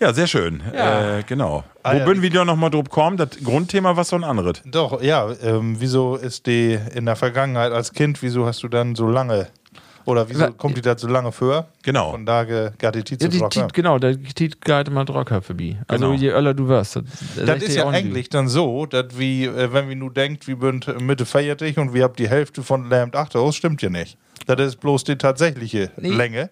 Ja, 0.00 0.14
sehr 0.14 0.26
schön. 0.26 0.62
Ja. 0.74 1.18
Äh, 1.18 1.22
genau. 1.24 1.62
Ah, 1.82 1.92
Wo 1.92 1.98
ja, 1.98 2.04
bin 2.06 2.22
wir 2.22 2.30
da 2.30 2.46
nochmal 2.46 2.70
drauf 2.70 2.84
gekommen? 2.84 3.18
Das 3.18 3.30
Grundthema 3.44 3.96
war 3.96 4.04
so 4.04 4.16
ein 4.16 4.24
anderes. 4.24 4.62
Doch, 4.64 5.02
ja, 5.02 5.28
ähm, 5.42 5.76
wieso 5.78 6.16
ist 6.16 6.46
die 6.46 6.78
in 6.94 7.04
der 7.04 7.16
Vergangenheit 7.16 7.72
als 7.72 7.92
Kind, 7.92 8.22
wieso 8.22 8.46
hast 8.46 8.62
du 8.62 8.68
dann 8.68 8.94
so 8.94 9.06
lange, 9.06 9.48
oder 10.04 10.28
wieso 10.28 10.50
kommt 10.52 10.76
die 10.76 10.80
da 10.80 10.96
so 10.96 11.06
lange 11.08 11.32
vor? 11.32 11.66
Genau. 11.82 12.12
Von 12.12 12.26
da 12.26 12.44
geht 12.44 12.94
die 12.94 13.02
Tiet 13.04 13.22
Ja, 13.22 13.30
zu 13.30 13.38
die. 13.38 13.60
Tiet, 13.60 13.72
genau, 13.74 13.98
der 13.98 14.20
Tiet 14.22 14.60
geht 14.60 14.88
immer 14.88 15.04
Drocker 15.04 15.42
vorbei. 15.42 15.78
Also 15.88 16.06
Genau. 16.10 16.18
je 16.20 16.30
öller 16.30 16.54
du 16.54 16.68
wirst. 16.68 16.96
Das, 16.96 17.04
Das 17.46 17.62
ist 17.62 17.76
ja 17.76 17.88
eigentlich 17.88 18.28
dann 18.28 18.48
so, 18.48 18.86
dass 18.86 19.18
wie, 19.18 19.44
äh, 19.44 19.72
wenn 19.72 19.88
wir 19.88 19.96
nur 19.96 20.12
denkt, 20.12 20.46
wir 20.48 20.56
sind 20.60 21.00
Mitte 21.00 21.26
feiertig 21.26 21.78
und 21.78 21.94
wir 21.94 22.04
haben 22.04 22.16
die 22.16 22.28
Hälfte 22.28 22.62
von 22.62 22.88
Lamp 22.88 23.14
8 23.16 23.36
aus, 23.36 23.56
stimmt 23.56 23.82
ja 23.82 23.90
nicht. 23.90 24.16
Das 24.46 24.58
ist 24.60 24.76
bloß 24.80 25.04
die 25.04 25.16
tatsächliche 25.16 25.90
Nee. 25.96 26.10
Länge. 26.10 26.50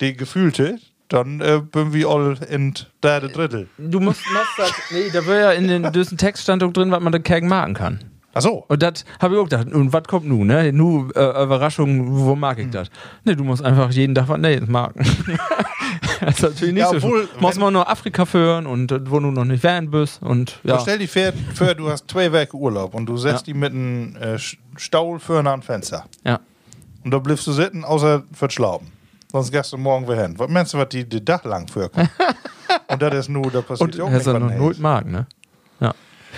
Die 0.00 0.16
gefühlte, 0.16 0.78
dann 1.08 1.40
äh, 1.40 1.60
bin 1.60 1.92
wir 1.92 2.08
all 2.08 2.38
in 2.48 2.74
der 3.02 3.20
Drittel. 3.20 3.68
Du 3.78 3.98
musst, 4.00 4.20
musst 4.32 4.58
das, 4.58 4.72
nee, 4.92 5.10
da 5.12 5.26
wäre 5.26 5.40
ja 5.40 5.50
in 5.52 5.66
den 5.68 5.90
düsen 5.92 6.16
Textstandung 6.18 6.72
drin, 6.72 6.90
was 6.90 7.00
man 7.00 7.12
da 7.12 7.18
gegen 7.18 7.48
machen 7.48 7.74
kann. 7.74 8.00
Ach 8.32 8.40
so. 8.42 8.64
Und 8.68 8.82
das 8.82 9.04
habe 9.20 9.34
ich 9.34 9.40
auch 9.40 9.44
gedacht. 9.48 9.66
Und 9.72 9.92
was 9.92 10.04
kommt 10.04 10.26
nun, 10.26 10.46
ne? 10.46 10.72
Nu, 10.72 11.08
äh, 11.14 11.42
Überraschung, 11.42 12.06
wo 12.16 12.36
mag 12.36 12.58
ich 12.58 12.64
Hm. 12.66 12.70
das? 12.72 12.90
Ne, 13.24 13.34
du 13.34 13.42
musst 13.44 13.62
einfach 13.64 13.90
jeden 13.90 14.14
Tag 14.14 14.28
was 14.28 14.38
Neues 14.38 14.66
marken. 14.68 15.00
das 16.20 16.36
ist 16.36 16.42
natürlich 16.42 16.74
nicht 16.74 16.80
Ja, 16.82 16.88
so 16.90 16.96
obwohl, 16.96 17.26
schön. 17.28 17.40
Muss 17.40 17.56
man 17.58 17.72
nur 17.72 17.88
Afrika 17.88 18.24
führen 18.24 18.66
und 18.66 18.92
äh, 18.92 19.10
wo 19.10 19.18
du 19.18 19.30
noch 19.30 19.44
nicht 19.44 19.62
werden 19.62 19.90
bist. 19.90 20.22
Und 20.22 20.60
ja. 20.62 20.74
Ja. 20.74 20.80
Stell 20.80 20.98
dir 20.98 21.08
vor, 21.08 21.32
vor, 21.54 21.74
du 21.74 21.90
hast 21.90 22.08
zwei 22.10 22.32
Wochen 22.32 22.56
Urlaub 22.56 22.94
und 22.94 23.06
du 23.06 23.16
setzt 23.16 23.46
die 23.46 23.54
mit 23.54 23.72
einem 23.72 24.14
äh, 24.16 24.38
Staul 24.76 25.18
für 25.18 25.44
ein 25.44 25.62
Fenster. 25.62 26.04
ja. 26.24 26.40
Und 27.02 27.12
da 27.12 27.18
bleibst 27.18 27.46
du 27.46 27.52
sitzen, 27.52 27.82
außer 27.82 28.24
für 28.30 28.50
Schlauben. 28.50 28.88
Sonst 29.32 29.50
gehst 29.50 29.72
du 29.72 29.78
morgen 29.78 30.06
wieder 30.06 30.22
hin. 30.22 30.34
Was 30.36 30.50
meinst 30.50 30.74
du, 30.74 30.78
was 30.78 30.88
die, 30.90 31.08
die 31.08 31.24
Dach 31.24 31.42
lang 31.44 31.66
vorkommt? 31.66 32.10
und 32.88 33.00
das 33.00 33.14
ist 33.14 33.28
nur, 33.30 33.50
da 33.50 33.62
passiert 33.62 33.80
Und 33.80 33.94
ja 33.96 34.04
auch 34.04 34.08
hast 34.10 34.16
nicht 34.16 34.26
du 34.26 34.32
noch 34.38 34.48
was 34.50 34.56
null 34.56 34.66
Neues. 34.66 34.78
Mark, 34.80 35.06
ne? 35.06 35.26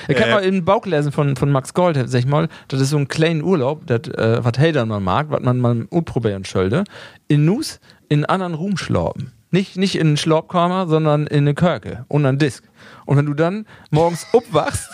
Ich 0.09 0.17
kann 0.17 0.29
Äh, 0.29 0.33
mal 0.33 0.45
in 0.45 0.55
den 0.55 0.65
Bauch 0.65 0.87
lesen 0.87 1.13
von, 1.13 1.37
von 1.37 1.51
Max 1.51 1.75
Gold, 1.75 1.97
sag 2.09 2.19
ich 2.19 2.27
mal, 2.27 2.49
das 2.69 2.81
ist 2.81 2.91
so 2.91 2.97
ein 2.97 3.09
kleiner 3.09 3.45
Urlaub, 3.45 3.87
das, 3.87 4.09
äh, 4.09 4.45
was 4.45 4.53
hey 4.57 4.73
dann 4.73 4.89
mal 4.89 5.01
mag, 5.01 5.27
was 5.31 5.41
man 5.43 5.59
mal 5.59 5.87
utprobieren 5.91 6.45
sollte. 6.45 6.85
In 7.29 7.45
Nus 7.45 7.81
in 8.09 8.25
anderen 8.25 8.55
Ruhm 8.55 8.77
schlauben. 8.77 9.33
Nicht, 9.53 9.77
nicht 9.77 9.97
in 9.97 10.07
einen 10.09 10.17
Schlaubkammer, 10.17 10.89
sondern 10.89 11.27
in 11.27 11.41
eine 11.41 11.55
Körke 11.55 12.07
und 12.09 12.25
einen 12.25 12.39
Disk. 12.39 12.65
Und 13.05 13.19
wenn 13.19 13.27
du 13.27 13.35
dann 13.35 13.67
morgens 13.91 14.27
aufwachst, 14.33 14.89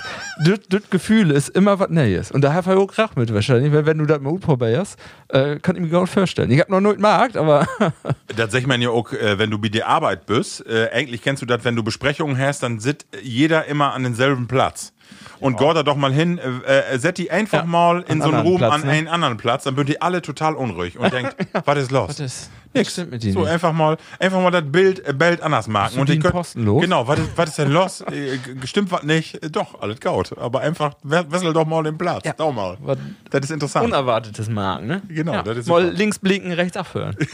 das 0.44 0.90
Gefühl 0.90 1.30
ist 1.30 1.50
immer 1.50 1.78
was 1.78 1.90
Neues. 1.90 2.32
Und 2.32 2.42
da 2.42 2.52
habe 2.52 2.72
ich 2.72 2.76
auch 2.76 2.88
Krach 2.88 3.14
mit 3.14 3.32
wahrscheinlich, 3.32 3.72
weil 3.72 3.86
wenn 3.86 3.98
du 3.98 4.06
das 4.06 4.20
mal 4.20 4.32
utprobierst, 4.32 4.98
äh, 5.28 5.60
kann 5.60 5.76
ich 5.76 5.82
mir 5.82 5.88
gar 5.88 6.00
nicht 6.02 6.12
vorstellen. 6.12 6.50
Ich 6.50 6.58
habe 6.58 6.72
noch 6.72 6.80
nicht 6.80 6.98
Markt, 6.98 7.36
aber 7.36 7.66
Das 8.36 8.50
sagt 8.50 8.66
man 8.66 8.82
ja 8.82 8.90
auch, 8.90 9.12
äh, 9.12 9.38
wenn 9.38 9.50
du 9.50 9.58
bei 9.58 9.68
der 9.68 9.86
Arbeit 9.86 10.26
bist. 10.26 10.66
Äh, 10.66 10.88
eigentlich 10.92 11.22
kennst 11.22 11.40
du 11.40 11.46
das, 11.46 11.64
wenn 11.64 11.76
du 11.76 11.84
Besprechungen 11.84 12.36
hast, 12.36 12.64
dann 12.64 12.80
sitzt 12.80 13.06
jeder 13.22 13.66
immer 13.66 13.94
an 13.94 14.02
denselben 14.02 14.48
Platz. 14.48 14.92
Und 15.40 15.56
geht 15.56 15.76
da 15.76 15.82
doch 15.84 15.94
mal 15.96 16.12
hin, 16.12 16.38
äh, 16.66 16.94
äh, 16.94 16.98
set 16.98 17.16
die 17.18 17.30
einfach 17.30 17.58
Ja, 17.60 17.64
mal 17.64 18.04
in 18.08 18.20
so 18.20 18.28
einen 18.28 18.40
Raum 18.46 18.56
Platz, 18.58 18.74
an 18.74 18.80
ne? 18.82 18.90
einen 18.90 19.06
anderen 19.08 19.36
Platz, 19.36 19.62
dann 19.64 19.76
wird 19.76 19.88
die 19.88 20.02
alle 20.02 20.20
total 20.20 20.54
unruhig 20.56 20.98
und 20.98 21.12
denkt, 21.12 21.36
was 21.64 21.78
ist 21.78 21.90
los? 21.92 22.16
das 22.16 22.50
Nix. 22.74 22.92
stimmt 22.92 23.12
mit 23.12 23.22
So 23.22 23.28
nicht. 23.40 23.48
einfach 23.48 23.72
mal, 23.72 23.96
einfach 24.18 24.40
mal 24.42 24.50
das 24.50 24.64
Bild, 24.66 25.06
äh, 25.06 25.12
Bild 25.12 25.40
anders 25.40 25.68
marken. 25.68 26.00
und 26.00 26.08
die 26.08 26.18
könnt- 26.18 26.34
Posten 26.34 26.64
los? 26.64 26.82
Genau, 26.82 27.06
was 27.06 27.20
ist, 27.20 27.30
was 27.36 27.48
ist 27.50 27.58
denn 27.58 27.70
los? 27.70 28.00
Äh, 28.02 28.38
Stimmt 28.64 28.90
was 28.90 29.04
nicht? 29.04 29.42
Äh, 29.42 29.48
Doch, 29.48 29.80
alles 29.80 30.00
gaut. 30.00 30.36
Aber 30.36 30.60
einfach, 30.60 30.94
we- 31.04 31.24
wessel 31.30 31.52
doch 31.52 31.66
mal 31.66 31.82
den 31.84 31.96
Platz. 31.96 32.24
Ja. 32.26 32.32
Doch 32.36 32.52
mal. 32.52 32.76
Was 32.80 32.98
Das 33.30 33.40
ist 33.44 33.50
interessant. 33.52 33.86
Unerwartetes 33.86 34.48
Marken, 34.50 34.86
ne? 34.88 35.02
Genau, 35.08 35.40
das 35.42 35.56
ist 35.58 35.68
Mal 35.68 35.82
super. 35.84 35.96
links 35.96 36.18
blinken, 36.18 36.52
rechts 36.52 36.76
abhören. 36.76 37.16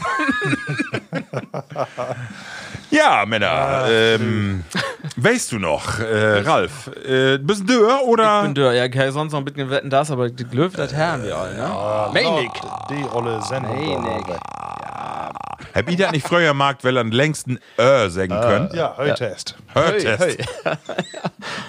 Ja, 2.91 3.25
Männer. 3.25 3.85
Ähm, 3.89 4.63
weißt 5.15 5.51
du 5.51 5.59
noch, 5.59 5.99
äh, 5.99 6.39
Ralf, 6.39 6.89
äh, 7.07 7.37
bist 7.37 7.61
du 7.61 7.65
Dörr 7.65 8.03
oder? 8.05 8.39
Ich 8.39 8.45
bin 8.45 8.55
Dörr, 8.55 8.73
ja, 8.73 8.87
kann 8.89 9.07
ich 9.07 9.13
sonst 9.13 9.31
noch 9.31 9.39
ein 9.39 9.45
bisschen 9.45 9.69
wetten 9.69 9.89
das, 9.89 10.11
aber 10.11 10.29
die 10.29 10.43
Glöwe, 10.43 10.75
das 10.75 10.93
haben 10.93 11.23
wir 11.23 11.37
alle, 11.37 11.55
ne? 11.55 12.09
Meinig. 12.13 12.51
Die 12.89 13.05
olle 13.13 13.41
Sendung. 13.41 13.75
Meinig. 13.75 14.25
Hab 15.75 15.89
ich 15.89 15.97
das 15.97 16.11
nicht 16.13 16.25
früher 16.25 16.53
Markt, 16.53 16.83
weil 16.85 16.95
er 16.97 17.03
den 17.03 17.11
längsten 17.11 17.59
Ö 17.77 18.09
sagen 18.09 18.29
können? 18.29 18.69
Ja, 18.73 18.95
heute 18.97 19.25
ist. 19.25 19.55
Hörtest. 19.73 20.37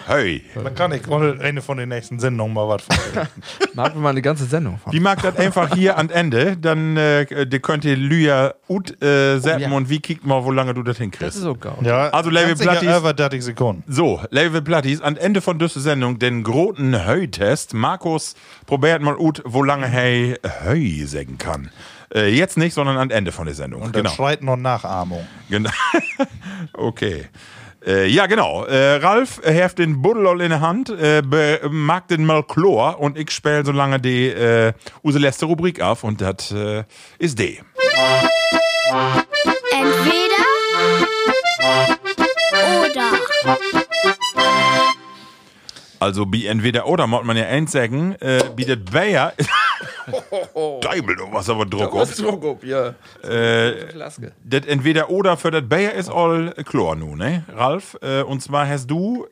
Hey. 0.07 0.45
Da 0.55 0.71
kann 0.75 0.93
ich 0.93 1.07
mal 1.09 1.41
eine 1.41 1.61
von 1.61 1.77
den 1.77 1.89
nächsten 1.89 2.19
Sendungen 2.21 2.55
mal 2.55 2.69
was 2.69 2.83
von 2.83 2.97
dir. 3.13 3.27
Mag 3.75 3.95
wir 3.95 4.01
mal 4.01 4.11
eine 4.11 4.23
ganze 4.23 4.45
Sendung 4.45 4.79
von. 4.79 4.93
Die 4.93 5.01
mag 5.01 5.21
das 5.23 5.37
einfach 5.37 5.75
hier 5.75 5.99
an 5.99 6.11
Ende, 6.11 6.57
dann 6.57 6.97
äh, 6.97 7.47
die 7.47 7.59
könnt 7.59 7.85
ihr 7.85 7.97
Lüja 7.97 8.55
ut 8.69 9.03
äh, 9.03 9.39
setzen 9.39 9.57
Oh, 9.67 9.71
ja. 9.71 9.77
und 9.77 9.91
wie 9.91 9.99
kickt 10.01 10.25
mal, 10.25 10.45
wo 10.45 10.51
lange 10.53 10.73
du 10.75 10.83
das 10.83 10.97
Das 10.97 11.03
hinkriegst. 11.03 11.37
ist 11.37 11.43
so 11.43 11.55
geil. 11.57 11.75
Ja, 11.83 12.11
Also, 12.11 12.31
Level 12.31 12.55
Platties- 12.55 12.97
Über 12.99 13.13
30 13.13 13.43
Sekunden. 13.45 13.83
So, 13.93 14.21
Level 14.31 14.63
Platties, 14.63 15.01
an 15.03 15.17
Ende 15.17 15.41
von 15.41 15.59
dieser 15.59 15.81
Sendung 15.81 16.19
den 16.19 16.43
großen 16.45 17.07
Heu-Test. 17.07 17.75
Markus 17.75 18.35
probiert 18.67 19.03
mal 19.03 19.17
ut, 19.17 19.43
wo 19.45 19.63
lange 19.65 19.87
hey 19.89 20.37
Heu 20.65 21.07
sagen 21.07 21.39
kann. 21.39 21.71
Äh, 22.15 22.29
jetzt 22.29 22.57
nicht, 22.57 22.75
sondern 22.75 22.99
am 22.99 23.11
Ende 23.11 23.33
von 23.33 23.47
der 23.47 23.55
Sendung. 23.55 23.83
Und 23.83 23.95
dann 23.95 24.05
genau. 24.05 24.15
schreit 24.15 24.43
noch 24.43 24.57
Nachahmung. 24.57 25.27
Genau. 25.51 25.71
okay. 26.73 27.27
Äh, 27.87 28.09
ja, 28.09 28.27
genau. 28.27 28.65
Äh, 28.65 28.97
Ralf 28.97 29.41
heft 29.45 29.79
den 29.79 30.03
Buddel 30.03 30.41
in 30.41 30.51
der 30.51 30.61
Hand, 30.61 30.91
äh, 30.91 31.23
mag 31.69 32.09
den 32.09 32.25
mal 32.25 32.43
Chlor 32.43 32.99
und 32.99 33.17
ich 33.17 33.31
spiele 33.31 33.65
so 33.65 33.71
lange 33.71 34.01
die 34.01 34.27
äh, 34.27 34.73
unsere 35.03 35.23
letzte 35.23 35.47
Rubrik 35.47 35.81
auf 35.81 36.03
und 36.03 36.21
das 36.21 36.51
äh, 36.51 36.83
ist 37.19 37.39
die. 37.39 37.61
Entweder 39.71 40.47
oder. 42.91 43.19
Also, 45.99 46.27
wie 46.31 46.47
entweder 46.47 46.87
oder, 46.87 47.07
muss 47.07 47.25
man 47.25 47.37
ja 47.37 47.47
eins 47.47 47.73
sagen, 47.73 48.17
äh, 48.21 48.43
bietet 48.55 48.91
Bayer. 48.91 49.33
Deibel, 50.81 51.17
du 51.17 51.25
was 51.33 51.49
aber 51.51 51.67
Druck 51.67 51.95
auf. 51.95 52.15
Druck 52.15 52.45
auf, 52.45 52.65
ja. 52.65 52.95
Äh, 53.23 53.93
das 54.45 54.67
entweder 54.67 55.11
oder 55.11 55.37
für 55.37 55.51
das 55.51 55.69
Bayer 55.69 55.93
ist 55.95 56.09
all 56.09 56.53
Chlor 56.65 56.97
nun, 56.97 57.19
ne? 57.19 57.45
Ralf, 57.55 57.97
äh, 58.03 58.23
und 58.23 58.43
zwar 58.43 58.69
hast 58.69 58.87
du, 58.87 59.27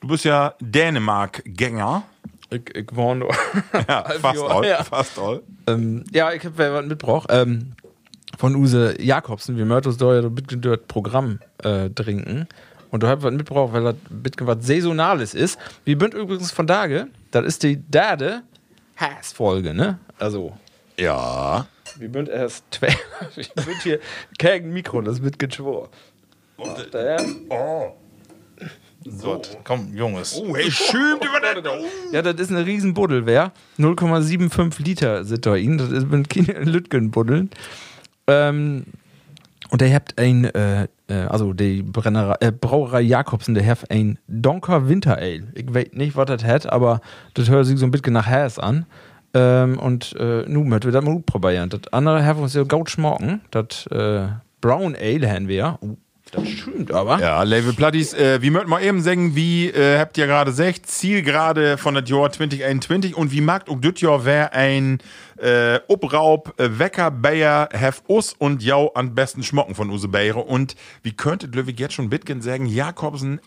du 0.00 0.08
bist 0.08 0.24
ja 0.24 0.54
Dänemark-Gänger. 0.60 2.02
Ich, 2.50 2.74
ich 2.74 2.96
war 2.96 3.14
nur. 3.14 3.30
Ja, 3.88 4.04
fast 4.20 4.42
all, 4.42 4.66
ja. 4.66 4.84
fast 4.84 5.18
all. 5.18 5.42
ähm, 5.66 6.04
ja, 6.12 6.32
ich 6.32 6.44
hab 6.44 6.52
wer 6.56 6.74
was 6.74 6.86
mitgebracht. 6.86 7.28
Ähm, 7.30 7.72
von 8.38 8.54
Use 8.54 9.00
Jakobsen, 9.00 9.56
da 9.56 10.14
ja 10.14 10.22
so 10.22 10.28
ein 10.28 10.34
bisschen 10.34 10.62
das 10.62 10.78
Programm 10.88 11.40
äh, 11.62 11.90
trinken. 11.90 12.46
Und 12.90 13.02
du 13.02 13.06
hast 13.06 13.22
was 13.22 13.32
mitgebracht, 13.32 13.72
weil 13.72 13.84
das 13.84 13.94
bisschen 14.08 14.46
was 14.46 14.66
Saisonales 14.66 15.34
ist. 15.34 15.58
Wir 15.84 15.98
sind 15.98 16.14
übrigens 16.14 16.50
von 16.50 16.66
Tage, 16.66 17.06
das 17.30 17.44
ist 17.44 17.62
die 17.62 17.82
Dade 17.88 18.42
Hass-Folge, 19.00 19.74
ne? 19.74 19.98
Also, 20.18 20.52
Ja. 20.98 21.66
wir 21.96 22.10
sind 22.10 22.28
erst 22.28 22.64
ich 23.36 23.52
bin 23.54 23.74
hier 23.82 24.00
kein 24.38 24.70
Mikro, 24.72 25.00
das 25.00 25.22
wird 25.22 25.38
geschworen. 25.38 25.88
Und, 26.56 26.94
äh, 26.94 27.16
So. 29.06 29.40
Komm, 29.64 29.94
Junges. 29.94 30.36
Oh, 30.36 30.54
hey, 30.54 30.70
schön 30.70 31.16
über 31.16 31.40
das. 31.40 31.64
Oh. 31.64 31.86
Ja, 32.12 32.20
das 32.20 32.38
ist 32.38 32.50
eine 32.50 32.66
riesen 32.66 32.92
Buddel, 32.92 33.24
wer? 33.24 33.52
0,75 33.78 34.82
Liter 34.82 35.24
sind 35.24 35.46
da 35.46 35.56
in. 35.56 35.78
Das 35.78 35.90
ist 35.90 36.06
mit 36.10 36.34
Lütgen-Buddeln. 36.66 37.48
Ähm, 38.26 38.84
und 39.70 39.80
der 39.80 39.94
habt 39.94 40.18
ein, 40.18 40.44
äh, 40.44 40.88
also 41.14 41.52
die 41.52 41.82
Brennerei, 41.82 42.36
äh, 42.40 42.52
Brauerei 42.52 43.00
Jakobsen, 43.00 43.54
der 43.54 43.66
hat 43.66 43.90
ein 43.90 44.18
Donker 44.28 44.88
Winter 44.88 45.16
Ale. 45.16 45.48
Ich 45.54 45.72
weiß 45.72 45.90
nicht, 45.92 46.16
was 46.16 46.26
das 46.26 46.44
hat, 46.44 46.70
aber 46.70 47.00
das 47.34 47.48
hört 47.48 47.66
sich 47.66 47.78
so 47.78 47.86
ein 47.86 47.90
bisschen 47.90 48.12
nach 48.12 48.28
Häs 48.28 48.58
an. 48.58 48.86
Ähm, 49.32 49.78
und 49.78 50.14
äh, 50.18 50.44
nun 50.48 50.68
möchten 50.68 50.86
wir 50.86 50.92
das 50.92 51.04
mal 51.04 51.20
probieren. 51.20 51.68
Das 51.70 51.92
andere 51.92 52.24
haben 52.24 52.38
wir 52.38 52.44
uns 52.44 52.54
ja 52.54 52.64
gut 52.64 52.90
schmecken. 52.90 53.40
Das 53.50 53.86
äh, 53.86 54.26
Brown 54.60 54.96
Ale 54.96 55.30
haben 55.30 55.48
wir. 55.48 55.78
Oh, 55.80 55.96
das 56.32 56.48
stimmt 56.48 56.92
aber. 56.92 57.18
Ja, 57.20 57.42
Level 57.42 57.72
Platties, 57.72 58.14
äh, 58.14 58.40
wie 58.42 58.50
möchten 58.50 58.70
wir 58.70 58.80
eben 58.80 59.00
sagen, 59.02 59.34
wie 59.34 59.68
äh, 59.68 59.98
habt 59.98 60.16
ihr 60.18 60.26
gerade 60.26 60.50
gesagt, 60.50 60.86
Zielgerade 60.86 61.78
von 61.78 61.94
das 61.94 62.08
Jahr 62.08 62.30
2021 62.30 63.16
und 63.16 63.32
wie 63.32 63.40
mag 63.40 63.68
auch 63.68 63.80
das 63.80 64.00
Jahr 64.00 64.24
wär 64.24 64.52
ein 64.52 64.98
äh, 65.40 65.80
Obraub, 65.88 66.54
äh, 66.58 66.78
Wecker, 66.78 67.10
Bayer, 67.10 67.68
have 67.74 68.02
us 68.08 68.34
und 68.38 68.62
jau 68.62 68.88
an 68.94 69.14
besten 69.14 69.42
schmocken 69.42 69.74
von 69.74 69.90
Use 69.90 70.08
Bayer 70.08 70.46
und 70.46 70.76
wie 71.02 71.12
könntet 71.12 71.54
Löwig 71.54 71.80
jetzt 71.80 71.94
schon 71.94 72.10
Bitgen 72.10 72.42
sagen, 72.42 72.66
Jakobsen 72.66 73.40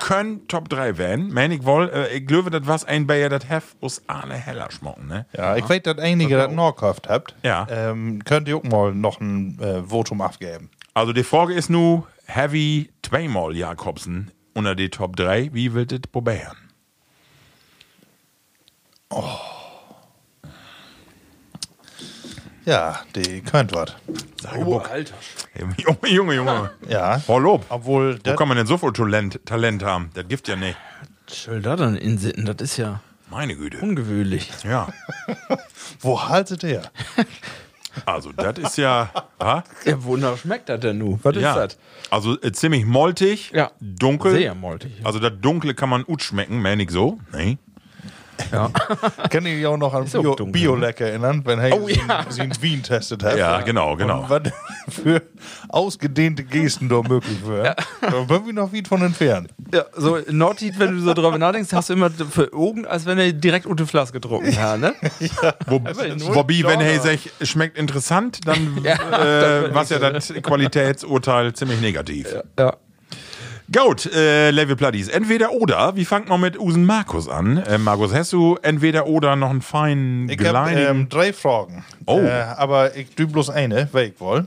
können 0.00 0.46
Top 0.48 0.68
3 0.68 0.98
werden, 0.98 1.32
mein 1.32 1.52
ich 1.52 1.64
wohl, 1.64 1.90
äh, 1.90 2.16
ich 2.16 2.26
glaube, 2.26 2.50
das 2.50 2.66
was 2.66 2.84
ein 2.84 3.06
Bayer, 3.06 3.28
das 3.28 3.48
have 3.48 3.76
us 3.82 4.02
Arne 4.06 4.34
heller 4.34 4.70
schmocken, 4.70 5.06
ne? 5.06 5.26
Ja, 5.36 5.56
ich 5.56 5.68
weiß, 5.68 5.82
dass 5.82 5.98
einige 5.98 6.36
das 6.36 6.52
noch 6.52 6.74
gekauft 6.74 7.08
habt. 7.08 7.34
Ja. 7.42 7.66
Ähm, 7.70 8.24
könnt 8.24 8.48
ihr 8.48 8.56
auch 8.56 8.64
mal 8.64 8.94
noch 8.94 9.20
ein 9.20 9.58
äh, 9.60 9.82
Votum 9.82 10.20
abgeben. 10.20 10.70
Also 10.94 11.12
die 11.12 11.24
Frage 11.24 11.54
ist 11.54 11.70
nu, 11.70 12.04
Heavy 12.26 12.90
zweimal 13.02 13.54
Jakobsen 13.56 14.30
unter 14.54 14.74
die 14.74 14.90
Top 14.90 15.16
3, 15.16 15.50
wie 15.52 15.74
wird 15.74 15.92
das 15.92 16.00
probieren? 16.10 16.56
Ja, 22.64 23.00
die 23.14 23.42
könnt 23.42 23.74
was. 23.74 23.94
Oh, 24.56 24.78
Alter. 24.78 25.14
Junge, 25.76 26.08
Junge, 26.08 26.34
Junge. 26.34 26.70
Ja. 26.88 27.18
Voll 27.18 27.42
Lob. 27.42 27.66
Obwohl, 27.68 28.18
Wo 28.24 28.34
kann 28.34 28.48
man 28.48 28.56
denn 28.56 28.66
so 28.66 28.78
viel 28.78 28.92
Talent, 28.92 29.40
Talent 29.44 29.82
haben? 29.82 30.10
Das 30.14 30.26
gibt 30.28 30.48
ja 30.48 30.56
nicht. 30.56 30.76
Soll 31.26 31.60
da 31.60 31.76
dann 31.76 31.96
in 31.96 32.16
Sitten? 32.18 32.46
Das 32.46 32.56
ist 32.60 32.76
ja 32.78 33.00
Meine 33.30 33.54
Güte. 33.56 33.78
ungewöhnlich. 33.80 34.50
Ja. 34.62 34.88
wo 36.00 36.22
haltet 36.28 36.62
ihr? 36.62 36.82
Also, 38.06 38.32
das 38.32 38.58
ist 38.58 38.76
ja. 38.78 39.10
Ha? 39.40 39.64
Ja, 39.84 40.04
wonach 40.04 40.36
schmeckt 40.36 40.68
das 40.68 40.80
denn 40.80 40.98
nu? 40.98 41.18
Was 41.22 41.36
ist 41.36 41.42
ja. 41.42 41.54
das? 41.54 41.78
Also, 42.10 42.40
äh, 42.40 42.52
ziemlich 42.52 42.84
moltig. 42.84 43.50
Ja. 43.54 43.70
Dunkel. 43.80 44.32
Sehr 44.32 44.54
moltig. 44.54 44.92
Also, 45.04 45.18
das 45.18 45.32
Dunkle 45.40 45.74
kann 45.74 45.88
man 45.88 46.04
gut 46.04 46.22
schmecken, 46.22 46.62
meine 46.62 46.82
ich 46.82 46.90
so. 46.90 47.18
Nee. 47.32 47.58
Ja. 48.52 48.70
Kann 49.30 49.46
ich 49.46 49.64
auch 49.66 49.76
noch 49.76 49.94
an 49.94 50.04
Bio, 50.04 50.34
dunkel, 50.34 50.52
Bioleck 50.52 51.00
erinnern, 51.00 51.42
wenn 51.44 51.58
er 51.58 51.80
Oh, 51.80 51.86
sie, 51.88 51.94
ja. 52.06 52.24
sie 52.28 52.42
in 52.42 52.52
Wien 52.62 52.82
testet 52.82 53.22
hat. 53.22 53.36
Ja, 53.36 53.60
genau, 53.62 53.96
genau. 53.96 54.22
Und 54.22 54.30
was 54.30 54.42
für 54.88 55.22
ausgedehnte 55.68 56.44
Gesten 56.44 56.88
da 56.88 57.02
möglich 57.02 57.38
wären. 57.46 57.74
Da 58.00 58.28
würden 58.28 58.46
wir 58.46 58.52
noch 58.52 58.72
weit 58.72 58.88
von 58.88 59.02
entfernt. 59.02 59.48
ja, 59.72 59.84
so 59.96 60.16
in 60.16 60.36
Nordheat, 60.38 60.78
wenn 60.78 60.92
du 60.96 61.00
so 61.00 61.14
drüber 61.14 61.36
nachdenkst, 61.38 61.72
hast 61.72 61.88
du 61.90 61.94
immer 61.94 62.10
für 62.10 62.52
Augen, 62.52 62.86
als 62.86 63.06
wenn 63.06 63.18
er 63.18 63.32
direkt 63.32 63.66
unter 63.66 63.86
Flasche 63.86 64.12
getrunken 64.12 64.56
hat, 64.60 64.78
ne? 64.80 64.94
Wo, 65.66 65.78
null 65.78 66.34
wobei, 66.34 66.62
wenn 66.64 66.80
er 66.80 67.00
sagt, 67.00 67.30
schmeckt 67.42 67.78
interessant, 67.78 68.40
dann 68.46 68.78
Ja, 68.84 68.94
äh, 69.64 69.74
war 69.74 69.84
ja 69.84 69.98
das 70.10 70.32
Qualitätsurteil 70.42 71.52
ziemlich 71.54 71.80
negativ. 71.80 72.34
Ja. 72.58 72.76
Gut, 73.72 74.06
äh, 74.12 74.50
Level 74.50 74.76
Pladies. 74.76 75.08
Entweder 75.08 75.52
oder. 75.52 75.96
Wie 75.96 76.04
fangt 76.04 76.28
man 76.28 76.40
mit 76.40 76.58
Usen 76.58 76.84
Markus 76.84 77.28
an? 77.28 77.58
Äh, 77.58 77.78
Markus, 77.78 78.12
hast 78.12 78.32
du 78.32 78.58
entweder 78.62 79.06
oder 79.06 79.36
noch 79.36 79.50
einen 79.50 79.62
feinen 79.62 80.28
Ich 80.28 80.44
habe 80.44 80.70
ähm, 80.70 81.08
drei 81.08 81.32
Fragen. 81.32 81.84
Oh. 82.06 82.20
Äh, 82.20 82.30
aber 82.30 82.94
ich 82.96 83.14
du 83.14 83.26
bloß 83.26 83.50
eine, 83.50 83.88
weil 83.92 84.08
ich 84.08 84.20
wohl. 84.20 84.46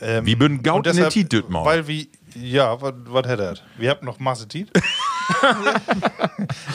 Ähm, 0.00 0.24
Wie 0.24 0.36
bünden 0.36 0.62
Gaut 0.62 0.86
und 0.86 0.94
in 0.94 0.96
der 0.96 1.10
Tiet 1.10 1.50
mal? 1.50 1.64
Weil 1.64 1.86
wie, 1.86 2.08
ja, 2.34 2.80
was 2.80 3.26
hätte 3.26 3.44
er? 3.44 3.54
Wir 3.76 3.90
haben 3.90 4.06
noch 4.06 4.18
Masse 4.18 4.48
Tiet. 4.48 4.70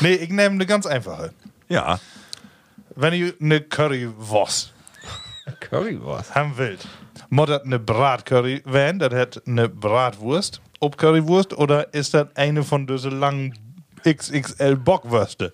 nee, 0.02 0.14
ich 0.14 0.30
nehme 0.30 0.56
eine 0.56 0.66
ganz 0.66 0.86
einfache. 0.86 1.32
ja. 1.68 2.00
Wenn 2.96 3.14
ihr 3.14 3.34
eine 3.40 3.62
Currywurst 3.62 4.74
Currywurst. 5.60 6.36
haben 6.36 6.54
muss 7.30 7.48
das 7.48 7.64
eine 7.64 7.80
Bratcurry 7.80 8.62
werden, 8.66 9.00
das 9.00 9.14
hat 9.14 9.42
eine 9.48 9.70
Bratwurst, 9.70 10.62
ob 10.82 10.98
Currywurst, 10.98 11.58
oder 11.58 11.94
ist 11.94 12.14
das 12.14 12.28
eine 12.36 12.64
von 12.64 12.86
diesen 12.88 13.20
langen 13.20 13.54
XXL 14.04 14.76
Bockwürste, 14.76 15.54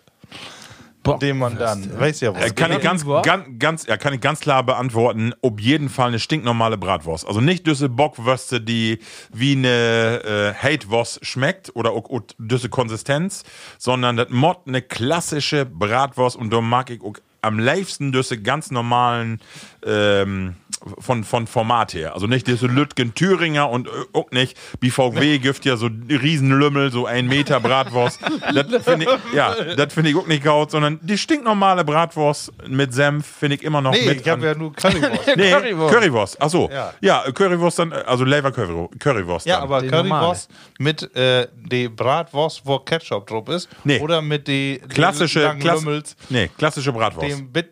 den 1.21 1.37
man 1.37 1.57
dann, 1.57 1.99
weiß 1.99 2.21
ja 2.21 2.33
was. 2.33 2.45
Äh, 2.45 2.49
kann 2.51 2.71
ich 2.71 2.81
ganz, 2.81 3.05
ganz, 3.23 3.45
ganz, 3.59 3.85
ja, 3.85 3.97
kann 3.97 4.13
ich 4.13 4.21
ganz 4.21 4.39
klar 4.39 4.63
beantworten, 4.63 5.33
auf 5.41 5.59
jeden 5.59 5.89
Fall 5.89 6.07
eine 6.09 6.19
stinknormale 6.19 6.77
Bratwurst. 6.77 7.27
Also 7.27 7.41
nicht 7.41 7.67
diese 7.67 7.89
Bockwürste, 7.89 8.61
die 8.61 8.99
wie 9.33 9.53
eine 9.53 10.23
äh, 10.23 10.53
Hatewurst 10.53 11.25
schmeckt 11.25 11.75
oder 11.75 11.91
auch, 11.91 12.09
auch 12.09 12.21
diese 12.37 12.69
Konsistenz, 12.69 13.43
sondern 13.77 14.17
das 14.17 14.29
Mod 14.29 14.59
eine 14.65 14.81
klassische 14.81 15.65
Bratwurst 15.65 16.37
und 16.37 16.51
da 16.51 16.61
mag 16.61 16.89
ich 16.89 17.01
auch 17.01 17.17
am 17.41 17.59
liebsten 17.59 18.11
diese 18.11 18.41
ganz 18.41 18.71
normalen 18.71 19.39
ähm, 19.85 20.55
von, 20.99 21.23
von 21.23 21.47
Format 21.47 21.93
her. 21.93 22.13
Also 22.13 22.27
nicht 22.27 22.47
diese 22.47 22.67
Lütgen 22.67 23.13
Thüringer 23.13 23.69
und 23.69 23.87
äh, 23.87 23.91
auch 24.13 24.31
nicht 24.31 24.57
BVW 24.79 25.39
gibt 25.39 25.65
ja 25.65 25.77
so 25.77 25.89
Riesenlümmel, 26.09 26.91
so 26.91 27.05
ein 27.05 27.27
Meter 27.27 27.59
Bratwurst. 27.59 28.19
das 28.21 28.83
finde 28.83 29.05
ich, 29.05 29.33
ja, 29.35 29.55
das 29.75 29.93
finde 29.93 30.09
ich 30.11 30.15
auch 30.15 30.27
nicht 30.27 30.43
gaut, 30.43 30.71
sondern 30.71 30.99
die 31.01 31.17
stinknormale 31.17 31.83
Bratwurst 31.83 32.51
mit 32.67 32.93
Senf 32.93 33.25
finde 33.25 33.55
ich 33.57 33.63
immer 33.63 33.81
noch 33.81 33.91
nee, 33.91 34.05
mit 34.05 34.21
ich 34.21 34.29
habe 34.29 34.45
ja 34.45 34.55
nur 34.55 34.73
Currywurst. 34.73 35.27
Nee, 35.37 35.51
Currywurst. 35.51 35.93
Currywurst. 35.93 36.37
Ach 36.41 36.49
so. 36.49 36.69
Ja. 36.71 36.93
Ja, 37.01 37.23
Currywurst 37.31 37.79
dann, 37.79 37.93
also 37.93 38.23
Lever 38.23 38.51
Curry- 38.51 38.89
Currywurst. 38.99 39.45
Ja, 39.45 39.55
dann. 39.55 39.63
aber 39.63 39.81
Die 39.81 39.87
Currywurst 39.89 40.49
mit 40.79 41.15
äh, 41.15 41.47
die 41.55 41.87
Bratwurst, 41.89 42.61
wo 42.65 42.79
Ketchup 42.79 43.27
drauf 43.27 43.47
ist. 43.49 43.69
Nee. 43.83 43.99
Oder 43.99 44.21
mit 44.21 44.47
die, 44.47 44.81
die 44.83 44.87
klassische, 44.87 45.43
langen 45.43 45.59
klass 45.59 45.83
Lümmels, 45.83 46.15
nee, 46.29 46.49
klassische 46.57 46.91
Bratwurst. 46.93 47.29
dem 47.29 47.51
Bit. 47.51 47.69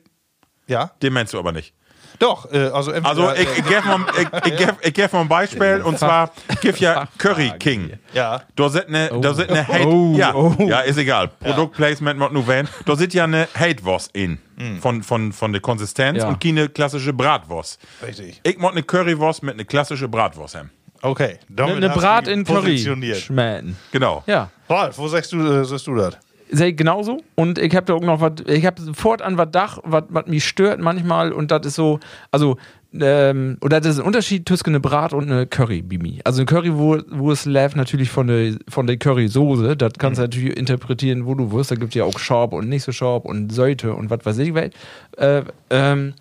Ja, 0.67 0.91
Den 1.01 1.13
meinst 1.13 1.33
du 1.33 1.39
aber 1.39 1.51
nicht. 1.51 1.73
Doch. 2.19 2.51
Äh, 2.51 2.57
also 2.67 2.91
entweder, 2.91 3.09
Also 3.09 3.31
ich, 3.33 3.47
ich 3.57 3.65
gebe 3.67 3.81
mal, 3.85 3.99
ich, 4.19 4.51
ich 4.51 4.57
geb, 4.57 4.75
ich 4.81 4.93
geb 4.93 5.13
mal 5.13 5.21
ein 5.21 5.27
Beispiel 5.27 5.81
und 5.83 5.97
zwar 5.99 6.31
gibt 6.61 6.79
ja 6.79 7.07
Curry 7.17 7.51
King. 7.59 7.93
ja. 8.13 8.41
Da 8.55 8.69
sind 8.69 8.87
eine, 8.87 9.09
da 9.21 9.33
sind 9.33 9.49
eine 9.49 9.67
Hate, 9.67 9.87
Oh, 9.87 10.15
ja, 10.17 10.33
oh. 10.33 10.55
ja, 10.59 10.79
ist 10.81 10.97
egal. 10.97 11.29
Produktplacement 11.39 12.19
mod 12.19 12.31
nur 12.33 12.47
wenn. 12.47 12.67
Da 12.85 12.95
sind 12.95 13.13
ja 13.13 13.23
eine 13.25 13.47
Hatewurst 13.57 14.11
in. 14.15 14.39
Von, 14.81 15.03
von, 15.03 15.33
von 15.33 15.51
der 15.51 15.61
Konsistenz 15.61 16.19
Ja. 16.19 16.29
und 16.29 16.39
keine 16.41 16.69
klassische 16.69 17.11
Bratwurst. 17.11 17.77
Richtig. 18.05 18.39
Ich 18.43 18.57
mod 18.57 18.71
eine 18.71 18.83
Currywurst 18.83 19.43
mit 19.43 19.55
eine 19.55 19.65
klassische 19.65 20.07
Bratwurst 20.07 20.55
haben. 20.55 20.71
Okay. 21.01 21.39
Damit 21.49 21.75
Eine 21.75 21.89
hast 21.89 21.95
du 21.95 21.99
Brat 22.01 22.27
in 22.29 22.45
Curry 22.45 22.79
schmähen. 23.15 23.75
Genau. 23.91 24.23
Ja. 24.27 24.49
Ralf, 24.69 24.97
wo 24.97 25.07
sagst 25.09 25.33
du, 25.33 25.41
äh, 25.45 25.65
sagst 25.65 25.85
du 25.87 25.95
das? 25.95 26.17
Sehe 26.51 26.69
ich 26.69 26.77
genauso. 26.77 27.23
Und 27.35 27.57
ich 27.57 27.75
habe 27.75 27.85
da 27.85 27.93
auch 27.93 28.01
noch 28.01 28.21
was, 28.21 28.33
ich 28.47 28.65
habe 28.65 28.81
sofort 28.81 29.21
an 29.21 29.37
was 29.37 29.49
Dach, 29.51 29.79
was 29.83 30.27
mich 30.27 30.45
stört 30.45 30.79
manchmal. 30.79 31.31
Und 31.31 31.51
das 31.51 31.65
ist 31.65 31.75
so, 31.75 31.99
also, 32.31 32.57
ähm, 32.93 33.57
oder 33.61 33.81
das 33.81 33.95
ist 33.95 33.99
ein 33.99 34.05
Unterschied 34.05 34.47
zwischen 34.47 34.69
eine 34.69 34.79
Brat 34.79 35.13
und 35.13 35.29
eine 35.31 35.47
Curry 35.47 35.81
Bimi. 35.81 36.21
Also 36.23 36.41
eine 36.41 36.45
Curry, 36.45 36.73
wo, 36.75 36.99
wo 37.09 37.31
es 37.31 37.45
läuft 37.45 37.75
natürlich 37.75 38.09
von 38.09 38.27
der, 38.27 38.55
von 38.69 38.87
der 38.87 38.97
Currysoße. 38.97 39.75
Das 39.75 39.93
kannst 39.97 40.19
du 40.19 40.23
natürlich 40.23 40.55
interpretieren, 40.55 41.25
wo 41.25 41.33
du 41.33 41.51
wirst. 41.51 41.71
Da 41.71 41.75
gibt 41.75 41.89
es 41.89 41.95
ja 41.95 42.03
auch 42.03 42.19
Scharp 42.19 42.53
und 42.53 42.69
nicht 42.69 42.83
so 42.83 42.91
Scharp 42.91 43.25
und 43.25 43.51
Säute 43.51 43.93
und 43.93 44.09
was 44.09 44.25
weiß 44.25 44.37
ich. 44.37 44.55
Äh, 44.55 45.43
ähm, 45.69 46.13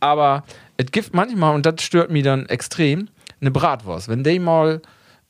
aber 0.00 0.44
es 0.76 0.86
gibt 0.90 1.14
manchmal, 1.14 1.54
und 1.54 1.66
das 1.66 1.82
stört 1.82 2.10
mich 2.10 2.24
dann 2.24 2.46
extrem, 2.46 3.08
eine 3.40 3.50
Bratwurst. 3.50 4.08
Wenn 4.08 4.24
die 4.24 4.38
mal 4.38 4.80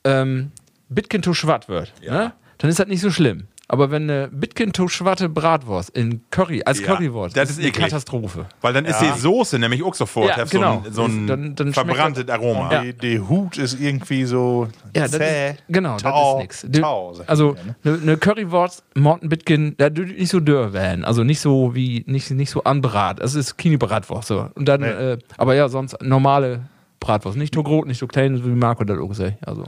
ähm, 0.04 0.52
Bitkin 0.88 1.22
to 1.22 1.34
schwatt 1.34 1.68
wird, 1.68 1.92
ne? 2.06 2.32
dann 2.58 2.70
ist 2.70 2.78
das 2.78 2.86
nicht 2.86 3.00
so 3.00 3.10
schlimm. 3.10 3.44
Aber 3.72 3.90
wenn 3.90 4.02
eine 4.02 4.28
Bitkin 4.28 4.74
to 4.74 4.86
schwatte 4.86 5.30
Bratwurst 5.30 5.88
in 5.96 6.20
Curry, 6.30 6.62
als 6.62 6.80
Ja, 6.80 6.88
Currywurst, 6.88 7.34
das 7.34 7.48
ist 7.48 7.58
eine 7.58 7.68
eklig. 7.68 7.86
Katastrophe. 7.86 8.44
Weil 8.60 8.74
dann 8.74 8.84
ist 8.84 9.00
die 9.00 9.18
Soße 9.18 9.58
nämlich 9.58 9.82
auch 9.82 9.94
sofort 9.94 10.28
Ja, 10.28 10.36
hat 10.36 10.50
genau. 10.50 10.84
so 10.90 11.04
ein, 11.04 11.26
so 11.26 11.32
ein 11.32 11.54
Dann- 11.56 11.72
verbranntes 11.72 12.28
Aroma. 12.28 12.70
Ja. 12.70 12.82
Die, 12.82 12.92
die 12.92 13.18
Hut 13.18 13.56
ist 13.56 13.80
irgendwie 13.80 14.24
so 14.26 14.68
Ja, 14.94 15.04
das 15.04 15.12
zäh. 15.12 15.52
ist, 15.52 15.62
genau, 15.70 15.96
Tau, 15.96 16.42
das 16.46 16.64
ist 16.64 16.68
nichts. 16.70 16.86
Also 17.26 17.54
ja, 17.56 17.62
ne? 17.64 17.74
eine 17.96 18.04
ne 18.04 18.16
Currywurst, 18.18 18.84
Morten 18.94 19.30
Bitkin, 19.30 19.74
da 19.78 19.88
nicht 19.88 20.28
so 20.30 20.40
dürr 20.40 20.74
werden. 20.74 21.06
Also 21.06 21.24
nicht 21.24 21.40
so 21.40 21.74
wie, 21.74 22.04
nicht, 22.06 22.30
nicht 22.30 22.50
so 22.50 22.64
anbrat. 22.64 23.20
Es 23.20 23.34
ist 23.34 23.56
keine 23.56 23.78
Bratwurst. 23.78 24.28
So. 24.28 24.50
Und 24.54 24.68
dann, 24.68 24.82
Nee. 24.82 24.88
äh, 24.88 25.18
aber 25.38 25.54
ja, 25.54 25.70
sonst 25.70 25.96
normale 26.02 26.60
Bratwurst. 27.00 27.38
Nicht 27.38 27.54
so 27.54 27.62
groß, 27.62 27.86
nicht 27.86 27.98
so 27.98 28.06
klein, 28.06 28.36
so 28.36 28.44
wie 28.44 28.50
Marco 28.50 28.84
das 28.84 28.98
auch 28.98 29.08
gesagt 29.08 29.36
Also. 29.48 29.64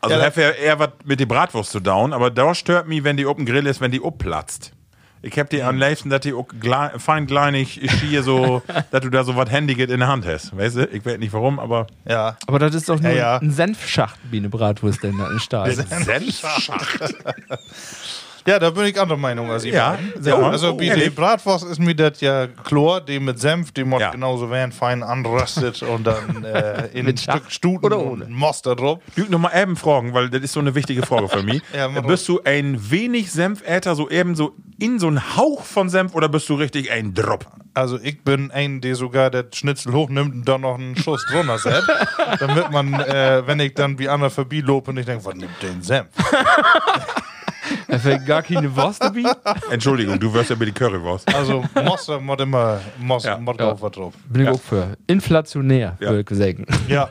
Also 0.00 0.16
Ja, 0.16 0.28
ja, 0.34 0.50
eher, 0.50 0.78
was 0.78 0.90
mit 1.04 1.20
der 1.20 1.26
Bratwurst 1.26 1.70
zu 1.72 1.80
down, 1.80 2.12
aber 2.12 2.30
da 2.30 2.54
stört 2.54 2.86
mich, 2.88 3.02
wenn 3.04 3.16
die 3.16 3.26
oben 3.26 3.44
Grill 3.46 3.66
ist, 3.66 3.80
wenn 3.80 3.90
die 3.90 4.00
upplatzt. 4.00 4.72
Ich 5.20 5.36
hab 5.36 5.50
die 5.50 5.62
am 5.64 5.76
liebsten, 5.78 6.10
dass 6.10 6.20
die 6.20 6.32
auch 6.32 6.46
glei- 6.60 6.96
fein 7.00 7.26
kleinig 7.26 7.82
ist 7.82 7.94
hier 7.94 8.22
so, 8.22 8.62
dass 8.92 9.00
du 9.00 9.10
da 9.10 9.24
so 9.24 9.34
was 9.34 9.50
Händiges 9.50 9.90
in 9.90 9.98
der 9.98 10.08
Hand 10.08 10.24
hast. 10.24 10.56
Weißt 10.56 10.76
du? 10.76 10.84
Ich 10.86 11.04
weiß 11.04 11.18
nicht 11.18 11.32
warum, 11.32 11.58
aber. 11.58 11.88
Ja. 12.08 12.36
Aber 12.46 12.60
das 12.60 12.72
ist 12.76 12.88
doch 12.88 13.00
nur 13.00 13.10
Ja, 13.10 13.16
ja. 13.16 13.36
ein 13.38 13.50
Senfschacht 13.50 14.18
wie 14.30 14.36
eine 14.36 14.48
Bratwurst 14.48 15.02
denn 15.02 15.18
da 15.18 15.28
in 15.32 15.40
Stahl. 15.40 15.72
Senfschacht. 15.74 17.14
Ja, 18.48 18.58
da 18.58 18.70
bin 18.70 18.84
ich 18.86 18.98
anderer 18.98 19.18
Meinung 19.18 19.50
als 19.50 19.64
ihr. 19.64 19.74
Ja, 19.74 19.98
gut. 20.14 20.26
Also 20.26 20.72
Oh, 20.72 20.74
wie 20.80 20.84
die 20.84 20.88
ehrlich? 20.88 21.14
Bratwurst 21.14 21.64
ist 21.66 21.78
mir 21.80 21.94
das 21.94 22.20
ja 22.22 22.46
Chlor, 22.46 23.02
die 23.02 23.20
mit 23.20 23.38
Senf, 23.38 23.72
die 23.72 23.84
muss 23.84 24.00
Ja. 24.00 24.10
genauso 24.10 24.50
werden, 24.50 24.72
fein 24.72 25.02
anröstet 25.02 25.82
und 25.94 26.04
dann 26.06 26.44
äh, 26.44 26.86
in 26.94 27.06
ein 27.06 27.16
Stück 27.18 27.50
Stuten 27.50 27.84
oder 27.84 27.98
ohne? 27.98 28.24
und 28.24 28.32
Moster 28.32 28.74
drauf. 28.74 29.00
Du 29.16 29.24
noch 29.28 29.38
mal 29.38 29.52
eben 29.54 29.76
fragen, 29.76 30.14
weil 30.14 30.30
das 30.30 30.40
ist 30.40 30.54
so 30.54 30.60
eine 30.60 30.74
wichtige 30.74 31.02
Frage 31.04 31.28
für 31.28 31.42
mich. 31.42 31.60
Ja, 31.74 31.88
bist 32.00 32.26
du 32.28 32.40
ein 32.44 32.90
wenig 32.90 33.30
Senfäter, 33.30 33.94
so 33.94 34.08
eben 34.08 34.34
so 34.34 34.54
in 34.80 34.98
so 34.98 35.08
einen 35.08 35.36
Hauch 35.36 35.64
von 35.64 35.88
Senf 35.90 36.14
oder 36.14 36.28
bist 36.30 36.48
du 36.48 36.54
richtig 36.54 36.90
ein 36.90 37.12
Drop? 37.12 37.46
Also 37.74 37.98
ich 38.02 38.24
bin 38.24 38.50
ein, 38.50 38.80
der 38.80 38.94
sogar 38.94 39.30
das 39.30 39.46
Schnitzel 39.54 39.92
hochnimmt 39.92 40.34
und 40.34 40.48
dann 40.48 40.62
noch 40.62 40.76
einen 40.76 40.96
Schuss 40.96 41.24
drunter 41.30 41.58
setzt, 41.58 41.88
damit 42.40 42.70
man, 42.70 42.94
äh, 42.94 43.46
wenn 43.46 43.60
ich 43.60 43.74
dann 43.74 43.98
wie 43.98 44.08
Anna 44.08 44.30
vorbeilope 44.30 44.90
und 44.90 44.96
ich 44.96 45.04
denke, 45.06 45.24
was 45.26 45.34
nimmt 45.34 45.62
den 45.62 45.82
Senf? 45.82 46.08
Da 47.88 47.98
fällt 47.98 48.26
gar 48.26 48.42
keine 48.42 48.74
Wurst 48.74 49.02
dabei. 49.02 49.22
Entschuldigung, 49.70 50.18
du 50.18 50.32
wirst 50.32 50.50
ja 50.50 50.56
mit 50.56 50.68
die 50.68 50.72
Currywurst. 50.72 51.34
Also 51.34 51.64
Moster 51.84 52.20
muss 52.20 52.38
immer 52.40 52.80
Moster, 52.98 53.30
Ja. 53.30 53.38
muss 53.38 53.56
Ja. 53.58 53.66
drauf 53.66 53.82
was 53.82 53.92
drauf. 53.92 54.14
Bin 54.28 54.42
ich 54.42 54.48
auch 54.48 54.60
für. 54.60 54.96
Inflationär, 55.06 55.96
Ja. 56.00 56.10
würde 56.10 56.24
ich 56.32 56.38
sagen. 56.38 56.66
Ja, 56.88 57.10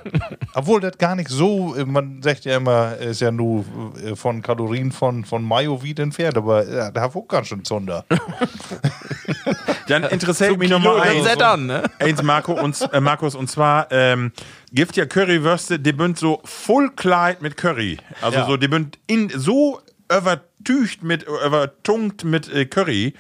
obwohl 0.54 0.82
das 0.82 0.98
gar 0.98 1.16
nicht 1.16 1.30
so, 1.30 1.76
äh, 1.76 1.86
man 1.86 2.22
sagt 2.22 2.46
ja 2.46 2.58
immer, 2.58 2.96
ist 2.98 3.22
ja 3.22 3.32
nur 3.32 3.66
äh, 4.04 4.16
von 4.16 4.42
Kalorien 4.42 4.92
von, 4.92 5.26
von 5.26 5.44
Mayo 5.44 5.82
wie 5.84 5.96
entfernt, 5.98 6.38
aber 6.38 6.68
ja, 6.68 6.92
da 6.92 7.02
hat 7.02 7.16
auch 7.16 7.28
ganz 7.28 7.48
schön 7.48 7.64
Zunder. 7.66 8.06
Dann 9.88 10.04
interessiert 10.04 10.58
mich 10.58 10.70
noch 10.70 10.80
mal 10.82 10.98
Dann 11.00 11.26
eins. 11.28 11.42
an, 11.42 11.66
ne? 11.68 11.84
Eins, 12.00 12.22
Marco, 12.22 12.54
und, 12.54 12.78
äh, 12.92 13.00
Markus, 13.00 13.36
und 13.36 13.50
zwar 13.50 13.88
ähm, 13.92 14.32
gibt 14.72 14.96
ja 14.98 15.06
Currywürste, 15.06 15.80
die 15.80 15.94
bünd 15.94 16.18
so 16.18 16.42
voll 16.44 16.92
Kleid 16.96 17.42
mit 17.42 17.56
Curry. 17.58 17.98
Also 18.22 18.40
Ja. 18.40 18.46
so, 18.46 18.58
die 18.58 18.68
bünd 18.68 18.98
in 19.08 19.30
so 19.30 19.80
übertücht 20.16 21.04
mit, 21.04 21.24
übertunkt 21.24 22.24
mit 22.24 22.52
äh, 22.54 22.66
Curry. 22.66 23.14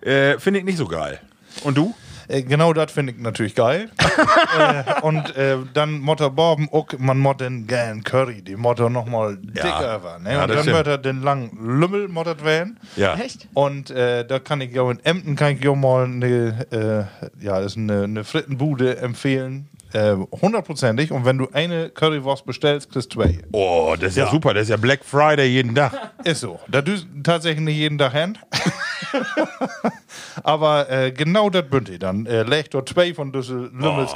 Äh, 0.00 0.38
Finde 0.38 0.60
ich 0.60 0.64
nicht 0.64 0.78
so 0.78 0.86
geil. 0.86 1.20
Und 1.62 1.76
du? 1.76 1.94
Äh, 2.28 2.42
genau 2.42 2.72
das 2.72 2.92
finde 2.92 3.12
ich 3.12 3.18
natürlich 3.18 3.54
geil. 3.54 3.90
äh, 4.58 5.00
und 5.02 5.36
äh, 5.36 5.58
dann 5.72 5.98
Motter 5.98 6.30
Borben, 6.30 6.68
auch, 6.70 6.86
man 6.98 7.18
muss 7.18 7.36
den 7.38 7.66
gern 7.66 8.02
Curry, 8.02 8.42
die 8.42 8.56
Motter 8.56 8.90
nochmal 8.90 9.36
dicker 9.36 10.02
war. 10.02 10.18
Ne? 10.18 10.32
Ja, 10.32 10.44
und 10.44 10.50
dann 10.50 10.66
wird 10.66 10.86
er 10.86 10.98
den 10.98 11.22
langen 11.22 11.80
Lümmel 11.80 12.08
mottert 12.08 12.44
werden. 12.44 12.78
Ja. 12.96 13.14
Echt? 13.14 13.48
Und 13.54 13.90
äh, 13.90 14.26
da 14.26 14.38
kann 14.38 14.60
ich 14.60 14.72
ja 14.74 14.90
in 14.90 15.00
Emden 15.04 15.36
kann 15.36 15.52
ich 15.52 15.64
ja 15.64 15.74
mal 15.74 16.04
eine, 16.04 16.66
äh, 16.70 17.44
ja, 17.44 17.60
das 17.60 17.72
ist 17.72 17.78
eine, 17.78 18.04
eine 18.04 18.24
Frittenbude 18.24 18.98
empfehlen. 18.98 19.68
Äh, 19.94 20.16
Hundertprozentig. 20.42 21.12
Und 21.12 21.24
wenn 21.24 21.38
du 21.38 21.48
eine 21.52 21.88
Currywurst 21.88 22.44
bestellst, 22.44 22.90
kriegst 22.90 23.14
du 23.14 23.20
zwei. 23.20 23.38
Oh, 23.52 23.94
das 23.98 24.10
ist 24.10 24.16
ja. 24.16 24.24
Ja. 24.24 24.30
super. 24.30 24.52
Das 24.52 24.64
ist 24.64 24.68
ja 24.70 24.76
Black 24.76 25.04
Friday 25.04 25.46
jeden 25.48 25.74
Tag. 25.74 25.92
Ist 26.24 26.40
so. 26.40 26.58
Da 26.68 26.80
du 26.80 26.92
tatsächlich 27.22 27.60
nicht 27.64 27.76
jeden 27.76 27.98
Tag 27.98 28.12
hin. 28.12 28.38
Aber 30.42 30.90
äh, 30.90 31.12
genau 31.12 31.50
das 31.50 31.68
bünd 31.68 31.88
ich 31.88 31.98
dann. 31.98 32.26
Äh, 32.26 32.42
legt 32.42 32.74
dort 32.74 32.88
zwei 32.88 33.14
von 33.14 33.32
diesen 33.32 33.78
Lümmels 33.78 34.14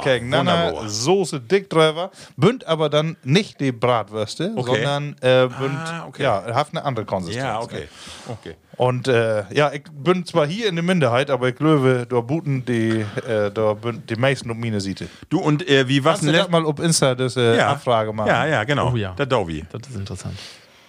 Oh. 0.73 0.87
Soße 0.87 1.39
dick 1.39 1.69
drüber, 1.69 2.11
bünd 2.35 2.65
aber 2.67 2.89
dann 2.89 3.15
nicht 3.23 3.59
die 3.59 3.71
Bratwürste, 3.71 4.51
Okay. 4.55 4.71
sondern 4.75 5.15
äh, 5.21 5.47
bünd, 5.47 5.77
Ah, 5.77 6.05
okay. 6.07 6.23
ja, 6.23 6.43
hat 6.53 6.69
eine 6.71 6.83
andere 6.83 7.05
Konsistenz. 7.05 7.43
Ja, 7.45 7.59
okay. 7.61 7.87
okay. 8.27 8.55
Und 8.79 9.09
äh, 9.09 9.43
ja, 9.53 9.73
ich 9.73 9.83
bin 9.91 10.25
zwar 10.25 10.47
hier 10.47 10.69
in 10.69 10.75
der 10.75 10.85
Minderheit, 10.85 11.29
aber 11.29 11.49
ich 11.49 11.55
glaube, 11.55 12.07
da 12.09 12.21
buten 12.21 12.63
die, 12.63 13.05
äh, 13.27 13.51
da 13.51 13.73
bünd 13.73 14.09
die 14.09 14.15
meisten 14.15 14.49
um 14.49 14.57
meine 14.57 14.79
Seite. 14.79 15.09
Du 15.27 15.39
und 15.41 15.67
äh, 15.67 15.85
wie 15.89 16.01
was 16.05 16.21
Kannst 16.21 16.33
du 16.33 16.37
das 16.37 16.47
mal 16.49 16.65
auf 16.65 16.79
Insta 16.79 17.13
das 17.13 17.35
äh, 17.35 17.57
ja. 17.57 17.71
Abfrage 17.71 18.13
machen? 18.13 18.29
Ja, 18.29 18.45
ja, 18.45 18.63
genau. 18.63 18.93
Oh 18.93 18.95
ja. 18.95 19.11
Der 19.15 19.25
Dovi. 19.25 19.65
Das 19.69 19.81
ist 19.89 19.97
interessant. 19.97 20.35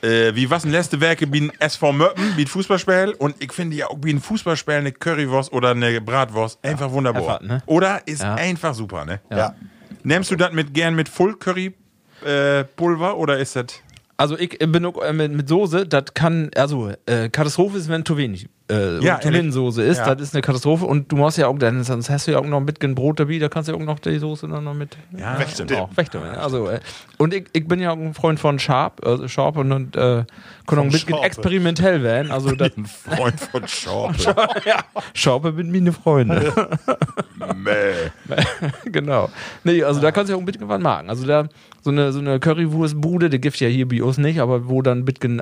Äh, 0.02 0.32
wie 0.36 0.48
was 0.48 0.64
ein 0.64 0.70
letzte 0.70 1.00
Werke 1.00 1.26
wie 1.32 1.40
ein 1.40 1.52
SV 1.58 1.90
Möppen, 1.92 2.36
wie 2.36 2.42
ein 2.42 2.46
Fußballspiel 2.46 3.16
und 3.18 3.34
ich 3.42 3.52
finde 3.52 3.74
ja 3.74 3.88
auch 3.88 3.98
wie 4.02 4.12
ein 4.12 4.20
Fußballspiel 4.20 4.74
eine 4.74 4.92
Currywurst 4.92 5.52
oder 5.52 5.70
eine 5.72 6.00
Bratwurst 6.00 6.60
einfach 6.64 6.92
wunderbar. 6.92 7.40
Einfach, 7.40 7.40
ne? 7.40 7.60
Oder 7.66 8.06
ist 8.06 8.22
Ja. 8.22 8.36
einfach 8.36 8.72
super, 8.72 9.04
ne? 9.04 9.20
Ja. 9.32 9.56
Nimmst 10.04 10.30
du 10.30 10.36
das 10.36 10.52
mit 10.52 10.72
gern 10.74 10.94
mit 10.94 11.08
Full 11.08 11.34
Curry 11.38 11.74
äh, 12.24 12.62
Pulver 12.62 13.16
oder 13.16 13.36
ist 13.38 13.56
das 13.56 13.66
Also 14.20 14.38
ich 14.38 14.59
bin 14.59 14.84
äh, 14.84 15.12
mit, 15.14 15.32
mit 15.32 15.48
Soße, 15.48 15.86
das 15.86 16.12
kann, 16.12 16.51
also 16.55 16.92
äh, 17.06 17.30
Katastrophe 17.30 17.78
ist, 17.78 17.88
wenn 17.88 18.05
zu 18.05 18.18
wenig 18.18 18.51
äh, 18.70 19.05
Ja, 19.05 19.20
zu 19.20 19.32
wenig 19.32 19.52
Soße 19.52 19.82
ist, 19.82 19.98
Ja. 19.98 20.14
das 20.14 20.28
ist 20.28 20.34
eine 20.34 20.42
Katastrophe 20.42 20.84
und 20.86 21.10
du 21.10 21.16
musst 21.16 21.38
ja 21.38 21.48
auch, 21.48 21.59
dann 21.59 21.82
sonst 21.84 22.09
hast 22.10 22.26
du 22.26 22.32
ja 22.32 22.38
auch 22.38 22.47
noch 22.47 22.60
mit 22.60 22.82
ein 22.84 22.94
Brot 22.94 23.20
dabei, 23.20 23.38
da 23.38 23.48
kannst 23.48 23.68
du 23.68 23.72
ja 23.72 23.78
auch 23.78 23.84
noch 23.84 23.98
die 23.98 24.18
Soße 24.18 24.48
dann 24.48 24.64
noch 24.64 24.74
mit 24.74 24.97
Ja, 25.16 25.38
Wegdippen. 25.38 25.76
auch 25.76 25.90
wegdippen. 25.97 26.28
Also, 26.30 26.68
äh, 26.68 26.80
und 27.18 27.34
ich, 27.34 27.47
ich 27.52 27.66
bin 27.66 27.80
ja 27.80 27.90
auch 27.92 27.97
ein 27.98 28.14
Freund 28.14 28.40
von 28.40 28.59
Sharp, 28.59 29.05
also 29.05 29.28
Sharp 29.28 29.56
und, 29.56 29.72
und 29.72 29.97
äh, 29.97 30.24
kann 30.66 30.78
auch 30.78 30.82
ein 30.84 30.90
bisschen 30.90 31.10
Schorpe. 31.10 31.26
experimentell 31.26 32.02
werden. 32.02 32.30
Also 32.30 32.52
das, 32.55 32.70
ein 32.76 32.86
Freund 32.86 33.40
von 33.40 33.66
Schorpe? 33.66 34.34
ja, 34.64 34.78
Sharp 35.14 35.44
sind 35.56 35.72
meine 35.72 35.92
Freunde. 35.92 36.52
Mäh. 37.56 38.10
genau. 38.84 39.28
Nee, 39.64 39.82
also 39.82 40.01
da 40.01 40.12
kannst 40.12 40.28
du 40.28 40.32
ja 40.32 40.36
auch 40.36 40.42
ein 40.42 40.47
bisschen 40.47 40.68
was 40.68 40.80
machen. 40.80 41.09
Also 41.10 41.26
da 41.26 41.48
so 41.82 41.90
eine, 41.90 42.12
so 42.12 42.18
eine 42.20 42.38
Currywurstbude, 42.38 43.30
die 43.30 43.40
gibt 43.40 43.59
ja 43.59 43.68
hier 43.68 43.88
bei 43.88 44.02
uns 44.02 44.18
nicht, 44.18 44.38
aber 44.40 44.68
wo 44.68 44.82
dann 44.82 44.98
ein 44.98 45.05
bisschen 45.06 45.40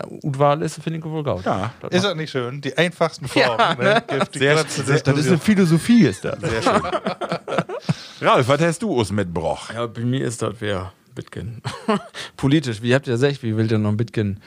ist, 0.62 0.80
finde 0.82 1.00
ich 1.00 1.05
wohl 1.05 1.24
gut. 1.24 1.44
Ja. 1.44 1.72
das, 1.80 1.90
Ist 1.90 2.05
das 2.05 2.14
nicht 2.14 2.30
schön? 2.30 2.60
Die 2.60 2.76
einfachsten 3.23 3.28
Formen. 3.28 3.59
Ja, 3.59 3.74
ne? 3.95 4.03
Gibt 4.07 4.35
die 4.35 4.39
Sehr- 4.39 4.55
ganze 4.55 4.82
sehr- 4.85 5.01
das 5.01 5.19
ist 5.19 5.28
eine 5.28 5.39
Philosophie, 5.39 6.05
ist 6.07 6.24
das. 6.24 6.40
Sehr 6.40 6.62
schön. 6.62 6.82
Ralf, 8.20 8.49
was 8.49 8.61
hast 8.61 8.82
du 8.82 8.93
uns 8.93 9.11
mitgebracht? 9.12 9.73
Ja, 9.74 9.86
bei 9.86 10.01
mir 10.03 10.24
ist 10.24 10.43
das 10.43 10.55
wer 10.59 10.93
Bitcoin. 11.15 11.62
Politisch, 12.36 12.82
wie 12.82 12.95
habt 12.95 13.07
ihr 13.07 13.12
gesagt, 13.15 13.43
wie 13.43 13.57
will 13.57 13.70
ihr 13.70 13.78
noch 13.78 13.90
ein 13.90 13.97
Bitcoin? 13.97 14.40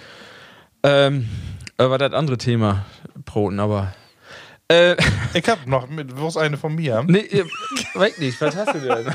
Ähm, 0.83 1.29
äh, 1.77 1.89
war 1.89 1.97
das 1.97 2.13
andere 2.13 2.37
Thema, 2.37 2.85
Broten, 3.25 3.59
aber. 3.59 3.93
Äh, 4.67 4.95
Ich 5.33 5.47
hab 5.47 5.65
noch, 5.67 5.87
mit, 5.87 6.17
wo 6.17 6.27
ist 6.27 6.37
eine 6.37 6.57
von 6.57 6.75
mir? 6.75 7.03
nee, 7.07 7.43
weg 7.95 8.19
nicht, 8.19 8.39
was 8.41 8.55
hast 8.55 8.73
du 8.75 8.79
denn? 8.79 9.07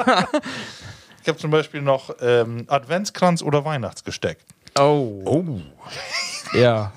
Ich 1.23 1.28
habe 1.28 1.39
zum 1.39 1.51
Beispiel 1.51 1.83
noch 1.83 2.15
ähm, 2.20 2.65
Adventskranz 2.69 3.43
oder 3.43 3.65
Weihnachtsgesteck. 3.65 4.39
Oh. 4.78 5.20
Oh. 5.24 5.61
Ja. 6.61 6.93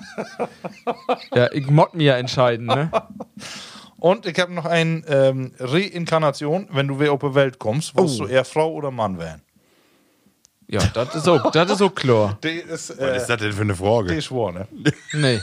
Ja, 1.34 1.52
ich 1.52 1.66
mod 1.68 1.94
mir 1.94 2.04
ja 2.04 2.16
entscheiden, 2.16 2.66
ne? 2.66 2.90
Und 3.98 4.24
ich 4.26 4.38
habe 4.40 4.52
noch 4.52 4.64
eine 4.64 5.02
ähm, 5.08 5.52
Reinkarnation, 5.58 6.68
wenn 6.72 6.88
du 6.88 6.98
wieder 7.00 7.12
auf 7.12 7.20
die 7.20 7.34
Welt 7.34 7.58
kommst, 7.58 7.94
willst 7.96 8.20
Oh. 8.20 8.24
du 8.24 8.30
eher 8.30 8.44
Frau 8.44 8.72
oder 8.72 8.90
Mann 8.90 9.18
werden? 9.18 9.42
Ja, 10.68 10.80
das 10.94 11.14
ist 11.16 11.28
auch, 11.28 11.50
das 11.50 11.70
ist 11.72 11.82
auch 11.82 11.94
klar. 11.94 12.38
Die 12.44 12.48
ist, 12.48 12.90
Was 12.90 12.98
äh, 12.98 13.16
ist 13.16 13.26
das 13.26 13.40
denn 13.40 13.52
für 13.52 13.62
eine 13.62 13.72
die 13.72 13.78
Frage? 13.78 14.14
ist 14.14 14.24
schwor, 14.26 14.52
ne? 14.52 14.68
Nee, 15.12 15.40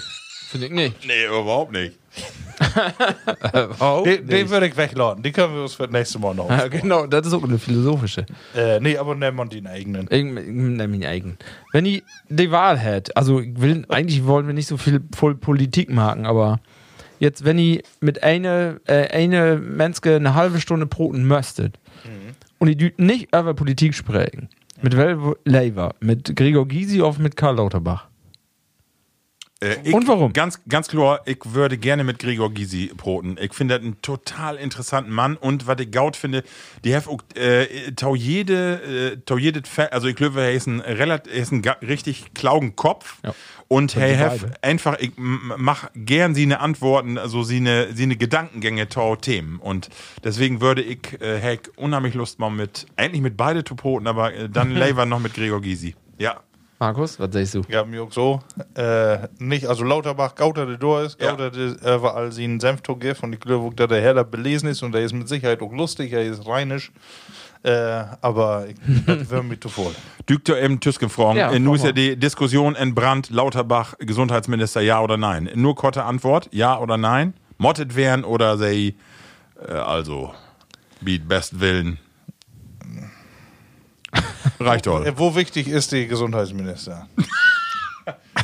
finde 0.50 0.68
ich 0.68 0.72
nicht. 0.74 1.06
Nee, 1.06 1.26
überhaupt 1.26 1.72
nicht. 1.74 1.98
Oh, 3.80 4.04
Die, 4.06 4.24
die 4.24 4.50
würde 4.50 4.68
ich 4.68 4.76
wegladen. 4.78 5.22
Die 5.24 5.32
können 5.32 5.54
wir 5.54 5.62
uns 5.64 5.76
für 5.76 5.84
das 5.84 5.92
nächste 5.92 6.20
Mal 6.20 6.34
noch. 6.34 6.50
Genau, 6.70 7.06
das 7.06 7.28
ist 7.28 7.34
auch 7.34 7.44
eine 7.44 7.60
philosophische. 7.60 8.26
äh, 8.56 8.80
nee, 8.80 8.98
aber 8.98 9.16
nehmen 9.16 9.38
wir 9.38 9.46
den 9.46 9.68
eigenen. 9.68 10.08
Ich, 10.10 10.18
ich 10.26 10.32
nehme 10.48 10.96
ihn 10.96 11.06
eigen. 11.06 11.38
Wenn 11.72 11.86
ich 11.86 12.04
die 12.30 12.50
Wahl 12.52 12.78
hätte, 12.78 13.16
also 13.16 13.42
will, 13.44 13.86
eigentlich 13.90 14.26
wollen 14.26 14.48
wir 14.48 14.54
nicht 14.54 14.68
so 14.68 14.78
viel 14.78 15.00
Politik 15.00 15.90
machen, 15.92 16.26
aber 16.26 16.60
jetzt, 17.20 17.46
wenn 17.46 17.60
ich 17.60 17.84
mit 18.00 18.24
einer 18.24 18.78
äh, 18.88 19.08
eine 19.10 19.58
Menske 19.58 20.16
eine 20.16 20.34
halbe 20.34 20.60
Stunde 20.60 20.86
broten 20.88 21.28
möchtet 21.28 21.78
und 22.60 22.68
ich 22.70 22.78
dü- 22.78 22.94
nicht 22.98 23.28
über 23.36 23.54
Politik 23.54 23.94
sprechen, 23.94 24.50
mit 24.82 24.96
welchem 24.98 25.36
Lever? 25.46 25.94
Mit 26.00 26.36
Gregor 26.36 26.68
Gysi 26.68 27.02
oder 27.02 27.20
mit 27.20 27.36
Karl 27.36 27.56
Lauterbach? 27.58 28.08
Äh, 29.60 29.78
ich, 29.84 29.94
Und 29.94 30.08
warum? 30.08 30.34
Ganz, 30.34 30.62
ganz 30.68 30.88
klar, 30.88 31.22
ich 31.26 31.40
würde 31.46 31.78
gerne 31.78 32.04
mit 32.04 32.20
Gregor 32.20 32.54
Gysi 32.54 32.92
broten. 32.96 33.38
Ich 33.42 33.54
finde 33.54 33.76
das 33.76 33.84
einen 33.84 34.02
total 34.02 34.58
interessanten 34.58 35.12
Mann 35.12 35.36
und 35.36 35.66
was 35.66 35.80
ich 35.80 35.92
gaut 35.92 36.16
finde, 36.16 36.44
die 36.84 36.96
auch, 36.96 37.22
äh, 37.36 37.92
tau 37.96 38.16
jede, 38.16 39.14
äh, 39.14 39.18
tau 39.26 39.38
jede, 39.38 39.64
also 39.92 40.08
ich 40.08 40.16
glaube, 40.16 40.42
er 40.42 40.54
ist 40.54 40.68
ein 40.68 40.80
relativ, 40.80 41.34
er 41.34 41.42
ist 41.42 41.52
ein 41.52 41.62
richtig 41.82 42.34
klaugen 42.36 42.76
Kopf. 42.76 43.18
Ja. 43.24 43.34
Und 43.70 43.96
hey, 43.96 44.16
have 44.16 44.46
beide. 44.46 44.64
einfach, 44.64 44.98
ich 45.00 45.12
mach 45.18 45.90
gern 45.94 46.34
sie 46.36 46.44
eine 46.44 46.62
Antworten, 46.62 47.18
also 47.18 47.44
sie 47.44 47.58
eine, 47.58 47.92
sie 47.94 48.04
eine 48.04 48.16
Gedankengänge 48.16 48.88
tau 48.88 49.18
Themen. 49.18 49.60
Und 49.60 49.90
deswegen 50.24 50.62
würde 50.62 50.82
ich, 50.82 51.20
äh, 51.20 51.40
hey, 51.40 51.60
unheimlich 51.76 52.14
Lust 52.14 52.40
mal 52.40 52.50
mit, 52.50 52.86
eigentlich 52.96 53.22
mit 53.22 53.36
beide 53.36 53.64
zu 53.64 53.76
broten, 53.76 54.08
aber 54.08 54.34
äh, 54.34 54.50
dann 54.50 54.72
lieber 54.76 55.06
noch 55.06 55.20
mit 55.20 55.34
Gregor 55.34 55.62
Gysi. 55.62 55.96
Ja. 56.18 56.42
Markus, 56.80 57.20
was 57.20 57.34
sagst 57.34 57.56
du? 57.56 57.62
Ja, 57.70 57.84
mir 57.84 58.04
auch 58.04 58.12
so. 58.12 58.40
Äh, 58.76 59.28
nicht, 59.40 59.66
also 59.66 59.84
Lauterbach, 59.84 60.36
Gauter 60.36 60.66
der 60.68 60.78
Door 60.78 61.02
ist, 61.04 61.20
Ja. 61.20 61.32
Gauter 61.32 61.50
der 61.50 61.76
äh, 61.84 61.96
überall 61.96 62.32
sie 62.32 62.44
einen 62.44 62.60
Senf 62.60 62.84
gibt 62.84 63.24
und 63.24 63.34
ich 63.34 63.40
glaube, 63.40 63.76
dass 63.76 63.88
der 63.88 64.02
heller 64.02 64.24
belesen 64.24 64.70
ist 64.70 64.84
und 64.84 64.92
der 64.92 65.02
ist 65.02 65.14
mit 65.14 65.28
Sicherheit 65.28 65.62
auch 65.62 65.72
lustig, 65.74 66.14
er 66.14 66.24
ist 66.24 66.46
rheinisch. 66.48 66.92
Äh, 67.64 68.04
aber 68.22 68.68
ich, 68.68 69.30
wäre 69.30 69.44
mir 69.44 69.60
zu 69.60 69.70
voll. 69.70 69.92
Dükter 70.30 70.60
im 70.60 70.80
Tüsken 70.80 71.10
fragen. 71.10 71.40
Ja, 71.40 71.52
Ja, 71.52 71.60
Nun 71.60 71.76
ist 71.76 71.84
ja 71.84 71.92
die 71.92 72.16
Diskussion 72.16 72.76
entbrannt, 72.76 73.32
Lauterbach, 73.32 73.96
Gesundheitsminister, 73.98 74.82
ja 74.82 75.02
oder 75.02 75.18
nein. 75.18 75.50
Nur 75.56 75.76
kurze 75.76 76.04
Antwort, 76.04 76.48
ja 76.52 76.78
oder 76.78 76.98
nein. 76.98 77.34
Mottet 77.58 77.96
werden 77.96 78.24
oder 78.24 78.58
sei, 78.60 78.94
äh, 79.68 79.72
also, 79.72 80.34
beat 81.02 81.28
best 81.28 81.60
Willen. 81.60 81.98
Reicht 84.60 84.88
doch. 84.88 85.06
Wo 85.18 85.36
wichtig 85.36 85.68
ist 85.68 85.92
die 85.92 86.08
Gesundheitsminister? 86.08 87.08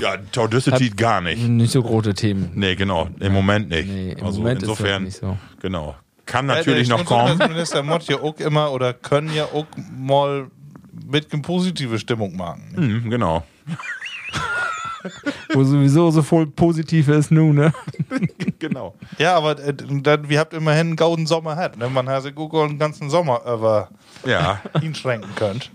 Ja, 0.01 0.17
Taudüssetit 0.17 0.97
gar 0.97 1.21
nicht. 1.21 1.41
Nicht 1.47 1.71
so 1.71 1.81
große 1.81 2.13
Themen. 2.15 2.51
Nee, 2.55 2.75
genau. 2.75 3.09
Im 3.19 3.31
Moment 3.31 3.69
nicht. 3.69 3.87
Nee, 3.87 4.11
im 4.13 4.25
also 4.25 4.39
Moment 4.39 4.61
ist 4.63 4.69
das 4.69 4.79
insofern, 4.79 5.03
nicht 5.03 5.17
so. 5.17 5.37
genau. 5.61 5.95
Kann 6.25 6.49
Ja, 6.49 6.55
natürlich 6.55 6.87
der 6.89 6.97
noch 6.97 7.05
kommen. 7.05 7.25
Gesundheitsminister 7.27 7.83
muss 7.83 8.07
ja 8.07 8.17
auch 8.19 8.37
immer 8.39 8.71
oder 8.71 8.93
können 8.93 9.33
ja 9.33 9.45
auch 9.45 9.65
mal 9.95 10.47
mit 11.05 11.31
eine 11.31 11.41
positive 11.43 11.97
Stimmung 11.99 12.35
machen. 12.35 12.73
Mhm, 12.75 13.09
genau. 13.09 13.43
Wo 15.53 15.63
sowieso 15.63 16.11
so 16.11 16.21
voll 16.21 16.47
positiv 16.47 17.07
ist 17.09 17.31
nun, 17.31 17.55
ne? 17.55 17.73
genau. 18.67 18.95
Ja, 19.17 19.35
aber 19.35 19.59
äh, 19.59 19.73
dann, 19.73 20.27
wir 20.29 20.39
habt 20.39 20.53
immerhin 20.53 20.87
einen 20.87 20.95
gauden 20.95 21.27
Sommer 21.27 21.55
hat, 21.55 21.77
ne? 21.77 21.89
Man 21.89 22.09
hat 22.09 22.23
sich 22.23 22.33
gut 22.35 22.51
den 22.53 22.79
ganzen 22.79 23.09
Sommer 23.09 23.41
über 23.45 23.89
Ja, 24.25 24.61
ihn 24.81 24.95
schränken 24.95 25.29
könnt. 25.35 25.71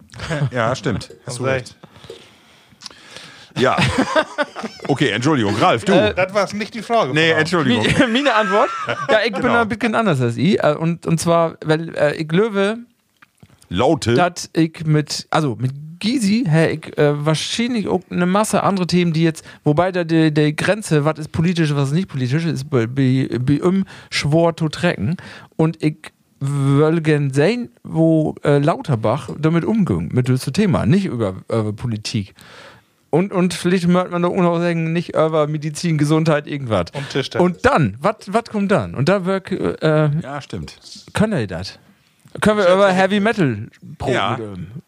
ja, 0.50 0.74
stimmt. 0.74 1.10
Hast 1.26 1.38
du 1.38 1.44
recht. 1.44 1.76
Ja. 3.58 3.76
Okay, 4.86 5.08
Entschuldigung. 5.10 5.56
Ralf, 5.56 5.84
du. 5.84 5.92
Äh, 5.92 6.14
Das 6.14 6.32
war 6.32 6.52
nicht 6.54 6.74
die 6.74 6.82
Frage. 6.82 7.12
nee. 7.12 7.30
Entschuldigung. 7.32 7.84
Meine 8.12 8.32
Antwort? 8.42 8.68
Ja, 9.10 9.18
ich 9.24 9.32
bin 9.32 9.42
Genau. 9.42 9.62
ein 9.62 9.68
bisschen 9.68 9.94
anders 9.96 10.20
als 10.20 10.36
ich. 10.36 10.62
Äh, 10.62 10.74
Und, 10.78 11.06
und 11.06 11.18
zwar, 11.18 11.56
weil 11.64 11.92
äh, 11.96 12.14
ich 12.14 12.28
glaube, 12.28 12.78
Laute. 13.68 14.14
dass 14.14 14.48
ich 14.52 14.84
mit, 14.86 15.26
also 15.30 15.56
mit 15.56 15.72
Gysi, 15.98 16.44
hä, 16.48 16.70
ich 16.72 16.96
äh, 16.98 17.24
wahrscheinlich 17.24 17.88
auch 17.88 18.02
eine 18.10 18.26
Masse 18.26 18.62
andere 18.62 18.86
Themen, 18.86 19.12
die 19.12 19.22
jetzt, 19.22 19.44
wobei 19.64 19.92
da 19.92 20.04
die, 20.04 20.32
die 20.32 20.54
Grenze, 20.54 21.04
was 21.04 21.18
ist 21.18 21.32
politisch, 21.32 21.74
was 21.74 21.88
ist 21.88 21.94
nicht 21.94 22.08
politisch, 22.08 22.44
ist 22.44 22.70
bei, 22.70 22.86
bei, 22.86 23.28
bei 23.40 23.54
ihm 23.54 23.84
schwor 24.10 24.56
zu 24.56 24.68
trecken. 24.68 25.16
Und 25.56 25.82
ich 25.82 25.96
will 26.40 27.00
gern 27.00 27.32
sehen, 27.32 27.70
wo 27.82 28.36
äh, 28.44 28.58
Lauterbach 28.58 29.30
damit 29.38 29.64
umging, 29.64 30.10
mit 30.12 30.28
diesem 30.28 30.52
Thema, 30.52 30.86
nicht 30.86 31.06
über, 31.06 31.36
über 31.48 31.72
Politik. 31.72 32.34
Und, 33.10 33.32
und 33.32 33.54
vielleicht 33.54 33.88
möchte 33.88 34.10
man 34.10 34.22
doch 34.22 34.30
auch 34.30 34.36
noch 34.42 34.58
sagen, 34.58 34.92
nicht 34.92 35.14
über 35.14 35.46
Medizin, 35.46 35.96
Gesundheit, 35.96 36.46
irgendwas. 36.46 36.86
Und 36.92 37.08
Tischtennis. 37.08 37.44
Und 37.44 37.64
dann, 37.64 37.96
was 38.00 38.44
kommt 38.50 38.70
dann? 38.70 38.94
Und 38.94 39.08
da 39.08 39.24
wirk, 39.24 39.50
äh, 39.50 40.10
Ja, 40.22 40.40
stimmt. 40.42 40.78
können 41.14 41.38
wir 41.38 41.46
das? 41.46 41.78
Können 42.40 42.58
wir 42.58 42.72
über 42.72 42.90
Heavy 42.92 43.20
Metal 43.20 43.68
Proben 43.98 44.12
Ja. 44.14 44.38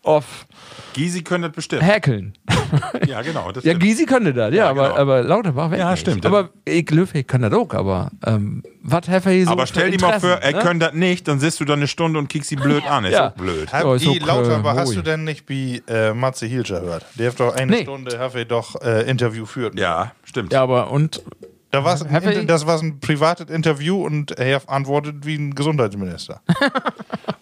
auf 0.02 0.46
Gysi 0.94 1.22
können 1.22 1.42
das 1.44 1.52
bestimmt. 1.52 1.82
häkeln? 1.82 2.34
Ja, 3.06 3.20
genau. 3.22 3.50
Das 3.50 3.64
Ja. 3.64 3.74
Gysi 3.74 4.06
könnte 4.06 4.32
das, 4.32 4.54
ja, 4.54 4.68
aber, 4.70 4.90
genau. 4.90 4.96
aber 5.00 5.22
Lauterbach 5.22 5.70
weg 5.72 5.80
Ja, 5.80 5.90
nicht. 5.90 6.00
stimmt. 6.02 6.24
Aber 6.24 6.50
ich 6.64 6.86
glaube, 6.86 7.08
ich 7.14 7.26
kann 7.26 7.42
das 7.42 7.52
auch, 7.52 7.72
aber 7.74 8.10
ähm, 8.24 8.62
was 8.82 9.08
hat 9.08 9.26
er 9.26 9.32
hier 9.32 9.44
so 9.46 9.50
aber 9.50 9.66
stell 9.66 9.90
dir 9.90 10.00
mal 10.00 10.20
vor, 10.20 10.30
er 10.30 10.52
ne? 10.52 10.58
könnte 10.60 10.86
das 10.86 10.94
nicht, 10.94 11.26
dann 11.26 11.40
sitzt 11.40 11.58
du 11.58 11.64
da 11.64 11.72
eine 11.72 11.88
Stunde 11.88 12.18
und 12.20 12.28
kickst 12.28 12.52
ihn 12.52 12.60
blöd 12.60 12.86
an. 12.88 13.04
Ist 13.04 13.12
Ja. 13.14 13.28
auch 13.30 13.32
blöd. 13.32 13.72
Hab 13.72 13.82
Ja, 13.84 13.94
ist 13.96 14.02
ich 14.02 14.22
auch, 14.22 14.26
Lauterbach, 14.26 14.74
äh, 14.76 14.78
hast 14.78 14.94
du 14.94 15.02
denn 15.02 15.24
nicht 15.24 15.48
wie 15.48 15.82
äh, 15.88 16.14
Matze 16.14 16.46
Hilscher 16.46 16.80
hört? 16.82 17.04
Der 17.16 17.30
hat 17.30 17.40
doch 17.40 17.56
eine 17.56 17.70
Nee. 17.72 17.82
Stunde, 17.82 18.18
hat 18.20 18.34
er 18.36 18.44
doch 18.44 18.80
äh, 18.82 19.02
Interview 19.10 19.46
führt. 19.46 19.76
Ja, 19.78 20.12
stimmt. 20.22 20.52
Ja, 20.52 20.62
aber 20.62 20.92
und 20.92 21.22
Da 21.70 21.84
war's 21.84 22.02
ein, 22.02 22.46
das 22.46 22.66
war 22.66 22.80
ein 22.80 22.98
privates 22.98 23.48
Interview 23.48 24.04
und 24.04 24.32
er 24.32 24.60
antwortet 24.68 25.24
wie 25.24 25.36
ein 25.36 25.54
Gesundheitsminister. 25.54 26.40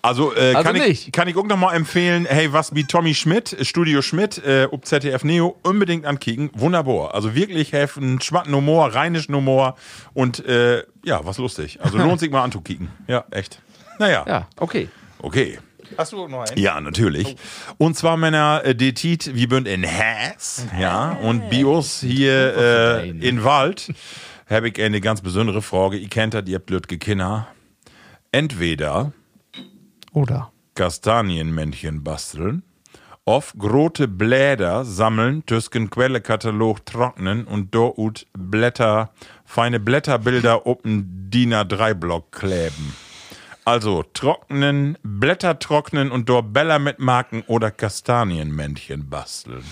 Also, 0.01 0.33
äh, 0.35 0.55
Also 0.55 0.63
kann, 0.73 0.77
ich, 0.77 1.11
kann 1.13 1.27
ich 1.29 1.37
auch 1.37 1.45
noch 1.45 1.57
mal 1.57 1.75
empfehlen, 1.75 2.25
hey, 2.27 2.53
was 2.53 2.73
wie 2.75 2.85
Tommy 2.85 3.15
Schmidt, 3.15 3.53
äh, 3.53 3.65
Studio 3.65 4.01
Schmidt, 4.01 4.39
äh, 4.39 4.69
ob 4.71 4.87
ZDF 4.87 5.25
Neo, 5.25 5.57
unbedingt 5.65 6.07
ankicken. 6.07 6.51
Wunderbar. 6.55 7.15
Also 7.15 7.35
wirklich 7.35 7.73
helfen, 7.73 8.21
schmatten 8.21 8.55
Humor, 8.55 8.95
rheinischen 8.95 9.35
Humor 9.35 9.77
und 10.15 10.45
äh, 10.47 10.85
ja, 11.05 11.21
was 11.25 11.39
lustig. 11.39 11.81
Also 11.83 11.99
lohnt 11.99 12.21
sich 12.21 12.31
mal 12.31 12.43
anzukicken. 12.45 12.89
Ja, 13.09 13.25
echt. 13.33 13.61
Naja, 13.99 14.25
Ja, 14.27 14.49
okay. 14.57 14.89
okay. 15.21 15.59
Hast 15.97 16.13
du 16.13 16.29
noch 16.29 16.45
einen? 16.49 16.59
Ja, 16.59 16.81
natürlich. 16.81 17.37
Und 17.79 17.97
zwar 17.97 18.17
Männer, 18.17 18.63
äh, 18.65 18.75
die 18.75 18.95
Tiet, 18.95 19.35
wir 19.35 19.49
sind 19.49 19.69
in 19.69 19.87
Haas, 19.87 20.67
ja, 20.79 21.13
und 21.13 21.51
Bios 21.51 22.01
hier 22.01 22.57
äh, 22.57 23.09
in 23.11 23.45
Wald, 23.45 23.93
habe 24.49 24.69
ich 24.69 24.81
eine 24.83 25.01
ganz 25.01 25.21
besondere 25.21 25.63
Frage. 25.63 25.97
Ihr 25.97 26.09
kennt 26.09 26.35
das, 26.35 26.45
ihr 26.47 26.57
habt 26.57 26.71
Lütge 26.71 26.99
Kinder. 26.99 27.49
Entweder 28.33 29.13
Oder? 30.13 30.53
Kastanienmännchen 30.75 32.05
basteln, 32.05 32.63
auf 33.25 33.55
große 33.59 34.09
Blätter 34.09 34.85
sammeln, 34.85 35.45
tüsken 35.45 35.91
Quellekatalog 35.91 36.85
trocknen 36.87 37.45
und 37.45 37.75
dort 37.75 38.27
Blätter, 38.33 39.11
feine 39.45 39.81
Blätterbilder 39.81 40.63
den 40.85 41.31
DIN 41.31 41.53
A3-Block 41.53 42.33
kleben. 42.33 42.95
Also 43.69 44.03
trocknen, 44.15 44.97
Blätter 45.03 45.59
trocknen 45.59 46.11
und 46.11 46.31
dort 46.31 46.55
Bäller 46.55 46.79
mitmarken 46.79 47.43
oder 47.49 47.71
Kastanienmännchen 47.71 49.11
basteln. 49.11 49.63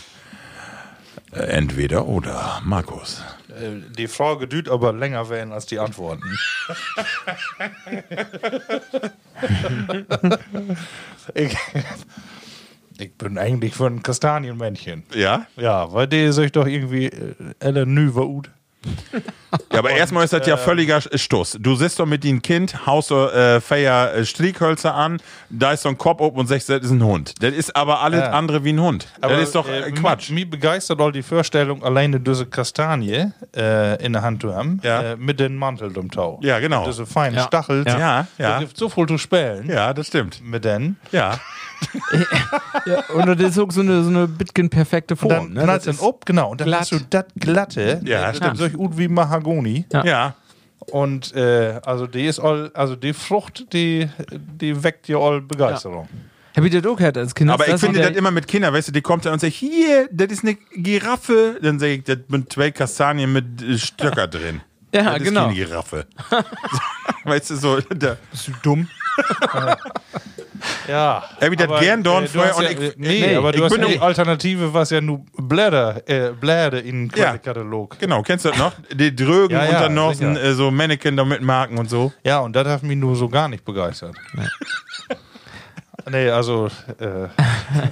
Äh, 1.32 1.39
entweder 1.44 2.06
oder, 2.06 2.60
Markus. 2.62 3.24
Äh, 3.48 3.81
Die 3.97 4.06
Frage 4.06 4.48
düht 4.48 4.68
aber 4.68 4.93
länger 4.93 5.31
werden 5.31 5.51
als 5.51 5.64
die 5.64 5.78
Antworten. 5.78 6.24
ich, 11.32 11.56
ich 12.98 13.14
bin 13.14 13.39
eigentlich 13.39 13.73
für 13.73 13.86
ein 13.86 14.02
Kastanienmännchen. 14.02 15.05
Ja? 15.14 15.47
Ja, 15.56 15.90
weil 15.94 16.06
der 16.06 16.35
sich 16.35 16.52
doch 16.52 16.66
irgendwie 16.66 17.06
äh, 17.06 17.35
elle 17.60 17.86
nü 17.86 18.10
ut. 18.10 18.51
Ja, 19.72 19.78
aber 19.78 19.90
erstmal 19.90 20.24
ist 20.24 20.32
das 20.34 20.46
ja 20.46 20.56
völliger 20.56 21.00
Stuss. 21.00 21.56
Du 21.58 21.76
sitzt 21.76 21.98
doch 21.98 22.04
mit 22.04 22.24
dem 22.24 22.42
Kind, 22.42 22.84
haust 22.86 23.08
so 23.08 23.28
äh, 23.30 23.60
Feier 23.60 24.12
äh, 24.14 24.24
Strieghölzer 24.26 24.94
an, 24.94 25.18
da 25.48 25.72
ist 25.72 25.82
so 25.82 25.88
ein 25.88 25.96
Kopf 25.96 26.20
oben 26.20 26.40
und 26.40 26.46
sagst, 26.46 26.68
das 26.68 26.82
ist 26.82 26.90
ein 26.90 27.02
Hund. 27.02 27.32
Das 27.40 27.54
ist 27.54 27.74
aber 27.74 28.00
alles 28.00 28.20
Ja. 28.20 28.30
andere 28.32 28.64
wie 28.64 28.72
ein 28.74 28.80
Hund. 28.80 29.06
das 29.20 29.40
ist 29.40 29.54
doch 29.54 29.66
äh, 29.68 29.90
Quatsch. 29.92 30.30
Mich 30.30 30.50
begeistert 30.50 31.00
all 31.00 31.10
die 31.12 31.22
Vorstellung, 31.22 31.82
alleine 31.82 32.20
diese 32.20 32.44
Kastanie 32.44 33.32
äh, 33.56 34.04
in 34.04 34.12
der 34.12 34.22
Hand 34.22 34.42
zu 34.42 34.54
haben, 34.54 34.80
Ja. 34.82 35.00
äh, 35.12 35.16
mit 35.16 35.40
den 35.40 35.56
Mantel 35.56 35.96
um 35.96 36.10
Tau. 36.10 36.38
Ja, 36.42 36.58
genau. 36.58 36.84
Diese 36.84 37.06
feinen 37.06 37.36
Ja. 37.38 37.44
Stachel. 37.44 37.84
Ja, 37.86 38.26
ja. 38.38 38.58
gibt 38.58 38.76
so 38.76 38.88
viel 38.90 39.06
zu 39.06 39.16
spielen 39.16 39.70
Ja, 39.70 39.94
das 39.94 40.08
stimmt. 40.08 40.42
mit 40.44 40.64
denen. 40.66 40.98
Ja. 41.12 41.38
Ja, 42.86 43.04
und 43.14 43.26
das 43.40 43.50
ist 43.50 43.58
auch 43.58 43.70
so 43.70 43.80
eine, 43.80 44.02
so 44.02 44.10
eine 44.10 44.28
bitgen 44.28 44.70
perfekte 44.70 45.14
Und 45.14 45.18
Form. 45.18 45.54
dann 45.54 45.66
ne? 45.66 45.66
Das 45.66 45.86
es 45.86 46.00
ob, 46.00 46.24
genau. 46.24 46.50
Und 46.50 46.60
dann 46.60 46.68
glatt. 46.68 46.80
hast 46.80 46.92
du 46.92 46.98
das 47.10 47.24
glatte, 47.36 48.00
Ja, 48.04 48.30
äh, 48.30 48.34
stimmt. 48.34 48.56
solch 48.58 48.72
gut 48.74 48.96
wie 48.96 49.08
Mahagoni. 49.08 49.84
Ja. 49.92 50.04
Ja. 50.04 50.34
Und 50.92 51.34
äh, 51.34 51.80
also 51.84 52.06
die 52.06 52.26
ist 52.26 52.38
all, 52.38 52.70
also 52.74 52.94
die 52.96 53.12
Frucht, 53.12 53.72
die, 53.72 54.08
die 54.32 54.82
weckt 54.82 55.08
ja 55.08 55.18
all 55.18 55.40
Begeisterung. 55.40 56.08
Hab 56.56 56.64
ich 56.64 56.72
das 56.72 56.86
auch 56.86 56.96
gehört 56.96 57.18
als 57.18 57.34
Kind? 57.34 57.50
Aber 57.50 57.64
ich 57.66 57.72
Das 57.72 57.80
finde 57.82 58.00
ist 58.00 58.08
das 58.10 58.16
immer 58.16 58.30
mit 58.30 58.46
Kindern, 58.46 58.72
weißt 58.72 58.88
du, 58.88 58.92
die 58.92 59.02
kommt 59.02 59.26
dann 59.26 59.34
und 59.34 59.40
sagt, 59.40 59.52
hier, 59.52 60.08
das 60.10 60.28
ist 60.28 60.42
eine 60.44 60.54
Giraffe. 60.54 61.58
Dann 61.60 61.78
sage 61.78 61.94
ich, 61.94 62.04
das 62.04 62.18
sind 62.30 62.52
zwei 62.52 62.70
Kastanien 62.70 63.32
mit 63.32 63.60
äh, 63.62 63.76
Stöcker 63.76 64.26
drin. 64.28 64.60
Ja, 64.94 65.02
das 65.04 65.16
ist 65.18 65.24
genau. 65.24 65.42
keine 65.48 65.54
Giraffe. 65.54 66.06
weißt 67.24 67.50
du, 67.50 67.56
so, 67.56 67.80
da, 67.80 68.16
Bist 68.30 68.48
du 68.48 68.52
dumm? 68.62 68.88
ja. 70.88 71.24
Er 71.40 71.51
aber, 71.64 71.80
gern 71.80 72.02
vorher 72.05 72.51
hast 72.52 72.59
und 72.59 72.64
ja, 72.64 72.70
ich- 72.70 72.80
äh, 72.80 72.93
nee, 72.97 73.20
nee, 73.26 73.34
aber 73.36 73.52
du 73.52 73.59
ich 73.59 73.64
hast 73.64 73.82
doch- 73.82 74.02
Alternative, 74.02 74.72
was 74.74 74.90
ja 74.90 75.01
nur 75.01 75.24
Blätter, 75.36 76.02
äh, 76.09 76.32
Blätter 76.32 76.82
in 76.82 77.10
Ja. 77.14 77.36
Katalog. 77.38 77.98
genau, 77.98 78.22
kennst 78.22 78.44
du 78.44 78.51
das 78.51 78.59
noch? 78.59 78.72
Die 78.93 79.14
Drögen 79.14 79.56
Ja, 79.56 79.64
ja, 79.64 79.70
und 79.70 79.80
dann 79.84 79.94
noch 79.94 80.14
sicher. 80.14 80.34
so, 80.34 80.40
äh, 80.40 80.55
so 80.55 80.70
Mannequin 80.70 81.16
da 81.16 81.24
mit 81.24 81.43
Marken 81.43 81.78
und 81.78 81.88
so. 81.90 82.12
Ja, 82.24 82.38
und 82.40 82.55
das 82.55 82.66
hat 82.68 82.82
mich 82.82 82.97
nur 82.97 83.16
so 83.16 83.28
gar 83.28 83.48
nicht 83.48 83.64
begeistert. 83.64 84.14
nee, 86.10 86.30
also, 86.30 86.66
äh, 86.98 87.28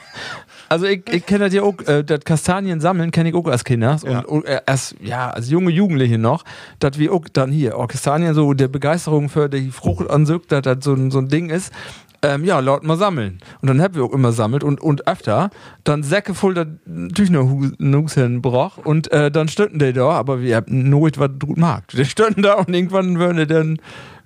Also 0.74 0.86
ich, 0.86 1.02
ich 1.08 1.24
kenne 1.24 1.44
das 1.44 1.54
ja 1.54 1.62
auch, 1.62 1.78
äh, 1.86 2.02
das 2.02 2.18
Kastanien 2.24 2.80
sammeln 2.80 3.12
kenne 3.12 3.28
ich 3.28 3.34
auch 3.36 3.46
als 3.46 3.62
Kinder. 3.62 3.92
Und, 4.02 4.10
Ja. 4.10 4.18
und 4.24 4.44
äh, 4.44 4.60
als, 4.66 4.96
ja, 5.00 5.30
als 5.30 5.48
junge 5.48 5.70
Jugendliche 5.70 6.18
noch, 6.18 6.42
dass 6.80 6.98
wir 6.98 7.12
auch 7.12 7.28
dann 7.32 7.52
hier, 7.52 7.78
oh, 7.78 7.86
Kastanien 7.86 8.34
so 8.34 8.54
der 8.54 8.66
Begeisterung 8.66 9.28
für 9.28 9.48
die 9.48 9.70
Frucht 9.70 10.10
ansückt, 10.10 10.50
dass 10.50 10.62
das 10.62 10.78
so 10.82 10.94
ein, 10.94 11.12
so 11.12 11.20
ein 11.20 11.28
Ding 11.28 11.48
ist. 11.48 11.72
Ähm, 12.22 12.44
ja, 12.44 12.58
laut 12.58 12.82
mal 12.82 12.96
sammeln. 12.96 13.38
Und 13.62 13.68
dann 13.68 13.80
haben 13.80 13.94
wir 13.94 14.02
auch 14.02 14.12
immer 14.12 14.32
sammelt 14.32 14.64
und, 14.64 14.80
und 14.80 15.06
öfter. 15.06 15.50
Dann 15.84 16.02
Säcke 16.02 16.34
voll 16.34 16.54
der 16.54 16.66
Tüchnerhusen 17.14 18.42
brach 18.42 18.78
und 18.78 19.12
äh, 19.12 19.30
dann 19.30 19.46
stünden 19.46 19.78
die 19.78 19.92
da, 19.92 20.08
aber 20.08 20.40
wir 20.40 20.56
haben 20.56 20.88
nooit 20.88 21.20
was 21.20 21.30
gut 21.38 21.56
mag. 21.56 21.86
Die 21.88 22.04
stünden 22.04 22.42
da 22.42 22.54
und 22.54 22.74
irgendwann 22.74 23.20
würden 23.20 23.36
die 23.36 23.46
dann 23.46 23.78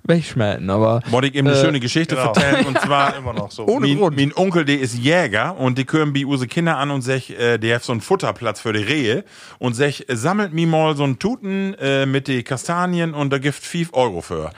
wegschmelzen. 0.03 0.69
Aber 0.69 1.01
Wollte 1.09 1.27
ich 1.27 1.35
eben 1.35 1.47
eine 1.47 1.57
Äh, 1.57 1.61
schöne 1.63 1.79
Geschichte 1.79 2.15
genau. 2.15 2.33
vertellen 2.33 2.65
und 2.67 2.79
zwar 2.79 3.15
immer 3.17 3.33
noch 3.33 3.51
so. 3.51 3.65
Ohne 3.67 3.87
mein, 3.87 3.97
Grund. 3.97 4.15
mein 4.17 4.33
Onkel, 4.35 4.65
der 4.65 4.79
ist 4.79 4.95
Jäger 4.97 5.57
und 5.57 5.77
die 5.77 5.85
können 5.85 6.13
bei 6.13 6.25
use 6.25 6.47
Kinder 6.47 6.77
an 6.77 6.91
und 6.91 7.01
sech, 7.01 7.29
äh, 7.31 7.57
der 7.57 7.75
hat 7.75 7.83
so 7.83 7.91
einen 7.91 8.01
Futterplatz 8.01 8.59
für 8.61 8.73
die 8.73 8.83
Rehe 8.83 9.23
und 9.59 9.73
sech, 9.73 10.05
äh, 10.07 10.15
sammelt 10.15 10.53
mir 10.53 10.67
mal 10.67 10.95
so 10.95 11.03
einen 11.03 11.19
Tuten 11.19 11.73
äh, 11.75 12.05
mit 12.05 12.27
die 12.27 12.43
Kastanien 12.43 13.13
und 13.13 13.31
da 13.31 13.37
gibt 13.37 13.55
5 13.55 13.93
Euro 13.93 14.21
für. 14.21 14.51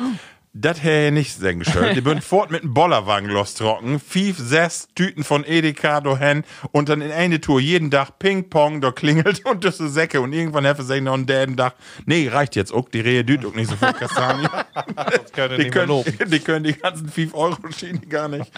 Das 0.54 0.84
hätte 0.84 1.08
ich 1.08 1.12
nicht 1.14 1.40
sagen 1.40 1.60
geschön. 1.60 1.96
Die 1.96 2.02
bünd 2.02 2.24
fort 2.26 2.52
mit 2.52 2.64
dem 2.64 2.74
Bollerwagen 2.74 3.30
lostrocken. 3.30 4.02
Fief, 4.02 4.38
sechs 4.38 4.90
Tüten 4.96 5.24
von 5.24 5.46
Edeka 5.46 6.02
dahin 6.02 6.44
und 6.74 6.90
dann 6.90 7.02
in 7.02 7.10
eine 7.12 7.40
Tour 7.40 7.62
jeden 7.62 7.90
Tag 7.90 8.20
Ping-Pong, 8.20 8.82
da 8.82 8.92
klingelt 8.92 9.46
und 9.50 9.64
das 9.64 9.80
ist 9.80 9.94
Säcke 9.94 10.20
und 10.20 10.34
irgendwann 10.34 10.66
helfen 10.66 10.86
sie 10.86 11.00
noch 11.00 11.14
einen 11.14 11.26
Däden 11.26 11.56
Tag. 11.56 11.76
Nee, 12.06 12.28
reicht 12.28 12.58
jetzt 12.58 12.74
auch. 12.74 12.90
Die 12.90 13.00
Rehe 13.00 13.24
düt 13.24 13.46
auch 13.46 13.54
nicht 13.56 13.70
so 13.70 13.76
viel 13.78 13.94
Kastanien. 13.94 14.50
Das 14.96 15.32
können 15.32 15.58
Die 15.60 15.70
können, 15.70 16.04
die 16.28 16.40
können 16.40 16.64
die 16.64 16.74
ganzen 16.74 17.08
5 17.10 17.34
Euro 17.34 17.58
Schienen 17.78 18.08
gar 18.10 18.28
nicht. 18.28 18.52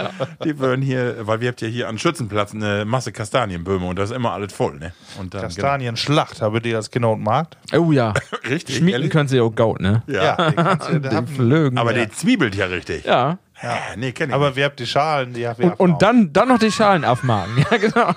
Die 0.44 0.58
würden 0.60 0.82
hier, 0.82 1.18
weil 1.28 1.42
wir 1.42 1.50
habt 1.50 1.62
ja 1.62 1.68
hier 1.68 1.88
an 1.88 1.98
Schützenplatz 1.98 2.54
eine 2.54 2.86
Masse 2.86 3.12
Kastanienböhme 3.12 3.86
und 3.86 3.98
da 3.98 4.04
ist 4.04 4.12
immer 4.12 4.32
alles 4.32 4.54
voll, 4.54 4.78
ne? 4.78 4.94
Und 5.20 5.34
dann, 5.34 5.42
Kastanienschlacht, 5.42 6.42
habe 6.42 6.62
die 6.62 6.76
als 6.76 6.92
Kind 6.92 7.06
und 7.06 7.22
Markt. 7.24 7.58
oh 7.76 7.92
ja, 7.92 8.14
Genau. 8.14 8.54
Richtig. 8.54 8.76
schmieden 8.78 8.94
ehrlich? 8.94 9.12
können 9.12 9.28
sie 9.30 9.40
auch 9.40 9.54
gaut, 9.54 9.80
ne? 9.80 10.04
Ja. 10.08 10.52
du 10.52 11.00
da 11.00 11.10
Die 11.10 11.16
haben. 11.16 11.28
Flögen. 11.28 11.78
Aber 11.84 11.96
ja. 11.96 12.06
die 12.06 12.12
zwiebelt 12.12 12.56
ja 12.56 12.66
richtig. 12.66 13.06
ja. 13.06 13.38
ja. 13.62 13.78
Nee, 13.96 14.12
kenn 14.12 14.30
ich 14.30 14.36
Aber 14.36 14.48
nicht. 14.48 14.56
wir 14.58 14.66
habt 14.66 14.80
die 14.80 14.88
Schalen, 14.88 15.34
die 15.34 15.48
haben 15.48 15.60
wir 15.60 15.80
Und, 15.80 15.80
und 15.80 16.02
dann, 16.02 16.34
dann 16.34 16.48
noch 16.48 16.60
die 16.60 16.72
Schalen 16.72 17.06
aufmachen. 17.06 17.66
Ja, 17.72 17.78
genau. 17.78 18.14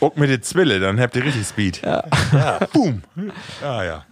Guck 0.00 0.18
mit 0.18 0.28
die 0.30 0.40
Zwille, 0.40 0.80
dann 0.80 1.00
habt 1.00 1.16
ihr 1.16 1.24
richtig 1.24 1.46
Speed. 1.46 1.80
Ja. 1.82 2.04
Boom. 2.72 3.02
Ja, 3.62 3.84
ja. 3.84 4.04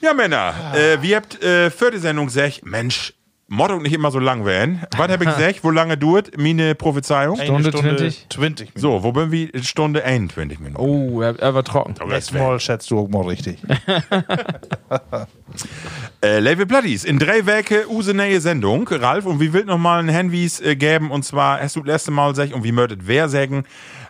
Ja, 0.00 0.12
Männer, 0.12 0.54
äh, 0.74 1.00
wir 1.00 1.16
habt 1.16 1.42
äh, 1.42 1.70
für 1.70 1.90
die 1.90 1.98
Sendung 1.98 2.26
gesagt, 2.26 2.60
Mensch, 2.64 3.14
Motto 3.54 3.78
nicht 3.78 3.92
immer 3.92 4.10
so 4.10 4.18
lang 4.18 4.44
werden. 4.44 4.82
Was 4.96 5.08
hab 5.08 5.20
ich 5.22 5.28
gesagt? 5.36 5.64
Wo 5.64 5.70
lange 5.70 5.96
dauert 5.96 6.36
meine 6.38 6.74
Prophezeiung? 6.74 7.38
Eine 7.38 7.46
Stunde 7.46 7.68
Stunde 7.70 7.96
20. 7.96 8.26
20 8.30 8.66
Minuten. 8.74 8.80
So, 8.80 9.02
wo 9.02 9.12
bin 9.12 9.30
wir? 9.30 9.48
Stunde 9.62 10.04
21 10.04 10.60
Minuten. 10.60 10.80
Oh, 10.80 11.20
er, 11.22 11.38
er 11.38 11.54
war 11.54 11.64
trocken. 11.64 11.94
Oh, 12.02 12.08
wär- 12.08 12.20
Mal 12.32 12.58
schätzt 12.60 12.90
du 12.90 12.98
auch 12.98 13.08
mal 13.08 13.22
richtig. 13.22 13.58
Äh, 16.20 16.40
Level 16.40 16.66
Bloodies, 16.66 17.04
in 17.04 17.18
drei 17.18 17.44
Werke 17.46 17.86
use 17.88 18.14
neue 18.14 18.40
Sendung. 18.40 18.88
Ralf, 18.88 19.26
und 19.26 19.40
wie 19.40 19.52
will 19.52 19.64
noch 19.66 19.78
mal 19.78 20.00
ein 20.02 20.12
Handwies 20.12 20.58
äh, 20.60 20.74
geben? 20.74 21.10
Und 21.10 21.24
zwar, 21.24 21.60
hast 21.60 21.76
du 21.76 21.80
das 21.80 21.86
letzte 21.86 22.10
Mal 22.12 22.30
gesagt, 22.30 22.52
und 22.54 22.64
wie 22.64 22.72
möchtet 22.72 23.06
wer 23.06 23.28
sagen, 23.28 23.64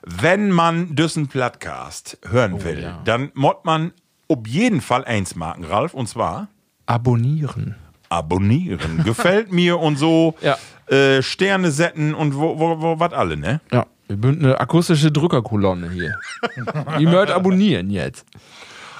wenn 0.06 0.50
man 0.50 0.94
düssen 0.94 1.26
Plattcast 1.26 2.18
hören 2.28 2.62
will, 2.64 2.82
ja. 2.82 3.00
dann 3.04 3.30
mod 3.34 3.64
man 3.64 3.92
auf 4.28 4.46
jeden 4.46 4.80
Fall 4.80 5.04
eins 5.04 5.34
marken, 5.34 5.64
Ralf, 5.64 5.92
und 5.92 6.08
zwar 6.08 6.48
Abonnieren. 6.86 7.74
Abonnieren. 8.14 9.02
Gefällt 9.04 9.52
mir 9.52 9.78
und 9.78 9.96
so, 9.96 10.34
Ja. 10.40 10.56
äh, 10.94 11.22
Sterne 11.22 11.70
setzen 11.70 12.14
und 12.14 12.34
wo, 12.36 12.58
wo, 12.58 12.80
wo 12.80 12.98
was 13.00 13.12
alle, 13.12 13.36
ne? 13.36 13.60
Ja. 13.72 13.86
Wir 14.08 14.18
sind 14.30 14.44
eine 14.44 14.60
akustische 14.60 15.10
Drückerkolonne 15.10 15.90
hier. 15.90 16.14
Ihr 16.98 17.08
mögt 17.08 17.30
abonnieren 17.30 17.88
jetzt. 17.90 18.26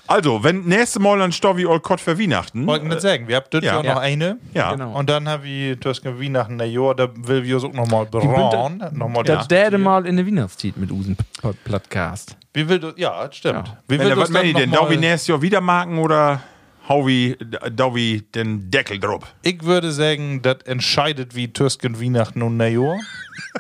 Also, 0.07 0.45
wenn 0.45 0.65
nächste 0.65 1.01
Mal 1.01 1.19
dann 1.19 1.33
Stovi 1.33 1.65
Old 1.65 1.83
Cott 1.83 1.99
für 2.01 2.19
Weihnachten. 2.19 2.67
Wollte 2.67 2.85
ich 2.85 2.91
nicht 2.91 3.01
sagen, 3.01 3.27
wir 3.27 3.37
haben 3.37 3.47
das 3.51 3.65
ja. 3.65 3.77
ja. 3.77 3.83
Ja. 3.83 3.95
noch 3.95 4.01
eine. 4.03 4.37
Ja. 4.53 4.73
Genau. 4.73 4.93
Und 4.99 5.09
dann 5.09 5.27
haben 5.29 5.45
wir 5.45 5.81
Tuske 5.81 6.21
Weihnachten, 6.21 6.57
na 6.57 6.65
ja, 6.65 6.93
da 6.93 7.09
will 7.17 7.43
wir 7.45 7.55
uns 7.57 7.65
auch 7.65 7.73
noch 7.73 7.87
mal 7.89 8.05
brauen. 8.05 8.83
Noch 8.93 9.09
mal 9.09 9.23
Das 9.23 9.49
däde 9.49 9.79
mal 9.79 10.05
in 10.07 10.17
der 10.17 10.27
Weihnachtszeit 10.27 10.77
mit 10.77 10.91
Usen 10.91 11.17
Podcast. 11.65 12.37
Wie 12.53 12.69
will 12.69 12.79
du, 12.81 12.93
ja, 12.97 13.27
das 13.27 13.37
stimmt. 13.37 13.69
Ja. 13.69 13.79
Wie 13.89 13.99
Wenn 13.99 14.09
der, 14.09 14.17
was 14.19 14.29
ihr 14.31 14.35
dann 14.35 14.53
denn? 14.55 14.71
wie 14.73 14.77
mal- 14.77 14.97
nächstes 14.97 15.29
Jahr 15.29 15.41
wieder 15.43 15.61
marken 15.63 15.99
oder 15.99 16.41
hau 16.89 17.07
wie, 17.07 17.37
dau 17.75 17.95
wie 17.95 18.23
den 18.35 18.71
Deckel 18.71 18.99
drauf? 18.99 19.23
Ich 19.43 19.63
würde 19.65 19.93
sagen, 19.93 20.43
das 20.43 20.59
entscheidet 20.67 21.35
wie 21.35 21.49
Tusken 21.49 22.01
Weihnachten 22.01 22.43
und 22.43 22.57
Neujahr. 22.57 22.99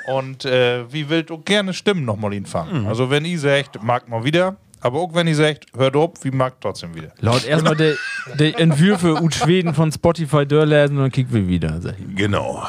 und 0.07 0.45
äh, 0.45 0.91
wie 0.93 1.09
will 1.09 1.23
du 1.23 1.39
gerne 1.39 1.73
Stimmen 1.73 2.05
noch 2.05 2.17
mal 2.17 2.33
ihn 2.33 2.47
fangen. 2.47 2.87
Also 2.87 3.11
wenn 3.11 3.25
ihr 3.25 3.39
sagt, 3.39 3.83
mag 3.83 4.09
mal 4.09 4.25
wieder, 4.25 4.57
Aber 4.81 5.01
auch 5.01 5.15
wenn 5.15 5.27
ihr 5.27 5.35
sagt, 5.35 5.67
hört 5.75 5.97
auf, 5.97 6.11
wie 6.23 6.31
mag 6.31 6.61
trotzdem 6.61 6.95
wieder. 6.95 7.09
Laut 7.21 7.45
erstmal 7.47 7.75
die, 7.75 7.95
die 8.39 8.53
Entwürfe 8.55 9.15
ut 9.23 9.35
Schweden 9.35 9.73
von 9.73 9.91
Spotify 9.91 10.45
durchlesen 10.45 10.97
und 10.99 11.05
dann 11.05 11.11
kicken 11.11 11.33
wir 11.33 11.49
wieder. 11.49 11.81
Genau. 12.15 12.63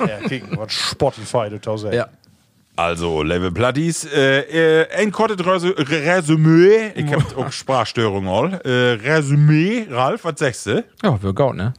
Ja, 0.00 0.28
kicken, 0.28 0.58
was 0.58 0.72
Spotify 0.72 1.48
du 1.50 1.60
da 1.60 1.78
sagst. 1.78 1.94
Ja. 1.94 2.08
Also, 2.76 3.22
Level 3.22 3.52
Platties, 3.52 4.04
äh, 4.04 4.80
äh, 4.80 4.88
ein 4.96 5.12
kurzes 5.12 5.38
Resümee. 5.46 6.92
Ich 6.94 7.12
hab 7.12 7.36
auch 7.36 7.52
Sprachstörungen 7.52 8.28
all. 8.28 8.54
Äh, 8.64 8.94
Resümee, 9.06 9.86
Ralf, 9.90 10.24
was 10.24 10.38
sagst 10.38 10.66
du? 10.66 10.84
Ja, 11.02 11.22
wir 11.22 11.34
gaut, 11.34 11.54
ne? 11.54 11.74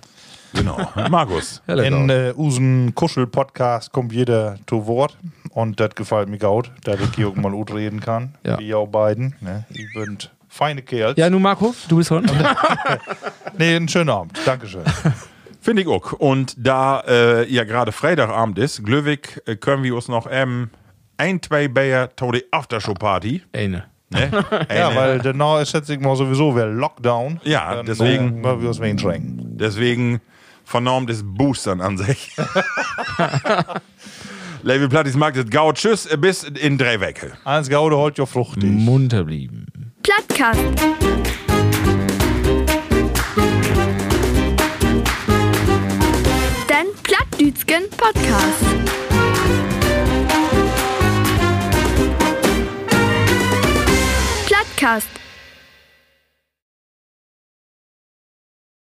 Genau. 0.54 0.78
Markus. 1.10 1.64
In 1.68 2.08
gaut. 2.08 2.12
äh, 2.12 2.32
unseren 2.36 2.94
Kuschel-Podcast 2.94 3.92
kommt 3.92 4.14
jeder 4.14 4.58
zu 4.68 4.86
Wort. 4.86 5.18
Und 5.50 5.80
das 5.80 5.96
gefällt 5.96 6.30
mir 6.30 6.38
gut, 6.38 6.70
dass 6.84 7.00
ich 7.00 7.16
hier 7.16 7.30
auch 7.30 7.36
mal 7.36 7.52
gut 7.52 7.74
reden 7.74 8.00
kann. 8.00 8.36
Ja. 8.44 8.60
Wie 8.60 8.68
ihr 8.68 8.86
beiden. 8.86 9.36
Ne? 9.42 9.66
Ihr 9.72 9.88
bünd 9.96 10.30
feine 10.48 10.84
Kerls. 10.84 11.18
Ja, 11.18 11.28
nun 11.30 11.42
Marco, 11.42 11.74
du 11.88 11.98
bist 11.98 12.12
heute. 12.12 12.32
Nee, 13.58 13.76
einen 13.76 13.88
schönen 13.88 14.10
Abend. 14.10 14.40
Dankeschön. 14.46 14.84
Finde 15.60 15.82
ich 15.82 15.88
auch. 15.88 16.12
Und 16.14 16.54
da 16.58 17.00
äh, 17.08 17.52
ja 17.52 17.64
gerade 17.64 17.92
Freitagabend 17.92 18.60
ist, 18.60 18.84
Glöwig, 18.86 19.42
äh, 19.48 19.56
können 19.56 19.82
wir 19.82 19.96
uns 19.96 20.08
noch 20.08 20.28
ähm, 20.30 20.70
ein, 21.18 21.42
zwei 21.42 21.68
Bayer 21.68 22.16
to 22.16 22.32
die 22.32 22.44
Aftershow-Party. 22.52 23.44
Eine. 23.54 23.86
Ne? 24.14 24.30
ja, 24.70 24.90
Eine- 24.90 24.96
weil 24.96 25.20
danach 25.20 25.60
ist 25.62 25.74
jetzt 25.74 25.90
mal 26.00 26.16
sowieso 26.16 26.56
wieder 26.56 26.68
Lockdown. 26.68 27.40
Ja, 27.46 27.74
Dann, 27.78 27.86
deswegen- 27.88 28.42
Äh, 28.42 28.44
wollen 28.44 28.62
wir 28.62 28.70
uns. 28.70 28.80
Deswegen 29.58 30.22
vernormt 30.66 31.10
es 31.10 31.24
Boostern 31.26 31.82
an 31.82 31.98
sich. 31.98 32.32
Level 34.62 34.88
Platties 34.90 35.16
mag 35.16 35.34
das 35.34 35.50
Gaut. 35.50 35.78
Tschüss, 35.78 36.08
bis 36.20 36.44
in 36.44 36.78
drei 36.78 37.00
Wecke. 37.00 37.32
Eins 37.44 37.70
Gaude 37.70 37.98
holt 37.98 38.20
ja 38.20 38.28
fruchtig. 38.28 38.66
Munter 38.70 39.24
blieben. 39.24 39.66
Plattkast. 40.04 40.60
Den 46.70 46.88
Plattdütschen 47.04 47.84
Podcast. 47.98 49.13
Plattkast. 54.84 55.23